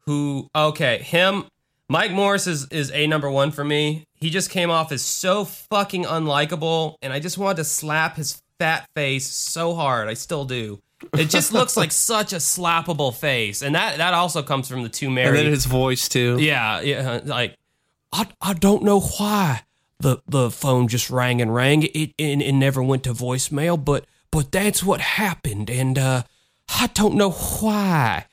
who 0.06 0.50
okay, 0.56 1.00
him 1.00 1.46
Mike 1.90 2.12
Morris 2.12 2.46
is 2.48 2.68
is 2.72 2.92
a 2.92 3.06
number 3.08 3.30
1 3.32 3.52
for 3.52 3.64
me. 3.64 4.04
He 4.16 4.30
just 4.30 4.50
came 4.50 4.70
off 4.72 4.92
as 4.92 5.04
so 5.04 5.46
fucking 5.46 6.04
unlikable 6.06 6.96
and 7.02 7.14
I 7.14 7.20
just 7.20 7.38
wanted 7.38 7.58
to 7.58 7.64
slap 7.64 8.18
his 8.18 8.42
fat 8.60 8.88
face 8.96 9.28
so 9.28 9.76
hard. 9.76 10.08
I 10.08 10.14
still 10.14 10.46
do. 10.46 10.82
It 11.14 11.30
just 11.30 11.54
looks 11.54 11.78
like 11.78 11.92
such 12.12 12.34
a 12.34 12.38
slappable 12.38 13.14
face. 13.14 13.62
And 13.62 13.76
that 13.76 13.98
that 13.98 14.14
also 14.14 14.42
comes 14.44 14.68
from 14.68 14.84
the 14.84 14.90
two 14.90 15.10
Mary. 15.10 15.28
and 15.28 15.38
then 15.38 15.54
his 15.54 15.66
voice 15.66 16.10
too. 16.10 16.38
yeah, 16.40 16.82
yeah, 16.82 17.22
like 17.24 17.56
I 18.12 18.28
I 18.42 18.54
don't 18.54 18.84
know 18.84 19.00
why 19.00 19.64
the 20.00 20.18
the 20.28 20.50
phone 20.50 20.88
just 20.88 21.10
rang 21.10 21.42
and 21.42 21.54
rang. 21.54 21.84
It 21.84 22.14
and 22.20 22.42
it 22.42 22.54
never 22.54 22.82
went 22.82 23.04
to 23.04 23.14
voicemail, 23.14 23.84
but 23.84 24.06
but 24.32 24.52
that's 24.52 24.84
what 24.84 25.02
happened, 25.02 25.70
and 25.70 25.98
uh, 25.98 26.24
I 26.70 26.88
don't 26.88 27.16
know 27.16 27.32
why. 27.32 28.26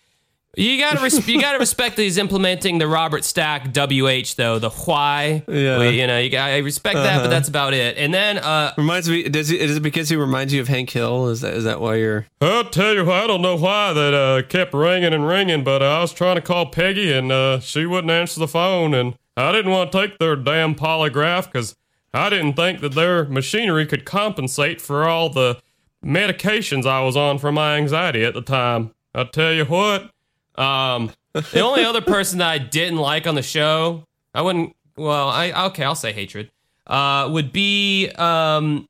You 0.56 0.78
gotta 0.78 1.02
res- 1.02 1.26
you 1.28 1.40
gotta 1.40 1.58
respect 1.58 1.96
that 1.96 2.02
he's 2.02 2.18
implementing 2.18 2.78
the 2.78 2.86
Robert 2.86 3.24
Stack 3.24 3.68
WH 3.74 4.34
though 4.36 4.58
the 4.58 4.70
why. 4.70 5.42
Yeah. 5.48 5.78
We- 5.78 6.00
you 6.00 6.06
know, 6.06 6.18
you 6.18 6.30
got 6.30 6.50
I 6.50 6.58
respect 6.58 6.96
that, 6.96 7.22
but 7.22 7.28
that's 7.28 7.48
about 7.48 7.74
it. 7.74 7.96
And 7.98 8.12
then 8.12 8.38
uh, 8.38 8.72
Reminds 8.76 9.08
me. 9.08 9.28
Does 9.28 9.48
he, 9.48 9.58
is 9.58 9.76
it 9.76 9.82
because 9.82 10.08
he 10.08 10.16
reminds 10.16 10.52
you 10.52 10.60
of 10.60 10.68
Hank 10.68 10.90
Hill? 10.90 11.28
Is 11.28 11.40
that 11.40 11.54
is 11.54 11.64
that 11.64 11.80
why 11.80 11.96
you're? 11.96 12.26
I'll 12.40 12.64
tell 12.64 12.94
you, 12.94 13.04
why 13.04 13.22
I 13.22 13.26
don't 13.26 13.42
know 13.42 13.56
why 13.56 13.92
that 13.92 14.14
uh, 14.14 14.42
kept 14.48 14.74
ringing 14.74 15.12
and 15.12 15.26
ringing, 15.26 15.64
but 15.64 15.82
I 15.82 16.00
was 16.00 16.12
trying 16.12 16.36
to 16.36 16.42
call 16.42 16.66
Peggy 16.66 17.12
and 17.12 17.32
uh, 17.32 17.60
she 17.60 17.86
wouldn't 17.86 18.10
answer 18.10 18.40
the 18.40 18.48
phone, 18.48 18.94
and 18.94 19.14
I 19.36 19.52
didn't 19.52 19.70
want 19.72 19.90
to 19.92 19.98
take 20.06 20.18
their 20.18 20.36
damn 20.36 20.74
polygraph 20.74 21.46
because 21.46 21.74
I 22.12 22.30
didn't 22.30 22.54
think 22.54 22.80
that 22.80 22.92
their 22.94 23.24
machinery 23.24 23.86
could 23.86 24.04
compensate 24.04 24.80
for 24.80 25.08
all 25.08 25.28
the 25.30 25.58
medications 26.04 26.86
I 26.86 27.00
was 27.02 27.16
on 27.16 27.38
for 27.38 27.50
my 27.50 27.76
anxiety 27.76 28.24
at 28.24 28.34
the 28.34 28.42
time. 28.42 28.92
I 29.14 29.24
tell 29.24 29.52
you 29.52 29.64
what, 29.64 30.10
Um, 30.56 31.12
the 31.32 31.60
only 31.60 31.84
other 31.84 32.00
person 32.00 32.38
that 32.38 32.48
I 32.48 32.58
didn't 32.58 32.98
like 32.98 33.26
on 33.26 33.34
the 33.34 33.42
show, 33.42 34.04
I 34.34 34.42
wouldn't. 34.42 34.74
Well, 34.96 35.28
I 35.28 35.66
okay, 35.66 35.84
I'll 35.84 35.94
say 35.94 36.12
hatred. 36.12 36.50
Uh, 36.86 37.28
would 37.32 37.52
be 37.52 38.08
um, 38.10 38.88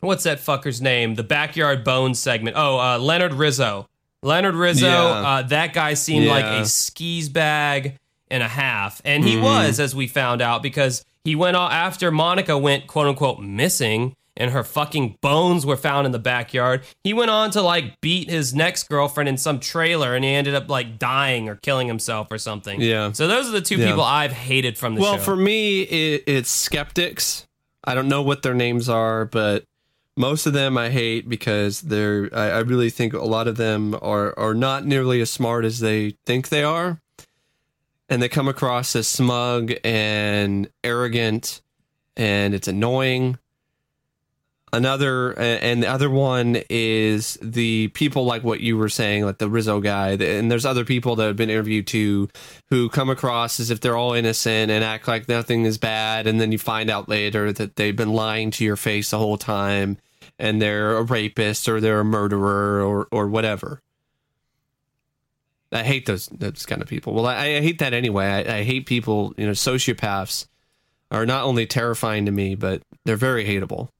what's 0.00 0.24
that 0.24 0.38
fucker's 0.38 0.80
name? 0.80 1.14
The 1.14 1.24
backyard 1.24 1.84
bones 1.84 2.18
segment. 2.18 2.56
Oh, 2.56 2.78
uh, 2.78 2.98
Leonard 2.98 3.34
Rizzo. 3.34 3.88
Leonard 4.22 4.54
Rizzo. 4.54 4.86
Yeah. 4.86 5.28
Uh, 5.28 5.42
that 5.42 5.74
guy 5.74 5.94
seemed 5.94 6.26
like 6.26 6.44
a 6.44 6.64
skis 6.64 7.28
bag 7.28 7.98
and 8.30 8.42
a 8.42 8.48
half, 8.48 9.02
and 9.04 9.24
he 9.24 9.38
was, 9.38 9.78
as 9.80 9.94
we 9.94 10.06
found 10.06 10.40
out, 10.40 10.62
because 10.62 11.04
he 11.24 11.36
went 11.36 11.56
on 11.56 11.70
after 11.70 12.10
Monica 12.10 12.56
went 12.56 12.86
quote 12.86 13.06
unquote 13.06 13.40
missing. 13.40 14.16
And 14.36 14.50
her 14.50 14.64
fucking 14.64 15.18
bones 15.20 15.64
were 15.64 15.76
found 15.76 16.06
in 16.06 16.12
the 16.12 16.18
backyard. 16.18 16.82
He 17.04 17.12
went 17.12 17.30
on 17.30 17.52
to 17.52 17.62
like 17.62 18.00
beat 18.00 18.28
his 18.28 18.52
next 18.52 18.88
girlfriend 18.88 19.28
in 19.28 19.36
some 19.38 19.60
trailer, 19.60 20.16
and 20.16 20.24
he 20.24 20.30
ended 20.32 20.56
up 20.56 20.68
like 20.68 20.98
dying 20.98 21.48
or 21.48 21.54
killing 21.54 21.86
himself 21.86 22.28
or 22.32 22.38
something. 22.38 22.80
Yeah. 22.80 23.12
So 23.12 23.28
those 23.28 23.46
are 23.48 23.52
the 23.52 23.60
two 23.60 23.76
Yeah. 23.76 23.86
people 23.90 24.02
I've 24.02 24.32
hated 24.32 24.76
from 24.76 24.96
the 24.96 25.02
Well, 25.02 25.12
show. 25.12 25.16
Well, 25.18 25.24
for 25.24 25.36
me, 25.36 25.82
it, 25.82 26.24
it's 26.26 26.50
skeptics. 26.50 27.46
I 27.84 27.94
don't 27.94 28.08
know 28.08 28.22
what 28.22 28.42
their 28.42 28.54
names 28.54 28.88
are, 28.88 29.24
but 29.24 29.64
most 30.16 30.46
of 30.46 30.52
them 30.52 30.76
I 30.78 30.90
hate 30.90 31.28
because 31.28 31.82
they're. 31.82 32.28
I, 32.32 32.50
I 32.50 32.58
really 32.60 32.90
think 32.90 33.12
a 33.12 33.18
lot 33.22 33.46
of 33.46 33.56
them 33.56 33.94
are 34.02 34.36
are 34.36 34.54
not 34.54 34.84
nearly 34.84 35.20
as 35.20 35.30
smart 35.30 35.64
as 35.64 35.78
they 35.78 36.16
think 36.26 36.48
they 36.48 36.64
are, 36.64 37.00
and 38.08 38.20
they 38.20 38.28
come 38.28 38.48
across 38.48 38.96
as 38.96 39.06
smug 39.06 39.74
and 39.84 40.68
arrogant, 40.82 41.62
and 42.16 42.52
it's 42.52 42.66
annoying. 42.68 43.38
Another 44.74 45.38
and 45.38 45.84
the 45.84 45.86
other 45.86 46.10
one 46.10 46.60
is 46.68 47.38
the 47.40 47.88
people 47.88 48.24
like 48.24 48.42
what 48.42 48.58
you 48.58 48.76
were 48.76 48.88
saying, 48.88 49.24
like 49.24 49.38
the 49.38 49.48
Rizzo 49.48 49.78
guy, 49.78 50.14
and 50.14 50.50
there's 50.50 50.66
other 50.66 50.84
people 50.84 51.14
that 51.14 51.26
have 51.26 51.36
been 51.36 51.48
interviewed 51.48 51.86
too, 51.86 52.28
who 52.70 52.88
come 52.88 53.08
across 53.08 53.60
as 53.60 53.70
if 53.70 53.80
they're 53.80 53.96
all 53.96 54.14
innocent 54.14 54.72
and 54.72 54.82
act 54.82 55.06
like 55.06 55.28
nothing 55.28 55.64
is 55.64 55.78
bad, 55.78 56.26
and 56.26 56.40
then 56.40 56.50
you 56.50 56.58
find 56.58 56.90
out 56.90 57.08
later 57.08 57.52
that 57.52 57.76
they've 57.76 57.94
been 57.94 58.12
lying 58.12 58.50
to 58.50 58.64
your 58.64 58.74
face 58.74 59.10
the 59.10 59.18
whole 59.18 59.38
time, 59.38 59.96
and 60.40 60.60
they're 60.60 60.96
a 60.96 61.04
rapist 61.04 61.68
or 61.68 61.80
they're 61.80 62.00
a 62.00 62.04
murderer 62.04 62.82
or 62.82 63.06
or 63.12 63.28
whatever. 63.28 63.80
I 65.70 65.84
hate 65.84 66.06
those 66.06 66.26
those 66.26 66.66
kind 66.66 66.82
of 66.82 66.88
people. 66.88 67.14
Well, 67.14 67.26
I, 67.26 67.36
I 67.36 67.60
hate 67.60 67.78
that 67.78 67.94
anyway. 67.94 68.26
I, 68.26 68.58
I 68.58 68.62
hate 68.64 68.86
people. 68.86 69.34
You 69.36 69.46
know, 69.46 69.52
sociopaths 69.52 70.48
are 71.12 71.26
not 71.26 71.44
only 71.44 71.64
terrifying 71.64 72.26
to 72.26 72.32
me, 72.32 72.56
but 72.56 72.82
they're 73.04 73.14
very 73.14 73.44
hateable. 73.44 73.90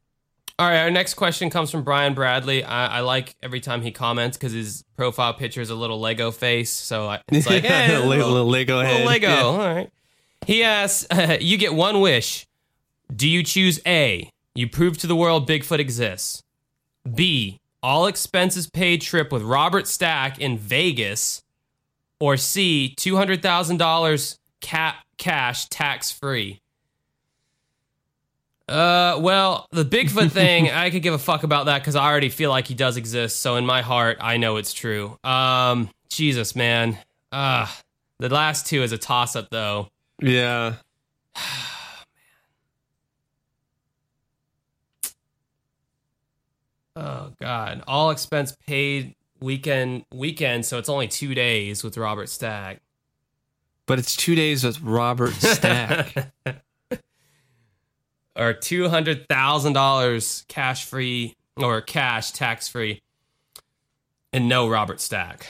All 0.56 0.68
right, 0.68 0.82
our 0.82 0.90
next 0.90 1.14
question 1.14 1.50
comes 1.50 1.72
from 1.72 1.82
Brian 1.82 2.14
Bradley. 2.14 2.62
I, 2.62 2.98
I 2.98 3.00
like 3.00 3.34
every 3.42 3.60
time 3.60 3.82
he 3.82 3.90
comments 3.90 4.36
because 4.36 4.52
his 4.52 4.84
profile 4.96 5.34
picture 5.34 5.60
is 5.60 5.70
a 5.70 5.74
little 5.74 5.98
Lego 5.98 6.30
face. 6.30 6.70
So 6.70 7.08
I, 7.08 7.22
it's 7.28 7.48
like, 7.48 7.64
eh, 7.64 7.86
hey, 7.86 7.92
little, 7.94 8.08
little, 8.08 8.30
little 8.30 8.48
Lego 8.48 8.76
little 8.76 8.92
head. 8.92 9.06
Lego. 9.06 9.28
Yeah. 9.28 9.42
All 9.42 9.58
right. 9.58 9.90
He 10.46 10.62
asks, 10.62 11.06
you 11.40 11.56
get 11.58 11.74
one 11.74 12.00
wish. 12.00 12.46
Do 13.14 13.28
you 13.28 13.42
choose 13.42 13.80
A, 13.84 14.30
you 14.54 14.68
prove 14.68 14.96
to 14.98 15.08
the 15.08 15.16
world 15.16 15.48
Bigfoot 15.48 15.80
exists? 15.80 16.42
B, 17.12 17.60
all 17.82 18.06
expenses 18.06 18.68
paid 18.68 19.02
trip 19.02 19.32
with 19.32 19.42
Robert 19.42 19.88
Stack 19.88 20.38
in 20.40 20.56
Vegas, 20.56 21.42
or 22.20 22.36
C, 22.36 22.94
$200,000 22.96 24.38
ca- 24.62 25.02
cash 25.18 25.66
tax 25.68 26.12
free? 26.12 26.60
Uh, 28.68 29.18
well, 29.20 29.66
the 29.72 29.84
Bigfoot 29.84 30.30
thing, 30.32 30.70
I 30.70 30.90
could 30.90 31.02
give 31.02 31.14
a 31.14 31.18
fuck 31.18 31.42
about 31.42 31.66
that 31.66 31.80
because 31.80 31.96
I 31.96 32.04
already 32.06 32.28
feel 32.28 32.50
like 32.50 32.66
he 32.66 32.74
does 32.74 32.96
exist. 32.96 33.40
So 33.40 33.56
in 33.56 33.66
my 33.66 33.82
heart, 33.82 34.18
I 34.20 34.36
know 34.36 34.56
it's 34.56 34.72
true. 34.72 35.18
Um, 35.22 35.90
Jesus, 36.08 36.56
man. 36.56 36.98
Uh, 37.30 37.66
the 38.18 38.28
last 38.28 38.66
two 38.66 38.82
is 38.82 38.92
a 38.92 38.98
toss 38.98 39.36
up, 39.36 39.50
though. 39.50 39.88
Yeah. 40.20 40.74
Oh 46.96 47.32
God! 47.40 47.82
All 47.88 48.10
expense 48.10 48.56
paid 48.68 49.16
weekend 49.40 50.04
weekend, 50.14 50.64
so 50.64 50.78
it's 50.78 50.88
only 50.88 51.08
two 51.08 51.34
days 51.34 51.82
with 51.82 51.96
Robert 51.98 52.28
Stack. 52.28 52.82
But 53.86 53.98
it's 53.98 54.14
two 54.14 54.36
days 54.36 54.62
with 54.62 54.80
Robert 54.80 55.32
Stack. 55.40 56.32
or 58.36 58.52
two 58.52 58.88
hundred 58.88 59.28
thousand 59.28 59.72
dollars 59.72 60.44
cash 60.48 60.84
free 60.84 61.34
or 61.56 61.80
cash 61.80 62.32
tax 62.32 62.68
free, 62.68 63.00
and 64.32 64.48
no 64.48 64.68
Robert 64.68 65.00
Stack. 65.00 65.46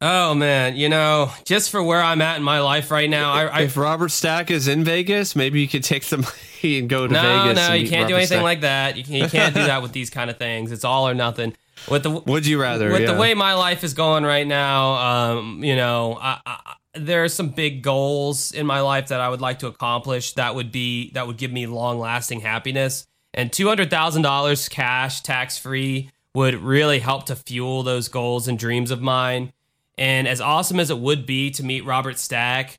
Oh 0.00 0.34
man, 0.34 0.76
you 0.76 0.90
know, 0.90 1.30
just 1.44 1.70
for 1.70 1.82
where 1.82 2.02
I'm 2.02 2.20
at 2.20 2.36
in 2.36 2.42
my 2.42 2.60
life 2.60 2.90
right 2.90 3.08
now, 3.08 3.32
I, 3.32 3.44
I 3.46 3.60
if 3.62 3.78
Robert 3.78 4.10
Stack 4.10 4.50
is 4.50 4.68
in 4.68 4.84
Vegas, 4.84 5.34
maybe 5.34 5.60
you 5.60 5.68
could 5.68 5.84
take 5.84 6.04
the 6.04 6.18
money 6.62 6.78
and 6.78 6.88
go 6.88 7.06
to 7.06 7.12
no, 7.12 7.22
Vegas. 7.22 7.56
no, 7.56 7.72
and 7.72 7.82
you 7.82 7.88
can't 7.88 8.06
do 8.06 8.14
anything 8.14 8.36
Stack. 8.36 8.42
like 8.42 8.60
that. 8.60 8.96
You, 8.98 9.04
can, 9.04 9.14
you 9.14 9.28
can't 9.28 9.54
do 9.54 9.62
that 9.64 9.80
with 9.82 9.92
these 9.92 10.10
kind 10.10 10.28
of 10.28 10.36
things. 10.36 10.70
It's 10.70 10.84
all 10.84 11.08
or 11.08 11.14
nothing. 11.14 11.54
With 11.90 12.02
the 12.02 12.10
Would 12.10 12.46
you 12.46 12.60
rather? 12.60 12.90
with 12.90 13.02
yeah. 13.02 13.12
the 13.12 13.18
way 13.18 13.32
my 13.34 13.54
life 13.54 13.84
is 13.84 13.94
going 13.94 14.24
right 14.24 14.46
now, 14.46 14.94
um, 14.94 15.64
you 15.64 15.76
know, 15.76 16.18
I, 16.20 16.40
I, 16.44 16.74
there 16.98 17.24
are 17.24 17.28
some 17.28 17.50
big 17.50 17.82
goals 17.82 18.52
in 18.52 18.66
my 18.66 18.80
life 18.80 19.08
that 19.08 19.20
I 19.20 19.28
would 19.28 19.40
like 19.40 19.58
to 19.60 19.66
accomplish. 19.66 20.32
That 20.34 20.54
would 20.54 20.72
be 20.72 21.10
that 21.12 21.26
would 21.26 21.36
give 21.36 21.52
me 21.52 21.66
long 21.66 21.98
lasting 21.98 22.40
happiness. 22.40 23.06
And 23.34 23.52
two 23.52 23.68
hundred 23.68 23.90
thousand 23.90 24.22
dollars 24.22 24.68
cash, 24.68 25.20
tax 25.20 25.58
free, 25.58 26.10
would 26.34 26.54
really 26.54 26.98
help 26.98 27.26
to 27.26 27.36
fuel 27.36 27.82
those 27.82 28.08
goals 28.08 28.48
and 28.48 28.58
dreams 28.58 28.90
of 28.90 29.00
mine. 29.00 29.52
And 29.98 30.28
as 30.28 30.40
awesome 30.40 30.80
as 30.80 30.90
it 30.90 30.98
would 30.98 31.26
be 31.26 31.50
to 31.52 31.64
meet 31.64 31.84
Robert 31.84 32.18
Stack, 32.18 32.78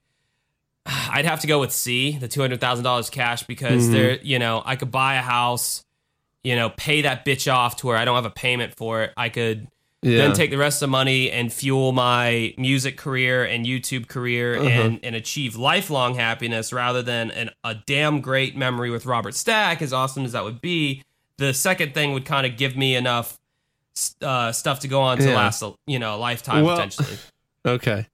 I'd 0.85 1.25
have 1.25 1.39
to 1.41 1.47
go 1.47 1.59
with 1.59 1.71
C, 1.71 2.17
the 2.17 2.27
two 2.27 2.41
hundred 2.41 2.61
thousand 2.61 2.83
dollars 2.83 3.09
cash, 3.09 3.43
because 3.43 3.83
mm-hmm. 3.83 3.93
there, 3.93 4.19
you 4.21 4.39
know, 4.39 4.61
I 4.65 4.75
could 4.75 4.91
buy 4.91 5.15
a 5.15 5.21
house, 5.21 5.83
you 6.43 6.55
know, 6.55 6.69
pay 6.69 7.01
that 7.01 7.25
bitch 7.25 7.51
off 7.51 7.77
to 7.77 7.87
where 7.87 7.97
I 7.97 8.05
don't 8.05 8.15
have 8.15 8.25
a 8.25 8.29
payment 8.29 8.75
for 8.75 9.03
it. 9.03 9.13
I 9.17 9.29
could 9.29 9.67
yeah. 10.01 10.17
then 10.17 10.33
take 10.33 10.49
the 10.51 10.57
rest 10.57 10.77
of 10.81 10.87
the 10.87 10.91
money 10.91 11.31
and 11.31 11.51
fuel 11.51 11.91
my 11.91 12.53
music 12.57 12.97
career 12.97 13.43
and 13.43 13.65
YouTube 13.65 14.07
career 14.07 14.55
and, 14.55 14.99
and 15.03 15.15
achieve 15.15 15.55
lifelong 15.55 16.15
happiness 16.15 16.71
rather 16.73 17.01
than 17.01 17.31
an, 17.31 17.49
a 17.63 17.75
damn 17.75 18.21
great 18.21 18.55
memory 18.57 18.89
with 18.89 19.05
Robert 19.05 19.33
Stack, 19.35 19.81
as 19.81 19.93
awesome 19.93 20.25
as 20.25 20.33
that 20.33 20.43
would 20.43 20.61
be. 20.61 21.03
The 21.37 21.53
second 21.53 21.93
thing 21.93 22.13
would 22.13 22.25
kind 22.25 22.45
of 22.45 22.57
give 22.57 22.75
me 22.75 22.95
enough 22.95 23.39
uh, 24.21 24.51
stuff 24.51 24.81
to 24.81 24.87
go 24.87 25.01
on 25.01 25.17
to 25.19 25.29
Yeah. 25.29 25.35
last, 25.35 25.61
a, 25.61 25.73
you 25.85 25.99
know, 25.99 26.15
a 26.15 26.17
lifetime 26.17 26.63
Well- 26.65 26.75
potentially. 26.75 27.17
Okay. 27.65 28.07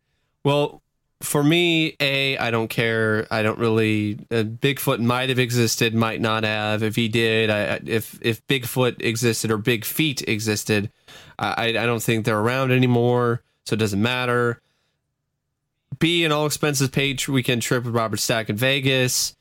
Well, 0.44 0.82
for 1.24 1.44
me, 1.44 1.96
A, 2.02 2.38
I 2.38 2.52
don't 2.52 2.68
care. 2.68 3.26
I 3.32 3.42
don't 3.44 3.58
really. 3.58 4.20
Uh, 4.30 4.44
Bigfoot 4.44 5.00
might 5.00 5.30
have 5.30 5.40
existed, 5.40 5.96
might 5.96 6.20
not 6.20 6.44
have. 6.44 6.84
If 6.84 6.96
he 6.96 7.08
did, 7.08 7.50
I, 7.50 7.80
if 7.86 8.20
if 8.22 8.46
Bigfoot 8.48 9.02
existed 9.02 9.50
or 9.50 9.58
Big 9.58 9.86
Feet 9.86 10.28
existed, 10.28 10.92
I 11.40 11.70
I 11.70 11.72
don't 11.72 12.04
think 12.04 12.26
they're 12.26 12.40
around 12.40 12.72
anymore, 12.72 13.42
so 13.66 13.74
it 13.74 13.80
doesn't 13.80 14.02
matter. 14.02 14.62
B, 15.98 16.26
an 16.26 16.32
all 16.32 16.46
expenses 16.46 16.90
paid 16.90 17.26
weekend 17.28 17.62
trip 17.62 17.86
with 17.86 17.96
Robert 17.96 18.18
Stack 18.18 18.50
in 18.50 18.58
Vegas. 18.58 19.36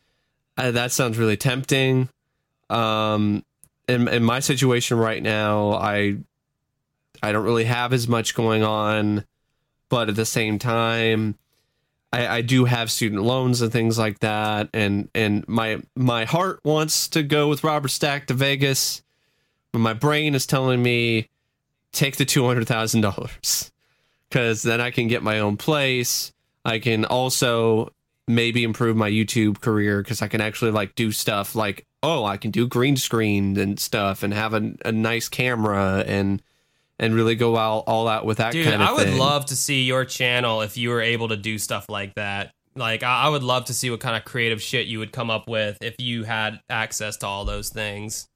Uh, 0.57 0.71
that 0.71 0.93
sounds 0.93 1.19
really 1.19 1.37
tempting. 1.37 2.09
Um, 2.71 3.45
in 3.89 4.07
in 4.07 4.23
my 4.23 4.39
situation 4.39 4.99
right 4.99 5.23
now, 5.23 5.73
I 5.73 6.19
I 7.23 7.33
don't 7.33 7.45
really 7.45 7.65
have 7.65 7.93
as 7.93 8.07
much 8.07 8.35
going 8.35 8.63
on 8.63 9.25
but 9.93 10.09
at 10.09 10.17
the 10.17 10.25
same 10.25 10.59
time 10.59 11.35
I, 12.13 12.27
I 12.27 12.41
do 12.43 12.67
have 12.67 12.91
student 12.91 13.23
loans 13.23 13.63
and 13.63 13.73
things 13.73 13.99
like 13.99 14.19
that. 14.21 14.69
And 14.73 15.09
and 15.15 15.47
my 15.49 15.81
my 15.97 16.25
heart 16.25 16.61
wants 16.65 17.09
to 17.09 17.23
go 17.23 17.49
with 17.49 17.65
robert 17.65 17.89
stack 17.89 18.27
to 18.27 18.35
vegas 18.35 19.03
but 19.73 19.79
my 19.79 19.95
brain 19.95 20.35
is 20.35 20.47
telling 20.47 20.83
me 20.83 21.29
take 21.93 22.17
the 22.17 22.25
$200000 22.25 23.71
because 24.29 24.63
then 24.63 24.81
i 24.81 24.91
can 24.91 25.09
get 25.09 25.23
my 25.23 25.41
own 25.41 25.57
place. 25.57 26.33
I 26.65 26.79
can 26.79 27.05
also 27.05 27.93
maybe 28.29 28.63
improve 28.63 28.97
my 28.97 29.11
youtube 29.11 29.61
career 29.61 30.01
because 30.01 30.23
i 30.23 30.29
can 30.29 30.41
actually 30.41 30.71
like 30.71 30.95
do 30.95 31.11
stuff 31.11 31.57
like 31.57 31.85
oh 32.05 32.25
i 32.25 32.37
can 32.37 32.53
do 32.53 32.69
green 32.69 32.97
screen 32.97 33.59
and 33.59 33.81
stuff 33.81 34.23
and 34.23 34.33
have 34.33 34.55
a, 34.55 34.73
a 34.85 34.93
nice 34.93 35.29
camera 35.29 36.05
and 36.07 36.41
and 37.03 37.15
really 37.15 37.35
go 37.35 37.57
all, 37.57 37.85
all 37.87 38.09
out 38.09 38.25
with 38.25 38.39
that 38.39 38.53
Dude, 38.53 38.65
kind 38.65 38.81
of 38.83 38.89
I 38.89 38.93
would 38.93 39.09
thing. 39.09 39.19
love 39.19 39.45
to 39.47 39.57
see 39.57 39.83
your 39.85 40.07
channel 40.07 40.63
if 40.63 40.79
you 40.79 40.89
were 40.89 41.03
able 41.03 41.29
to 41.29 41.37
do 41.37 41.59
stuff 41.59 41.91
like 41.91 42.15
that. 42.15 42.53
Like, 42.75 43.03
I, 43.03 43.25
I 43.25 43.29
would 43.29 43.43
love 43.43 43.67
to 43.67 43.75
see 43.75 43.91
what 43.91 44.01
kind 44.01 44.17
of 44.17 44.25
creative 44.25 44.63
shit 44.63 44.87
you 44.87 44.99
would 45.01 45.13
come 45.13 45.29
up 45.31 45.47
with 45.49 45.77
if 45.83 45.97
you 45.99 46.25
had 46.25 46.61
access 46.71 47.19
to 47.19 47.27
all 47.27 47.45
those 47.45 47.69
things. 47.69 48.29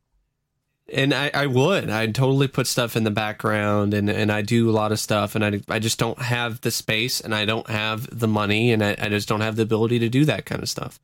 and 0.93 1.13
I, 1.15 1.31
I 1.35 1.47
would 1.47 1.91
i'd 1.91 2.15
totally 2.15 2.47
put 2.49 2.67
stuff 2.69 2.97
in 2.97 3.03
the 3.05 3.11
background 3.11 3.93
and, 3.95 4.09
and 4.09 4.31
i 4.31 4.41
do 4.43 4.71
a 4.71 4.73
lot 4.73 4.93
of 4.93 5.01
stuff 5.01 5.35
and 5.35 5.45
I, 5.45 5.61
I 5.69 5.79
just 5.81 5.99
don't 5.99 6.19
have 6.21 6.61
the 6.61 6.71
space 6.71 7.21
and 7.21 7.35
i 7.35 7.45
don't 7.45 7.69
have 7.69 8.07
the 8.17 8.29
money 8.29 8.71
and 8.73 8.85
I, 8.85 8.95
I 8.99 9.09
just 9.09 9.29
don't 9.29 9.41
have 9.41 9.57
the 9.57 9.63
ability 9.63 9.99
to 10.01 10.09
do 10.09 10.25
that 10.27 10.45
kind 10.47 10.63
of 10.63 10.69
stuff 10.69 11.01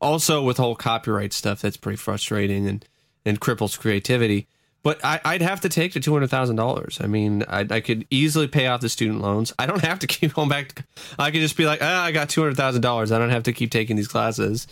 also 0.00 0.42
with 0.42 0.56
whole 0.56 0.74
copyright 0.76 1.32
stuff 1.34 1.60
that's 1.60 1.76
pretty 1.76 1.96
frustrating 1.96 2.66
and 2.66 2.84
and 3.26 3.38
cripples 3.40 3.78
creativity 3.78 4.46
but 4.86 5.04
I, 5.04 5.20
I'd 5.24 5.42
have 5.42 5.62
to 5.62 5.68
take 5.68 5.94
the 5.94 5.98
two 5.98 6.12
hundred 6.12 6.30
thousand 6.30 6.54
dollars. 6.54 7.00
I 7.02 7.08
mean, 7.08 7.42
I, 7.48 7.66
I 7.68 7.80
could 7.80 8.06
easily 8.08 8.46
pay 8.46 8.68
off 8.68 8.80
the 8.80 8.88
student 8.88 9.20
loans. 9.20 9.52
I 9.58 9.66
don't 9.66 9.80
have 9.82 9.98
to 9.98 10.06
keep 10.06 10.34
going 10.34 10.48
back. 10.48 10.74
To, 10.76 10.84
I 11.18 11.32
could 11.32 11.40
just 11.40 11.56
be 11.56 11.66
like, 11.66 11.80
ah, 11.82 12.04
I 12.04 12.12
got 12.12 12.28
two 12.28 12.40
hundred 12.40 12.56
thousand 12.56 12.82
dollars. 12.82 13.10
I 13.10 13.18
don't 13.18 13.30
have 13.30 13.42
to 13.42 13.52
keep 13.52 13.72
taking 13.72 13.96
these 13.96 14.06
classes, 14.06 14.68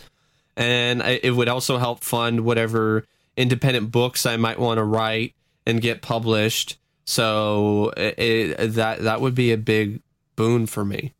and 0.55 1.03
I, 1.03 1.19
it 1.21 1.31
would 1.31 1.49
also 1.49 1.77
help 1.79 2.01
fund 2.01 2.45
whatever 2.45 3.03
independent 3.35 3.91
books 3.91 4.25
I 4.25 4.37
might 4.37 4.57
want 4.57 4.77
to 4.77 4.85
write 4.85 5.35
and 5.67 5.81
get 5.81 6.01
published. 6.01 6.77
So 7.03 7.91
it, 7.97 8.15
it, 8.17 8.73
that 8.75 9.01
that 9.03 9.19
would 9.19 9.35
be 9.35 9.51
a 9.51 9.57
big 9.57 10.01
boon 10.37 10.65
for 10.65 10.85
me. 10.85 11.11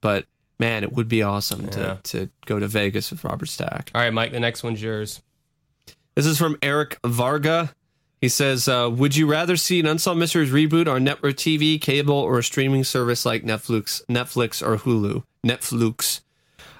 But 0.00 0.26
man, 0.58 0.82
it 0.82 0.92
would 0.92 1.06
be 1.06 1.22
awesome 1.22 1.66
Yeah. 1.66 1.70
to 1.70 1.98
to 2.02 2.30
go 2.46 2.58
to 2.58 2.66
Vegas 2.66 3.12
with 3.12 3.22
Robert 3.22 3.46
Stack. 3.46 3.92
All 3.94 4.00
right, 4.00 4.12
Mike, 4.12 4.32
the 4.32 4.40
next 4.40 4.64
one's 4.64 4.82
yours. 4.82 5.22
This 6.16 6.26
is 6.26 6.38
from 6.38 6.56
Eric 6.60 6.98
Varga. 7.06 7.72
He 8.22 8.28
says, 8.30 8.68
uh, 8.68 8.88
"Would 8.90 9.16
you 9.16 9.26
rather 9.26 9.56
see 9.56 9.80
an 9.80 9.86
Unsolved 9.86 10.18
Mysteries 10.18 10.50
reboot 10.50 10.86
on 10.86 11.02
network 11.04 11.34
TV, 11.36 11.78
cable, 11.78 12.14
or 12.16 12.38
a 12.38 12.42
streaming 12.42 12.84
service 12.84 13.26
like 13.26 13.42
Netflix, 13.42 14.00
Netflix 14.06 14.62
or 14.66 14.78
Hulu? 14.78 15.24
Netflix. 15.44 16.20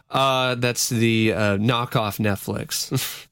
Uh, 0.09 0.55
that's 0.55 0.89
the 0.89 1.32
uh, 1.32 1.56
knockoff 1.56 2.19
Netflix 2.19 3.27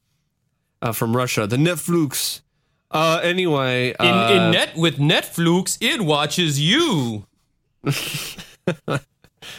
uh, 0.82 0.92
from 0.92 1.16
Russia. 1.16 1.46
The 1.46 1.56
Netflix. 1.56 2.42
Uh, 2.90 3.20
anyway, 3.22 3.94
In, 3.98 4.06
uh, 4.06 4.28
in 4.30 4.50
net 4.52 4.76
with 4.76 4.98
Netflix, 4.98 5.78
it 5.80 6.02
watches 6.02 6.60
you. 6.60 7.24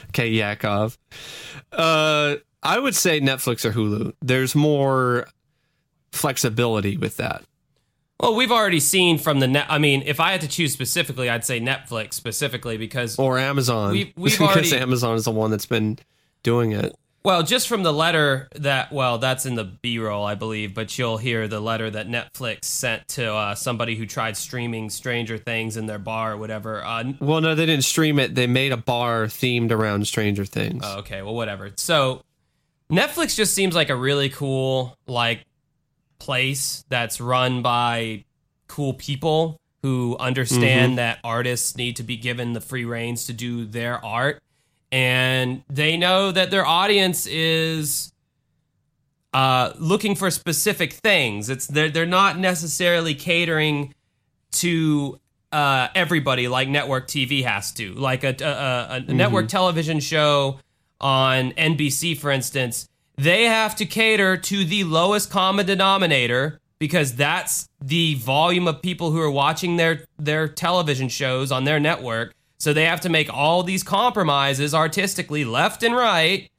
Okay, 0.09 0.29
Yakov. 0.29 0.97
Uh, 1.71 2.35
I 2.61 2.77
would 2.77 2.95
say 2.95 3.19
Netflix 3.19 3.65
or 3.65 3.71
Hulu. 3.71 4.13
There's 4.21 4.53
more 4.53 5.27
flexibility 6.11 6.97
with 6.97 7.17
that. 7.17 7.43
Well, 8.21 8.35
we've 8.35 8.51
already 8.51 8.79
seen 8.79 9.17
from 9.17 9.39
the 9.39 9.47
net. 9.47 9.65
I 9.67 9.79
mean, 9.79 10.03
if 10.05 10.19
I 10.19 10.31
had 10.31 10.41
to 10.41 10.47
choose 10.47 10.71
specifically, 10.73 11.27
I'd 11.29 11.43
say 11.43 11.59
Netflix 11.59 12.13
specifically 12.13 12.77
because, 12.77 13.17
or 13.17 13.39
Amazon. 13.39 13.91
We've- 13.93 14.13
we've 14.17 14.31
because 14.37 14.55
already- 14.71 14.75
Amazon 14.77 15.15
is 15.15 15.25
the 15.25 15.31
one 15.31 15.49
that's 15.51 15.65
been 15.65 15.97
doing 16.43 16.71
it. 16.71 16.95
well, 17.23 17.41
just 17.43 17.67
from 17.67 17.81
the 17.83 17.91
letter 17.93 18.47
that, 18.55 18.91
well, 18.91 19.17
that's 19.17 19.45
in 19.47 19.55
the 19.55 19.63
B 19.63 19.97
roll, 19.99 20.23
I 20.25 20.35
believe, 20.35 20.73
but 20.75 20.97
you'll 20.97 21.17
hear 21.17 21.47
the 21.47 21.59
letter 21.59 21.89
that 21.89 22.07
Netflix 22.07 22.65
sent 22.65 23.07
to 23.09 23.33
uh, 23.33 23.55
somebody 23.55 23.95
who 23.95 24.05
tried 24.05 24.37
streaming 24.37 24.89
Stranger 24.91 25.37
Things 25.39 25.75
in 25.77 25.85
their 25.87 25.99
bar 25.99 26.33
or 26.33 26.37
whatever. 26.37 26.83
Uh, 26.83 27.13
Well, 27.19 27.41
no, 27.41 27.55
they 27.55 27.65
didn't 27.65 27.85
stream 27.85 28.19
it. 28.19 28.35
They 28.35 28.47
made 28.47 28.71
a 28.71 28.77
bar 28.77 29.25
themed 29.25 29.71
around 29.71 30.05
Stranger 30.07 30.45
Things. 30.45 30.83
Oh, 30.85 30.99
okay, 30.99 31.21
well, 31.23 31.33
whatever. 31.35 31.71
So 31.75 32.21
Netflix 32.91 33.35
just 33.35 33.53
seems 33.53 33.73
like 33.75 33.89
a 33.89 33.95
really 33.95 34.29
cool 34.29 34.95
like 35.07 35.45
place 36.21 36.85
that's 36.89 37.19
run 37.19 37.61
by 37.61 38.23
cool 38.67 38.93
people 38.93 39.59
who 39.81 40.15
understand 40.19 40.97
that 40.97 41.17
artists 41.23 41.75
need 41.75 41.95
to 41.95 42.03
be 42.03 42.15
given 42.15 42.53
the 42.53 42.61
free 42.61 42.85
reins 42.85 43.25
to 43.25 43.33
do 43.33 43.65
their 43.65 44.03
art 44.05 44.41
and 44.91 45.63
they 45.69 45.97
know 45.97 46.31
that 46.31 46.51
their 46.51 46.65
audience 46.65 47.25
is 47.25 48.11
uh, 49.33 49.71
looking 49.79 50.15
for 50.15 50.29
specific 50.29 50.93
things. 50.93 51.49
It's 51.49 51.67
they're 51.67 51.89
they're 51.89 52.05
not 52.05 52.37
necessarily 52.37 53.15
catering 53.15 53.93
to 54.53 55.19
uh, 55.51 55.87
everybody 55.95 56.47
like 56.47 56.67
network 56.67 57.07
TV 57.07 57.43
has 57.43 57.71
to. 57.73 57.93
Like 57.93 58.23
a, 58.23 58.35
a, 58.43 58.95
a 59.07 59.13
network 59.13 59.47
television 59.47 60.01
show 60.01 60.59
on 60.99 61.51
NBC, 61.53 62.17
for 62.17 62.29
instance, 62.29 62.89
they 63.17 63.45
have 63.45 63.75
to 63.75 63.85
cater 63.85 64.37
to 64.37 64.65
the 64.65 64.83
lowest 64.83 65.29
common 65.29 65.65
denominator 65.65 66.59
because 66.79 67.15
that's 67.15 67.69
the 67.79 68.15
volume 68.15 68.67
of 68.67 68.81
people 68.81 69.11
who 69.11 69.21
are 69.21 69.29
watching 69.29 69.77
their 69.77 70.05
their 70.17 70.47
television 70.47 71.09
shows 71.09 71.51
on 71.51 71.63
their 71.63 71.79
network. 71.79 72.33
So 72.57 72.73
they 72.73 72.85
have 72.85 73.01
to 73.01 73.09
make 73.09 73.31
all 73.31 73.63
these 73.63 73.83
compromises 73.83 74.73
artistically, 74.73 75.45
left 75.45 75.83
and 75.83 75.95
right. 75.95 76.49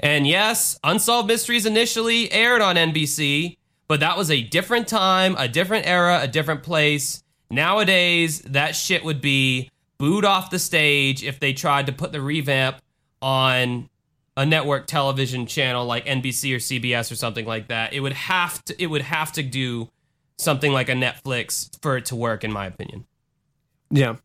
And 0.00 0.26
yes, 0.26 0.78
Unsolved 0.82 1.28
Mysteries 1.28 1.64
initially 1.64 2.30
aired 2.32 2.60
on 2.60 2.76
NBC, 2.76 3.56
but 3.86 4.00
that 4.00 4.16
was 4.18 4.30
a 4.30 4.42
different 4.42 4.88
time, 4.88 5.36
a 5.38 5.48
different 5.48 5.86
era, 5.86 6.20
a 6.22 6.28
different 6.28 6.62
place. 6.62 7.22
Nowadays, 7.50 8.40
that 8.42 8.74
shit 8.74 9.04
would 9.04 9.20
be 9.20 9.70
booed 9.98 10.24
off 10.24 10.50
the 10.50 10.58
stage 10.58 11.22
if 11.22 11.38
they 11.38 11.52
tried 11.52 11.86
to 11.86 11.92
put 11.92 12.12
the 12.12 12.20
revamp 12.20 12.76
on 13.20 13.88
a 14.36 14.46
network 14.46 14.86
television 14.86 15.46
channel 15.46 15.84
like 15.84 16.06
NBC 16.06 16.54
or 16.54 16.58
CBS 16.58 17.12
or 17.12 17.16
something 17.16 17.46
like 17.46 17.68
that. 17.68 17.92
It 17.92 18.00
would 18.00 18.14
have 18.14 18.64
to 18.66 18.82
it 18.82 18.86
would 18.86 19.02
have 19.02 19.32
to 19.32 19.42
do 19.42 19.90
something 20.38 20.72
like 20.72 20.88
a 20.88 20.94
Netflix 20.94 21.70
for 21.82 21.96
it 21.96 22.06
to 22.06 22.16
work 22.16 22.44
in 22.44 22.52
my 22.52 22.66
opinion. 22.66 23.04
Yeah. 23.90 24.16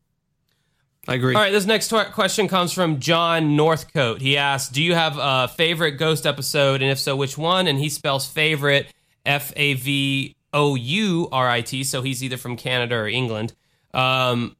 I 1.06 1.14
agree. 1.14 1.34
All 1.34 1.40
right, 1.40 1.52
this 1.52 1.64
next 1.64 1.88
tw- 1.88 2.12
question 2.12 2.48
comes 2.48 2.72
from 2.72 3.00
John 3.00 3.56
Northcote. 3.56 4.20
He 4.20 4.36
asks, 4.36 4.70
"Do 4.70 4.82
you 4.82 4.94
have 4.94 5.16
a 5.18 5.48
favorite 5.48 5.92
ghost 5.92 6.26
episode 6.26 6.82
and 6.82 6.90
if 6.90 6.98
so 6.98 7.16
which 7.16 7.38
one?" 7.38 7.66
And 7.66 7.78
he 7.78 7.88
spells 7.88 8.26
favorite 8.26 8.92
F 9.24 9.50
A 9.56 9.72
V 9.74 10.36
O 10.52 10.74
U 10.74 11.28
R 11.32 11.48
I 11.48 11.62
T, 11.62 11.82
so 11.82 12.02
he's 12.02 12.22
either 12.22 12.36
from 12.36 12.56
Canada 12.56 12.94
or 12.96 13.08
England. 13.08 13.54
Um 13.94 14.54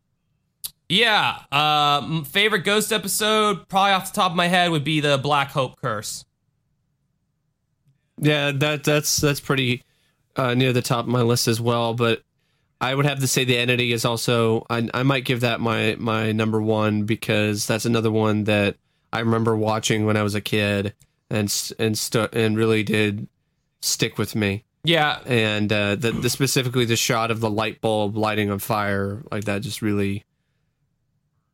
yeah, 0.89 1.41
uh, 1.53 2.23
favorite 2.25 2.65
ghost 2.65 2.93
episode, 2.93 3.69
probably 3.69 3.93
off 3.93 4.13
the 4.13 4.21
top 4.21 4.31
of 4.33 4.37
my 4.37 4.49
head, 4.49 4.71
would 4.71 4.85
be 4.85 5.01
the 5.01 5.19
Black 5.19 5.51
Hope 5.51 5.81
Curse. 5.81 6.25
Yeah, 8.19 8.53
that 8.53 8.85
that's 8.85 9.17
that's 9.17 9.41
pretty 9.41 9.85
uh, 10.37 10.55
near 10.55 10.73
the 10.73 10.83
top 10.83 11.01
of 11.01 11.09
my 11.09 11.23
list 11.23 11.47
as 11.47 11.61
well. 11.61 11.95
But 11.95 12.23
I 12.81 12.95
would 12.95 13.07
have 13.07 13.21
to 13.21 13.27
say 13.29 13.45
the 13.45 13.59
entity 13.59 13.93
is 13.93 14.05
also. 14.05 14.67
I, 14.71 14.89
I 14.95 15.03
might 15.03 15.25
give 15.25 15.41
that 15.41 15.61
my 15.61 15.97
my 15.99 16.33
number 16.33 16.61
one 16.61 17.05
because 17.05 17.67
that's 17.67 17.85
another 17.85 18.11
one 18.11 18.45
that 18.45 18.77
I 19.13 19.21
remember 19.21 19.57
watching 19.57 20.07
when 20.07 20.17
I 20.17 20.23
was 20.23 20.35
a 20.35 20.41
kid 20.41 20.95
and 21.31 21.73
and 21.79 21.99
stu- 21.99 22.29
and 22.33 22.57
really 22.57 22.83
did 22.83 23.29
stick 23.81 24.19
with 24.19 24.35
me. 24.35 24.65
Yeah, 24.85 25.19
And 25.27 25.71
uh, 25.73 25.97
the, 25.97 26.13
the 26.13 26.31
specifically 26.31 26.85
the 26.85 26.97
shot 26.97 27.31
of 27.31 27.41
the 27.41 27.51
light 27.51 27.81
bulb 27.81 28.17
lighting 28.17 28.49
on 28.51 28.59
fire 28.59 29.23
like 29.31 29.45
that 29.45 29.61
just 29.61 29.83
really 29.83 30.25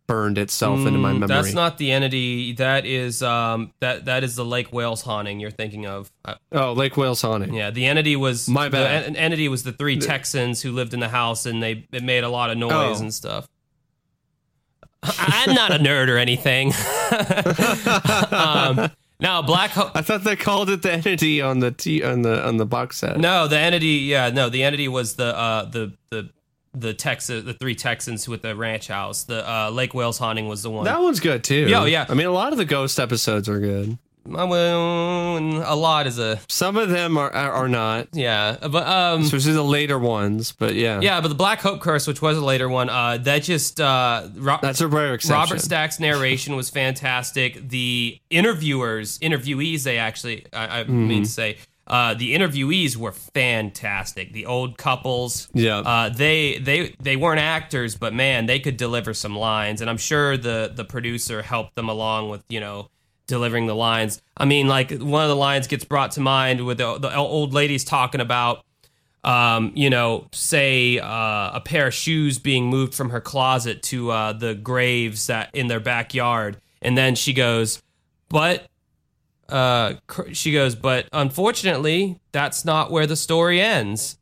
burned 0.07 0.37
itself 0.39 0.81
into 0.81 0.93
my 0.99 1.11
Mm, 1.13 1.21
memory. 1.21 1.29
That's 1.29 1.55
not 1.55 1.79
the 1.79 1.91
entity. 1.93 2.53
That 2.53 2.85
is 2.85 3.23
um 3.23 3.73
that 3.81 4.05
that 4.05 4.23
is 4.25 4.37
the 4.37 4.45
Lake 4.45 4.73
Wales 4.73 5.01
haunting 5.03 5.41
you're 5.41 5.51
thinking 5.51 5.87
of. 5.87 6.13
Uh, 6.25 6.35
oh, 6.53 6.73
Lake 6.75 6.97
Wales 6.97 7.23
haunting. 7.23 7.55
yeah, 7.55 7.71
the 7.71 7.87
entity 7.87 8.15
was 8.17 8.49
My 8.49 8.67
the 8.69 8.77
bad. 8.79 9.05
en- 9.05 9.17
entity 9.17 9.49
was 9.49 9.63
the 9.63 9.73
three 9.73 9.99
Texans 9.99 10.61
who 10.63 10.73
lived 10.73 10.93
in 10.95 11.01
the 11.01 11.09
house 11.09 11.47
and 11.47 11.63
they 11.63 11.87
it 11.93 12.03
made 12.03 12.23
a 12.25 12.29
lot 12.29 12.51
of 12.51 12.59
noise 12.59 12.99
Oh. 13.01 13.03
and 13.03 13.15
stuff. 13.15 13.49
I'm 15.03 15.55
not 15.55 15.71
a 15.71 15.79
nerd 15.79 16.09
or 16.09 16.17
anything. 16.17 16.73
um, 18.33 18.91
now, 19.21 19.43
Black 19.43 19.71
Hope. 19.71 19.93
I 19.95 20.03
thought 20.03 20.25
they 20.25 20.37
called 20.37 20.71
it 20.71 20.83
the 20.83 20.93
entity 20.93 21.41
on 21.41 21.61
the 21.61 21.71
t 21.71 22.03
on 22.03 22.23
the 22.23 22.47
on 22.47 22.57
the 22.57 22.67
box 22.67 22.99
set. 22.99 23.19
No, 23.19 23.47
the 23.47 23.59
entity. 23.59 23.87
Yeah, 24.09 24.31
no, 24.31 24.49
the 24.49 24.63
entity 24.65 24.89
was 24.89 25.17
the 25.17 25.37
uh, 25.37 25.65
the 25.67 25.93
the 26.11 26.31
the 26.75 26.93
Texas, 26.95 27.45
the 27.45 27.55
three 27.55 27.75
Texans 27.75 28.29
with 28.29 28.43
the 28.43 28.55
ranch 28.57 28.89
house. 28.89 29.25
The 29.25 29.49
uh, 29.49 29.71
Lake 29.71 29.95
Wales 29.95 30.19
haunting 30.19 30.49
was 30.49 30.63
the 30.63 30.71
one. 30.71 30.85
That 30.85 31.01
one's 31.01 31.21
good 31.21 31.45
too. 31.45 31.67
Yo, 31.69 31.85
yeah. 31.85 32.07
I 32.09 32.15
mean, 32.15 32.27
a 32.27 32.33
lot 32.33 32.53
of 32.53 32.59
the 32.59 32.65
ghost 32.65 32.99
episodes 32.99 33.49
are 33.49 33.61
good. 33.61 33.99
Uh, 34.27 34.47
well, 34.49 35.37
a 35.71 35.77
lot 35.77 36.07
is 36.07 36.19
a 36.19 36.41
Some 36.49 36.79
of 36.79 36.89
them 36.89 37.19
are 37.19 37.31
are, 37.31 37.53
are 37.53 37.69
not, 37.69 38.09
yeah, 38.15 38.57
but 38.63 38.87
um, 38.89 39.21
especially 39.21 39.53
the 39.53 39.63
later 39.63 39.99
ones. 39.99 40.51
But 40.51 40.75
yeah, 40.77 41.01
yeah, 41.03 41.21
but 41.21 41.29
the 41.29 41.35
Black 41.35 41.61
Hope 41.61 41.83
Curse, 41.83 42.07
which 42.07 42.23
was 42.23 42.39
a 42.39 42.45
later 42.45 42.67
one, 42.71 42.89
uh, 42.89 43.19
that 43.19 43.43
just 43.43 43.83
uh, 43.83 44.27
Ro- 44.35 44.57
that's 44.63 44.81
a 44.81 44.89
rare 44.89 45.13
exception. 45.13 45.35
Robert 45.39 45.61
Stack's 45.61 46.01
narration 46.01 46.57
was 46.57 46.71
fantastic. 46.71 47.69
The 47.69 48.19
interviewers, 48.31 49.19
interviewees, 49.19 49.83
they 49.83 49.99
actually, 49.99 50.47
I, 50.55 50.81
I 50.81 50.85
Mm-hmm. 50.85 51.09
mean 51.09 51.23
to 51.25 51.29
say, 51.29 51.59
uh, 51.87 52.15
the 52.15 52.35
interviewees 52.35 52.97
were 52.97 53.13
fantastic. 53.13 54.33
The 54.33 54.47
old 54.47 54.79
couples, 54.79 55.49
Yeah. 55.53 55.79
uh, 55.79 56.09
they 56.09 56.59
they 56.59 56.95
they 57.01 57.17
weren't 57.17 57.41
actors, 57.41 57.95
but 57.97 58.15
man, 58.15 58.47
they 58.47 58.59
could 58.59 58.77
deliver 58.77 59.13
some 59.15 59.37
lines, 59.37 59.81
and 59.81 59.91
I'm 59.91 59.99
sure 59.99 60.37
the 60.37 60.73
the 60.75 60.85
producer 60.85 61.43
helped 61.43 61.75
them 61.75 61.89
along 61.89 62.31
with 62.31 62.43
you 62.49 62.61
know 62.61 62.89
delivering 63.27 63.67
the 63.67 63.75
lines. 63.75 64.21
I 64.37 64.45
mean, 64.45 64.67
like 64.69 64.91
one 64.93 65.23
of 65.23 65.29
the 65.29 65.37
lines 65.37 65.67
gets 65.67 65.85
brought 65.85 66.13
to 66.13 66.21
mind 66.21 66.65
with 66.67 66.79
the, 66.79 66.99
the 66.99 67.15
old 67.15 67.55
ladies 67.55 67.85
talking 67.85 68.21
about 68.21 68.65
um, 69.25 69.73
you 69.75 69.89
know, 69.89 70.27
say 70.33 70.99
uh, 70.99 71.53
a 71.55 71.63
pair 71.65 71.87
of 71.87 71.95
shoes 71.95 72.39
being 72.39 72.67
moved 72.67 72.95
from 72.95 73.09
her 73.09 73.23
closet 73.23 73.83
to 73.85 74.11
uh, 74.11 74.35
the 74.35 74.55
graves 74.55 75.29
that 75.29 75.49
in 75.55 75.67
their 75.69 75.81
backyard, 75.81 76.59
and 76.83 76.97
then 76.99 77.15
she 77.15 77.33
goes, 77.33 77.83
"But," 78.29 78.67
uh, 79.49 79.95
she 80.33 80.53
goes, 80.53 80.75
"But 80.75 81.09
unfortunately, 81.13 82.19
that's 82.33 82.65
not 82.65 82.91
where 82.91 83.07
the 83.07 83.17
story 83.17 83.61
ends." 83.61 84.19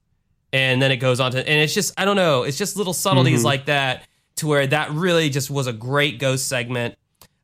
And 0.52 0.82
then 0.82 0.92
it 0.92 0.96
goes 0.96 1.18
on 1.18 1.32
to, 1.32 1.38
and 1.38 1.60
it's 1.60 1.72
just, 1.72 1.98
I 1.98 2.04
don't 2.04 2.16
know, 2.16 2.42
it's 2.42 2.58
just 2.58 2.76
little 2.76 2.92
subtleties 2.92 3.42
like 3.42 3.66
that 3.66 4.06
to 4.36 4.46
where 4.46 4.66
that 4.66 4.90
really 4.90 5.30
just 5.30 5.50
was 5.50 5.66
a 5.66 5.72
great 5.72 6.18
ghost 6.18 6.46
segment. 6.46 6.94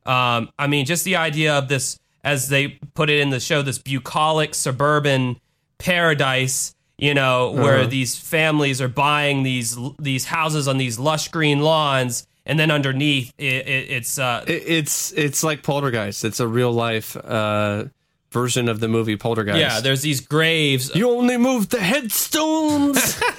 Um, 0.05 0.49
I 0.59 0.67
mean, 0.67 0.85
just 0.85 1.05
the 1.05 1.15
idea 1.15 1.57
of 1.57 1.67
this, 1.69 1.97
as 2.23 2.49
they 2.49 2.79
put 2.93 3.09
it 3.09 3.19
in 3.19 3.31
the 3.31 3.39
show, 3.39 3.61
this 3.63 3.79
bucolic 3.79 4.53
suburban 4.53 5.39
paradise, 5.79 6.75
you 6.97 7.13
know, 7.13 7.51
where 7.51 7.87
these 7.87 8.15
families 8.15 8.81
are 8.81 8.87
buying 8.87 9.43
these 9.43 9.77
these 9.97 10.25
houses 10.25 10.67
on 10.67 10.77
these 10.77 10.99
lush 10.99 11.29
green 11.29 11.61
lawns, 11.61 12.27
and 12.49 12.59
then 12.59 12.71
underneath 12.71 13.31
it, 13.37 13.67
it, 13.67 13.91
it's 13.91 14.19
uh, 14.19 14.43
It- 14.47 14.63
it's 14.67 15.11
it's 15.13 15.41
like 15.43 15.63
Poltergeist. 15.63 16.25
It's 16.25 16.41
a 16.41 16.47
real 16.47 16.73
life 16.73 17.15
uh, 17.15 17.85
version 18.31 18.67
of 18.67 18.79
the 18.81 18.87
movie 18.89 19.15
Poltergeist. 19.15 19.57
yeah, 19.59 19.79
there's 19.79 20.01
these 20.01 20.19
graves. 20.19 20.93
you 20.93 21.09
only 21.09 21.37
move 21.37 21.69
the 21.69 21.79
headstones. 21.79 23.21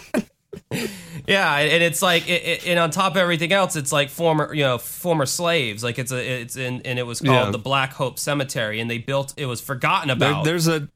Yeah, 1.26 1.58
and 1.58 1.82
it's 1.82 2.02
like, 2.02 2.28
and 2.66 2.78
on 2.78 2.90
top 2.90 3.12
of 3.12 3.16
everything 3.18 3.52
else, 3.52 3.76
it's 3.76 3.92
like 3.92 4.08
former, 4.08 4.52
you 4.54 4.62
know, 4.64 4.78
former 4.78 5.26
slaves. 5.26 5.84
Like 5.84 5.98
it's 5.98 6.10
a, 6.10 6.40
it's 6.40 6.56
in, 6.56 6.80
and 6.82 6.98
it 6.98 7.04
was 7.04 7.20
called 7.20 7.46
Yeah. 7.46 7.50
the 7.50 7.58
Black 7.58 7.92
Hope 7.92 8.18
Cemetery, 8.18 8.80
and 8.80 8.90
they 8.90 8.98
built. 8.98 9.34
It 9.36 9.46
was 9.46 9.60
forgotten 9.60 10.08
There- 10.08 10.30
about. 10.30 10.44
there's 10.44 10.66
a 10.66 10.88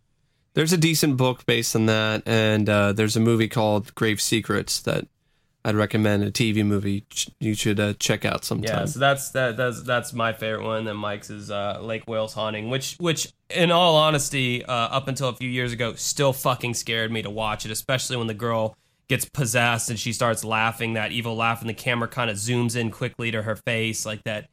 there's 0.55 0.73
a 0.73 0.77
decent 0.77 1.17
book 1.19 1.45
based 1.47 1.77
on 1.77 1.87
that, 1.87 2.23
and 2.27 2.69
uh, 2.69 2.93
there's 2.93 3.17
a 3.17 3.21
movie 3.21 3.49
called 3.49 3.95
Grave 3.95 4.21
Secrets 4.21 4.81
that 4.83 5.07
I'd 5.65 5.75
recommend. 5.77 6.23
A 6.25 6.31
TV 6.31 6.65
movie 6.65 7.03
ch- 7.11 7.31
you 7.41 7.55
should 7.55 7.81
uh, 7.81 7.95
check 7.95 8.25
out 8.25 8.45
sometime. 8.45 8.81
Yeah, 8.81 8.85
so 8.85 8.99
that's 8.99 9.31
that 9.31 9.57
that's 9.57 9.83
that's 9.83 10.13
my 10.13 10.33
favorite 10.33 10.65
one. 10.65 10.85
Then 10.85 10.97
Mike's 10.97 11.31
is 11.31 11.51
uh, 11.51 11.79
Lake 11.81 12.07
Wales 12.07 12.35
haunting, 12.35 12.69
which 12.69 12.97
which 13.01 13.33
in 13.49 13.71
all 13.71 13.97
honesty, 13.97 14.65
uh, 14.65 14.73
up 14.73 15.09
until 15.09 15.29
a 15.29 15.35
few 15.35 15.49
years 15.49 15.73
ago, 15.73 15.95
still 15.95 16.33
fucking 16.35 16.75
scared 16.75 17.11
me 17.11 17.23
to 17.23 17.31
watch 17.31 17.65
it, 17.65 17.71
especially 17.71 18.17
when 18.19 18.27
the 18.27 18.35
girl 18.35 18.77
gets 19.09 19.25
possessed 19.27 19.91
and 19.91 19.99
she 19.99 20.13
starts 20.15 20.45
laughing 20.45 20.95
that 20.95 21.13
evil 21.13 21.35
laugh, 21.37 21.61
and 21.61 21.69
the 21.71 21.75
camera 21.75 22.09
kind 22.09 22.31
of 22.31 22.37
zooms 22.37 22.77
in 22.77 22.91
quickly 22.91 23.31
to 23.31 23.43
her 23.43 23.57
face, 23.57 24.05
like 24.05 24.23
that. 24.25 24.49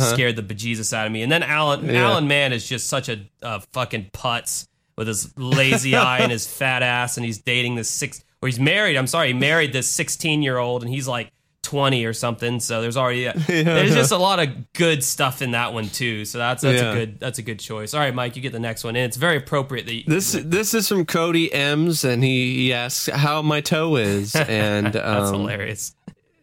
Scared 0.00 0.36
the 0.36 0.42
bejesus 0.42 0.92
out 0.92 1.04
of 1.04 1.12
me. 1.12 1.20
And 1.22 1.32
then 1.32 1.42
Alan 1.42 1.84
Yeah. 1.86 2.08
Alan 2.08 2.28
Mann 2.28 2.52
is 2.52 2.66
just 2.66 2.86
such 2.86 3.08
a, 3.08 3.28
a 3.42 3.60
fucking 3.72 4.10
putz 4.14 4.68
with 4.96 5.08
his 5.08 5.36
lazy 5.36 5.96
eye 5.96 6.18
and 6.20 6.30
his 6.30 6.46
fat 6.46 6.82
ass, 6.82 7.16
and 7.18 7.26
he's 7.26 7.38
dating 7.38 7.74
this 7.74 7.90
six 7.90 8.24
or 8.44 8.46
he's 8.46 8.60
married. 8.60 8.96
I'm 8.96 9.06
sorry, 9.06 9.28
he 9.28 9.32
married 9.32 9.72
this 9.72 9.88
16 9.88 10.42
year 10.42 10.58
old, 10.58 10.82
and 10.82 10.92
he's 10.92 11.08
like 11.08 11.32
20 11.62 12.04
or 12.04 12.12
something. 12.12 12.60
So 12.60 12.82
there's 12.82 12.98
already 12.98 13.24
there's 13.46 13.94
just 13.94 14.12
a 14.12 14.18
lot 14.18 14.38
of 14.38 14.70
good 14.74 15.02
stuff 15.02 15.40
in 15.40 15.52
that 15.52 15.72
one 15.72 15.88
too. 15.88 16.26
So 16.26 16.36
that's 16.36 16.62
that's 16.62 16.82
Yeah. 16.82 16.90
a 16.90 16.94
good 16.94 17.18
that's 17.20 17.38
a 17.38 17.42
good 17.42 17.58
choice. 17.58 17.94
All 17.94 18.00
right, 18.00 18.14
Mike, 18.14 18.36
you 18.36 18.42
get 18.42 18.52
the 18.52 18.60
next 18.60 18.84
one, 18.84 18.96
and 18.96 19.06
it's 19.06 19.16
very 19.16 19.38
appropriate 19.38 19.86
that 19.86 19.94
you, 19.94 20.02
This 20.06 20.32
this 20.32 20.74
is 20.74 20.86
from 20.88 21.06
Cody 21.06 21.50
M's, 21.54 22.04
and 22.04 22.22
he, 22.22 22.54
he 22.56 22.72
asks 22.74 23.06
how 23.08 23.40
my 23.40 23.62
toe 23.62 23.96
is, 23.96 24.36
and 24.36 24.92
that's 24.92 25.30
um, 25.30 25.40
hilarious. 25.40 25.94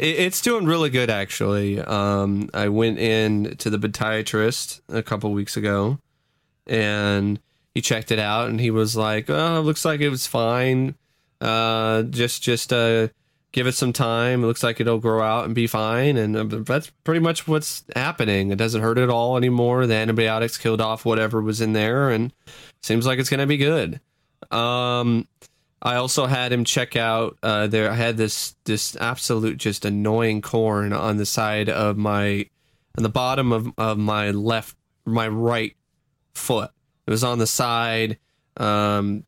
it's 0.00 0.40
doing 0.40 0.66
really 0.66 0.90
good 0.90 1.08
actually. 1.08 1.80
Um, 1.80 2.50
I 2.52 2.68
went 2.68 2.98
in 2.98 3.56
to 3.58 3.70
the 3.70 3.78
podiatrist 3.78 4.80
a 4.88 5.04
couple 5.04 5.30
weeks 5.30 5.56
ago, 5.56 6.00
and 6.66 7.38
he 7.76 7.82
checked 7.82 8.10
it 8.10 8.18
out, 8.18 8.48
and 8.48 8.58
he 8.58 8.70
was 8.70 8.96
like, 8.96 9.28
"Oh, 9.28 9.60
looks 9.60 9.84
like 9.84 10.00
it 10.00 10.08
was 10.08 10.26
fine. 10.26 10.94
Uh, 11.42 12.04
just 12.04 12.42
just 12.42 12.72
uh, 12.72 13.08
give 13.52 13.66
it 13.66 13.74
some 13.74 13.92
time. 13.92 14.42
It 14.42 14.46
looks 14.46 14.62
like 14.62 14.80
it'll 14.80 14.98
grow 14.98 15.20
out 15.20 15.44
and 15.44 15.54
be 15.54 15.66
fine, 15.66 16.16
and 16.16 16.34
uh, 16.34 16.44
that's 16.62 16.88
pretty 17.04 17.20
much 17.20 17.46
what's 17.46 17.84
happening. 17.94 18.50
It 18.50 18.56
doesn't 18.56 18.80
hurt 18.80 18.96
at 18.96 19.10
all 19.10 19.36
anymore. 19.36 19.86
The 19.86 19.92
antibiotics 19.92 20.56
killed 20.56 20.80
off 20.80 21.04
whatever 21.04 21.42
was 21.42 21.60
in 21.60 21.74
there, 21.74 22.08
and 22.08 22.32
seems 22.82 23.04
like 23.04 23.18
it's 23.18 23.28
to 23.28 23.46
be 23.46 23.58
good. 23.58 24.00
Um, 24.50 25.28
I 25.82 25.96
also 25.96 26.24
had 26.24 26.54
him 26.54 26.64
check 26.64 26.96
out. 26.96 27.36
Uh, 27.42 27.66
there, 27.66 27.90
I 27.90 27.94
had 27.94 28.16
this 28.16 28.56
this 28.64 28.96
absolute 28.96 29.58
just 29.58 29.84
annoying 29.84 30.40
corn 30.40 30.94
on 30.94 31.18
the 31.18 31.26
side 31.26 31.68
of 31.68 31.98
my, 31.98 32.46
on 32.96 33.02
the 33.02 33.10
bottom 33.10 33.52
of 33.52 33.70
of 33.76 33.98
my 33.98 34.30
left, 34.30 34.78
my 35.04 35.28
right 35.28 35.76
foot. 36.34 36.70
It 37.06 37.10
was 37.10 37.22
on 37.24 37.38
the 37.38 37.46
side, 37.46 38.18
um, 38.56 39.24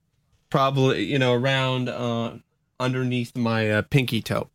probably 0.51 1.05
you 1.05 1.19
know 1.19 1.35
around 1.35 1.89
uh, 1.89 2.35
underneath 2.81 3.37
my 3.37 3.71
uh, 3.71 3.83
pinky 3.83 4.21
toe. 4.23 4.49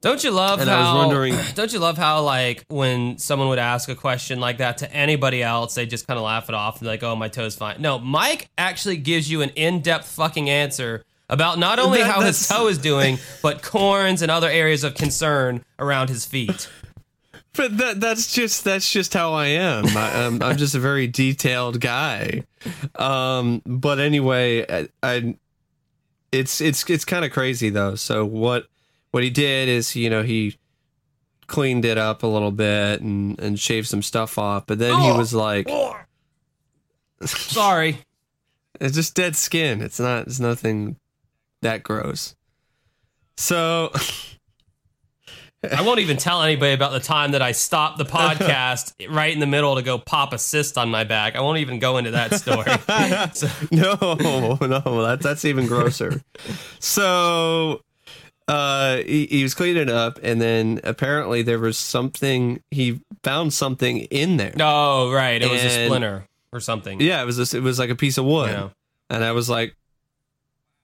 Don't 0.00 0.22
you 0.22 0.30
love 0.30 0.60
And 0.60 0.70
I 0.70 0.74
how? 0.80 0.94
was 0.94 1.06
wondering- 1.06 1.34
don't 1.56 1.72
you 1.72 1.80
love 1.80 1.98
how 1.98 2.22
like 2.22 2.64
when 2.68 3.18
someone 3.18 3.48
would 3.48 3.58
ask 3.58 3.88
a 3.88 3.96
question 3.96 4.38
like 4.38 4.58
that 4.58 4.78
to 4.78 4.92
anybody 4.92 5.42
else, 5.42 5.74
they 5.74 5.86
just 5.86 6.06
kind 6.06 6.16
of 6.18 6.24
laugh 6.24 6.48
it 6.48 6.54
off 6.54 6.78
and 6.78 6.86
like, 6.86 7.02
"Oh, 7.02 7.16
my 7.16 7.28
toe's 7.28 7.56
fine." 7.56 7.80
No, 7.82 7.98
Mike 7.98 8.48
actually 8.56 8.96
gives 8.98 9.28
you 9.30 9.42
an 9.42 9.50
in-depth 9.50 10.06
fucking 10.06 10.48
answer 10.48 11.04
about 11.28 11.58
not 11.58 11.78
only 11.78 11.98
That- 11.98 12.14
how 12.14 12.20
his 12.22 12.46
toe 12.48 12.68
is 12.68 12.78
doing, 12.78 13.18
but 13.42 13.62
corns 13.62 14.22
and 14.22 14.30
other 14.30 14.48
areas 14.48 14.84
of 14.84 14.94
concern 14.94 15.64
around 15.78 16.08
his 16.08 16.24
feet. 16.24 16.68
But 17.58 17.76
that 17.78 18.00
that's 18.00 18.32
just 18.32 18.62
that's 18.62 18.88
just 18.90 19.12
how 19.12 19.32
I 19.32 19.46
am. 19.46 19.84
I, 19.96 20.24
um, 20.24 20.40
I'm 20.44 20.56
just 20.56 20.76
a 20.76 20.78
very 20.78 21.08
detailed 21.08 21.80
guy. 21.80 22.44
Um, 22.94 23.62
but 23.66 23.98
anyway, 23.98 24.64
I, 24.70 24.88
I 25.02 25.36
it's 26.30 26.60
it's 26.60 26.88
it's 26.88 27.04
kind 27.04 27.24
of 27.24 27.32
crazy 27.32 27.68
though. 27.68 27.96
So 27.96 28.24
what 28.24 28.68
what 29.10 29.24
he 29.24 29.30
did 29.30 29.68
is 29.68 29.96
you 29.96 30.08
know 30.08 30.22
he 30.22 30.56
cleaned 31.48 31.84
it 31.84 31.98
up 31.98 32.22
a 32.22 32.28
little 32.28 32.52
bit 32.52 33.00
and 33.00 33.36
and 33.40 33.58
shaved 33.58 33.88
some 33.88 34.02
stuff 34.02 34.38
off. 34.38 34.64
But 34.68 34.78
then 34.78 34.96
he 35.00 35.10
was 35.10 35.34
like, 35.34 35.68
Sorry. 37.24 37.98
it's 38.80 38.94
just 38.94 39.16
dead 39.16 39.34
skin. 39.34 39.82
It's 39.82 39.98
not 39.98 40.28
it's 40.28 40.38
nothing 40.38 40.94
that 41.62 41.82
gross. 41.82 42.36
So 43.36 43.92
I 45.62 45.82
won't 45.82 45.98
even 45.98 46.16
tell 46.18 46.42
anybody 46.42 46.72
about 46.72 46.92
the 46.92 47.00
time 47.00 47.32
that 47.32 47.42
I 47.42 47.50
stopped 47.52 47.98
the 47.98 48.04
podcast 48.04 48.92
right 49.10 49.32
in 49.32 49.40
the 49.40 49.46
middle 49.46 49.74
to 49.74 49.82
go 49.82 49.98
pop 49.98 50.32
a 50.32 50.38
cyst 50.38 50.78
on 50.78 50.88
my 50.88 51.02
back. 51.02 51.34
I 51.34 51.40
won't 51.40 51.58
even 51.58 51.80
go 51.80 51.96
into 51.96 52.12
that 52.12 52.34
story. 52.34 52.70
So- 53.34 53.48
no, 53.72 54.56
no, 54.60 55.02
that's 55.02 55.22
that's 55.24 55.44
even 55.44 55.66
grosser. 55.66 56.22
so 56.78 57.82
uh 58.46 58.98
he, 58.98 59.26
he 59.26 59.42
was 59.42 59.54
cleaning 59.54 59.82
it 59.82 59.90
up 59.90 60.18
and 60.22 60.40
then 60.40 60.80
apparently 60.84 61.42
there 61.42 61.58
was 61.58 61.76
something 61.76 62.62
he 62.70 63.00
found 63.22 63.52
something 63.52 63.98
in 63.98 64.36
there. 64.36 64.52
no, 64.56 65.10
right. 65.12 65.42
It 65.42 65.50
was 65.50 65.60
a 65.62 65.64
And- 65.70 65.86
splinter 65.86 66.24
or 66.52 66.60
something. 66.60 67.00
Yeah, 67.00 67.20
it 67.22 67.26
was 67.26 67.36
this, 67.36 67.52
it 67.52 67.62
was 67.62 67.78
like 67.78 67.90
a 67.90 67.96
piece 67.96 68.16
of 68.16 68.24
wood. 68.24 68.50
Yeah. 68.50 68.68
And 69.10 69.22
I 69.24 69.32
was 69.32 69.50
like 69.50 69.74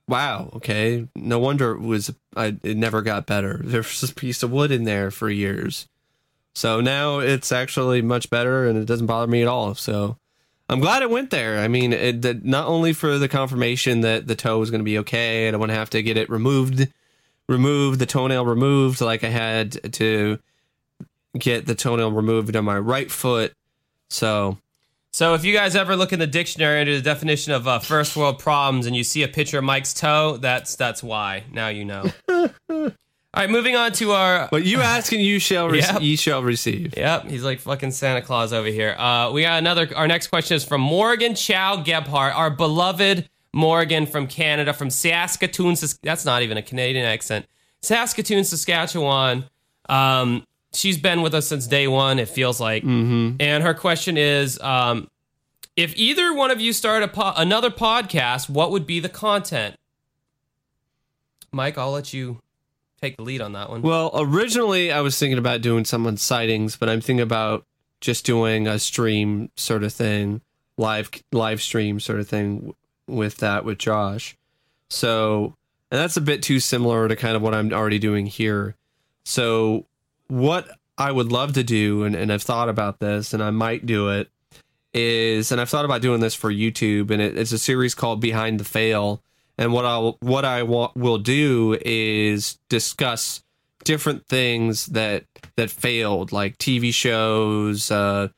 wow, 0.08 0.50
okay. 0.54 1.08
No 1.14 1.38
wonder 1.38 1.72
it 1.72 1.80
was 1.80 2.12
I 2.36 2.56
it 2.62 2.76
never 2.76 3.02
got 3.02 3.26
better. 3.26 3.60
There's 3.64 4.00
this 4.00 4.12
piece 4.12 4.42
of 4.42 4.52
wood 4.52 4.70
in 4.70 4.84
there 4.84 5.10
for 5.10 5.30
years. 5.30 5.88
So 6.54 6.80
now 6.80 7.18
it's 7.18 7.50
actually 7.50 8.00
much 8.00 8.30
better 8.30 8.66
and 8.66 8.78
it 8.78 8.84
doesn't 8.84 9.06
bother 9.06 9.26
me 9.26 9.42
at 9.42 9.48
all. 9.48 9.74
So 9.74 10.18
I'm 10.68 10.80
glad 10.80 11.02
it 11.02 11.10
went 11.10 11.30
there. 11.30 11.58
I 11.58 11.68
mean, 11.68 11.92
it, 11.92 12.22
that 12.22 12.44
not 12.44 12.68
only 12.68 12.92
for 12.92 13.18
the 13.18 13.28
confirmation 13.28 14.02
that 14.02 14.26
the 14.26 14.36
toe 14.36 14.58
was 14.58 14.70
going 14.70 14.80
to 14.80 14.84
be 14.84 14.98
okay, 14.98 15.48
I 15.48 15.50
don't 15.50 15.60
want 15.60 15.70
to 15.70 15.76
have 15.76 15.90
to 15.90 16.02
get 16.02 16.16
it 16.16 16.30
removed, 16.30 16.88
removed 17.48 17.98
the 17.98 18.06
toenail 18.06 18.46
removed, 18.46 19.00
like 19.00 19.24
I 19.24 19.28
had 19.28 19.92
to 19.94 20.38
get 21.36 21.66
the 21.66 21.74
toenail 21.74 22.12
removed 22.12 22.54
on 22.54 22.64
my 22.64 22.78
right 22.78 23.10
foot. 23.10 23.52
So 24.08 24.58
So 25.14 25.34
if 25.34 25.44
you 25.44 25.52
guys 25.54 25.76
ever 25.76 25.94
look 25.94 26.12
in 26.12 26.18
the 26.18 26.26
dictionary 26.26 26.80
under 26.80 26.96
the 26.96 27.00
definition 27.00 27.52
of 27.52 27.68
uh, 27.68 27.78
first 27.78 28.16
world 28.16 28.40
problems 28.40 28.86
and 28.86 28.96
you 28.96 29.04
see 29.04 29.22
a 29.22 29.28
picture 29.28 29.58
of 29.58 29.64
Mike's 29.64 29.94
toe, 29.94 30.38
that's 30.38 30.74
that's 30.74 31.04
why. 31.04 31.44
Now 31.52 31.68
you 31.68 31.84
know. 31.84 32.10
All 32.28 32.90
right, 33.36 33.48
moving 33.48 33.76
on 33.76 33.92
to 33.92 34.10
our. 34.10 34.48
But 34.50 34.64
you 34.64 34.80
ask 34.80 35.12
and 35.12 35.22
you 35.22 35.38
shall 35.38 35.68
re- 35.68 35.78
Yep. 35.82 36.02
ye 36.02 36.16
shall 36.16 36.42
receive. 36.42 36.96
Yep, 36.96 37.26
he's 37.30 37.44
like 37.44 37.60
fucking 37.60 37.92
Santa 37.92 38.22
Claus 38.22 38.52
over 38.52 38.66
here. 38.66 38.96
Uh, 38.98 39.30
we 39.30 39.42
got 39.42 39.56
another. 39.60 39.88
Our 39.94 40.08
next 40.08 40.26
question 40.26 40.56
is 40.56 40.64
from 40.64 40.80
Morgan 40.80 41.36
Chow 41.36 41.76
Gebhart, 41.84 42.34
our 42.34 42.50
beloved 42.50 43.28
Morgan 43.52 44.06
from 44.06 44.26
Canada, 44.26 44.72
from 44.72 44.90
Saskatoon. 44.90 45.76
Sas- 45.76 45.96
That's 46.02 46.24
not 46.24 46.42
even 46.42 46.58
a 46.58 46.62
Canadian 46.62 47.06
accent. 47.06 47.46
Saskatoon, 47.82 48.42
Saskatchewan. 48.42 49.44
Um, 49.88 50.44
she's 50.74 50.98
been 50.98 51.22
with 51.22 51.34
us 51.34 51.46
since 51.46 51.66
day 51.66 51.88
one. 51.88 52.18
It 52.18 52.28
feels 52.28 52.60
like. 52.60 52.82
Mm-hmm. 52.82 53.36
And 53.40 53.62
her 53.62 53.74
question 53.74 54.16
is, 54.16 54.60
um, 54.60 55.08
if 55.76 55.96
either 55.96 56.32
one 56.32 56.50
of 56.50 56.60
you 56.60 56.72
start 56.72 57.02
a 57.02 57.08
po- 57.08 57.32
another 57.36 57.70
podcast, 57.70 58.48
what 58.48 58.70
would 58.70 58.86
be 58.86 59.00
the 59.00 59.08
content? 59.08 59.76
Mike, 61.52 61.78
I'll 61.78 61.92
let 61.92 62.12
you 62.12 62.40
take 63.00 63.16
the 63.16 63.22
lead 63.22 63.40
on 63.40 63.52
that 63.52 63.70
one. 63.70 63.82
Well, 63.82 64.10
originally 64.14 64.90
I 64.90 65.00
was 65.00 65.18
thinking 65.18 65.38
about 65.38 65.60
doing 65.60 65.84
some 65.84 66.06
on 66.06 66.16
sightings, 66.16 66.76
but 66.76 66.88
I'm 66.88 67.00
thinking 67.00 67.22
about 67.22 67.64
just 68.00 68.24
doing 68.26 68.66
a 68.66 68.78
stream 68.78 69.50
sort 69.56 69.82
of 69.82 69.92
thing, 69.92 70.40
live 70.76 71.10
live 71.32 71.62
stream 71.62 72.00
sort 72.00 72.20
of 72.20 72.28
thing 72.28 72.74
with 73.06 73.38
that 73.38 73.64
with 73.64 73.78
Josh. 73.78 74.36
So, 74.90 75.54
and 75.90 76.00
that's 76.00 76.16
a 76.16 76.20
bit 76.20 76.42
too 76.42 76.60
similar 76.60 77.08
to 77.08 77.16
kind 77.16 77.36
of 77.36 77.42
what 77.42 77.54
I'm 77.54 77.72
already 77.72 77.98
doing 77.98 78.26
here. 78.26 78.74
So, 79.24 79.86
what 80.28 80.68
I 80.96 81.10
would 81.10 81.32
love 81.32 81.54
to 81.54 81.64
do, 81.64 82.04
and, 82.04 82.14
and 82.14 82.32
I've 82.32 82.42
thought 82.42 82.68
about 82.68 83.00
this, 83.00 83.34
and 83.34 83.42
I 83.42 83.50
might 83.50 83.86
do 83.86 84.10
it, 84.10 84.30
is, 84.92 85.50
and 85.50 85.60
I've 85.60 85.68
thought 85.68 85.84
about 85.84 86.02
doing 86.02 86.20
this 86.20 86.34
for 86.34 86.52
YouTube, 86.52 87.10
and 87.10 87.20
it, 87.20 87.36
it's 87.36 87.52
a 87.52 87.58
series 87.58 87.94
called 87.94 88.20
Behind 88.20 88.60
the 88.60 88.64
Fail. 88.64 89.22
And 89.58 89.72
what 89.72 89.84
I'll 89.84 90.16
what 90.20 90.44
I 90.44 90.64
wa- 90.64 90.90
will 90.96 91.18
do 91.18 91.78
is 91.84 92.58
discuss 92.68 93.42
different 93.84 94.26
things 94.26 94.86
that 94.86 95.24
that 95.56 95.70
failed, 95.70 96.32
like 96.32 96.58
TV 96.58 96.92
shows, 96.92 97.90
uh, 97.90 98.28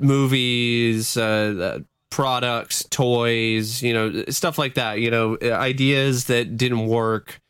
movies, 0.00 1.16
uh, 1.16 1.76
uh, 1.76 1.78
products, 2.10 2.84
toys, 2.90 3.82
you 3.82 3.92
know, 3.92 4.24
stuff 4.30 4.58
like 4.58 4.74
that. 4.74 4.98
You 4.98 5.10
know, 5.12 5.38
ideas 5.42 6.24
that 6.24 6.56
didn't 6.56 6.86
work, 6.86 7.40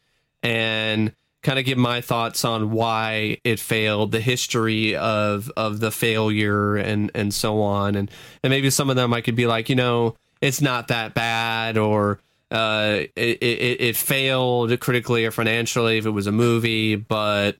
and 0.42 1.14
kind 1.42 1.58
of 1.58 1.64
give 1.64 1.78
my 1.78 2.00
thoughts 2.00 2.44
on 2.44 2.70
why 2.70 3.38
it 3.44 3.58
failed, 3.58 4.12
the 4.12 4.20
history 4.20 4.94
of 4.96 5.50
of 5.56 5.80
the 5.80 5.90
failure, 5.90 6.76
and 6.76 7.10
and 7.14 7.34
so 7.34 7.60
on, 7.60 7.94
and 7.94 8.10
and 8.42 8.50
maybe 8.50 8.70
some 8.70 8.90
of 8.90 8.96
them 8.96 9.12
I 9.12 9.20
could 9.20 9.36
be 9.36 9.46
like, 9.46 9.68
you 9.68 9.76
know, 9.76 10.16
it's 10.40 10.60
not 10.60 10.88
that 10.88 11.14
bad, 11.14 11.76
or 11.76 12.20
uh, 12.50 13.04
it, 13.16 13.38
it 13.42 13.80
it 13.80 13.96
failed 13.96 14.78
critically 14.80 15.24
or 15.24 15.30
financially 15.30 15.98
if 15.98 16.06
it 16.06 16.10
was 16.10 16.26
a 16.26 16.32
movie, 16.32 16.96
but 16.96 17.56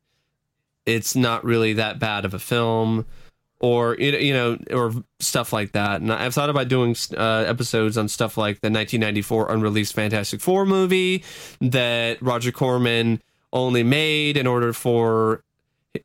it's 0.87 1.15
not 1.15 1.45
really 1.45 1.75
that 1.75 1.99
bad 1.99 2.25
of 2.25 2.35
a 2.35 2.39
film 2.39 3.07
or 3.61 3.97
you 3.97 4.35
know- 4.35 4.59
or 4.73 4.93
stuff 5.21 5.53
like 5.53 5.73
that. 5.73 6.01
And 6.01 6.13
i've 6.13 6.35
thought 6.35 6.51
about 6.51 6.67
doing 6.69 6.97
uh, 7.17 7.45
episodes 7.47 7.97
on 7.97 8.09
stuff 8.09 8.37
like 8.37 8.61
the 8.61 8.67
1994 8.71 9.53
unreleased 9.53 9.95
fantastic 9.95 10.41
four 10.41 10.67
movie 10.67 11.23
that 11.61 12.21
roger 12.21 12.51
corman 12.51 13.23
only 13.53 13.83
made 13.83 14.37
in 14.37 14.47
order 14.47 14.73
for 14.73 15.43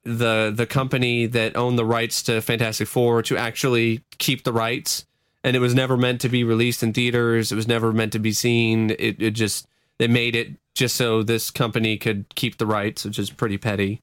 the 0.04 0.52
the 0.54 0.66
company 0.66 1.26
that 1.28 1.56
owned 1.56 1.78
the 1.80 1.86
rights 1.86 2.22
to 2.24 2.42
fantastic 2.42 2.88
four 2.88 3.22
to 3.24 3.38
actually 3.38 4.04
keep 4.18 4.44
the 4.44 4.54
rights. 4.54 5.06
And 5.44 5.56
it 5.56 5.60
was 5.60 5.74
never 5.74 5.96
meant 5.96 6.22
to 6.22 6.30
be 6.30 6.44
released 6.44 6.84
in 6.84 6.94
theaters. 6.94 7.52
It 7.52 7.56
was 7.56 7.68
never 7.68 7.94
meant 7.94 8.12
to 8.14 8.20
be 8.20 8.34
seen. 8.34 8.90
It, 8.92 9.22
it 9.22 9.32
just 9.32 9.68
they 9.98 10.08
made 10.08 10.36
it 10.36 10.52
just 10.74 10.96
so 10.96 11.24
this 11.24 11.50
company 11.50 11.98
could 11.98 12.26
keep 12.36 12.58
the 12.58 12.66
rights 12.66 13.06
which 13.06 13.20
is 13.20 13.30
pretty 13.30 13.58
petty. 13.58 14.02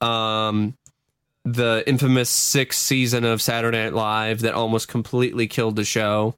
Um 0.00 0.76
the 1.44 1.82
infamous 1.86 2.28
sixth 2.28 2.80
season 2.80 3.24
of 3.24 3.40
Saturday 3.40 3.82
Night 3.82 3.94
Live 3.94 4.40
that 4.40 4.54
almost 4.54 4.88
completely 4.88 5.46
killed 5.46 5.76
the 5.76 5.84
show 5.84 6.34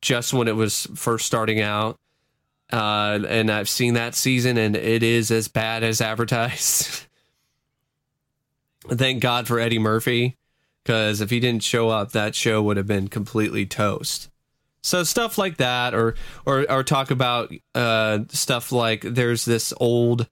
just 0.00 0.32
when 0.32 0.48
it 0.48 0.56
was 0.56 0.86
first 0.94 1.26
starting 1.26 1.60
out. 1.60 1.98
Uh, 2.72 3.20
and 3.28 3.50
I've 3.50 3.68
seen 3.68 3.94
that 3.94 4.14
season, 4.14 4.56
and 4.56 4.74
it 4.74 5.02
is 5.02 5.30
as 5.30 5.46
bad 5.48 5.84
as 5.84 6.00
advertised. 6.00 7.06
Thank 8.88 9.22
God 9.22 9.46
for 9.46 9.60
Eddie 9.60 9.78
Murphy, 9.78 10.36
because 10.82 11.20
if 11.20 11.30
he 11.30 11.38
didn't 11.38 11.62
show 11.62 11.90
up, 11.90 12.12
that 12.12 12.34
show 12.34 12.62
would 12.62 12.78
have 12.78 12.86
been 12.86 13.08
completely 13.08 13.66
toast. 13.66 14.30
So 14.82 15.04
stuff 15.04 15.38
like 15.38 15.58
that, 15.58 15.94
or 15.94 16.16
or 16.44 16.68
or 16.68 16.82
talk 16.82 17.12
about 17.12 17.52
uh, 17.74 18.20
stuff 18.30 18.72
like 18.72 19.02
there's 19.02 19.44
this 19.44 19.72
old 19.76 20.28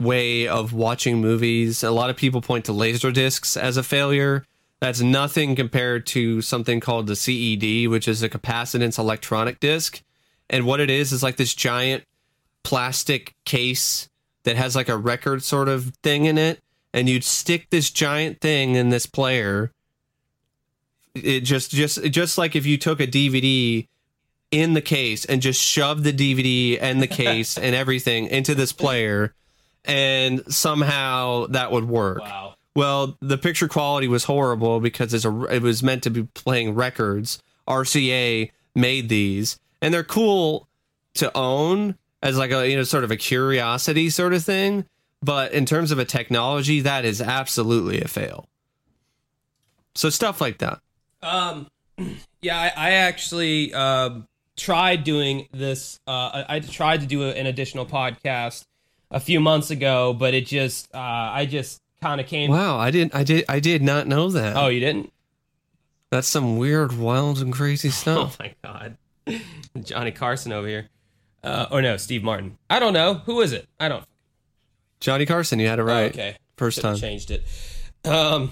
way 0.00 0.48
of 0.48 0.72
watching 0.72 1.20
movies. 1.20 1.84
A 1.84 1.90
lot 1.92 2.10
of 2.10 2.16
people 2.16 2.40
point 2.40 2.64
to 2.64 2.72
laser 2.72 3.12
discs 3.12 3.56
as 3.56 3.76
a 3.76 3.82
failure. 3.82 4.44
That's 4.80 5.02
nothing 5.02 5.54
compared 5.54 6.06
to 6.06 6.40
something 6.40 6.80
called 6.80 7.06
the 7.06 7.14
CED, 7.14 7.88
which 7.88 8.08
is 8.08 8.22
a 8.22 8.30
capacitance 8.30 8.98
electronic 8.98 9.60
disc. 9.60 10.02
And 10.50 10.66
what 10.66 10.80
it 10.80 10.90
is 10.90 11.12
is 11.12 11.22
like 11.22 11.36
this 11.36 11.54
giant 11.54 12.04
plastic 12.62 13.34
case 13.44 14.08
that 14.42 14.56
has 14.56 14.76
like 14.76 14.88
a 14.88 14.96
record 14.96 15.42
sort 15.42 15.68
of 15.68 15.94
thing 16.02 16.26
in 16.26 16.36
it, 16.36 16.60
and 16.92 17.08
you'd 17.08 17.24
stick 17.24 17.68
this 17.70 17.90
giant 17.90 18.40
thing 18.40 18.74
in 18.74 18.90
this 18.90 19.06
player. 19.06 19.70
It 21.14 21.40
just 21.40 21.70
just 21.70 22.02
just 22.04 22.36
like 22.36 22.54
if 22.56 22.66
you 22.66 22.76
took 22.76 23.00
a 23.00 23.06
DVD 23.06 23.86
in 24.50 24.74
the 24.74 24.80
case 24.80 25.24
and 25.24 25.40
just 25.40 25.62
shoved 25.62 26.02
the 26.02 26.12
DVD 26.12 26.78
and 26.80 27.00
the 27.00 27.06
case 27.06 27.56
and 27.58 27.74
everything 27.74 28.26
into 28.26 28.54
this 28.54 28.72
player, 28.72 29.32
and 29.84 30.42
somehow 30.52 31.46
that 31.46 31.70
would 31.70 31.88
work. 31.88 32.20
Wow. 32.20 32.54
Well, 32.74 33.16
the 33.20 33.38
picture 33.38 33.68
quality 33.68 34.08
was 34.08 34.24
horrible 34.24 34.80
because 34.80 35.12
it's 35.12 35.24
a, 35.24 35.42
it 35.44 35.62
was 35.62 35.82
meant 35.82 36.02
to 36.04 36.10
be 36.10 36.24
playing 36.34 36.74
records. 36.74 37.42
RCA 37.66 38.50
made 38.74 39.08
these, 39.08 39.58
and 39.82 39.92
they're 39.92 40.04
cool 40.04 40.68
to 41.14 41.36
own 41.36 41.96
as 42.22 42.36
like 42.38 42.50
a 42.50 42.68
you 42.68 42.76
know 42.76 42.84
sort 42.84 43.04
of 43.04 43.10
a 43.10 43.16
curiosity 43.16 44.10
sort 44.10 44.34
of 44.34 44.44
thing. 44.44 44.86
But 45.22 45.52
in 45.52 45.66
terms 45.66 45.90
of 45.90 45.98
a 45.98 46.04
technology, 46.04 46.80
that 46.80 47.04
is 47.04 47.20
absolutely 47.20 48.00
a 48.00 48.08
fail. 48.08 48.48
So 49.94 50.08
stuff 50.08 50.40
like 50.40 50.58
that. 50.58 50.80
Um, 51.22 51.68
yeah, 52.40 52.58
I, 52.58 52.72
I 52.74 52.90
actually 52.92 53.74
um, 53.74 54.26
tried 54.56 55.04
doing 55.04 55.48
this. 55.52 56.00
Uh, 56.06 56.10
I, 56.48 56.56
I 56.56 56.60
tried 56.60 57.00
to 57.00 57.06
do 57.06 57.28
an 57.28 57.46
additional 57.46 57.86
podcast 57.86 58.64
a 59.10 59.20
few 59.20 59.40
months 59.40 59.70
ago, 59.70 60.14
but 60.14 60.34
it 60.34 60.46
just, 60.46 60.88
uh, 60.94 60.98
I 60.98 61.46
just 61.46 61.82
kind 62.00 62.20
of 62.20 62.26
came. 62.26 62.50
Wow, 62.50 62.78
I 62.78 62.90
didn't, 62.90 63.14
I 63.14 63.24
did, 63.24 63.44
I 63.48 63.60
did 63.60 63.82
not 63.82 64.06
know 64.06 64.30
that. 64.30 64.56
Oh, 64.56 64.68
you 64.68 64.80
didn't? 64.80 65.12
That's 66.10 66.28
some 66.28 66.56
weird, 66.56 66.96
wild, 66.96 67.38
and 67.38 67.52
crazy 67.52 67.90
stuff 67.90 68.36
Oh 68.40 68.44
my 68.44 68.54
god, 68.62 68.96
Johnny 69.82 70.12
Carson 70.12 70.52
over 70.52 70.66
here. 70.66 70.88
Uh, 71.42 71.66
or 71.70 71.80
no, 71.82 71.96
Steve 71.96 72.22
Martin. 72.22 72.58
I 72.68 72.78
don't 72.78 72.92
know 72.92 73.14
who 73.14 73.40
is 73.40 73.52
it. 73.52 73.66
I 73.78 73.88
don't. 73.88 74.04
Johnny 75.00 75.24
Carson, 75.26 75.58
you 75.58 75.66
had 75.68 75.78
it 75.78 75.84
right. 75.84 76.02
Oh, 76.04 76.06
okay, 76.06 76.36
First 76.56 76.76
Should've 76.76 76.90
time. 76.92 77.00
changed 77.00 77.30
it. 77.30 77.44
Um, 78.04 78.50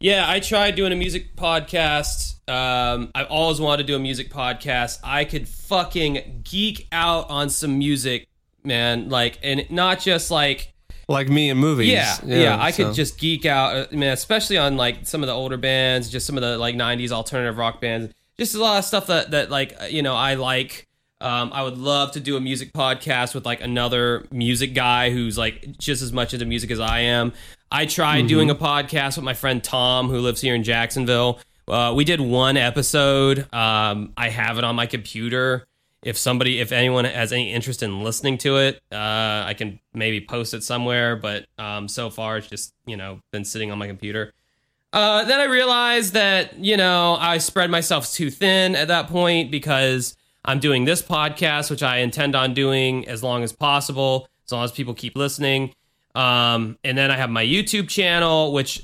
yeah, 0.00 0.24
I 0.28 0.40
tried 0.40 0.74
doing 0.76 0.92
a 0.92 0.96
music 0.96 1.36
podcast. 1.36 2.34
Um, 2.50 3.10
I've 3.14 3.26
always 3.28 3.60
wanted 3.60 3.82
to 3.82 3.86
do 3.92 3.96
a 3.96 3.98
music 3.98 4.30
podcast. 4.30 4.98
I 5.04 5.24
could 5.24 5.46
fucking 5.48 6.42
geek 6.44 6.86
out 6.92 7.28
on 7.28 7.50
some 7.50 7.78
music, 7.78 8.26
man. 8.64 9.08
Like, 9.10 9.38
and 9.42 9.66
not 9.70 10.00
just 10.00 10.30
like 10.30 10.72
Like 11.08 11.28
me 11.28 11.50
in 11.50 11.58
movies. 11.58 11.88
yeah, 11.88 12.16
yeah. 12.24 12.62
I 12.62 12.70
so- 12.70 12.86
could 12.86 12.94
just 12.94 13.18
geek 13.18 13.44
out, 13.44 13.76
uh, 13.76 13.86
man, 13.96 14.12
especially 14.12 14.56
on 14.58 14.76
like 14.78 15.06
some 15.06 15.22
of 15.22 15.26
the 15.26 15.34
older 15.34 15.56
bands, 15.58 16.08
just 16.08 16.26
some 16.26 16.36
of 16.36 16.42
the 16.42 16.56
like 16.56 16.74
'90s 16.74 17.10
alternative 17.10 17.58
rock 17.58 17.80
bands. 17.82 18.14
Just 18.38 18.54
a 18.54 18.60
lot 18.60 18.78
of 18.78 18.84
stuff 18.84 19.06
that 19.06 19.30
that 19.30 19.50
like 19.50 19.76
uh, 19.80 19.86
you 19.86 20.02
know 20.02 20.14
I 20.14 20.34
like. 20.34 20.86
Um, 21.18 21.50
I 21.54 21.62
would 21.62 21.78
love 21.78 22.12
to 22.12 22.20
do 22.20 22.36
a 22.36 22.40
music 22.40 22.74
podcast 22.74 23.34
with 23.34 23.46
like 23.46 23.62
another 23.62 24.26
music 24.30 24.74
guy 24.74 25.10
who's 25.10 25.38
like 25.38 25.78
just 25.78 26.02
as 26.02 26.12
much 26.12 26.34
into 26.34 26.44
music 26.44 26.70
as 26.70 26.78
I 26.78 27.00
am. 27.00 27.32
I 27.72 27.86
tried 27.86 28.26
doing 28.26 28.50
a 28.50 28.54
podcast 28.54 29.16
with 29.16 29.24
my 29.24 29.32
friend 29.32 29.64
Tom, 29.64 30.08
who 30.10 30.20
lives 30.20 30.42
here 30.42 30.54
in 30.54 30.62
Jacksonville. 30.62 31.40
Uh, 31.66 31.92
we 31.96 32.04
did 32.04 32.20
one 32.20 32.56
episode. 32.56 33.52
Um, 33.52 34.12
I 34.16 34.28
have 34.28 34.58
it 34.58 34.64
on 34.64 34.76
my 34.76 34.86
computer. 34.86 35.66
If 36.04 36.16
somebody, 36.16 36.60
if 36.60 36.70
anyone 36.70 37.04
has 37.06 37.32
any 37.32 37.52
interest 37.52 37.82
in 37.82 38.04
listening 38.04 38.38
to 38.38 38.58
it, 38.58 38.76
uh, 38.92 39.42
I 39.46 39.54
can 39.56 39.80
maybe 39.92 40.20
post 40.20 40.54
it 40.54 40.62
somewhere. 40.62 41.16
But 41.16 41.46
um, 41.58 41.88
so 41.88 42.10
far, 42.10 42.36
it's 42.36 42.46
just 42.46 42.74
you 42.84 42.96
know 42.96 43.20
been 43.32 43.44
sitting 43.44 43.72
on 43.72 43.78
my 43.78 43.88
computer. 43.88 44.32
Uh, 44.92 45.24
then 45.24 45.40
I 45.40 45.44
realized 45.44 46.14
that 46.14 46.58
you 46.58 46.76
know 46.76 47.16
I 47.18 47.38
spread 47.38 47.70
myself 47.70 48.10
too 48.12 48.30
thin 48.30 48.74
at 48.74 48.88
that 48.88 49.08
point 49.08 49.50
because 49.50 50.16
I'm 50.44 50.60
doing 50.60 50.84
this 50.84 51.02
podcast, 51.02 51.70
which 51.70 51.82
I 51.82 51.98
intend 51.98 52.34
on 52.36 52.54
doing 52.54 53.06
as 53.08 53.22
long 53.22 53.42
as 53.42 53.52
possible, 53.52 54.28
as 54.46 54.52
long 54.52 54.64
as 54.64 54.72
people 54.72 54.94
keep 54.94 55.16
listening. 55.16 55.72
Um, 56.14 56.78
and 56.82 56.96
then 56.96 57.10
I 57.10 57.16
have 57.16 57.28
my 57.28 57.44
YouTube 57.44 57.88
channel, 57.88 58.52
which 58.52 58.82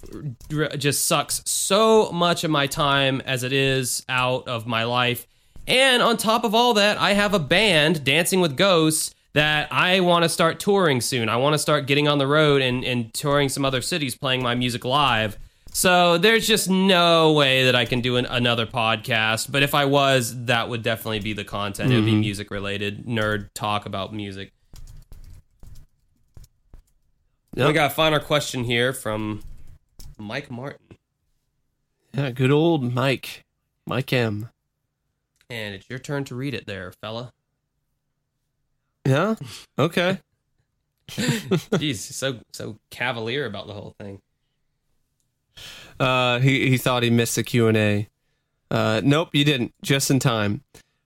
r- 0.55 0.69
just 0.77 1.07
sucks 1.07 1.41
so 1.47 2.13
much 2.13 2.45
of 2.45 2.51
my 2.51 2.67
time 2.67 3.23
as 3.23 3.43
it 3.43 3.55
is 3.55 4.05
out 4.09 4.47
of 4.49 4.67
my 4.67 4.85
life. 4.85 5.27
And 5.67 6.03
on 6.03 6.19
top 6.19 6.45
of 6.45 6.55
all 6.55 6.75
that, 6.75 6.99
I 6.99 7.15
have 7.15 7.33
a 7.33 7.39
band, 7.39 8.05
Dancing 8.05 8.41
with 8.41 8.57
Ghosts, 8.57 9.15
that 9.33 9.73
I 9.73 10.01
want 10.01 10.25
to 10.25 10.29
start 10.29 10.61
touring 10.61 11.01
soon. 11.01 11.31
I 11.31 11.37
want 11.37 11.55
to 11.55 11.59
start 11.59 11.87
getting 11.87 12.07
on 12.07 12.19
the 12.19 12.27
road 12.27 12.61
and, 12.61 12.85
and 12.85 13.15
touring 13.15 13.49
some 13.49 13.65
other 13.65 13.81
cities, 13.81 14.15
playing 14.15 14.43
my 14.43 14.55
music 14.55 14.85
live. 14.85 15.39
So 15.75 16.19
there's 16.19 16.47
just 16.47 16.69
no 16.69 17.33
way 17.33 17.65
that 17.65 17.75
I 17.75 17.87
can 17.87 18.03
do 18.03 18.17
an, 18.17 18.27
another 18.27 18.67
podcast. 18.67 19.51
But 19.51 19.63
if 19.63 19.75
I 19.75 19.87
was, 19.87 20.45
that 20.45 20.69
would 20.69 20.83
definitely 20.83 21.21
be 21.21 21.33
the 21.33 21.45
content. 21.45 21.91
It 21.91 21.97
would 21.97 22.05
be 22.05 22.13
mm-hmm. 22.13 22.21
music 22.21 22.51
related, 22.51 23.07
nerd 23.07 23.49
talk 23.55 23.87
about 23.87 24.15
music. 24.15 24.53
Yep. 27.55 27.69
We 27.69 27.73
got 27.73 27.91
a 27.91 27.95
final 27.95 28.21
question 28.21 28.65
here 28.65 28.93
from 28.93 29.43
Mike 30.19 30.51
Martin. 30.51 30.99
Yeah, 32.13 32.31
good 32.31 32.51
old 32.51 32.95
Mike. 32.95 33.45
Mike 33.87 34.13
M. 34.13 34.51
And 35.49 35.75
it's 35.75 35.89
your 35.89 35.99
turn 35.99 36.25
to 36.25 36.35
read 36.35 36.55
it 36.55 36.67
there, 36.67 36.93
fella. 37.01 37.33
Yeah? 39.07 39.37
Okay. 39.79 40.19
Jeez, 41.09 41.97
so 41.97 42.39
so 42.53 42.79
cavalier 42.91 43.45
about 43.47 43.67
the 43.67 43.75
whole 43.75 43.95
thing. 43.99 44.21
Uh, 46.03 46.41
he 46.41 46.69
he 46.69 46.79
thought 46.79 47.05
he 47.05 47.11
missed 47.11 47.37
the 47.37 47.45
Q 47.45 47.69
and 47.69 47.77
A. 47.77 48.09
Uh, 48.73 49.01
nope, 49.05 49.29
you 49.33 49.45
didn't. 49.45 49.73
Just 49.83 50.11
in 50.11 50.19
time. 50.19 50.63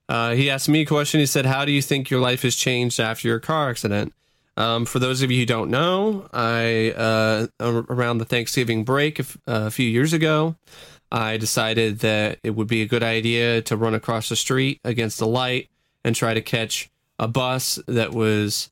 Uh, 0.08 0.32
he 0.34 0.48
asked 0.48 0.70
me 0.70 0.80
a 0.80 0.86
question. 0.86 1.20
He 1.20 1.26
said, 1.26 1.44
"How 1.44 1.66
do 1.66 1.72
you 1.72 1.82
think 1.82 2.08
your 2.08 2.20
life 2.20 2.42
has 2.42 2.56
changed 2.56 2.98
after 2.98 3.28
your 3.28 3.38
car 3.38 3.68
accident?" 3.68 4.14
Um, 4.56 4.86
for 4.86 4.98
those 4.98 5.20
of 5.20 5.30
you 5.30 5.40
who 5.40 5.46
don't 5.46 5.70
know, 5.70 6.26
I 6.32 6.92
uh, 6.96 7.46
around 7.60 8.18
the 8.18 8.24
Thanksgiving 8.24 8.84
break 8.84 9.20
uh, 9.20 9.24
a 9.46 9.70
few 9.70 9.86
years 9.86 10.14
ago, 10.14 10.56
I 11.12 11.36
decided 11.36 11.98
that 11.98 12.38
it 12.42 12.50
would 12.50 12.68
be 12.68 12.80
a 12.80 12.86
good 12.86 13.02
idea 13.02 13.60
to 13.62 13.76
run 13.76 13.92
across 13.92 14.30
the 14.30 14.36
street 14.36 14.80
against 14.82 15.18
the 15.18 15.26
light 15.26 15.68
and 16.06 16.16
try 16.16 16.32
to 16.32 16.40
catch 16.40 16.88
a 17.18 17.28
bus 17.28 17.78
that 17.86 18.12
was 18.12 18.70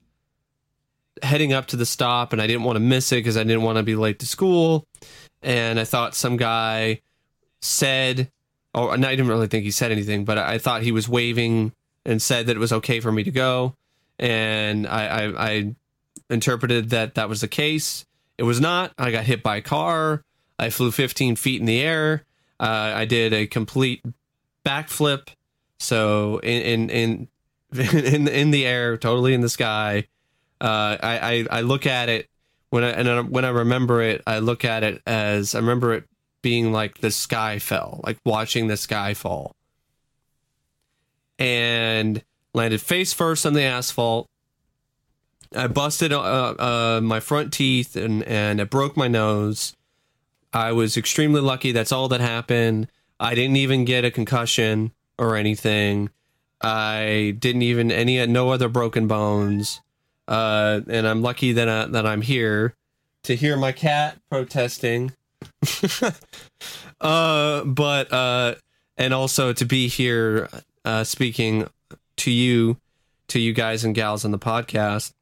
heading 1.22 1.52
up 1.52 1.66
to 1.66 1.76
the 1.76 1.84
stop, 1.86 2.32
and 2.32 2.40
I 2.40 2.46
didn't 2.46 2.64
want 2.64 2.76
to 2.76 2.80
miss 2.80 3.12
it 3.12 3.16
because 3.16 3.36
I 3.36 3.44
didn't 3.44 3.62
want 3.62 3.76
to 3.76 3.82
be 3.82 3.94
late 3.94 4.20
to 4.20 4.26
school 4.26 4.86
and 5.44 5.78
I 5.78 5.84
thought 5.84 6.14
some 6.14 6.36
guy 6.36 7.00
said, 7.60 8.30
or 8.74 8.94
and 8.94 9.04
I 9.04 9.10
didn't 9.10 9.28
really 9.28 9.46
think 9.46 9.64
he 9.64 9.70
said 9.70 9.92
anything, 9.92 10.24
but 10.24 10.38
I 10.38 10.58
thought 10.58 10.82
he 10.82 10.92
was 10.92 11.08
waving 11.08 11.72
and 12.04 12.20
said 12.20 12.46
that 12.46 12.56
it 12.56 12.60
was 12.60 12.72
okay 12.72 13.00
for 13.00 13.12
me 13.12 13.22
to 13.24 13.30
go, 13.30 13.76
and 14.18 14.86
I, 14.86 15.06
I, 15.06 15.50
I 15.50 15.74
interpreted 16.30 16.90
that 16.90 17.14
that 17.14 17.28
was 17.28 17.40
the 17.40 17.48
case. 17.48 18.04
It 18.38 18.42
was 18.42 18.60
not. 18.60 18.92
I 18.98 19.10
got 19.10 19.24
hit 19.24 19.42
by 19.42 19.56
a 19.56 19.62
car. 19.62 20.24
I 20.58 20.70
flew 20.70 20.90
15 20.90 21.36
feet 21.36 21.60
in 21.60 21.66
the 21.66 21.80
air. 21.80 22.24
Uh, 22.58 22.92
I 22.94 23.04
did 23.04 23.32
a 23.32 23.46
complete 23.46 24.02
backflip. 24.64 25.28
So 25.78 26.38
in 26.38 26.90
in 26.90 26.90
in 26.90 27.28
in, 28.04 28.28
in 28.28 28.50
the 28.50 28.66
air, 28.66 28.96
totally 28.96 29.34
in 29.34 29.40
the 29.40 29.48
sky. 29.48 30.06
Uh, 30.60 30.96
I, 31.02 31.18
I 31.18 31.58
I 31.58 31.60
look 31.60 31.86
at 31.86 32.08
it 32.08 32.28
when 32.74 32.82
I 32.82 32.90
and 32.90 33.08
I- 33.08 33.20
when 33.20 33.44
I 33.44 33.50
remember 33.50 34.02
it, 34.02 34.20
I 34.26 34.40
look 34.40 34.64
at 34.64 34.82
it 34.82 35.00
as 35.06 35.54
I 35.54 35.60
remember 35.60 35.94
it 35.94 36.08
being 36.42 36.72
like 36.72 36.98
the 36.98 37.12
sky 37.12 37.60
fell, 37.60 38.00
like 38.04 38.18
watching 38.24 38.66
the 38.66 38.76
sky 38.76 39.14
fall, 39.14 39.54
and 41.38 42.24
landed 42.52 42.80
face 42.80 43.12
first 43.12 43.46
on 43.46 43.52
the 43.54 43.62
asphalt. 43.62 44.26
I 45.54 45.68
busted 45.68 46.12
uh, 46.12 46.20
uh, 46.20 47.00
my 47.00 47.20
front 47.20 47.52
teeth 47.52 47.94
and 47.94 48.24
and 48.24 48.60
I 48.60 48.64
broke 48.64 48.96
my 48.96 49.06
nose. 49.06 49.76
I 50.52 50.72
was 50.72 50.96
extremely 50.96 51.40
lucky. 51.40 51.70
That's 51.70 51.92
all 51.92 52.08
that 52.08 52.20
happened. 52.20 52.88
I 53.20 53.36
didn't 53.36 53.56
even 53.56 53.84
get 53.84 54.04
a 54.04 54.10
concussion 54.10 54.90
or 55.16 55.36
anything. 55.36 56.10
I 56.60 57.36
didn't 57.38 57.62
even 57.62 57.92
any 57.92 58.26
no 58.26 58.50
other 58.50 58.68
broken 58.68 59.06
bones. 59.06 59.80
Uh, 60.26 60.80
and 60.88 61.06
I'm 61.06 61.22
lucky 61.22 61.52
that 61.52 61.68
I, 61.68 61.86
that 61.86 62.06
I'm 62.06 62.22
here 62.22 62.74
to 63.24 63.36
hear 63.36 63.56
my 63.56 63.72
cat 63.72 64.18
protesting. 64.30 65.12
uh, 67.00 67.64
but 67.64 68.12
uh, 68.12 68.54
and 68.96 69.12
also 69.12 69.52
to 69.52 69.64
be 69.64 69.88
here 69.88 70.48
uh, 70.84 71.04
speaking 71.04 71.66
to 72.16 72.30
you, 72.30 72.76
to 73.28 73.38
you 73.38 73.52
guys 73.52 73.84
and 73.84 73.94
gals 73.94 74.24
on 74.24 74.30
the 74.30 74.38
podcast. 74.38 75.12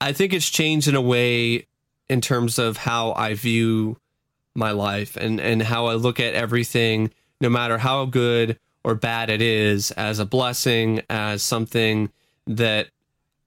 I 0.00 0.12
think 0.12 0.32
it's 0.32 0.48
changed 0.48 0.88
in 0.88 0.94
a 0.94 1.00
way 1.00 1.66
in 2.08 2.20
terms 2.20 2.58
of 2.58 2.78
how 2.78 3.12
I 3.12 3.34
view 3.34 3.98
my 4.54 4.72
life 4.72 5.16
and 5.16 5.40
and 5.40 5.62
how 5.62 5.86
I 5.86 5.94
look 5.94 6.18
at 6.18 6.34
everything, 6.34 7.12
no 7.40 7.48
matter 7.48 7.78
how 7.78 8.04
good 8.06 8.58
or 8.82 8.94
bad 8.94 9.28
it 9.28 9.42
is, 9.42 9.90
as 9.92 10.18
a 10.18 10.24
blessing, 10.24 11.02
as 11.10 11.42
something 11.42 12.10
that 12.56 12.88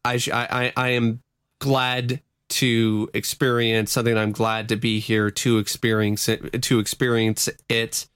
I 0.06 0.18
sh- 0.18 0.30
I, 0.30 0.48
I 0.52 0.74
I 0.76 0.90
am 0.90 1.22
glad 1.60 2.22
to 2.50 3.10
experience 3.14 3.92
something. 3.92 4.18
I'm 4.18 4.32
glad 4.32 4.70
to 4.70 4.76
be 4.76 5.00
here 5.00 5.32
to 5.32 5.58
experience 5.58 6.28
it. 6.30 6.62
To 6.64 6.80
experience 6.80 7.50
it. 7.70 8.08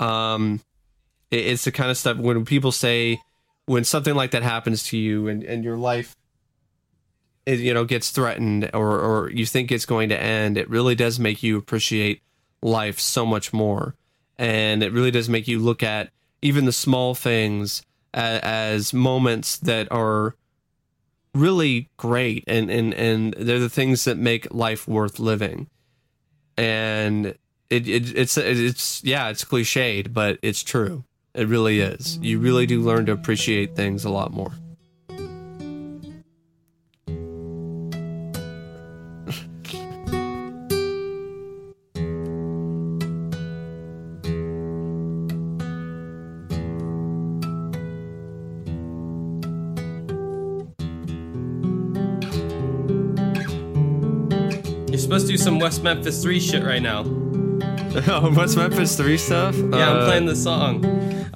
Um, 0.00 0.60
it- 1.30 1.46
it's 1.46 1.64
the 1.64 1.72
kind 1.72 1.90
of 1.90 1.96
stuff 1.96 2.18
when 2.18 2.44
people 2.44 2.72
say 2.72 3.20
when 3.66 3.84
something 3.84 4.14
like 4.14 4.32
that 4.32 4.42
happens 4.42 4.82
to 4.84 4.98
you 4.98 5.28
and 5.28 5.44
and 5.44 5.62
your 5.64 5.76
life 5.76 6.16
it 7.46 7.58
you 7.60 7.72
know 7.74 7.84
gets 7.84 8.10
threatened 8.10 8.70
or 8.74 8.98
or 9.00 9.30
you 9.30 9.46
think 9.46 9.70
it's 9.72 9.86
going 9.86 10.08
to 10.10 10.20
end, 10.20 10.56
it 10.56 10.68
really 10.70 10.94
does 10.94 11.18
make 11.18 11.42
you 11.42 11.56
appreciate 11.58 12.22
life 12.62 12.98
so 13.00 13.26
much 13.26 13.52
more, 13.52 13.94
and 14.38 14.82
it 14.82 14.92
really 14.92 15.10
does 15.10 15.28
make 15.28 15.48
you 15.48 15.58
look 15.58 15.82
at 15.82 16.10
even 16.42 16.64
the 16.64 16.72
small 16.72 17.14
things 17.14 17.82
as, 18.14 18.92
moments 18.92 19.56
that 19.56 19.90
are 19.90 20.36
really 21.34 21.88
great 21.96 22.44
and 22.46 22.70
and 22.70 22.92
and 22.92 23.34
they're 23.38 23.58
the 23.58 23.70
things 23.70 24.04
that 24.04 24.18
make 24.18 24.52
life 24.52 24.86
worth 24.86 25.18
living. 25.18 25.68
And 26.56 27.26
it, 27.70 27.88
it 27.88 28.16
it's 28.16 28.36
it's 28.36 29.02
yeah 29.02 29.28
it's 29.30 29.44
cliched 29.44 30.12
but 30.12 30.38
it's 30.42 30.62
true. 30.62 31.04
It 31.34 31.48
really 31.48 31.80
is. 31.80 32.18
You 32.18 32.38
really 32.38 32.66
do 32.66 32.80
learn 32.82 33.06
to 33.06 33.12
appreciate 33.12 33.74
things 33.74 34.04
a 34.04 34.10
lot 34.10 34.32
more 34.32 34.52
some 55.42 55.58
West 55.58 55.82
Memphis 55.82 56.22
3 56.22 56.38
shit 56.38 56.62
right 56.62 56.80
now. 56.80 57.00
oh 57.04 58.32
what's 58.32 58.54
memphis 58.54 58.96
3 58.96 59.18
stuff 59.18 59.56
Yeah, 59.56 59.64
Uh, 59.64 59.94
I'm 59.98 60.04
playing 60.06 60.26
the 60.26 60.36
song. 60.36 60.84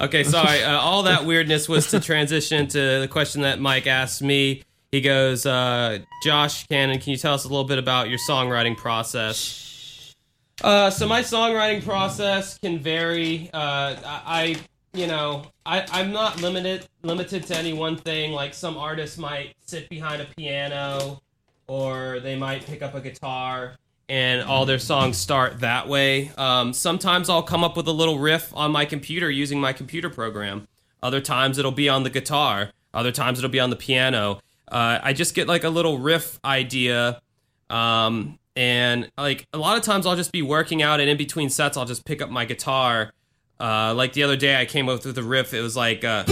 Okay, 0.00 0.22
sorry. 0.22 0.62
Uh, 0.66 0.78
all 0.78 1.02
that 1.02 1.24
weirdness 1.24 1.68
was 1.68 1.90
to 1.90 1.98
transition 1.98 2.68
to 2.68 3.00
the 3.00 3.08
question 3.10 3.42
that 3.42 3.58
Mike 3.58 3.88
asked 3.88 4.22
me. 4.22 4.62
He 4.92 5.00
goes, 5.00 5.44
uh, 5.44 5.98
Josh 6.22 6.68
Cannon, 6.68 7.00
can 7.00 7.10
you 7.10 7.16
tell 7.16 7.34
us 7.34 7.44
a 7.44 7.48
little 7.48 7.64
bit 7.64 7.78
about 7.78 8.08
your 8.08 8.18
songwriting 8.30 8.76
process? 8.76 10.14
Uh, 10.62 10.88
so 10.88 11.08
my 11.08 11.20
songwriting 11.22 11.84
process 11.84 12.58
can 12.58 12.78
vary. 12.78 13.50
Uh, 13.52 13.96
I, 14.06 14.22
I, 14.24 14.56
you 14.92 15.08
know, 15.08 15.46
I, 15.66 15.84
I'm 15.90 16.12
not 16.12 16.40
limited 16.40 16.86
limited 17.02 17.44
to 17.48 17.56
any 17.56 17.72
one 17.72 17.96
thing. 17.96 18.30
Like 18.32 18.54
some 18.54 18.76
artists 18.78 19.18
might 19.18 19.56
sit 19.66 19.88
behind 19.88 20.22
a 20.22 20.26
piano, 20.36 21.20
or 21.66 22.20
they 22.20 22.36
might 22.36 22.64
pick 22.64 22.82
up 22.82 22.94
a 22.94 23.00
guitar 23.00 23.76
and 24.08 24.42
all 24.42 24.66
their 24.66 24.78
songs 24.78 25.16
start 25.16 25.60
that 25.60 25.88
way. 25.88 26.30
Um, 26.36 26.72
sometimes 26.72 27.28
I'll 27.28 27.42
come 27.42 27.64
up 27.64 27.76
with 27.76 27.88
a 27.88 27.92
little 27.92 28.18
riff 28.18 28.54
on 28.54 28.70
my 28.70 28.84
computer 28.84 29.30
using 29.30 29.60
my 29.60 29.72
computer 29.72 30.10
program. 30.10 30.68
Other 31.02 31.20
times 31.20 31.58
it'll 31.58 31.72
be 31.72 31.88
on 31.88 32.02
the 32.02 32.10
guitar. 32.10 32.70
Other 32.94 33.12
times 33.12 33.38
it'll 33.38 33.50
be 33.50 33.60
on 33.60 33.70
the 33.70 33.76
piano. 33.76 34.40
Uh, 34.68 34.98
I 35.02 35.12
just 35.12 35.34
get 35.34 35.48
like 35.48 35.64
a 35.64 35.68
little 35.68 35.98
riff 35.98 36.38
idea. 36.44 37.20
Um, 37.68 38.38
and 38.54 39.10
like 39.18 39.46
a 39.52 39.58
lot 39.58 39.76
of 39.76 39.82
times 39.82 40.06
I'll 40.06 40.16
just 40.16 40.32
be 40.32 40.42
working 40.42 40.82
out, 40.82 41.00
and 41.00 41.10
in 41.10 41.16
between 41.16 41.50
sets, 41.50 41.76
I'll 41.76 41.84
just 41.84 42.04
pick 42.04 42.22
up 42.22 42.30
my 42.30 42.44
guitar. 42.44 43.12
Uh, 43.60 43.94
like 43.94 44.14
the 44.14 44.22
other 44.22 44.36
day, 44.36 44.60
I 44.60 44.64
came 44.64 44.88
up 44.88 45.04
with 45.04 45.18
a 45.18 45.22
riff. 45.22 45.52
It 45.52 45.60
was 45.60 45.76
like, 45.76 46.04
uh, 46.04 46.24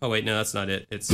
oh 0.00 0.08
wait, 0.08 0.24
no, 0.24 0.36
that's 0.36 0.54
not 0.54 0.68
it. 0.70 0.86
It's 0.90 1.10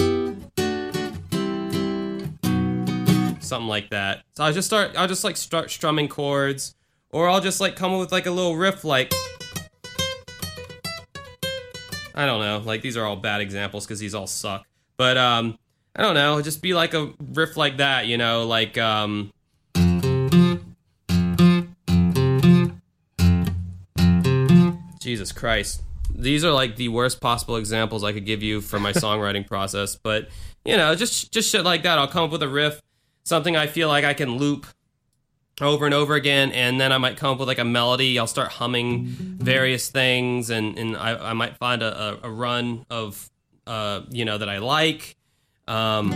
something 3.44 3.68
like 3.68 3.90
that. 3.90 4.22
So 4.36 4.44
I 4.44 4.52
just 4.52 4.66
start, 4.66 4.92
I'll 4.96 5.08
just 5.08 5.24
like 5.24 5.36
start 5.36 5.70
strumming 5.70 6.08
chords, 6.08 6.74
or 7.10 7.28
I'll 7.28 7.40
just 7.40 7.60
like 7.60 7.76
come 7.76 7.92
up 7.92 8.00
with 8.00 8.12
like 8.12 8.26
a 8.26 8.30
little 8.30 8.56
riff, 8.56 8.84
like 8.84 9.12
I 12.16 12.26
don't 12.26 12.40
know, 12.40 12.62
like 12.64 12.80
these 12.80 12.96
are 12.96 13.04
all 13.04 13.16
bad 13.16 13.40
examples 13.40 13.86
because 13.86 13.98
these 13.98 14.14
all 14.14 14.28
suck. 14.28 14.64
But 14.96 15.16
um, 15.16 15.58
I 15.96 16.02
don't 16.02 16.14
know, 16.14 16.40
just 16.42 16.62
be 16.62 16.72
like 16.72 16.94
a 16.94 17.12
riff 17.32 17.56
like 17.56 17.78
that, 17.78 18.06
you 18.06 18.16
know, 18.16 18.46
like 18.46 18.78
um. 18.78 19.32
Jesus 25.00 25.32
Christ. 25.32 25.82
These 26.14 26.44
are 26.44 26.52
like 26.52 26.76
the 26.76 26.88
worst 26.88 27.20
possible 27.20 27.56
examples 27.56 28.04
I 28.04 28.12
could 28.12 28.24
give 28.24 28.42
you 28.42 28.60
for 28.60 28.78
my 28.78 28.92
songwriting 28.92 29.46
process, 29.48 29.96
but 29.96 30.28
you 30.64 30.76
know, 30.76 30.94
just 30.94 31.32
just 31.32 31.50
shit 31.50 31.64
like 31.64 31.82
that. 31.82 31.98
I'll 31.98 32.08
come 32.08 32.24
up 32.24 32.30
with 32.30 32.42
a 32.42 32.48
riff, 32.48 32.80
something 33.24 33.56
I 33.56 33.66
feel 33.66 33.88
like 33.88 34.04
I 34.04 34.14
can 34.14 34.36
loop 34.36 34.66
over 35.60 35.84
and 35.84 35.94
over 35.94 36.14
again, 36.14 36.52
and 36.52 36.80
then 36.80 36.92
I 36.92 36.98
might 36.98 37.16
come 37.16 37.32
up 37.32 37.38
with 37.38 37.48
like 37.48 37.58
a 37.58 37.64
melody. 37.64 38.18
I'll 38.18 38.26
start 38.26 38.52
humming 38.52 39.06
various 39.06 39.88
things, 39.88 40.50
and 40.50 40.78
and 40.78 40.96
I, 40.96 41.30
I 41.30 41.32
might 41.32 41.56
find 41.56 41.82
a, 41.82 42.18
a, 42.22 42.30
run 42.30 42.84
of 42.90 43.30
uh 43.66 44.02
you 44.10 44.24
know 44.24 44.38
that 44.38 44.48
I 44.48 44.58
like, 44.58 45.16
um, 45.68 46.12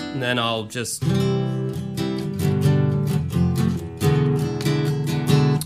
and 0.00 0.22
then 0.22 0.38
I'll 0.38 0.64
just 0.64 1.04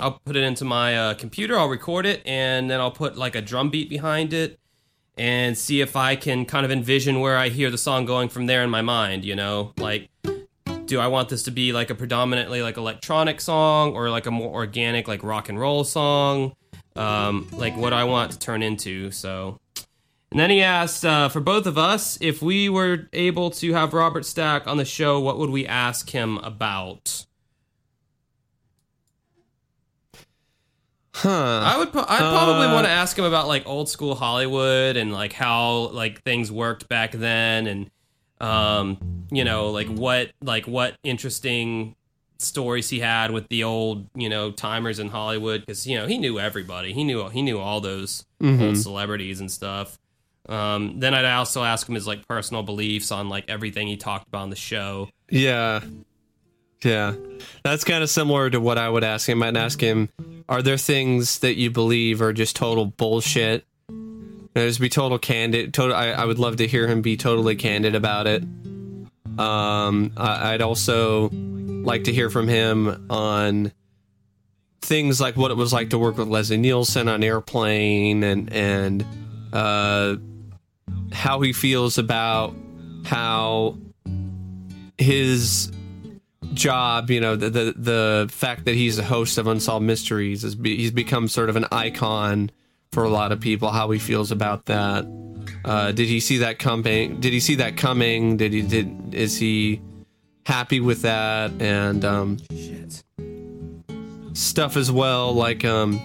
I'll 0.01 0.21
put 0.25 0.37
it 0.37 0.43
into 0.43 0.65
my 0.65 0.97
uh, 0.97 1.15
computer. 1.15 1.59
I'll 1.59 1.69
record 1.69 2.07
it, 2.07 2.23
and 2.27 2.71
then 2.71 2.81
I'll 2.81 2.91
put 2.91 3.19
like 3.19 3.35
a 3.35 3.43
drum 3.43 3.71
beat 3.71 3.91
behind 3.91 4.33
it, 4.33 4.59
and 5.17 5.57
see 5.57 5.81
if 5.81 5.97
I 5.97 6.17
can 6.17 6.45
kind 6.45 6.65
of 6.65 6.71
envision 6.71 7.21
where 7.21 7.37
I 7.37 7.49
hear 7.49 7.71
the 7.71 7.79
song 7.79 8.05
going 8.05 8.29
from 8.29 8.47
there 8.47 8.63
in 8.63 8.71
my 8.71 8.83
mind. 8.83 9.25
You 9.25 9.35
know, 9.35 9.73
like, 9.79 10.09
do 10.87 11.01
I 11.01 11.07
want 11.09 11.29
this 11.29 11.43
to 11.45 11.51
be 11.51 11.73
like 11.73 11.91
a 11.91 11.95
predominantly 11.95 12.63
like 12.63 12.77
electronic 12.77 13.41
song, 13.41 13.95
or 13.95 14.11
like 14.11 14.27
a 14.27 14.31
more 14.31 14.53
organic 14.53 15.09
like 15.09 15.23
rock 15.23 15.49
and 15.49 15.59
roll 15.59 15.85
song? 15.85 16.55
Um, 16.95 17.49
like, 17.53 17.77
what 17.77 17.93
I 17.93 18.05
want 18.05 18.33
to 18.33 18.39
turn 18.39 18.63
into. 18.63 19.11
So, 19.11 19.61
and 20.31 20.41
then 20.41 20.49
he 20.49 20.63
asked 20.63 21.05
uh, 21.05 21.29
for 21.29 21.41
both 21.41 21.67
of 21.67 21.77
us 21.77 22.17
if 22.23 22.41
we 22.41 22.69
were 22.71 23.09
able 23.13 23.51
to 23.51 23.75
have 23.75 23.93
Robert 23.93 24.25
Stack 24.25 24.67
on 24.67 24.79
the 24.79 24.85
show, 24.85 25.21
what 25.21 25.39
would 25.39 25.51
we 25.51 25.67
ask 25.67 26.09
him 26.11 26.39
about? 26.39 27.26
Huh 31.17 31.61
I 31.65 31.79
would. 31.79 31.89
I'd 31.89 32.19
probably 32.19 32.67
Uh, 32.67 32.75
want 32.75 32.87
to 32.87 32.91
ask 32.93 33.19
him 33.19 33.25
about 33.25 33.49
like 33.49 33.67
old 33.67 33.89
school 33.89 34.15
Hollywood 34.15 34.97
and 34.97 35.13
like 35.13 35.33
how 35.33 35.89
like 35.89 36.23
things 36.23 36.53
worked 36.53 36.89
back 36.89 37.13
then, 37.13 37.67
and 37.67 37.91
um, 38.41 38.99
you 39.31 39.45
know, 39.45 39.71
like 39.71 39.89
what 39.89 40.31
like 40.43 40.67
what 40.67 40.95
interesting 41.03 41.97
stories 42.39 42.91
he 42.91 43.01
had 43.01 43.31
with 43.31 43.49
the 43.49 43.65
old 43.65 44.07
you 44.15 44.29
know 44.29 44.51
timers 44.53 44.99
in 44.99 45.09
Hollywood 45.09 45.61
because 45.63 45.87
you 45.87 45.97
know 45.97 46.07
he 46.07 46.19
knew 46.19 46.39
everybody. 46.39 46.93
He 46.93 47.03
knew 47.03 47.29
he 47.31 47.41
knew 47.43 47.59
all 47.59 47.81
those 47.81 48.25
old 48.43 48.77
celebrities 48.77 49.41
and 49.41 49.51
stuff. 49.51 49.99
Um, 50.49 51.01
then 51.01 51.13
I'd 51.15 51.25
also 51.25 51.65
ask 51.65 51.89
him 51.89 51.95
his 51.97 52.07
like 52.07 52.29
personal 52.29 52.63
beliefs 52.63 53.11
on 53.11 53.29
like 53.29 53.47
everything 53.49 53.89
he 53.89 53.97
talked 53.97 54.29
about 54.29 54.43
on 54.43 54.51
the 54.51 54.57
show. 54.57 55.09
Yeah. 55.31 55.81
Yeah. 56.87 57.15
That's 57.65 57.83
kind 57.83 58.05
of 58.05 58.09
similar 58.09 58.49
to 58.49 58.61
what 58.61 58.79
I 58.79 58.89
would 58.89 59.03
ask 59.03 59.29
him. 59.29 59.43
I'd 59.43 59.57
ask 59.57 59.81
him, 59.81 60.09
are 60.49 60.63
there 60.63 60.77
things 60.77 61.41
that 61.41 61.57
you 61.57 61.71
believe 61.71 62.23
are 62.23 62.33
just 62.33 62.55
total 62.55 62.87
bullshit? 62.87 63.65
And 63.89 64.55
just 64.55 64.81
be 64.81 64.89
total 64.89 65.19
candid. 65.19 65.75
Total. 65.75 65.97
I, 65.97 66.11
I 66.11 66.25
would 66.25 66.39
love 66.39 66.57
to 66.59 66.67
hear 66.67 66.87
him 66.87 67.03
be 67.03 67.17
totally 67.17 67.57
candid 67.57 67.97
about 67.97 68.29
it. 68.29 68.45
Um, 69.37 70.13
I, 70.17 70.55
I'd 70.55 70.63
also 70.63 71.31
like 71.31 72.05
to 72.05 72.13
hear 72.13 72.31
from 72.31 72.47
him 72.47 73.07
on 73.11 73.73
things 74.81 75.21
like 75.21 75.37
what 75.37 75.51
it 75.51 75.57
was 75.57 75.73
like 75.73 75.91
to 75.91 75.99
work 75.99 76.17
with 76.17 76.29
Leslie 76.29 76.57
Nielsen 76.57 77.09
on 77.09 77.25
Airplane 77.25 78.23
and 78.23 78.53
and 78.53 79.05
uh, 79.53 80.17
how 81.13 81.41
he 81.41 81.53
feels 81.53 81.99
about 81.99 82.55
how 83.05 83.77
his 84.97 85.71
job, 86.57 87.11
you 87.11 87.21
know, 87.21 87.37
the 87.37 87.51
the, 87.51 87.75
the 87.77 88.29
fact 88.31 88.65
that 88.65 88.75
he's 88.75 88.99
a 88.99 89.05
host 89.05 89.39
of 89.39 89.47
Unsolved 89.47 89.85
Mysteries 89.85 90.43
is 90.43 90.55
be, 90.55 90.77
he's 90.77 90.91
become 90.91 91.29
sort 91.29 91.49
of 91.49 91.57
an 91.57 91.67
icon 91.71 92.51
for 92.93 93.05
a 93.05 93.09
lot 93.09 93.33
of 93.33 93.41
people. 93.41 93.71
How 93.71 93.91
he 93.91 93.99
feels 93.99 94.33
about 94.33 94.67
that. 94.67 95.07
Uh, 95.65 95.93
did 95.93 96.09
he 96.09 96.21
see 96.21 96.39
that 96.39 96.59
coming? 96.59 97.21
Did 97.21 97.33
he 97.33 97.41
see 97.41 97.57
that 97.57 97.77
coming? 97.77 98.37
Did 98.37 98.53
he 98.53 98.63
did 98.63 99.15
is 99.15 99.39
he 99.39 99.81
happy 100.45 100.81
with 100.81 101.03
that? 101.03 101.51
And 101.61 102.05
um, 102.05 102.39
Shit. 102.51 103.03
stuff 104.33 104.77
as 104.77 104.91
well, 104.91 105.33
like 105.35 105.65
um, 105.65 106.01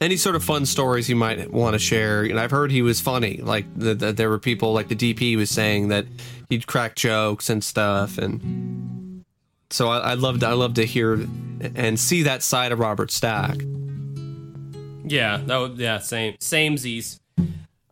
any 0.00 0.16
sort 0.16 0.34
of 0.34 0.42
fun 0.42 0.66
stories 0.66 1.08
you 1.08 1.16
might 1.16 1.52
want 1.52 1.74
to 1.74 1.78
share. 1.78 2.22
And 2.22 2.40
I've 2.40 2.50
heard 2.50 2.70
he 2.70 2.82
was 2.82 3.00
funny. 3.00 3.38
Like 3.38 3.66
that 3.76 3.98
the, 3.98 4.12
there 4.12 4.28
were 4.30 4.38
people 4.38 4.72
like 4.72 4.88
the 4.88 4.96
DP 4.96 5.36
was 5.36 5.50
saying 5.50 5.88
that 5.88 6.06
he'd 6.48 6.66
crack 6.66 6.96
jokes 6.96 7.48
and 7.48 7.62
stuff, 7.62 8.18
and 8.18 8.89
so 9.70 9.88
I, 9.88 9.98
I 9.98 10.14
loved 10.14 10.44
I 10.44 10.52
love 10.52 10.74
to 10.74 10.84
hear 10.84 11.14
and 11.74 11.98
see 11.98 12.22
that 12.24 12.42
side 12.42 12.72
of 12.72 12.78
Robert 12.78 13.10
Stack. 13.10 13.56
Yeah, 15.04 15.38
that 15.46 15.56
would 15.56 15.78
yeah, 15.78 15.98
same 15.98 16.36
same 16.40 16.76
Z's. 16.76 17.20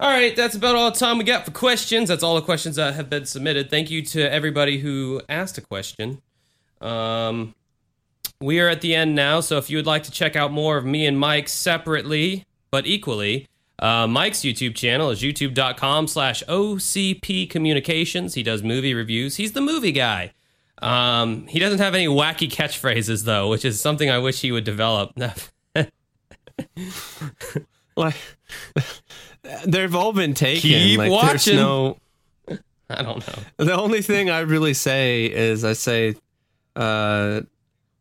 All 0.00 0.08
right, 0.10 0.36
that's 0.36 0.54
about 0.54 0.76
all 0.76 0.90
the 0.92 0.96
time 0.98 1.18
we 1.18 1.24
got 1.24 1.44
for 1.44 1.50
questions. 1.50 2.08
That's 2.08 2.22
all 2.22 2.36
the 2.36 2.42
questions 2.42 2.76
that 2.76 2.94
have 2.94 3.10
been 3.10 3.26
submitted. 3.26 3.68
Thank 3.68 3.90
you 3.90 4.02
to 4.06 4.30
everybody 4.32 4.78
who 4.78 5.20
asked 5.28 5.58
a 5.58 5.60
question. 5.60 6.22
Um, 6.80 7.54
we 8.40 8.60
are 8.60 8.68
at 8.68 8.80
the 8.80 8.94
end 8.94 9.16
now, 9.16 9.40
so 9.40 9.56
if 9.58 9.68
you 9.68 9.76
would 9.78 9.86
like 9.86 10.04
to 10.04 10.12
check 10.12 10.36
out 10.36 10.52
more 10.52 10.76
of 10.76 10.84
me 10.84 11.06
and 11.06 11.18
Mike 11.18 11.48
separately 11.48 12.44
but 12.70 12.86
equally, 12.86 13.46
Uh, 13.80 14.06
Mike's 14.06 14.40
YouTube 14.40 14.74
channel 14.74 15.10
is 15.10 15.22
youtube.com 15.22 16.06
slash 16.08 16.42
OCP 16.48 17.48
Communications. 17.48 18.34
He 18.34 18.42
does 18.42 18.62
movie 18.62 18.92
reviews. 18.92 19.36
He's 19.36 19.52
the 19.52 19.60
movie 19.60 19.92
guy. 19.92 20.32
Um, 20.80 21.46
he 21.46 21.58
doesn't 21.58 21.78
have 21.80 21.94
any 21.94 22.06
wacky 22.06 22.50
catchphrases, 22.50 23.24
though, 23.24 23.48
which 23.48 23.64
is 23.64 23.80
something 23.80 24.10
I 24.10 24.18
wish 24.18 24.40
he 24.40 24.52
would 24.52 24.64
develop. 24.64 25.12
Like 27.96 28.14
they've 29.66 29.94
all 29.94 30.12
been 30.12 30.32
taken. 30.32 30.60
Keep 30.70 30.98
like, 30.98 31.10
watching. 31.10 31.56
There's 31.56 31.66
no. 31.66 31.98
I 32.88 33.02
don't 33.02 33.26
know. 33.26 33.64
The 33.64 33.74
only 33.74 34.02
thing 34.02 34.30
I 34.30 34.40
really 34.40 34.72
say 34.72 35.26
is 35.26 35.64
I 35.64 35.72
say, 35.72 36.14
uh, 36.76 37.40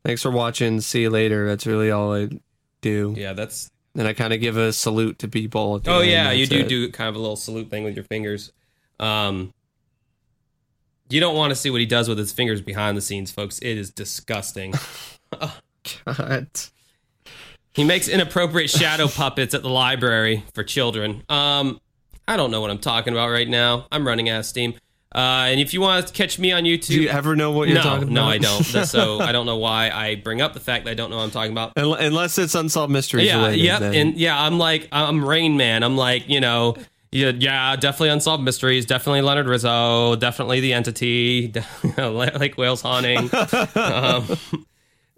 "Thanks 0.06 0.22
for 0.22 0.30
watching. 0.30 0.82
See 0.82 1.02
you 1.02 1.10
later." 1.10 1.48
That's 1.48 1.66
really 1.66 1.90
all 1.90 2.14
I 2.14 2.30
do. 2.82 3.16
Yeah, 3.18 3.34
that's. 3.34 3.72
And 3.96 4.08
I 4.08 4.14
kind 4.14 4.34
of 4.34 4.40
give 4.40 4.56
a 4.56 4.72
salute 4.72 5.18
to 5.20 5.28
people. 5.28 5.78
At 5.78 5.84
the 5.86 5.92
Oh, 5.92 6.00
end, 6.02 6.12
yeah, 6.12 6.32
you 6.32 6.46
do 6.46 6.60
it. 6.60 6.70
do 6.70 6.92
kind 6.92 7.10
of 7.10 7.16
a 7.16 7.20
little 7.20 7.36
salute 7.36 7.72
thing 7.72 7.84
with 7.84 7.96
your 7.96 8.06
fingers. 8.06 8.52
Um, 9.00 9.52
you 11.10 11.20
don't 11.20 11.36
want 11.36 11.52
to 11.52 11.56
see 11.56 11.70
what 11.70 11.80
he 11.80 11.86
does 11.86 12.10
with 12.10 12.18
his 12.18 12.32
fingers 12.32 12.62
behind 12.62 12.98
the 12.98 13.02
scenes, 13.02 13.32
folks. 13.32 13.60
It 13.60 13.78
is 13.78 13.90
disgusting. 13.92 14.74
God. 16.06 16.48
He 17.74 17.84
makes 17.84 18.08
inappropriate 18.08 18.70
shadow 18.70 19.08
puppets 19.08 19.54
at 19.54 19.62
the 19.62 19.70
library 19.70 20.44
for 20.54 20.64
children. 20.64 21.24
Um, 21.30 21.80
I 22.28 22.36
don't 22.36 22.50
know 22.52 22.60
what 22.60 22.72
I'm 22.72 22.80
talking 22.80 23.14
about 23.14 23.30
right 23.30 23.48
now. 23.48 23.86
I'm 23.92 24.06
running 24.06 24.30
out 24.30 24.40
of 24.40 24.46
steam. 24.46 24.74
Uh, 25.16 25.48
and 25.50 25.60
if 25.62 25.74
you 25.74 25.80
want 25.80 26.06
to 26.06 26.12
catch 26.14 26.38
me 26.38 26.52
on 26.52 26.64
YouTube, 26.64 26.88
Do 26.88 27.02
you 27.04 27.10
ever 27.10 27.36
know 27.36 27.52
what 27.52 27.70
you're 27.70 27.78
no, 27.78 27.84
talking 27.84 28.04
about? 28.04 28.14
no, 28.14 28.26
I 28.26 28.38
don't. 28.40 28.64
So 28.64 29.20
I 29.22 29.32
don't 29.32 29.46
know 29.46 29.56
why 29.58 29.90
I 29.90 30.16
bring 30.16 30.42
up 30.42 30.54
the 30.54 30.60
fact 30.60 30.86
that 30.86 30.92
I 30.92 30.94
don't 30.96 31.10
know 31.10 31.18
what 31.18 31.24
I'm 31.24 31.32
talking 31.32 31.52
about. 31.54 31.74
Unless 31.78 32.38
it's 32.38 32.56
unsolved 32.56 32.92
mysteries. 32.92 33.28
Yeah, 33.28 33.38
related, 33.38 33.64
yep, 33.64 33.80
then- 33.80 33.94
and 33.96 34.18
yeah, 34.18 34.40
I'm 34.40 34.58
like 34.60 34.90
I'm 34.92 35.24
Rain 35.24 35.56
Man. 35.56 35.84
I'm 35.84 35.96
like 35.96 36.28
you 36.28 36.42
know, 36.42 36.76
yeah, 37.12 37.32
yeah, 37.38 37.76
definitely 37.76 38.10
unsolved 38.10 38.44
mysteries, 38.44 38.86
definitely 38.86 39.22
Leonard 39.22 39.48
Rizzo, 39.48 40.16
definitely 40.16 40.60
the 40.60 40.74
entity, 40.74 41.54
Lake 41.98 42.58
Wales 42.58 42.82
haunting. 42.82 43.30
um, 43.76 44.26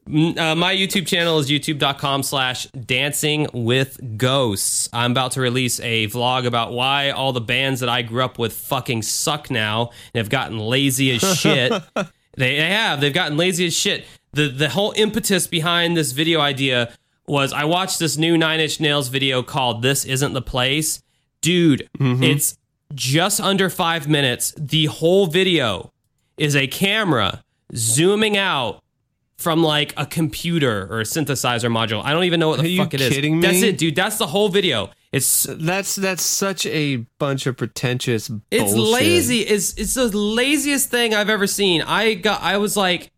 uh, 0.38 0.56
my 0.56 0.76
YouTube 0.76 1.07
channel 1.07 1.40
is 1.40 1.49
youtube.com 1.49 2.24
slash 2.24 2.66
dancing 2.68 3.48
with 3.53 3.99
ghosts. 4.18 4.90
I'm 4.94 5.11
about 5.11 5.32
to 5.34 5.41
release 5.41 5.80
a 5.80 6.07
vlog 6.07 6.45
about 6.45 6.74
why 6.74 7.10
all 7.10 7.34
the 7.34 7.41
bands 7.41 7.80
that 7.80 7.90
I 7.90 8.02
grew 8.02 8.24
up 8.24 8.38
with 8.38 8.53
fucking 8.53 9.02
suck 9.02 9.49
now 9.49 9.91
and 10.14 10.20
have 10.20 10.30
gotten 10.30 10.60
lazy 10.60 11.11
as 11.11 11.38
shit. 11.40 11.72
they, 11.95 12.57
they 12.57 12.70
have. 12.70 13.02
They've 13.02 13.14
gotten 13.14 13.38
lazy 13.38 13.66
as 13.68 13.76
shit. 13.76 14.06
The 14.32 14.48
the 14.48 14.70
whole 14.70 14.94
impetus 14.95 15.48
behind 15.48 15.98
this 15.98 16.11
video 16.11 16.40
idea 16.40 16.94
was 17.28 17.52
I 17.52 17.66
watched 17.66 17.98
this 17.99 18.16
new 18.18 18.38
Nine 18.38 18.60
Inch 18.60 18.80
Nails 18.80 19.07
video 19.07 19.41
called 19.41 19.82
This 19.82 20.06
Isn't 20.06 20.34
the 20.34 20.41
Place. 20.41 21.02
Dude, 21.41 21.90
mm-hmm. 21.98 22.24
it's 22.24 22.57
just 22.94 23.40
under 23.40 23.70
five 23.70 24.07
minutes. 24.07 24.53
The 24.57 24.86
whole 24.86 25.28
video 25.28 25.91
is 26.38 26.56
a 26.56 26.68
camera 26.68 27.44
zooming 27.76 28.38
out 28.38 28.82
from 29.38 29.64
like 29.64 29.94
a 29.95 30.06
computer 30.06 30.88
or 30.91 30.99
a 30.99 31.03
synthesizer 31.03 31.72
module. 31.72 32.03
I 32.03 32.11
don't 32.11 32.26
even 32.26 32.40
know 32.40 32.49
what 32.49 32.61
the 32.61 32.80
Are 32.80 32.84
fuck 32.84 32.94
it 32.94 33.02
is. 33.02 33.14
kidding 33.14 33.40
That's 33.40 33.61
me? 33.61 33.70
it, 33.70 33.78
dude. 33.78 33.95
That's 33.95 34.18
the 34.18 34.28
whole 34.28 34.49
video. 34.49 34.90
It's 35.11 35.44
That's 35.44 35.95
that's 35.95 36.22
such 36.22 36.66
a 36.68 36.98
bunch 37.18 37.48
of 37.48 37.57
pretentious. 37.57 38.30
it's 38.52 38.74
bullshit. 38.74 38.94
lazy. 38.94 39.40
It's 39.40 39.74
it's 39.76 39.94
the 39.95 40.07
laziest 40.07 40.90
thing 40.90 41.16
I've 41.16 41.30
ever 41.30 41.48
seen. 41.48 41.82
I 41.82 42.16
got 42.16 42.41
I 42.41 42.57
was 42.57 42.76
like 42.76 43.11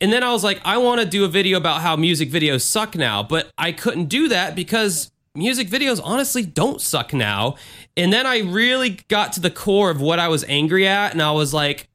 and 0.00 0.12
then 0.12 0.22
I 0.22 0.32
was 0.32 0.44
like, 0.44 0.60
I 0.64 0.78
want 0.78 1.00
to 1.00 1.06
do 1.06 1.24
a 1.24 1.28
video 1.28 1.58
about 1.58 1.80
how 1.80 1.96
music 1.96 2.30
videos 2.30 2.62
suck 2.62 2.94
now, 2.94 3.22
but 3.22 3.50
I 3.58 3.72
couldn't 3.72 4.06
do 4.06 4.28
that 4.28 4.54
because 4.54 5.10
music 5.34 5.68
videos 5.68 6.00
honestly 6.02 6.42
don't 6.42 6.80
suck 6.80 7.12
now. 7.12 7.56
And 7.96 8.12
then 8.12 8.26
I 8.26 8.40
really 8.40 9.00
got 9.08 9.32
to 9.34 9.40
the 9.40 9.50
core 9.50 9.90
of 9.90 10.00
what 10.00 10.18
I 10.18 10.28
was 10.28 10.44
angry 10.44 10.86
at, 10.86 11.12
and 11.12 11.22
I 11.22 11.32
was 11.32 11.52
like, 11.54 11.88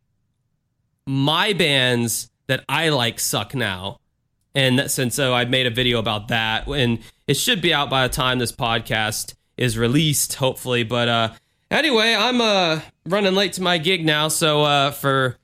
my 1.06 1.54
bands 1.54 2.30
that 2.48 2.64
I 2.68 2.90
like 2.90 3.20
suck 3.20 3.54
now. 3.54 4.00
And 4.56 4.80
and 4.80 5.12
so 5.12 5.34
I 5.34 5.46
made 5.46 5.66
a 5.66 5.72
video 5.72 5.98
about 6.00 6.28
that, 6.28 6.68
and 6.68 7.00
it 7.28 7.36
should 7.36 7.62
be 7.62 7.74
out 7.74 7.90
by 7.90 8.08
the 8.08 8.14
time 8.14 8.38
this 8.38 8.52
podcast 8.52 9.34
is 9.58 9.78
released, 9.78 10.36
hopefully. 10.36 10.84
But 10.84 11.08
uh, 11.08 11.34
anyway, 11.72 12.16
I'm 12.18 12.40
uh 12.40 12.82
running 13.06 13.34
late 13.34 13.54
to 13.54 13.64
my 13.64 13.80
gig 13.80 14.06
now, 14.06 14.28
so 14.28 14.64
uh, 14.64 14.92
for 14.92 15.38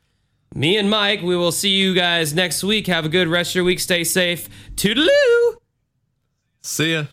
me 0.54 0.78
and 0.78 0.90
Mike, 0.90 1.22
we 1.22 1.36
will 1.36 1.52
see 1.52 1.70
you 1.70 1.94
guys 1.94 2.34
next 2.34 2.64
week. 2.64 2.88
Have 2.88 3.06
a 3.06 3.10
good 3.10 3.28
rest 3.28 3.52
of 3.52 3.56
your 3.56 3.64
week. 3.64 3.80
Stay 3.80 4.04
safe. 4.04 4.48
Toodaloo. 4.76 5.56
See 6.62 6.94
ya. 6.94 7.06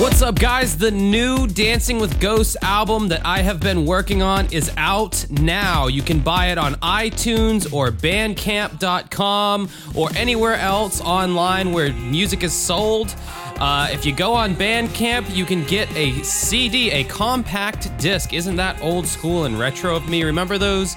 What's 0.00 0.22
up, 0.22 0.38
guys? 0.38 0.78
The 0.78 0.90
new 0.90 1.46
Dancing 1.46 1.98
with 1.98 2.18
Ghosts 2.20 2.56
album 2.62 3.08
that 3.08 3.20
I 3.26 3.42
have 3.42 3.60
been 3.60 3.84
working 3.84 4.22
on 4.22 4.50
is 4.50 4.72
out 4.78 5.26
now. 5.28 5.88
You 5.88 6.00
can 6.00 6.20
buy 6.20 6.46
it 6.46 6.56
on 6.56 6.76
iTunes 6.76 7.70
or 7.70 7.90
Bandcamp.com 7.90 9.68
or 9.94 10.08
anywhere 10.16 10.54
else 10.54 11.02
online 11.02 11.74
where 11.74 11.92
music 11.92 12.42
is 12.42 12.54
sold. 12.54 13.14
Uh, 13.58 13.90
if 13.92 14.06
you 14.06 14.14
go 14.14 14.32
on 14.32 14.54
Bandcamp, 14.54 15.36
you 15.36 15.44
can 15.44 15.64
get 15.64 15.94
a 15.94 16.22
CD, 16.22 16.90
a 16.92 17.04
compact 17.04 17.94
disc. 17.98 18.32
Isn't 18.32 18.56
that 18.56 18.80
old 18.80 19.06
school 19.06 19.44
and 19.44 19.58
retro 19.58 19.94
of 19.94 20.08
me? 20.08 20.24
Remember 20.24 20.56
those? 20.56 20.96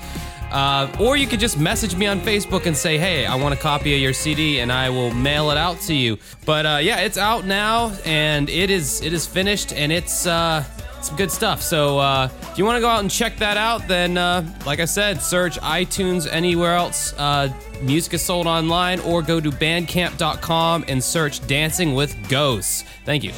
Uh, 0.53 0.87
or 0.99 1.17
you 1.17 1.25
could 1.25 1.39
just 1.39 1.59
message 1.59 1.95
me 1.95 2.05
on 2.05 2.19
Facebook 2.21 2.67
and 2.67 2.77
say, 2.77 2.97
"Hey, 2.97 3.25
I 3.25 3.35
want 3.35 3.53
a 3.55 3.57
copy 3.57 3.95
of 3.95 3.99
your 3.99 4.13
CD," 4.13 4.59
and 4.59 4.71
I 4.71 4.89
will 4.89 5.11
mail 5.11 5.49
it 5.49 5.57
out 5.57 5.81
to 5.81 5.95
you. 5.95 6.17
But 6.45 6.65
uh, 6.65 6.79
yeah, 6.81 6.99
it's 6.99 7.17
out 7.17 7.45
now, 7.45 7.91
and 8.05 8.49
it 8.49 8.69
is 8.69 9.01
it 9.01 9.13
is 9.13 9.25
finished, 9.25 9.73
and 9.73 9.91
it's 9.91 10.27
uh, 10.27 10.63
some 11.01 11.15
good 11.17 11.31
stuff. 11.31 11.61
So 11.61 11.97
uh, 11.97 12.29
if 12.51 12.57
you 12.57 12.65
want 12.65 12.77
to 12.77 12.81
go 12.81 12.87
out 12.87 12.99
and 12.99 13.09
check 13.09 13.37
that 13.37 13.57
out, 13.57 13.87
then 13.87 14.15
uh, 14.15 14.45
like 14.65 14.79
I 14.79 14.85
said, 14.85 15.21
search 15.21 15.59
iTunes 15.59 16.27
anywhere 16.31 16.75
else. 16.75 17.13
Uh, 17.17 17.51
music 17.81 18.13
is 18.13 18.21
sold 18.21 18.45
online, 18.45 18.99
or 18.99 19.23
go 19.23 19.39
to 19.39 19.49
Bandcamp.com 19.49 20.85
and 20.87 21.03
search 21.03 21.45
"Dancing 21.47 21.95
with 21.95 22.15
Ghosts." 22.29 22.83
Thank 23.05 23.23
you. 23.23 23.31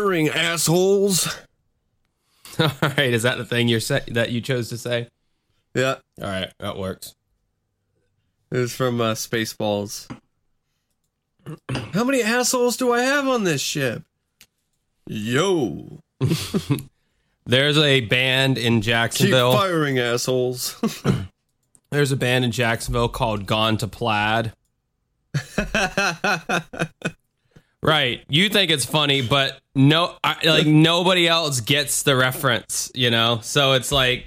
Firing, 0.00 0.28
assholes. 0.28 1.26
All 2.58 2.70
right, 2.82 3.12
is 3.12 3.22
that 3.22 3.38
the 3.38 3.44
thing 3.44 3.68
you're 3.68 3.80
sa- 3.80 4.00
that 4.08 4.30
you 4.30 4.40
chose 4.40 4.68
to 4.70 4.78
say? 4.78 5.08
Yeah, 5.74 5.96
All 6.20 6.26
right, 6.28 6.52
that 6.58 6.76
works. 6.76 7.14
it 8.50 8.58
was 8.58 8.74
from 8.74 9.00
uh, 9.00 9.14
Spaceballs. 9.14 10.10
How 11.92 12.04
many 12.04 12.22
assholes 12.22 12.76
do 12.76 12.92
I 12.92 13.02
have 13.02 13.26
on 13.28 13.44
this 13.44 13.60
ship? 13.60 14.02
Yo, 15.06 16.00
There's 17.46 17.78
a 17.78 18.00
band 18.02 18.58
in 18.58 18.76
keep 18.76 18.84
Jacksonville. 18.84 19.52
firing, 19.52 19.98
assholes. 19.98 20.76
There's 21.90 22.12
a 22.12 22.16
band 22.16 22.44
in 22.44 22.52
Jacksonville 22.52 23.08
called 23.08 23.46
Gone 23.46 23.76
to 23.78 23.88
Plaid. 23.88 24.52
Right. 27.82 28.22
You 28.28 28.48
think 28.48 28.70
it's 28.70 28.84
funny, 28.84 29.22
but 29.22 29.60
no, 29.74 30.16
I, 30.22 30.36
like 30.44 30.66
nobody 30.66 31.28
else 31.28 31.60
gets 31.60 32.02
the 32.02 32.16
reference, 32.16 32.90
you 32.94 33.10
know? 33.10 33.40
So 33.42 33.72
it's 33.72 33.92
like 33.92 34.26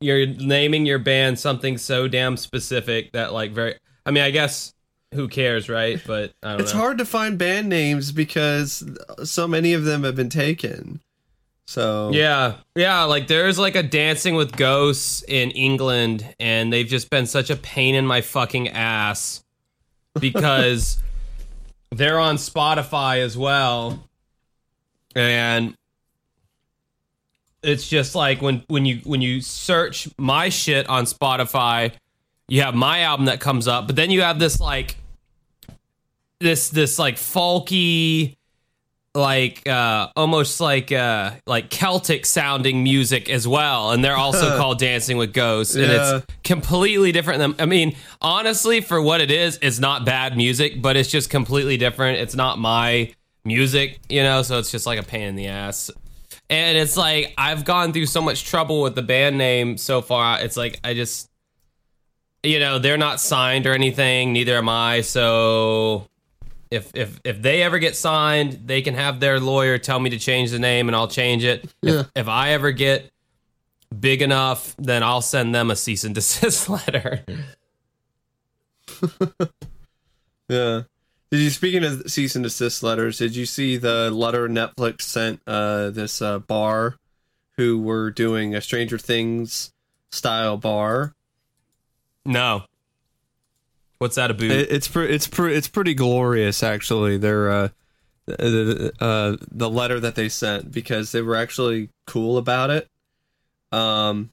you're 0.00 0.26
naming 0.26 0.86
your 0.86 0.98
band 0.98 1.38
something 1.38 1.78
so 1.78 2.08
damn 2.08 2.36
specific 2.36 3.12
that, 3.12 3.32
like, 3.32 3.52
very. 3.52 3.74
I 4.06 4.10
mean, 4.10 4.24
I 4.24 4.30
guess 4.30 4.72
who 5.12 5.28
cares, 5.28 5.68
right? 5.68 6.00
But 6.06 6.32
I 6.42 6.52
don't 6.52 6.60
it's 6.60 6.72
know. 6.72 6.80
hard 6.80 6.98
to 6.98 7.04
find 7.04 7.38
band 7.38 7.68
names 7.68 8.12
because 8.12 8.84
so 9.24 9.48
many 9.48 9.72
of 9.72 9.84
them 9.84 10.04
have 10.04 10.16
been 10.16 10.30
taken. 10.30 11.00
So 11.66 12.10
Yeah, 12.12 12.54
yeah. 12.74 13.02
Like 13.04 13.26
there's 13.26 13.58
like 13.58 13.76
a 13.76 13.82
Dancing 13.82 14.34
with 14.34 14.56
Ghosts 14.56 15.22
in 15.28 15.50
England, 15.50 16.34
and 16.40 16.72
they've 16.72 16.86
just 16.86 17.10
been 17.10 17.26
such 17.26 17.50
a 17.50 17.56
pain 17.56 17.94
in 17.94 18.06
my 18.06 18.22
fucking 18.22 18.68
ass 18.68 19.44
because 20.18 21.02
they're 21.90 22.18
on 22.18 22.36
Spotify 22.36 23.18
as 23.18 23.36
well, 23.36 24.02
and 25.14 25.76
it's 27.62 27.88
just 27.88 28.14
like 28.14 28.40
when 28.40 28.64
when 28.68 28.86
you 28.86 29.00
when 29.04 29.20
you 29.20 29.40
search 29.40 30.08
my 30.16 30.48
shit 30.48 30.88
on 30.88 31.04
Spotify, 31.04 31.92
you 32.48 32.62
have 32.62 32.74
my 32.74 33.00
album 33.00 33.26
that 33.26 33.40
comes 33.40 33.68
up, 33.68 33.86
but 33.86 33.96
then 33.96 34.10
you 34.10 34.22
have 34.22 34.38
this 34.38 34.60
like 34.60 34.96
this 36.40 36.70
this 36.70 36.98
like 36.98 37.16
folky 37.16 38.36
like 39.14 39.66
uh 39.66 40.08
almost 40.16 40.60
like 40.60 40.92
uh 40.92 41.32
like 41.46 41.70
Celtic 41.70 42.26
sounding 42.26 42.82
music 42.82 43.28
as 43.30 43.48
well 43.48 43.90
and 43.90 44.04
they're 44.04 44.16
also 44.16 44.56
called 44.58 44.78
Dancing 44.78 45.16
with 45.16 45.32
Ghosts 45.32 45.74
and 45.74 45.84
Yeah. 45.86 46.16
it's 46.18 46.26
completely 46.44 47.10
different 47.10 47.38
than 47.40 47.54
I 47.58 47.66
mean 47.66 47.96
honestly 48.20 48.80
for 48.80 49.00
what 49.00 49.20
it 49.20 49.30
is 49.30 49.58
it's 49.62 49.78
not 49.78 50.04
bad 50.04 50.36
music 50.36 50.80
but 50.82 50.96
it's 50.96 51.10
just 51.10 51.30
completely 51.30 51.76
different 51.76 52.18
it's 52.18 52.34
not 52.36 52.58
my 52.58 53.12
music 53.44 53.98
you 54.08 54.22
know 54.22 54.42
so 54.42 54.58
it's 54.58 54.70
just 54.70 54.86
like 54.86 54.98
a 54.98 55.02
pain 55.02 55.22
in 55.28 55.36
the 55.36 55.46
ass 55.46 55.90
and 56.50 56.76
it's 56.78 56.96
like 56.96 57.32
I've 57.38 57.64
gone 57.64 57.92
through 57.94 58.06
so 58.06 58.20
much 58.20 58.44
trouble 58.44 58.82
with 58.82 58.94
the 58.94 59.02
band 59.02 59.38
name 59.38 59.78
so 59.78 60.02
far 60.02 60.38
it's 60.40 60.56
like 60.56 60.80
I 60.84 60.92
just 60.94 61.28
you 62.42 62.58
know 62.60 62.78
they're 62.78 62.98
not 62.98 63.20
signed 63.20 63.66
or 63.66 63.72
anything 63.72 64.32
neither 64.32 64.56
am 64.56 64.68
I 64.68 65.00
so 65.00 66.06
if 66.70 66.90
if 66.94 67.20
if 67.24 67.40
they 67.42 67.62
ever 67.62 67.78
get 67.78 67.96
signed, 67.96 68.60
they 68.66 68.82
can 68.82 68.94
have 68.94 69.20
their 69.20 69.40
lawyer 69.40 69.78
tell 69.78 69.98
me 70.00 70.10
to 70.10 70.18
change 70.18 70.50
the 70.50 70.58
name 70.58 70.88
and 70.88 70.96
I'll 70.96 71.08
change 71.08 71.44
it. 71.44 71.70
Yeah. 71.82 72.00
If, 72.00 72.06
if 72.14 72.28
I 72.28 72.50
ever 72.50 72.72
get 72.72 73.10
big 73.98 74.22
enough, 74.22 74.74
then 74.78 75.02
I'll 75.02 75.22
send 75.22 75.54
them 75.54 75.70
a 75.70 75.76
cease 75.76 76.04
and 76.04 76.14
desist 76.14 76.68
letter. 76.68 77.24
Yeah. 80.48 80.82
Did 81.30 81.40
you 81.40 81.50
speaking 81.50 81.84
of 81.84 82.10
cease 82.10 82.34
and 82.34 82.42
desist 82.42 82.82
letters? 82.82 83.18
Did 83.18 83.36
you 83.36 83.44
see 83.44 83.76
the 83.76 84.10
letter 84.10 84.48
Netflix 84.48 85.02
sent 85.02 85.42
uh, 85.46 85.90
this 85.90 86.22
uh, 86.22 86.38
bar 86.38 86.96
who 87.58 87.78
were 87.78 88.10
doing 88.10 88.54
a 88.54 88.62
Stranger 88.62 88.96
Things 88.98 89.72
style 90.10 90.56
bar? 90.56 91.14
no. 92.24 92.64
What's 93.98 94.16
that 94.16 94.30
about? 94.30 94.50
It, 94.50 94.70
it's 94.70 94.88
pre- 94.88 95.08
it's 95.08 95.26
pre- 95.26 95.54
it's 95.54 95.68
pretty 95.68 95.94
glorious 95.94 96.62
actually. 96.62 97.16
They're 97.16 97.50
uh, 97.50 97.68
the 98.26 98.92
uh, 99.00 99.36
the 99.50 99.68
letter 99.68 99.98
that 100.00 100.14
they 100.14 100.28
sent 100.28 100.70
because 100.72 101.12
they 101.12 101.22
were 101.22 101.36
actually 101.36 101.90
cool 102.06 102.38
about 102.38 102.70
it. 102.70 102.88
Um, 103.72 104.30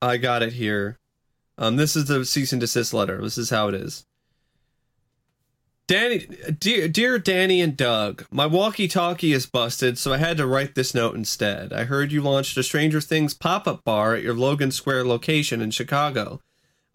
I 0.00 0.16
got 0.16 0.42
it 0.42 0.54
here. 0.54 0.98
Um, 1.56 1.76
this 1.76 1.94
is 1.94 2.06
the 2.06 2.24
cease 2.24 2.52
and 2.52 2.60
desist 2.60 2.92
letter. 2.92 3.20
This 3.20 3.38
is 3.38 3.50
how 3.50 3.68
it 3.68 3.74
is. 3.74 4.06
Danny, 5.86 6.26
dear, 6.58 6.88
dear 6.88 7.18
Danny 7.18 7.60
and 7.60 7.76
Doug, 7.76 8.24
my 8.30 8.46
walkie-talkie 8.46 9.34
is 9.34 9.44
busted, 9.44 9.98
so 9.98 10.14
I 10.14 10.16
had 10.16 10.38
to 10.38 10.46
write 10.46 10.74
this 10.74 10.94
note 10.94 11.14
instead. 11.14 11.74
I 11.74 11.84
heard 11.84 12.10
you 12.10 12.22
launched 12.22 12.56
a 12.56 12.62
Stranger 12.62 13.02
Things 13.02 13.34
pop-up 13.34 13.84
bar 13.84 14.14
at 14.14 14.22
your 14.22 14.32
Logan 14.32 14.70
Square 14.70 15.04
location 15.04 15.60
in 15.60 15.70
Chicago. 15.70 16.40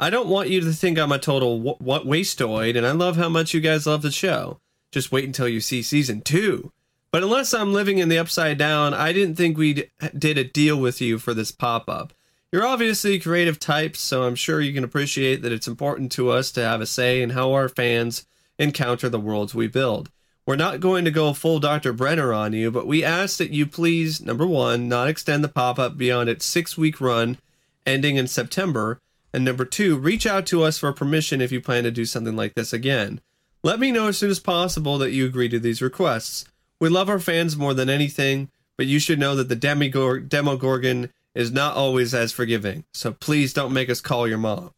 I 0.02 0.10
don't 0.10 0.30
want 0.30 0.50
you 0.50 0.62
to 0.62 0.72
think 0.72 0.98
I'm 0.98 1.12
a 1.12 1.20
total 1.20 1.78
wasteoid, 1.82 2.78
and 2.78 2.88
I 2.88 2.92
love 2.92 3.18
how 3.18 3.28
much 3.28 3.54
you 3.54 3.60
guys 3.60 3.86
love 3.86 4.02
the 4.02 4.12
show. 4.12 4.62
Just 4.94 5.12
wait 5.12 5.26
until 5.26 5.50
you 5.50 5.60
see 5.60 5.82
season 5.82 6.22
two. 6.22 6.72
But 7.12 7.22
unless 7.22 7.54
I'm 7.54 7.74
living 7.74 7.98
in 7.98 8.08
the 8.08 8.18
upside 8.18 8.58
down, 8.58 8.94
I 8.94 9.12
didn't 9.12 9.36
think 9.36 9.58
we 9.58 9.90
did 10.18 10.38
a 10.38 10.46
deal 10.46 10.78
with 10.78 11.02
you 11.02 11.20
for 11.20 11.34
this 11.34 11.52
pop 11.52 11.90
up. 11.90 12.14
You're 12.50 12.66
obviously 12.66 13.20
creative 13.20 13.60
types, 13.60 14.00
so 14.00 14.24
I'm 14.24 14.36
sure 14.36 14.62
you 14.62 14.74
can 14.74 14.86
appreciate 14.86 15.42
that 15.42 15.52
it's 15.52 15.68
important 15.68 16.14
to 16.14 16.30
us 16.30 16.50
to 16.52 16.62
have 16.62 16.80
a 16.80 16.86
say 16.86 17.22
in 17.22 17.32
how 17.32 17.52
our 17.52 17.68
fans 17.68 18.26
encounter 18.58 19.10
the 19.10 19.20
worlds 19.20 19.54
we 19.54 19.68
build. 19.68 20.10
We're 20.46 20.56
not 20.56 20.80
going 20.80 21.04
to 21.06 21.12
go 21.12 21.34
full 21.34 21.60
Dr. 21.60 21.92
Brenner 21.92 22.34
on 22.34 22.54
you, 22.54 22.72
but 22.72 22.88
we 22.88 23.04
ask 23.04 23.38
that 23.38 23.52
you 23.52 23.68
please, 23.68 24.22
number 24.22 24.48
one, 24.48 24.88
not 24.88 25.10
extend 25.10 25.44
the 25.44 25.50
pop 25.50 25.78
up 25.78 25.98
beyond 25.98 26.30
its 26.30 26.46
six 26.46 26.78
week 26.78 27.02
run 27.02 27.38
ending 27.86 28.16
in 28.16 28.28
September. 28.28 29.02
And 29.34 29.45
number 29.45 29.65
two, 29.65 29.97
reach 29.97 30.26
out 30.26 30.45
to 30.47 30.64
us 30.64 30.80
for 30.80 30.91
permission 30.91 31.41
if 31.41 31.51
you 31.51 31.61
plan 31.61 31.84
to 31.84 31.91
do 31.91 32.06
something 32.06 32.35
like 32.35 32.56
this 32.56 32.73
again. 32.73 33.22
Let 33.64 33.80
me 33.80 33.91
know 33.91 34.07
as 34.07 34.18
soon 34.18 34.31
as 34.31 34.39
possible 34.39 34.97
that 34.97 35.11
you 35.11 35.26
agree 35.26 35.49
to 35.49 35.60
these 35.60 35.81
requests. 35.81 36.45
We 36.80 36.89
love 36.89 37.10
our 37.10 37.19
fans 37.19 37.56
more 37.57 37.73
than 37.73 37.89
anything, 37.89 38.49
but 38.77 38.88
you 38.88 38.99
should 38.99 39.19
know 39.19 39.35
that 39.35 39.49
the 39.49 39.56
Demigor- 39.56 40.27
Demogorgon 40.27 41.11
is 41.35 41.51
not 41.51 41.76
always 41.76 42.14
as 42.14 42.31
forgiving. 42.31 42.85
So 42.93 43.11
please 43.11 43.53
don't 43.53 43.73
make 43.73 43.89
us 43.89 44.01
call 44.01 44.27
your 44.27 44.38
mom. 44.39 44.72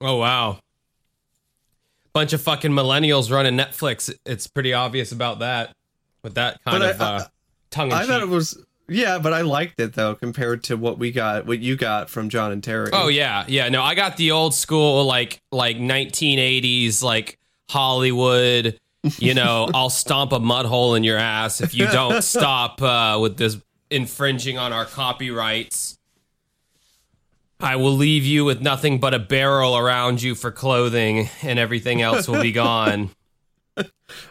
oh 0.00 0.16
wow. 0.16 0.60
Bunch 2.12 2.32
of 2.32 2.40
fucking 2.42 2.72
millennials 2.72 3.30
running 3.30 3.56
Netflix. 3.56 4.12
It's 4.26 4.46
pretty 4.46 4.72
obvious 4.74 5.12
about 5.12 5.38
that. 5.40 5.74
With 6.22 6.34
that 6.34 6.62
kind 6.64 6.80
But 6.80 6.90
of 6.90 7.00
I- 7.00 7.04
uh, 7.16 7.24
tongue 7.70 7.88
in 7.88 7.92
I 7.94 8.04
thought 8.04 8.20
it 8.20 8.24
cheek. 8.26 8.30
was 8.30 8.64
yeah, 8.90 9.18
but 9.18 9.32
I 9.32 9.42
liked 9.42 9.78
it 9.78 9.94
though 9.94 10.14
compared 10.16 10.64
to 10.64 10.76
what 10.76 10.98
we 10.98 11.12
got, 11.12 11.46
what 11.46 11.60
you 11.60 11.76
got 11.76 12.10
from 12.10 12.28
John 12.28 12.50
and 12.50 12.62
Terry. 12.62 12.90
Oh 12.92 13.08
yeah, 13.08 13.44
yeah. 13.46 13.68
No, 13.68 13.82
I 13.82 13.94
got 13.94 14.16
the 14.16 14.32
old 14.32 14.54
school 14.54 15.04
like 15.04 15.40
like 15.52 15.76
1980s 15.76 17.02
like 17.02 17.38
Hollywood. 17.70 18.78
You 19.18 19.34
know, 19.34 19.70
I'll 19.74 19.90
stomp 19.90 20.32
a 20.32 20.40
mud 20.40 20.66
hole 20.66 20.94
in 20.94 21.04
your 21.04 21.18
ass 21.18 21.60
if 21.60 21.72
you 21.72 21.86
don't 21.86 22.22
stop 22.22 22.82
uh, 22.82 23.18
with 23.20 23.36
this 23.36 23.58
infringing 23.90 24.58
on 24.58 24.72
our 24.72 24.84
copyrights. 24.84 25.96
I 27.60 27.76
will 27.76 27.92
leave 27.92 28.24
you 28.24 28.44
with 28.44 28.60
nothing 28.60 28.98
but 28.98 29.14
a 29.14 29.18
barrel 29.18 29.76
around 29.76 30.22
you 30.22 30.34
for 30.34 30.50
clothing, 30.50 31.28
and 31.42 31.58
everything 31.58 32.02
else 32.02 32.26
will 32.26 32.42
be 32.42 32.52
gone. 32.52 33.10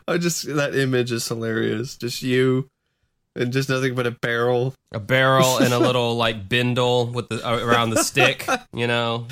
I 0.08 0.18
just 0.18 0.54
that 0.54 0.76
image 0.76 1.12
is 1.14 1.28
hilarious. 1.28 1.96
Just 1.96 2.22
you 2.22 2.70
and 3.40 3.52
just 3.54 3.70
nothing 3.70 3.96
but 3.96 4.06
a 4.06 4.12
barrel. 4.12 4.76
A 4.92 5.00
barrel 5.00 5.58
and 5.58 5.74
a 5.74 5.80
little 5.88 6.16
like 6.16 6.48
bindle 6.50 7.08
with 7.08 7.30
the 7.30 7.48
uh, 7.48 7.58
around 7.58 7.90
the 7.92 8.04
stick. 8.04 8.46
You 8.74 8.88
know, 8.88 9.28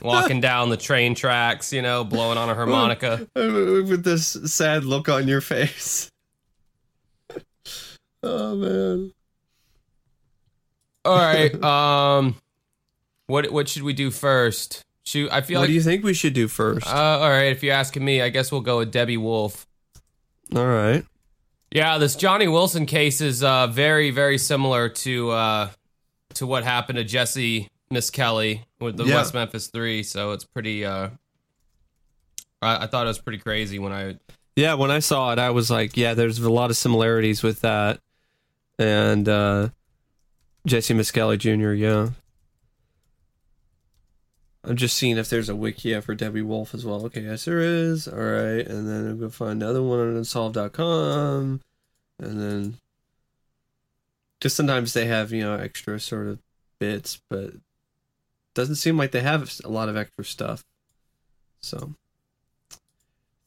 walking 0.00 0.40
down 0.40 0.70
the 0.70 0.76
train 0.76 1.14
tracks. 1.14 1.72
You 1.72 1.82
know, 1.82 2.04
blowing 2.04 2.38
on 2.38 2.48
a 2.48 2.54
harmonica. 2.54 3.26
with 3.34 4.04
this 4.04 4.26
sad 4.46 4.84
look 4.84 5.08
on 5.08 5.28
your 5.28 5.40
face. 5.40 6.10
oh 8.22 8.54
man. 8.56 9.12
All 11.04 11.16
right. 11.16 11.54
Um, 11.62 12.36
what 13.26 13.50
what 13.50 13.68
should 13.68 13.82
we 13.82 13.92
do 13.92 14.10
first? 14.10 14.84
Shoot, 15.04 15.32
I 15.32 15.40
feel 15.40 15.56
What 15.60 15.62
like. 15.62 15.68
do 15.68 15.72
you 15.74 15.80
think 15.80 16.04
we 16.04 16.12
should 16.12 16.34
do 16.34 16.48
first? 16.48 16.86
uh, 16.86 16.90
all 16.90 17.30
right. 17.30 17.50
If 17.50 17.62
you're 17.62 17.74
asking 17.74 18.04
me, 18.04 18.20
I 18.20 18.28
guess 18.28 18.52
we'll 18.52 18.60
go 18.60 18.78
with 18.78 18.92
Debbie 18.92 19.16
Wolfe. 19.16 19.66
All 20.54 20.66
right. 20.66 21.02
Yeah, 21.70 21.98
this 21.98 22.16
Johnny 22.16 22.48
Wilson 22.48 22.86
case 22.86 23.20
is 23.20 23.42
uh, 23.42 23.66
very 23.66 24.10
very 24.10 24.38
similar 24.38 24.88
to 24.88 25.30
uh, 25.30 25.68
to 26.34 26.46
what 26.46 26.64
happened 26.64 26.96
to 26.96 27.04
Jesse 27.04 27.68
Miss 27.90 28.10
Kelly 28.10 28.64
with 28.80 28.96
the 28.96 29.04
Yeah. 29.04 29.16
West 29.16 29.34
Memphis 29.34 29.66
Three. 29.68 30.02
So 30.02 30.32
it's 30.32 30.44
pretty. 30.44 30.84
Uh, 30.84 31.10
I, 32.62 32.84
I 32.84 32.86
thought 32.86 33.06
it 33.06 33.08
was 33.08 33.18
pretty 33.18 33.38
crazy 33.38 33.78
when 33.78 33.92
I. 33.92 34.16
Yeah, 34.56 34.74
when 34.74 34.90
I 34.90 34.98
saw 34.98 35.32
it, 35.32 35.38
I 35.38 35.50
was 35.50 35.70
like, 35.70 35.96
yeah, 35.96 36.14
there's 36.14 36.38
a 36.40 36.50
lot 36.50 36.70
of 36.70 36.76
similarities 36.76 37.42
with 37.42 37.60
that. 37.60 38.00
And 38.78 39.28
uh 39.28 39.68
Jessie 40.66 40.94
Misskelley 40.94 41.36
Jr., 41.36 41.72
yeah. 41.72 42.08
I'm 44.68 44.76
just 44.76 44.96
seeing 44.98 45.16
if 45.16 45.30
there's 45.30 45.48
a 45.48 45.54
wikia 45.54 46.02
for 46.02 46.14
Debbie 46.14 46.42
Wolfe 46.42 46.74
as 46.74 46.84
well. 46.84 47.06
Okay, 47.06 47.22
yes, 47.22 47.46
there 47.46 47.60
is. 47.60 48.06
All 48.06 48.18
right, 48.18 48.66
and 48.66 48.86
then 48.86 49.06
I'm 49.06 49.18
gonna 49.18 49.30
find 49.30 49.62
another 49.62 49.82
one 49.82 49.98
on 49.98 50.16
unsolved.com, 50.16 51.62
and 52.18 52.40
then 52.40 52.74
just 54.40 54.56
sometimes 54.56 54.92
they 54.92 55.06
have 55.06 55.32
you 55.32 55.42
know 55.42 55.54
extra 55.54 55.98
sort 55.98 56.26
of 56.26 56.38
bits, 56.78 57.20
but 57.30 57.52
doesn't 58.52 58.76
seem 58.76 58.98
like 58.98 59.12
they 59.12 59.22
have 59.22 59.58
a 59.64 59.68
lot 59.68 59.88
of 59.88 59.96
extra 59.96 60.24
stuff. 60.24 60.64
So, 61.60 61.94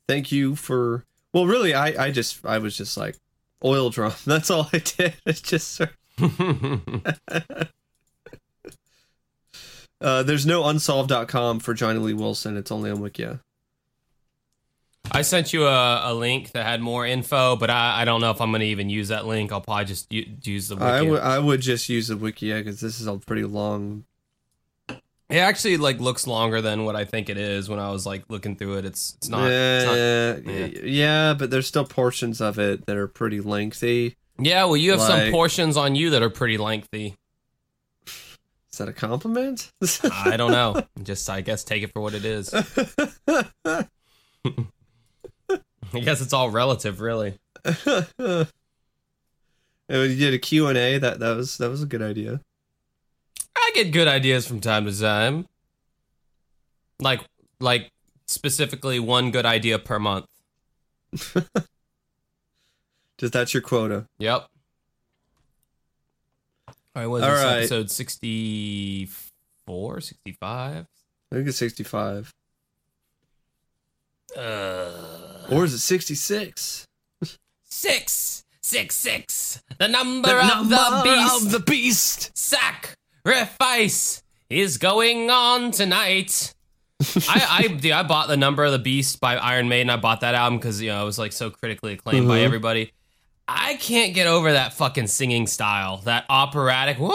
thank 0.07 0.31
you 0.31 0.55
for. 0.55 1.05
Well, 1.33 1.45
really, 1.45 1.75
I 1.75 2.05
I 2.05 2.11
just 2.11 2.43
I 2.45 2.57
was 2.57 2.75
just 2.75 2.97
like 2.97 3.17
oil 3.63 3.91
drum. 3.91 4.13
That's 4.25 4.49
all 4.49 4.69
I 4.73 4.79
did. 4.79 5.13
It's 5.25 5.41
just 5.41 5.67
sort 5.69 5.91
Uh, 10.01 10.23
there's 10.23 10.45
no 10.45 10.65
unsolved.com 10.65 11.59
for 11.59 11.73
Johnny 11.73 11.99
Lee 11.99 12.13
Wilson. 12.13 12.57
It's 12.57 12.71
only 12.71 12.89
on 12.89 12.97
Wikia. 12.97 13.39
I 15.11 15.23
sent 15.23 15.51
you 15.51 15.65
a, 15.65 16.11
a 16.11 16.13
link 16.13 16.51
that 16.51 16.65
had 16.65 16.79
more 16.81 17.05
info, 17.05 17.55
but 17.55 17.69
I, 17.69 18.01
I 18.01 18.05
don't 18.05 18.21
know 18.21 18.31
if 18.31 18.39
I'm 18.39 18.51
going 18.51 18.61
to 18.61 18.67
even 18.67 18.89
use 18.89 19.09
that 19.09 19.25
link. 19.25 19.51
I'll 19.51 19.59
probably 19.61 19.85
just 19.85 20.11
u- 20.11 20.25
use 20.43 20.69
the. 20.69 20.77
I 20.77 20.99
wiki. 21.01 21.11
would 21.11 21.21
I 21.21 21.39
would 21.39 21.61
just 21.61 21.89
use 21.89 22.07
the 22.07 22.15
Wikia 22.15 22.59
because 22.59 22.79
this 22.79 22.99
is 23.01 23.07
a 23.07 23.17
pretty 23.17 23.43
long. 23.43 24.05
It 24.87 25.37
actually 25.37 25.77
like 25.77 25.99
looks 25.99 26.27
longer 26.27 26.61
than 26.61 26.83
what 26.85 26.95
I 26.95 27.05
think 27.05 27.29
it 27.29 27.37
is. 27.37 27.67
When 27.69 27.79
I 27.79 27.89
was 27.91 28.05
like 28.05 28.23
looking 28.29 28.55
through 28.55 28.77
it, 28.79 28.85
it's 28.85 29.15
it's 29.17 29.29
not. 29.29 29.49
it's 29.51 29.85
not- 29.85 29.95
yeah, 30.53 30.67
yeah. 30.67 30.81
yeah, 30.83 31.33
but 31.33 31.49
there's 31.51 31.67
still 31.67 31.85
portions 31.85 32.39
of 32.41 32.57
it 32.59 32.85
that 32.85 32.95
are 32.95 33.07
pretty 33.07 33.41
lengthy. 33.41 34.15
yeah, 34.39 34.63
well, 34.65 34.77
you 34.77 34.91
have 34.91 35.01
some 35.01 35.31
portions 35.31 35.77
on 35.77 35.95
you 35.95 36.09
that 36.11 36.21
are 36.21 36.29
pretty 36.29 36.57
lengthy. 36.57 37.15
Is 38.81 38.85
that 38.87 38.89
a 38.89 38.93
compliment? 38.93 39.71
I 40.11 40.37
don't 40.37 40.51
know. 40.51 40.83
Just 41.03 41.29
I 41.29 41.41
guess 41.41 41.63
take 41.63 41.83
it 41.83 41.93
for 41.93 42.01
what 42.01 42.15
it 42.15 42.25
is. 42.25 42.51
I 43.63 43.85
guess 45.93 46.19
it's 46.19 46.33
all 46.33 46.49
relative, 46.49 46.99
really. 46.99 47.37
And 47.63 48.47
you 49.87 50.15
did 50.15 50.33
a 50.33 50.39
Q&A, 50.39 50.97
that 50.97 51.19
that 51.19 51.37
was 51.37 51.59
that 51.59 51.69
was 51.69 51.83
a 51.83 51.85
good 51.85 52.01
idea. 52.01 52.41
I 53.55 53.71
get 53.75 53.91
good 53.91 54.07
ideas 54.07 54.47
from 54.47 54.61
time 54.61 54.85
to 54.85 54.99
time. 54.99 55.45
Like 56.99 57.21
like 57.59 57.91
specifically 58.25 58.99
one 58.99 59.29
good 59.29 59.45
idea 59.45 59.77
per 59.77 59.99
month. 59.99 60.25
Just 63.19 63.33
that's 63.33 63.53
your 63.53 63.61
quota. 63.61 64.07
Yep. 64.17 64.47
All 66.95 67.01
right, 67.03 67.07
what 67.07 67.17
is 67.17 67.23
All 67.23 67.31
this 67.31 67.43
right. 67.43 67.57
episode 67.59 67.91
64, 67.91 70.01
65? 70.01 70.85
I 71.31 71.35
think 71.35 71.47
it's 71.47 71.57
65. 71.57 72.31
Uh, 74.35 74.91
Or 75.51 75.63
is 75.65 75.73
it 75.73 75.79
66? 75.79 76.85
six, 77.63 78.43
six, 78.61 78.95
six. 78.95 79.61
The 79.79 79.87
number, 79.87 80.29
of 80.37 80.69
the 80.69 81.01
beast. 81.03 81.45
of 81.45 81.51
the 81.51 81.59
beast. 81.61 82.37
Sacrifice 82.37 84.21
is 84.49 84.77
going 84.77 85.29
on 85.29 85.71
tonight. 85.71 86.53
I, 87.29 87.63
I, 87.63 87.67
dude, 87.67 87.93
I 87.93 88.03
bought 88.03 88.27
the 88.27 88.35
number 88.37 88.65
of 88.65 88.73
the 88.73 88.79
beast 88.79 89.21
by 89.21 89.37
Iron 89.37 89.69
Maiden. 89.69 89.89
I 89.89 89.95
bought 89.95 90.19
that 90.21 90.35
album 90.35 90.59
because 90.59 90.81
you 90.81 90.89
know 90.89 91.01
it 91.01 91.05
was 91.05 91.17
like 91.17 91.31
so 91.31 91.49
critically 91.49 91.93
acclaimed 91.93 92.27
by 92.27 92.39
Mhm. 92.39 92.43
everybody. 92.43 92.91
I 93.53 93.75
can't 93.75 94.13
get 94.13 94.27
over 94.27 94.53
that 94.53 94.73
fucking 94.73 95.07
singing 95.07 95.47
style, 95.47 95.97
that 96.05 96.25
operatic. 96.29 96.99
Wah! 96.99 97.11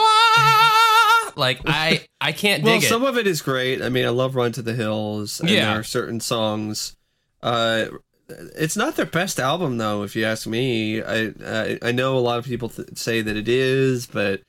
Like 1.36 1.60
I, 1.66 2.06
I 2.20 2.32
can't 2.32 2.62
Well, 2.64 2.74
dig 2.74 2.84
it. 2.84 2.90
Well, 2.90 3.00
some 3.00 3.04
of 3.04 3.18
it 3.18 3.26
is 3.26 3.42
great. 3.42 3.82
I 3.82 3.88
mean, 3.88 4.06
I 4.06 4.10
love 4.10 4.34
Run 4.36 4.52
to 4.52 4.62
the 4.62 4.74
Hills. 4.74 5.40
And 5.40 5.50
Yeah. 5.50 5.66
There 5.70 5.80
are 5.80 5.84
certain 5.84 6.20
songs. 6.20 6.96
Uh, 7.42 7.86
it's 8.28 8.76
not 8.76 8.96
their 8.96 9.06
best 9.06 9.38
album, 9.38 9.78
though, 9.78 10.02
if 10.02 10.16
you 10.16 10.24
ask 10.24 10.46
me. 10.46 11.02
I 11.02 11.32
I, 11.44 11.78
I 11.82 11.92
know 11.92 12.16
a 12.16 12.20
lot 12.20 12.38
of 12.38 12.44
people 12.44 12.68
th- 12.68 12.96
say 12.96 13.20
that 13.22 13.36
it 13.36 13.48
is, 13.48 14.06
but 14.06 14.40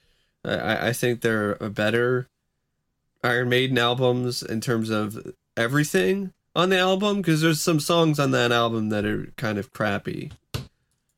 I, 0.44 0.88
I 0.90 0.94
think 0.94 1.22
they're 1.22 1.54
a 1.54 1.70
better 1.70 2.28
Iron 3.24 3.50
Maiden 3.50 3.78
albums 3.78 4.42
in 4.42 4.62
terms 4.62 4.90
of 4.90 5.34
everything 5.56 6.32
on 6.56 6.70
the 6.70 6.78
album 6.80 7.18
because 7.18 7.42
there's 7.42 7.62
some 7.62 7.80
songs 7.80 8.20
on 8.20 8.32
that 8.32 8.52
album 8.52 8.90
that 8.90 9.06
are 9.06 9.32
kind 9.38 9.58
of 9.58 9.72
crappy. 9.74 10.32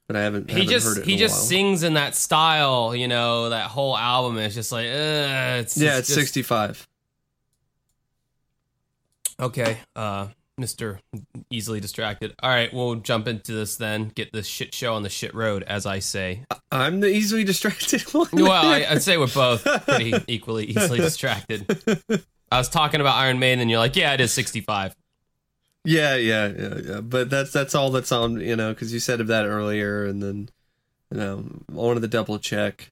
But 0.10 0.16
I 0.16 0.22
haven't. 0.24 0.50
he 0.50 0.54
haven't 0.62 0.70
just 0.70 0.88
heard 0.88 0.98
it 0.98 1.06
he 1.06 1.18
just 1.18 1.36
while. 1.36 1.44
sings 1.46 1.84
in 1.84 1.94
that 1.94 2.16
style, 2.16 2.96
you 2.96 3.08
know. 3.08 3.50
That 3.50 3.68
whole 3.68 3.96
album 3.96 4.40
is 4.40 4.56
just 4.56 4.72
like, 4.72 4.88
uh, 4.88 5.62
it's 5.62 5.78
Yeah, 5.78 6.00
it's 6.00 6.10
it's 6.10 6.16
just- 6.16 6.20
65. 6.34 6.88
Okay, 9.40 9.78
uh, 9.96 10.30
Mister 10.58 11.00
easily 11.52 11.80
distracted. 11.80 12.34
All 12.42 12.50
right, 12.50 12.74
we'll 12.74 12.96
jump 12.96 13.28
into 13.28 13.54
this 13.54 13.78
then. 13.78 14.10
Get 14.10 14.34
this 14.34 14.48
shit 14.48 14.74
show 14.74 14.96
on 14.96 15.04
the 15.04 15.10
shit 15.10 15.34
road, 15.36 15.62
as 15.64 15.86
I 15.86 16.00
say. 16.00 16.44
I'm 16.72 17.00
the 17.02 17.08
easily 17.08 17.44
distracted 17.44 18.02
one. 18.14 18.28
Well, 18.34 18.52
I, 18.52 18.86
I'd 18.90 19.04
say 19.04 19.18
we're 19.18 19.28
both 19.28 19.64
pretty 19.86 20.14
equally 20.28 20.66
easily 20.66 20.98
distracted. 21.00 21.66
I 22.52 22.58
was 22.58 22.68
talking 22.68 23.00
about 23.00 23.16
Iron 23.16 23.38
Maiden, 23.40 23.60
and 23.62 23.70
you're 23.70 23.80
like, 23.80 23.96
"Yeah, 23.96 24.14
it 24.14 24.22
is 24.22 24.34
65." 24.34 24.96
Yeah, 25.90 26.18
yeah, 26.18 26.54
yeah, 26.56 26.76
yeah. 26.86 27.02
But 27.02 27.32
that's 27.32 27.52
that's 27.52 27.74
all 27.74 27.90
that's 27.90 28.12
on, 28.12 28.40
you 28.42 28.56
know, 28.56 28.74
because 28.76 28.94
you 28.94 29.00
said 29.00 29.20
of 29.22 29.26
that 29.28 29.48
earlier, 29.48 30.06
and 30.06 30.22
then, 30.22 30.50
you 31.10 31.18
know, 31.18 31.44
I 31.68 31.74
wanted 31.74 32.02
to 32.02 32.08
double 32.08 32.38
check, 32.38 32.92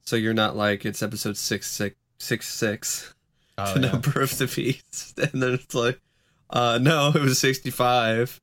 so 0.00 0.16
you're 0.16 0.32
not 0.32 0.56
like 0.56 0.86
it's 0.86 1.02
episode 1.02 1.36
six 1.36 1.70
six 1.70 1.94
six 2.16 2.48
six, 2.48 3.14
Oh, 3.58 3.74
the 3.74 3.80
yeah. 3.80 3.90
number 3.92 4.22
of 4.22 4.38
the 4.38 4.46
beast, 4.46 5.18
and 5.18 5.42
then 5.42 5.54
it's 5.54 5.74
like, 5.74 6.00
uh, 6.48 6.78
no, 6.80 7.12
it 7.14 7.20
was 7.20 7.38
sixty 7.38 7.70
five. 7.70 8.40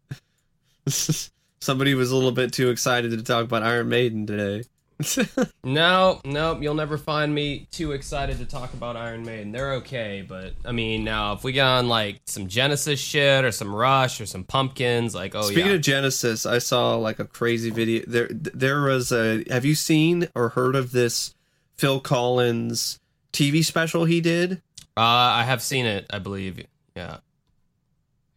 Somebody 1.59 1.95
was 1.95 2.11
a 2.11 2.15
little 2.15 2.31
bit 2.31 2.53
too 2.53 2.69
excited 2.69 3.09
to 3.09 3.23
talk 3.23 3.45
about 3.45 3.63
Iron 3.63 3.89
Maiden 3.89 4.27
today. 4.27 4.65
No, 5.63 6.21
no, 6.23 6.59
you'll 6.59 6.75
never 6.75 6.97
find 6.97 7.33
me 7.33 7.67
too 7.71 7.91
excited 7.93 8.37
to 8.37 8.45
talk 8.45 8.73
about 8.73 8.95
Iron 8.95 9.23
Maiden. 9.25 9.51
They're 9.51 9.73
okay, 9.75 10.23
but 10.27 10.53
I 10.63 10.71
mean, 10.71 11.03
now 11.03 11.33
if 11.33 11.43
we 11.43 11.51
get 11.53 11.65
on 11.65 11.87
like 11.87 12.21
some 12.25 12.47
Genesis 12.47 12.99
shit 12.99 13.43
or 13.43 13.51
some 13.51 13.75
Rush 13.75 14.21
or 14.21 14.25
some 14.25 14.43
Pumpkins, 14.43 15.15
like, 15.15 15.33
oh 15.33 15.39
yeah. 15.39 15.45
Speaking 15.45 15.65
yeah, 15.67 15.73
of 15.73 15.81
Genesis, 15.81 16.45
I 16.45 16.59
saw 16.59 16.95
like 16.95 17.19
a 17.19 17.25
crazy 17.25 17.71
video. 17.71 18.03
There, 18.07 18.29
there 18.31 18.81
was 18.81 19.11
a. 19.11 19.43
Have 19.49 19.65
you 19.65 19.75
seen 19.75 20.27
or 20.35 20.49
heard 20.49 20.75
of 20.75 20.91
this 20.91 21.33
Phil 21.77 21.99
Collins 21.99 22.99
TV 23.33 23.65
special 23.65 24.05
he 24.05 24.21
did? 24.21 24.61
uh, 24.97 25.01
I 25.01 25.43
have 25.43 25.61
seen 25.61 25.85
it. 25.85 26.05
I 26.09 26.19
believe. 26.19 26.65
Yeah. 26.95 27.17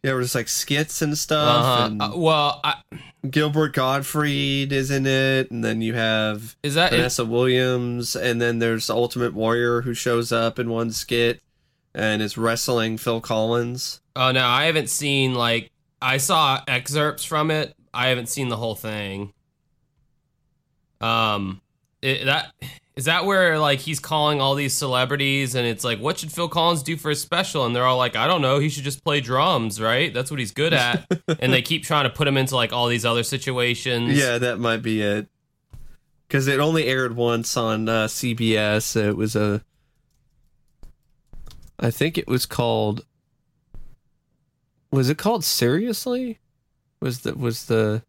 Yeah, 0.03 0.13
where 0.13 0.21
it's 0.21 0.35
like 0.35 0.47
skits 0.47 1.01
and 1.01 1.17
stuff. 1.17 1.65
Uh-huh. 1.65 1.85
And 1.85 2.01
Uh, 2.01 2.11
well, 2.15 2.61
I, 2.63 2.75
Gilbert 3.29 3.73
Gottfried 3.73 4.71
is 4.71 4.91
in 4.91 5.05
it, 5.05 5.51
and 5.51 5.63
then 5.63 5.81
you 5.81 5.93
have 5.93 6.55
is 6.63 6.75
that? 6.75 6.91
Vanessa 6.91 7.25
Williams, 7.25 8.15
and 8.15 8.41
then 8.41 8.59
there's 8.59 8.89
Ultimate 8.89 9.33
Warrior 9.33 9.81
who 9.81 9.93
shows 9.93 10.31
up 10.31 10.57
in 10.57 10.69
one 10.69 10.91
skit 10.91 11.41
and 11.93 12.21
is 12.21 12.37
wrestling 12.37 12.97
Phil 12.97 13.19
Collins. 13.19 13.99
Oh 14.15 14.31
no, 14.31 14.45
I 14.45 14.65
haven't 14.65 14.89
seen 14.89 15.33
like 15.33 15.69
I 16.01 16.17
saw 16.17 16.61
excerpts 16.67 17.25
from 17.25 17.51
it. 17.51 17.75
I 17.93 18.07
haven't 18.07 18.29
seen 18.29 18.47
the 18.47 18.57
whole 18.57 18.75
thing. 18.75 19.33
Um, 21.01 21.61
it, 22.01 22.25
that 22.25 22.53
is 22.95 23.05
that 23.05 23.25
where 23.25 23.57
like 23.59 23.79
he's 23.79 23.99
calling 23.99 24.41
all 24.41 24.55
these 24.55 24.73
celebrities, 24.73 25.55
and 25.55 25.65
it's 25.65 25.83
like, 25.83 25.99
what 25.99 26.19
should 26.19 26.31
Phil 26.31 26.49
Collins 26.49 26.83
do 26.83 26.97
for 26.97 27.11
a 27.11 27.15
special? 27.15 27.65
And 27.65 27.75
they're 27.75 27.85
all 27.85 27.97
like, 27.97 28.15
I 28.15 28.27
don't 28.27 28.41
know, 28.41 28.59
he 28.59 28.69
should 28.69 28.83
just 28.83 29.03
play 29.03 29.21
drums, 29.21 29.79
right? 29.79 30.13
That's 30.13 30.29
what 30.29 30.39
he's 30.39 30.51
good 30.51 30.73
at. 30.73 31.09
and 31.39 31.53
they 31.53 31.61
keep 31.61 31.83
trying 31.83 32.03
to 32.03 32.09
put 32.09 32.27
him 32.27 32.35
into 32.35 32.55
like 32.55 32.73
all 32.73 32.87
these 32.87 33.05
other 33.05 33.23
situations. 33.23 34.17
Yeah, 34.17 34.37
that 34.39 34.59
might 34.59 34.81
be 34.81 35.01
it. 35.01 35.27
Because 36.27 36.47
it 36.47 36.59
only 36.59 36.85
aired 36.85 37.15
once 37.15 37.55
on 37.55 37.87
uh, 37.87 38.05
CBS. 38.07 38.95
It 38.95 39.15
was 39.15 39.35
a. 39.35 39.63
I 41.79 41.91
think 41.91 42.17
it 42.17 42.27
was 42.27 42.45
called. 42.45 43.05
Was 44.91 45.09
it 45.09 45.17
called 45.17 45.45
Seriously? 45.45 46.39
Was 47.01 47.21
the 47.21 47.33
was 47.35 47.65
the. 47.65 48.03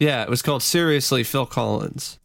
Yeah, 0.00 0.24
it 0.24 0.28
was 0.28 0.42
called 0.42 0.64
Seriously 0.64 1.22
Phil 1.22 1.46
Collins. 1.46 2.18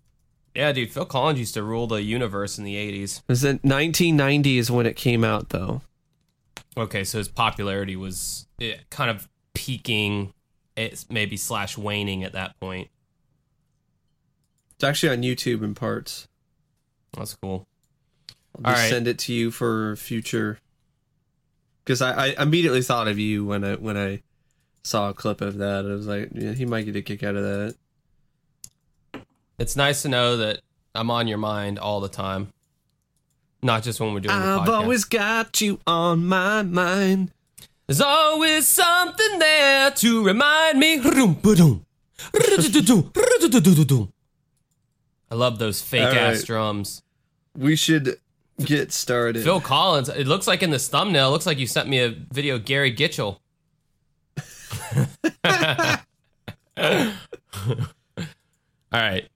Yeah, 0.58 0.72
dude. 0.72 0.92
Phil 0.92 1.06
Collins 1.06 1.38
used 1.38 1.54
to 1.54 1.62
rule 1.62 1.86
the 1.86 2.02
universe 2.02 2.58
in 2.58 2.64
the 2.64 2.76
'80s. 2.76 3.20
It 3.20 3.24
was 3.28 3.44
in 3.44 3.58
1990 3.58 4.58
is 4.58 4.72
when 4.72 4.88
it 4.88 4.96
came 4.96 5.24
out 5.24 5.50
though. 5.50 5.82
Okay, 6.76 7.04
so 7.04 7.20
his 7.20 7.28
popularity 7.28 7.96
was 7.96 8.48
eh, 8.60 8.78
kind 8.90 9.12
of 9.12 9.30
peaking, 9.54 10.34
it's 10.76 11.10
maybe 11.12 11.38
slash 11.38 11.78
waning 11.78 12.24
at 12.24 12.34
that 12.34 12.60
point. 12.60 12.90
It's 14.76 14.84
actually 14.84 15.10
on 15.10 15.22
YouTube 15.22 15.64
in 15.64 15.76
parts. 15.76 16.28
That's 17.16 17.36
cool. 17.36 17.68
I'll 18.56 18.72
just 18.72 18.84
right. 18.84 18.90
send 18.90 19.08
it 19.08 19.20
to 19.20 19.34
you 19.34 19.52
for 19.52 19.96
future. 19.96 20.60
Because 21.84 22.02
I, 22.02 22.30
I 22.30 22.42
immediately 22.42 22.82
thought 22.82 23.08
of 23.08 23.20
you 23.20 23.46
when 23.46 23.64
I 23.64 23.76
when 23.76 23.96
I 23.96 24.24
saw 24.84 25.10
a 25.10 25.14
clip 25.14 25.42
of 25.42 25.60
that. 25.60 25.86
I 25.86 25.90
was 25.90 26.08
like, 26.08 26.30
yeah, 26.34 26.54
he 26.54 26.66
might 26.66 26.86
get 26.86 26.96
a 26.96 27.04
kick 27.04 27.22
out 27.22 27.36
of 27.36 27.44
that. 27.44 27.76
It's 29.60 29.76
nice 29.76 30.04
to 30.04 30.10
know 30.10 30.38
that 30.38 30.62
I'm 30.94 31.10
on 31.10 31.28
your 31.28 31.40
mind 31.40 31.80
all 31.80 32.00
the 32.00 32.10
time, 32.10 32.54
not 33.64 33.82
just 33.82 34.00
when 34.00 34.14
we're 34.14 34.20
doing 34.20 34.40
the 34.40 34.46
I've 34.46 34.70
always 34.70 35.04
got 35.04 35.62
you 35.62 35.80
on 35.88 36.28
my 36.28 36.62
mind. 36.62 37.32
There's 37.88 38.02
always 38.02 38.68
something 38.68 39.40
there 39.40 39.90
to 39.92 40.24
remind 40.24 40.78
me. 40.78 41.00
I 45.32 45.36
love 45.36 45.58
those 45.58 45.82
fake 45.82 46.04
All 46.04 46.14
ass 46.14 46.38
right. 46.38 46.46
drums. 46.46 47.02
We 47.58 47.76
should 47.76 48.20
get 48.64 48.92
started. 48.92 49.44
Phil 49.44 49.62
Collins. 49.62 50.10
It 50.10 50.28
looks 50.28 50.46
like 50.48 50.62
in 50.62 50.70
this 50.70 50.88
thumbnail. 50.88 51.30
It 51.30 51.32
looks 51.32 51.46
like 51.48 51.58
you 51.58 51.66
sent 51.66 51.90
me 51.90 52.00
a 52.00 52.10
video. 52.10 52.56
of 52.56 52.66
Gary 52.66 52.94
Gitchell. 52.94 53.40
All 58.94 59.02
right. 59.02 59.28